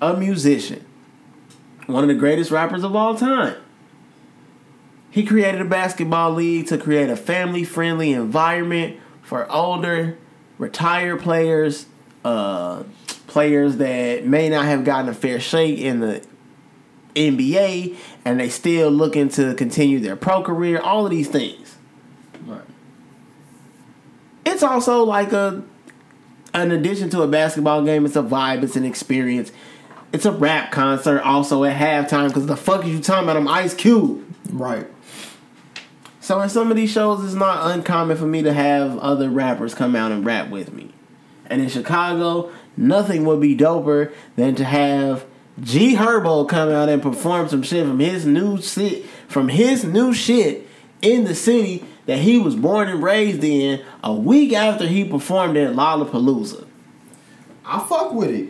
a 0.01 0.15
musician, 0.15 0.85
one 1.87 2.03
of 2.03 2.09
the 2.09 2.15
greatest 2.15 2.51
rappers 2.51 2.83
of 2.83 2.97
all 2.97 3.17
time. 3.17 3.57
He 5.15 5.23
created 5.23 5.61
a 5.61 5.65
basketball 5.65 6.32
league 6.32 6.66
to 6.66 6.77
create 6.77 7.09
a 7.09 7.15
family 7.15 7.62
friendly 7.62 8.11
environment 8.11 8.99
for 9.23 9.49
older, 9.49 10.19
retired 10.59 11.23
players, 11.23 11.86
uh, 12.24 12.82
players 13.28 13.77
that 13.77 14.27
may 14.27 14.49
not 14.49 14.65
have 14.65 14.85
gotten 14.85 15.09
a 15.09 15.15
fair 15.15 15.39
shake 15.39 15.78
in 15.78 16.01
the 16.01 16.27
NBA 17.15 17.97
and 18.24 18.41
they 18.41 18.49
still 18.49 18.91
looking 18.91 19.28
to 19.28 19.55
continue 19.55 20.01
their 20.01 20.16
pro 20.16 20.43
career, 20.43 20.81
all 20.81 21.05
of 21.05 21.12
these 21.12 21.28
things. 21.28 21.77
Right. 22.45 22.62
It's 24.45 24.65
also 24.65 25.05
like 25.05 25.32
a 25.32 25.62
an 26.55 26.73
addition 26.73 27.09
to 27.11 27.23
a 27.23 27.28
basketball 27.28 27.85
game, 27.85 28.05
it's 28.05 28.16
a 28.16 28.23
vibe, 28.23 28.65
it's 28.65 28.74
an 28.74 28.85
experience. 28.85 29.53
It's 30.12 30.27
a 30.27 30.32
rap 30.32 30.73
concert 30.73 31.20
also 31.20 31.62
at 31.62 31.77
halftime 31.77 32.27
because 32.27 32.47
the 32.47 32.57
fuck 32.57 32.85
are 32.85 32.89
you 32.89 32.99
talking 32.99 33.23
about? 33.23 33.36
I'm 33.36 33.47
Ice 33.47 33.74
Cube. 33.74 34.24
Right. 34.51 34.89
So 36.25 36.41
in 36.41 36.49
some 36.49 36.71
of 36.71 36.77
these 36.79 36.91
shows, 36.91 37.23
it's 37.23 37.35
not 37.35 37.71
uncommon 37.71 38.17
for 38.17 38.25
me 38.25 38.41
to 38.45 38.53
have 38.55 38.99
other 39.01 39.29
rappers 39.29 39.75
come 39.75 39.95
out 39.95 40.11
and 40.11 40.25
rap 40.25 40.49
with 40.49 40.73
me. 40.73 40.89
And 41.51 41.61
in 41.61 41.69
Chicago, 41.69 42.51
nothing 42.79 43.27
would 43.27 43.43
be 43.43 43.55
doper 43.55 44.11
than 44.35 44.55
to 44.55 44.65
have 44.65 45.27
G 45.61 45.97
Herbo 45.97 46.49
come 46.49 46.71
out 46.71 46.89
and 46.89 47.03
perform 47.03 47.51
some 47.51 47.63
shit 47.63 47.87
from 47.87 47.99
his 47.99 48.25
new 48.25 48.59
shit 48.63 49.05
from 49.29 49.51
his 49.51 49.85
new 49.85 50.15
shit 50.15 50.67
in 51.03 51.25
the 51.25 51.35
city 51.35 51.85
that 52.07 52.21
he 52.21 52.39
was 52.39 52.57
born 52.57 52.89
and 52.89 53.03
raised 53.03 53.45
in 53.45 53.85
a 54.03 54.15
week 54.15 54.55
after 54.55 54.87
he 54.87 55.05
performed 55.05 55.59
at 55.59 55.75
Lollapalooza. 55.75 56.67
I 57.67 57.81
fuck 57.81 58.15
with 58.15 58.31
it. 58.31 58.49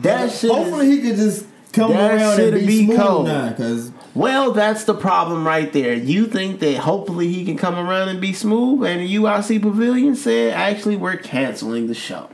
That 0.00 0.32
shit 0.32 0.50
Hopefully 0.50 0.88
is, 0.88 0.96
he 0.96 1.08
could 1.08 1.16
just 1.16 1.46
come 1.72 1.92
around 1.92 2.40
and 2.40 2.54
be, 2.54 2.66
be 2.66 2.84
smooth 2.86 2.98
cold. 2.98 3.26
now, 3.26 3.52
cause 3.52 3.92
Well, 4.16 4.52
that's 4.52 4.84
the 4.84 4.94
problem 4.94 5.46
right 5.46 5.70
there. 5.74 5.92
You 5.92 6.26
think 6.26 6.60
that 6.60 6.78
hopefully 6.78 7.30
he 7.30 7.44
can 7.44 7.58
come 7.58 7.74
around 7.74 8.08
and 8.08 8.18
be 8.18 8.32
smooth, 8.32 8.82
and 8.86 9.02
the 9.02 9.14
UIC 9.16 9.60
Pavilion 9.60 10.16
said, 10.16 10.54
actually, 10.54 10.96
we're 10.96 11.18
canceling 11.18 11.86
the 11.86 11.94
show. 11.94 12.30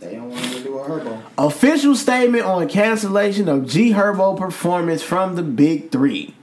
they 0.00 0.16
don't 0.16 0.28
want 0.28 0.44
to 0.44 0.62
do 0.62 0.78
a 0.78 0.86
herbo. 0.86 1.22
Official 1.38 1.94
statement 1.96 2.44
on 2.44 2.68
cancellation 2.68 3.48
of 3.48 3.66
G 3.66 3.92
Herbo 3.92 4.36
performance 4.36 5.02
from 5.02 5.36
the 5.36 5.42
Big 5.42 5.90
Three. 5.90 6.34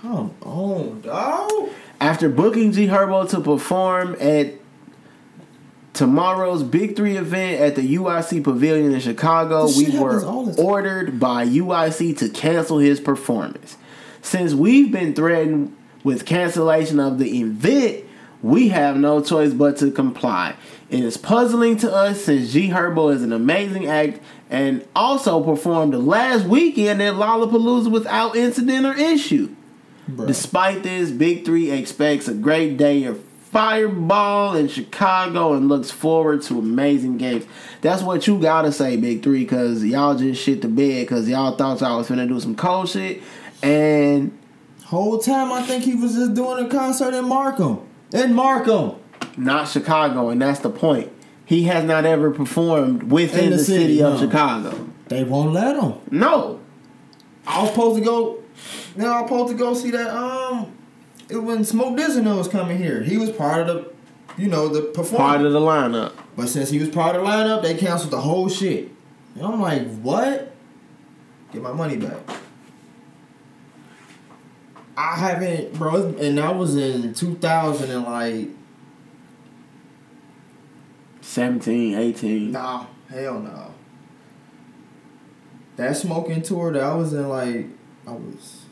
Come 0.00 0.34
on, 0.40 1.02
dog. 1.02 1.68
After 2.00 2.30
booking 2.30 2.72
G 2.72 2.86
Herbo 2.86 3.28
to 3.28 3.40
perform 3.40 4.16
at 4.18 4.54
tomorrow's 5.98 6.62
Big 6.62 6.94
Three 6.94 7.16
event 7.16 7.60
at 7.60 7.74
the 7.74 7.96
UIC 7.96 8.44
Pavilion 8.44 8.92
in 8.92 9.00
Chicago, 9.00 9.66
This 9.66 9.76
we 9.76 9.98
were 9.98 10.12
happens 10.12 10.24
all 10.24 10.44
the 10.46 10.54
time. 10.54 10.64
ordered 10.64 11.20
by 11.20 11.44
UIC 11.44 12.16
to 12.18 12.28
cancel 12.28 12.78
his 12.78 13.00
performance. 13.00 13.76
Since 14.22 14.54
we've 14.54 14.92
been 14.92 15.12
threatened 15.12 15.76
with 16.04 16.24
cancellation 16.24 17.00
of 17.00 17.18
the 17.18 17.40
event, 17.40 18.04
we 18.42 18.68
have 18.68 18.96
no 18.96 19.20
choice 19.20 19.52
but 19.52 19.76
to 19.78 19.90
comply. 19.90 20.54
It 20.88 21.00
is 21.00 21.16
puzzling 21.16 21.76
to 21.78 21.92
us 21.92 22.24
since 22.24 22.52
G 22.52 22.68
Herbo 22.68 23.12
is 23.12 23.24
an 23.24 23.32
amazing 23.32 23.86
act 23.86 24.20
and 24.48 24.86
also 24.94 25.42
performed 25.42 25.94
last 25.94 26.44
weekend 26.44 27.02
at 27.02 27.14
Lollapalooza 27.14 27.90
without 27.90 28.36
incident 28.36 28.86
or 28.86 28.94
issue. 28.94 29.54
Bruh. 30.08 30.28
Despite 30.28 30.84
this, 30.84 31.10
Big 31.10 31.44
Three 31.44 31.72
expects 31.72 32.28
a 32.28 32.34
great 32.34 32.76
day 32.76 33.02
of 33.02 33.22
fireball 33.50 34.54
in 34.56 34.68
Chicago 34.68 35.54
and 35.54 35.68
looks 35.68 35.90
forward 35.90 36.42
to 36.42 36.58
amazing 36.58 37.16
games. 37.18 37.44
That's 37.80 38.02
what 38.02 38.26
you 38.26 38.38
gotta 38.38 38.72
say, 38.72 38.96
Big 38.96 39.22
Three, 39.22 39.44
because 39.44 39.84
y'all 39.84 40.14
just 40.14 40.42
shit 40.42 40.62
the 40.62 40.68
bed 40.68 41.06
because 41.06 41.28
y'all 41.28 41.56
thought 41.56 41.80
y'all 41.80 41.98
was 41.98 42.08
finna 42.08 42.28
do 42.28 42.38
some 42.40 42.54
cold 42.54 42.88
shit. 42.88 43.22
And 43.62 44.36
Whole 44.84 45.18
time 45.18 45.52
I 45.52 45.60
think 45.62 45.84
he 45.84 45.94
was 45.94 46.14
just 46.14 46.32
doing 46.34 46.64
a 46.64 46.68
concert 46.68 47.12
in 47.12 47.26
Markham. 47.26 47.86
In 48.12 48.32
Markham. 48.32 48.94
not 49.36 49.68
Chicago, 49.68 50.30
and 50.30 50.40
that's 50.40 50.60
the 50.60 50.70
point. 50.70 51.12
He 51.44 51.64
has 51.64 51.84
not 51.84 52.06
ever 52.06 52.30
performed 52.30 53.04
within 53.10 53.44
In 53.44 53.50
the 53.50 53.56
the, 53.56 53.64
city, 53.64 53.82
city, 53.82 54.02
of 54.02 54.14
no. 54.14 54.20
Chicago. 54.20 54.88
They 55.08 55.24
won't 55.24 55.52
let 55.52 55.76
him. 55.76 55.94
No. 56.10 56.60
I 57.46 57.62
was 57.62 57.70
supposed 57.70 57.98
to 57.98 58.04
go. 58.04 58.42
Now 58.96 59.18
I 59.18 59.20
was 59.22 59.30
supposed 59.30 59.52
to 59.52 59.58
go 59.58 59.74
see 59.74 59.90
that. 59.90 60.08
Um, 60.14 60.77
when 61.30 61.64
Smoke 61.64 61.96
Disney 61.96 62.22
was 62.30 62.48
coming 62.48 62.78
here. 62.78 63.02
He 63.02 63.16
was 63.18 63.30
part 63.30 63.68
of 63.68 63.76
the, 63.76 63.92
you 64.36 64.48
know, 64.48 64.68
the 64.68 64.82
performance. 64.82 65.18
Part 65.18 65.40
of 65.42 65.52
the 65.52 65.60
lineup. 65.60 66.12
But 66.36 66.48
since 66.48 66.70
he 66.70 66.78
was 66.78 66.88
part 66.88 67.16
of 67.16 67.22
the 67.22 67.28
lineup, 67.28 67.62
they 67.62 67.74
canceled 67.74 68.12
the 68.12 68.20
whole 68.20 68.48
shit. 68.48 68.90
And 69.34 69.44
I'm 69.44 69.60
like, 69.60 69.86
what? 70.00 70.54
Get 71.52 71.62
my 71.62 71.72
money 71.72 71.96
back. 71.96 72.18
I 74.96 75.16
haven't, 75.16 75.74
bro, 75.74 76.14
and 76.18 76.38
that 76.38 76.56
was 76.56 76.74
in 76.74 77.14
2000 77.14 77.90
and 77.90 78.04
like, 78.04 78.48
17, 81.20 81.94
18. 81.94 82.50
nah, 82.50 82.86
hell 83.08 83.38
no. 83.38 83.74
That 85.76 85.96
smoking 85.96 86.42
tour 86.42 86.72
that 86.72 86.82
I 86.82 86.94
was 86.96 87.12
in, 87.12 87.28
like, 87.28 87.66
I 88.08 88.12
was 88.12 88.64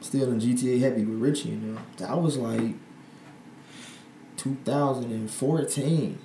still 0.00 0.30
in 0.32 0.40
GTA 0.40 0.80
Heavy 0.80 1.04
with 1.04 1.18
Richie 1.20 1.50
and 1.50 1.76
them. 1.76 1.84
That 1.98 2.18
was 2.20 2.36
like 2.36 2.74
2014, 4.36 6.18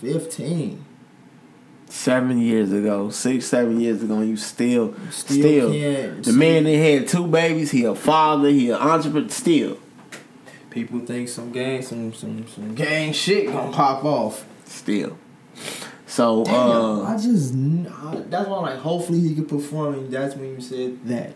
15. 0.00 0.84
Seven 1.88 2.38
years 2.38 2.72
ago, 2.72 3.10
six, 3.10 3.46
seven 3.46 3.80
years 3.80 4.02
ago, 4.02 4.16
and 4.18 4.28
you 4.28 4.36
still, 4.36 4.92
Still 5.12 5.70
still, 5.70 5.70
the 6.20 6.32
man 6.32 6.64
that 6.64 6.76
had 6.76 7.06
two 7.06 7.28
babies, 7.28 7.70
he 7.70 7.84
a 7.84 7.94
father, 7.94 8.48
he 8.48 8.70
an 8.70 8.76
entrepreneur, 8.76 9.28
still, 9.28 9.78
People 10.70 10.98
think 11.00 11.28
some 11.28 11.52
gang, 11.52 11.80
some 11.82 12.12
some 12.12 12.44
some 12.48 12.74
gang 12.74 13.12
shit 13.12 13.46
gonna 13.46 13.70
pop 13.72 14.04
off. 14.04 14.44
still. 14.66 15.16
So, 16.08 16.44
Damn, 16.44 16.54
uh, 16.54 17.02
I 17.04 17.16
just 17.16 17.54
I- 17.54 18.22
that's 18.28 18.48
why 18.48 18.56
I'm 18.56 18.62
like, 18.62 18.78
hopefully 18.78 19.20
he 19.20 19.34
could 19.36 19.48
perform. 19.48 19.94
And 19.94 20.10
that's 20.10 20.34
when 20.36 20.50
you 20.54 20.60
said 20.60 20.98
that. 21.06 21.34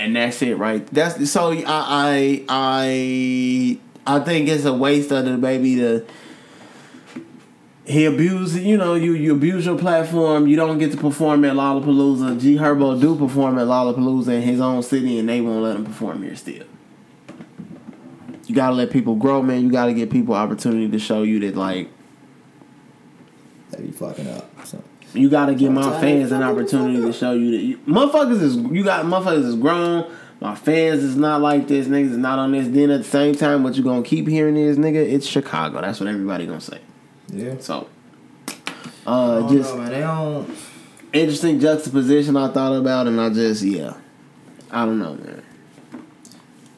And 0.00 0.16
that's 0.16 0.40
it, 0.42 0.56
right? 0.56 0.84
That's 0.88 1.30
so. 1.30 1.52
I, 1.52 1.64
I, 1.66 2.44
I, 2.48 3.78
I 4.06 4.20
think 4.20 4.48
it's 4.48 4.64
a 4.64 4.72
waste 4.72 5.12
of 5.12 5.26
the 5.26 5.36
baby 5.36 5.76
to. 5.76 6.04
He 7.84 8.04
abused, 8.04 8.56
you 8.56 8.76
know, 8.76 8.94
you 8.94 9.12
you 9.14 9.32
abuse 9.32 9.66
your 9.66 9.76
platform. 9.78 10.46
You 10.46 10.56
don't 10.56 10.78
get 10.78 10.92
to 10.92 10.96
perform 10.96 11.44
at 11.44 11.54
Lollapalooza. 11.54 12.40
G 12.40 12.56
Herbo 12.56 13.00
do 13.00 13.16
perform 13.16 13.58
at 13.58 13.66
Lollapalooza 13.66 14.28
in 14.28 14.42
his 14.42 14.60
own 14.60 14.82
city, 14.82 15.18
and 15.18 15.28
they 15.28 15.40
won't 15.40 15.62
let 15.62 15.76
him 15.76 15.84
perform 15.84 16.22
here 16.22 16.36
still. 16.36 16.66
You 18.46 18.54
gotta 18.54 18.74
let 18.74 18.90
people 18.90 19.16
grow, 19.16 19.42
man. 19.42 19.62
You 19.62 19.70
gotta 19.70 19.92
give 19.92 20.10
people 20.10 20.34
opportunity 20.34 20.88
to 20.88 20.98
show 20.98 21.22
you 21.22 21.40
that, 21.40 21.56
like, 21.56 21.88
That 23.70 23.82
be 23.82 23.90
fucking 23.90 24.28
up. 24.28 24.50
You 25.12 25.28
gotta 25.28 25.54
give 25.54 25.72
my 25.72 26.00
fans 26.00 26.30
an 26.30 26.42
opportunity 26.42 27.00
to 27.00 27.12
show 27.12 27.32
you 27.32 27.50
that 27.50 27.62
you, 27.62 27.78
motherfuckers 27.78 28.40
is 28.42 28.56
you 28.56 28.84
got 28.84 29.04
motherfuckers 29.04 29.44
is 29.44 29.56
grown. 29.56 30.10
My 30.40 30.54
fans 30.54 31.02
is 31.02 31.16
not 31.16 31.42
like 31.42 31.68
this. 31.68 31.86
Niggas 31.86 32.12
is 32.12 32.16
not 32.16 32.38
on 32.38 32.52
this. 32.52 32.66
Then 32.68 32.90
at 32.90 32.98
the 32.98 33.08
same 33.08 33.34
time, 33.34 33.62
what 33.62 33.74
you 33.74 33.82
gonna 33.82 34.02
keep 34.02 34.26
hearing 34.26 34.56
is 34.56 34.78
nigga, 34.78 34.94
it's 34.94 35.26
Chicago. 35.26 35.80
That's 35.80 36.00
what 36.00 36.08
everybody 36.08 36.46
gonna 36.46 36.60
say. 36.60 36.80
Yeah. 37.28 37.56
So, 37.58 37.88
uh, 39.06 39.48
just 39.52 39.74
know. 39.76 39.88
They 39.88 40.00
don't. 40.00 40.56
interesting 41.12 41.60
juxtaposition 41.60 42.36
I 42.36 42.48
thought 42.52 42.74
about, 42.76 43.06
and 43.06 43.20
I 43.20 43.30
just 43.30 43.62
yeah, 43.62 43.94
I 44.70 44.84
don't 44.84 44.98
know, 44.98 45.14
man, 45.14 45.42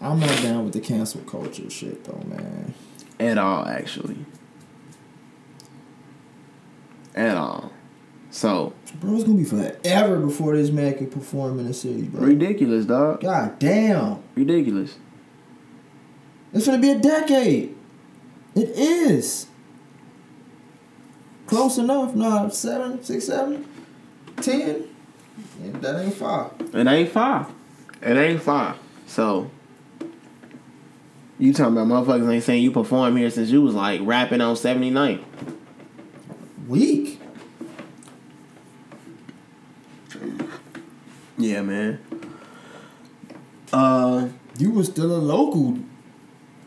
I'm 0.01 0.19
not 0.19 0.43
down 0.43 0.65
with 0.65 0.73
the 0.73 0.81
cancel 0.81 1.20
culture 1.23 1.69
shit 1.70 2.02
though, 2.05 2.23
man. 2.27 2.75
at 3.20 3.39
all 3.39 3.67
actually, 3.67 4.17
at 7.15 7.36
all. 7.36 7.70
So 8.33 8.73
Bro, 8.94 9.15
it's 9.15 9.25
gonna 9.25 9.36
be 9.36 9.44
forever 9.44 10.19
before 10.19 10.57
this 10.57 10.70
man 10.70 10.94
can 10.94 11.09
perform 11.09 11.61
in 11.61 11.67
the 11.67 11.75
city, 11.75 12.02
bro. 12.02 12.23
ridiculous, 12.23 12.86
dog. 12.86 13.20
God 13.20 13.59
damn. 13.59 14.23
Ridiculous. 14.35 14.97
It's 16.55 16.67
gonna 16.67 16.78
be 16.78 16.91
a 16.91 16.99
decade. 16.99 17.77
It 18.55 18.70
is. 18.70 19.47
Close 21.47 21.77
enough. 21.77 22.15
Nah, 22.15 22.49
seven, 22.49 23.05
six, 23.05 23.27
seven, 23.27 23.67
ten. 24.36 24.89
Yeah, 25.62 25.73
that 25.81 26.05
ain't 26.05 26.15
far. 26.15 26.52
It 26.73 26.86
ain't 26.86 27.11
far. 27.11 27.49
It 28.01 28.17
ain't 28.17 28.43
far. 28.43 28.77
So 29.07 29.51
you 31.39 31.52
talking 31.52 31.77
about 31.77 31.86
motherfuckers 31.86 32.33
ain't 32.33 32.44
saying 32.44 32.62
you 32.62 32.73
perform 32.73 33.17
here 33.17 33.28
since 33.31 33.51
you 33.51 33.61
was 33.61 33.75
like 33.75 34.01
rapping 34.02 34.41
on 34.41 34.57
79. 34.57 35.23
Weak. 36.67 37.11
Yeah, 41.43 41.62
man. 41.62 41.99
Uh 43.73 44.29
You 44.59 44.71
were 44.71 44.85
still 44.85 45.15
a 45.17 45.19
local, 45.19 45.79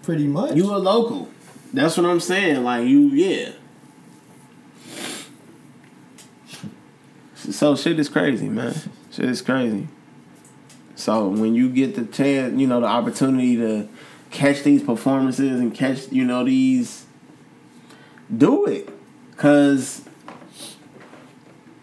pretty 0.03 0.27
much. 0.27 0.55
you 0.55 0.65
a 0.73 0.77
local. 0.77 1.29
That's 1.73 1.97
what 1.97 2.05
I'm 2.05 2.19
saying. 2.19 2.63
Like 2.63 2.87
you 2.87 3.07
yeah. 3.09 3.51
So 7.35 7.75
shit 7.75 7.99
is 7.99 8.09
crazy, 8.09 8.49
man. 8.49 8.73
Shit 9.11 9.25
is 9.29 9.41
crazy. 9.41 9.87
So 10.95 11.27
when 11.29 11.53
you 11.53 11.69
get 11.69 11.95
the 11.95 12.05
chance, 12.05 12.59
you 12.59 12.65
know, 12.67 12.79
the 12.81 12.87
opportunity 12.87 13.55
to 13.57 13.87
catch 14.31 14.63
these 14.63 14.81
performances 14.81 15.59
and 15.59 15.73
catch, 15.73 16.11
you 16.11 16.25
know, 16.25 16.43
these 16.43 17.05
do 18.35 18.65
it. 18.65 18.89
Cause 19.37 20.01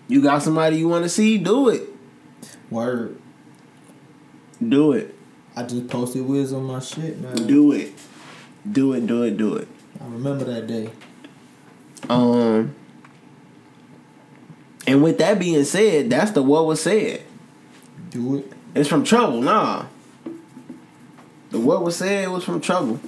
you 0.09 0.21
got 0.23 0.43
somebody 0.43 0.79
you 0.79 0.89
wanna 0.89 1.09
see, 1.09 1.39
do 1.39 1.69
it. 1.69 1.92
Word. 2.73 3.21
Do 4.67 4.93
it. 4.93 5.15
I 5.55 5.65
just 5.65 5.89
posted 5.89 6.27
Wiz 6.27 6.53
on 6.53 6.65
my 6.65 6.81
shit, 6.81 7.21
man. 7.21 7.47
Do 7.47 7.73
it. 7.73 7.93
Do 8.71 8.93
it, 8.93 9.07
do 9.07 9.23
it, 9.23 9.37
do 9.37 9.57
it. 9.57 9.69
I 10.01 10.05
remember 10.05 10.45
that 10.45 10.67
day. 10.67 10.91
Um 12.09 12.75
and 14.87 15.03
with 15.03 15.19
that 15.19 15.39
being 15.39 15.65
said, 15.65 16.11
that's 16.11 16.33
the 16.33 16.43
what 16.43 16.67
was 16.67 16.83
said. 16.83 17.23
Do 18.11 18.39
it. 18.39 18.53
It's 18.75 18.89
from 18.89 19.05
trouble, 19.05 19.43
nah. 19.43 19.87
The 21.51 21.61
what 21.61 21.83
was 21.83 21.97
said 21.97 22.29
was 22.31 22.45
from 22.45 22.61
trouble. 22.61 22.99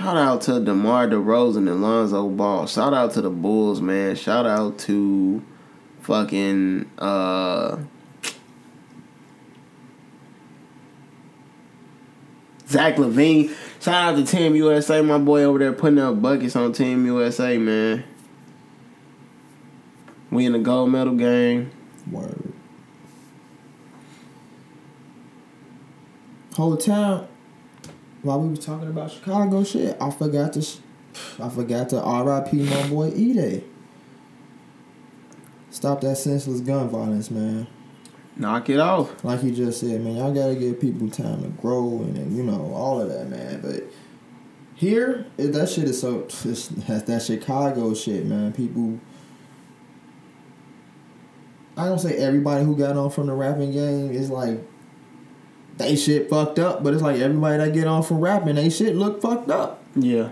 Shout 0.00 0.16
out 0.16 0.40
to 0.42 0.60
DeMar 0.60 1.08
DeRozan 1.08 1.70
and 1.70 1.82
Lonzo 1.82 2.26
Ball. 2.30 2.66
Shout 2.66 2.94
out 2.94 3.12
to 3.12 3.20
the 3.20 3.28
Bulls, 3.28 3.82
man. 3.82 4.16
Shout 4.16 4.46
out 4.46 4.78
to 4.78 5.44
fucking 6.00 6.90
uh 6.96 7.76
Zach 12.66 12.96
LaVine. 12.96 13.54
Shout 13.78 14.14
out 14.14 14.16
to 14.16 14.24
Team 14.24 14.56
USA, 14.56 15.02
my 15.02 15.18
boy 15.18 15.42
over 15.42 15.58
there 15.58 15.74
putting 15.74 15.98
up 15.98 16.22
buckets 16.22 16.56
on 16.56 16.72
Team 16.72 17.04
USA, 17.04 17.58
man. 17.58 18.02
We 20.30 20.46
in 20.46 20.52
the 20.52 20.60
gold 20.60 20.90
medal 20.90 21.14
game. 21.14 21.72
Word. 22.10 22.54
Whole 26.54 26.78
time 26.78 27.28
while 28.22 28.40
we 28.40 28.48
was 28.48 28.64
talking 28.64 28.88
about 28.88 29.10
Chicago 29.10 29.64
shit, 29.64 29.96
I 30.00 30.10
forgot 30.10 30.52
to, 30.54 30.62
sh- 30.62 30.78
I 31.38 31.48
forgot 31.48 31.88
to 31.90 32.00
R.I.P. 32.00 32.58
my 32.58 32.88
boy 32.88 33.12
E-Day. 33.14 33.64
Stop 35.70 36.00
that 36.02 36.16
senseless 36.16 36.60
gun 36.60 36.88
violence, 36.88 37.30
man. 37.30 37.66
Knock 38.36 38.68
it 38.70 38.80
off. 38.80 39.24
Like 39.24 39.42
you 39.42 39.52
just 39.52 39.80
said, 39.80 40.00
man, 40.02 40.16
y'all 40.16 40.32
gotta 40.32 40.54
give 40.54 40.80
people 40.80 41.08
time 41.08 41.42
to 41.42 41.48
grow 41.48 42.00
and, 42.00 42.36
you 42.36 42.42
know 42.42 42.72
all 42.74 43.00
of 43.00 43.08
that, 43.08 43.28
man. 43.28 43.60
But 43.60 43.84
here, 44.74 45.26
it, 45.36 45.48
that 45.48 45.68
shit 45.68 45.84
is 45.84 46.00
so 46.00 46.20
it's, 46.44 46.68
that's 46.68 47.02
that 47.04 47.22
Chicago 47.22 47.94
shit, 47.94 48.26
man. 48.26 48.52
People, 48.52 48.98
I 51.76 51.86
don't 51.86 51.98
say 51.98 52.16
everybody 52.16 52.64
who 52.64 52.76
got 52.76 52.96
on 52.96 53.10
from 53.10 53.26
the 53.26 53.34
rapping 53.34 53.72
game 53.72 54.10
is 54.10 54.30
like 54.30 54.60
they 55.80 55.96
shit 55.96 56.28
fucked 56.28 56.58
up, 56.58 56.82
but 56.82 56.94
it's 56.94 57.02
like 57.02 57.20
everybody 57.20 57.56
that 57.56 57.72
get 57.72 57.86
on 57.86 58.02
from 58.02 58.20
rapping, 58.20 58.56
they 58.56 58.70
shit 58.70 58.94
look 58.94 59.20
fucked 59.20 59.50
up. 59.50 59.82
Yeah. 59.96 60.30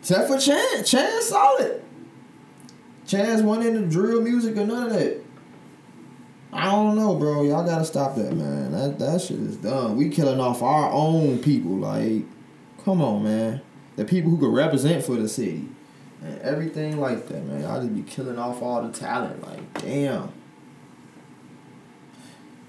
Except 0.00 0.28
for 0.28 0.38
Chance, 0.38 0.90
Chance 0.90 1.26
solid. 1.26 1.82
Chance 3.06 3.42
went 3.42 3.64
into 3.64 3.86
drill 3.86 4.22
music 4.22 4.56
or 4.56 4.66
none 4.66 4.86
of 4.86 4.92
that. 4.94 5.22
I 6.52 6.70
don't 6.70 6.96
know, 6.96 7.14
bro. 7.16 7.42
Y'all 7.42 7.64
gotta 7.64 7.84
stop 7.84 8.14
that, 8.16 8.32
man. 8.32 8.72
That 8.72 8.98
that 9.00 9.20
shit 9.20 9.40
is 9.40 9.56
done. 9.56 9.96
We 9.96 10.08
killing 10.08 10.40
off 10.40 10.62
our 10.62 10.90
own 10.90 11.38
people. 11.38 11.72
Like, 11.72 12.24
come 12.84 13.02
on, 13.02 13.24
man. 13.24 13.60
The 13.96 14.04
people 14.04 14.30
who 14.30 14.38
could 14.38 14.54
represent 14.54 15.04
for 15.04 15.16
the 15.16 15.28
city 15.28 15.68
and 16.22 16.40
everything 16.40 17.00
like 17.00 17.28
that, 17.28 17.44
man. 17.44 17.62
Y'all 17.62 17.80
just 17.80 17.94
be 17.94 18.02
killing 18.02 18.38
off 18.38 18.62
all 18.62 18.82
the 18.82 18.92
talent. 18.92 19.42
Like, 19.46 19.82
damn. 19.82 20.32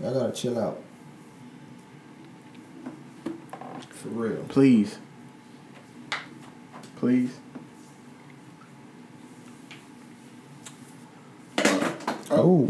Y'all 0.02 0.14
gotta 0.14 0.34
chill 0.34 0.60
out. 0.60 0.82
For 4.06 4.12
real. 4.12 4.46
Please. 4.50 5.00
Please. 6.98 7.32
Oh. 11.58 12.70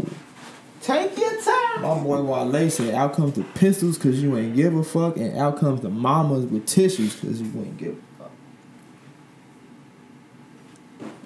Take 0.80 1.18
your 1.18 1.42
time. 1.42 1.82
My 1.82 1.98
boy 2.02 2.22
Wale 2.22 2.70
said, 2.70 2.94
out 2.94 3.12
comes 3.12 3.34
the 3.34 3.42
pistols 3.42 3.98
because 3.98 4.22
you 4.22 4.34
ain't 4.38 4.56
give 4.56 4.74
a 4.74 4.82
fuck, 4.82 5.18
and 5.18 5.36
out 5.36 5.58
comes 5.58 5.82
the 5.82 5.90
mamas 5.90 6.46
with 6.46 6.64
tissues 6.64 7.16
because 7.16 7.42
you 7.42 7.48
ain't 7.60 7.76
give 7.76 7.98
a 8.20 8.22
fuck. 8.22 8.30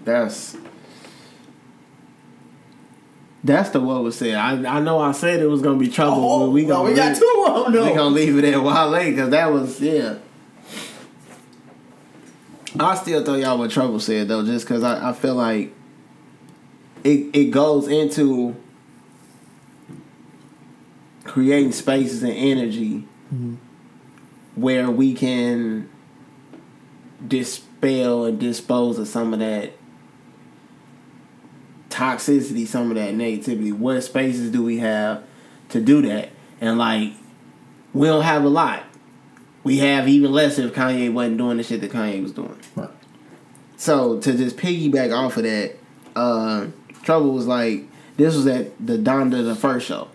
That's 0.05 0.57
that's 3.43 3.71
the 3.71 3.81
what 3.81 4.03
was 4.03 4.17
said. 4.19 4.35
I 4.35 4.77
I 4.77 4.81
know 4.81 4.99
I 4.99 5.13
said 5.13 5.41
it 5.41 5.47
was 5.47 5.63
gonna 5.63 5.79
be 5.79 5.89
trouble, 5.89 6.23
oh, 6.23 6.47
but 6.47 6.51
we 6.51 6.65
gonna 6.65 6.81
Oh, 6.83 6.91
we 6.91 6.95
got 6.95 7.09
leave- 7.13 7.19
two 7.19 7.45
of 7.47 7.65
them, 7.65 7.73
though. 7.73 7.89
We 7.89 7.95
gonna 7.97 8.15
leave 8.15 8.39
it 8.39 8.45
at 8.45 8.63
Wale 8.63 9.11
because 9.11 9.31
that 9.31 9.53
was 9.53 9.81
yeah. 9.81 10.17
I 12.79 12.95
still 12.95 13.25
thought 13.25 13.41
y'all 13.41 13.59
what 13.59 13.71
trouble 13.71 13.99
said 13.99 14.29
though, 14.29 14.45
just 14.45 14.67
because 14.67 14.83
I, 14.83 15.11
I 15.11 15.13
feel 15.13 15.35
like 15.35 15.73
it 17.03 17.31
it 17.33 17.51
goes 17.51 17.89
into 17.89 18.57
creating 21.25 21.73
spaces 21.73 22.23
and 22.23 22.33
energy 22.33 23.07
mm-hmm. 23.33 23.55
where 24.55 24.91
we 24.91 25.15
can 25.15 25.89
dispel 27.27 28.25
and 28.25 28.39
dispose 28.39 28.99
of 28.99 29.09
some 29.09 29.33
of 29.33 29.41
that 29.41 29.73
toxicity, 31.91 32.67
some 32.67 32.91
of 32.91 32.97
that 32.97 33.15
negativity. 33.15 33.73
What 33.73 34.01
spaces 34.01 34.51
do 34.51 34.63
we 34.63 34.79
have 34.79 35.23
to 35.71 35.81
do 35.81 36.01
that? 36.03 36.31
And 36.61 36.79
like, 36.79 37.13
we 37.93 38.07
don't 38.07 38.23
have 38.23 38.45
a 38.45 38.49
lot. 38.49 38.85
We 39.63 39.79
have 39.79 40.09
even 40.09 40.33
less 40.33 40.59
if 40.59 40.73
Kanye 40.73 41.13
wasn't 41.13 41.37
doing 41.37 41.59
the 41.59 41.63
shit 41.63 41.83
that 41.83 41.91
Kanye 41.91 42.23
was 42.23 42.33
doing. 42.33 42.59
Right. 42.75 42.89
So 43.77 44.19
to 44.21 44.37
just 44.37 44.57
piggyback 44.57 45.15
off 45.15 45.37
of 45.37 45.43
that, 45.43 45.77
uh, 46.17 46.69
Trouble 47.03 47.33
was 47.33 47.47
like, 47.47 47.85
this 48.17 48.35
was 48.35 48.47
at 48.47 48.73
the 48.85 48.97
Donda 48.99 49.43
the 49.45 49.57
first 49.57 49.87
show. 49.87 50.09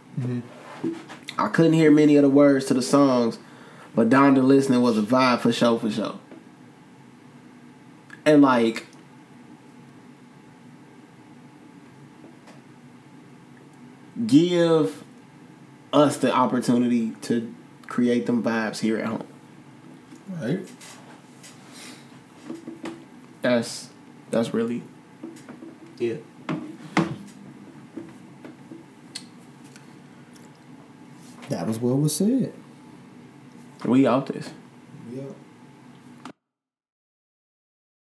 I 1.37 1.47
couldn't 1.49 1.73
hear 1.73 1.91
many 1.91 2.15
of 2.15 2.23
the 2.23 2.29
words 2.29 2.65
to 2.65 2.73
the 2.73 2.81
songs, 2.81 3.39
but 3.93 4.09
Donda 4.09 4.43
listening 4.43 4.81
was 4.81 4.97
a 4.97 5.01
vibe 5.01 5.41
for 5.41 5.51
show 5.51 5.77
for 5.77 5.89
show. 5.89 6.19
And 8.23 8.41
like, 8.41 8.87
give 14.25 15.03
us 15.91 16.17
the 16.17 16.33
opportunity 16.33 17.11
to 17.21 17.53
create 17.87 18.25
them 18.25 18.43
vibes 18.43 18.79
here 18.79 18.97
at 18.97 19.05
home. 19.05 19.27
Right? 20.29 20.67
That's 23.41 23.89
that's 24.31 24.53
really 24.53 24.83
yeah. 25.99 26.15
That 31.49 31.67
was 31.67 31.79
what 31.79 31.97
was 31.97 32.15
said. 32.15 32.53
We 33.85 34.07
out 34.07 34.25
this. 34.27 34.49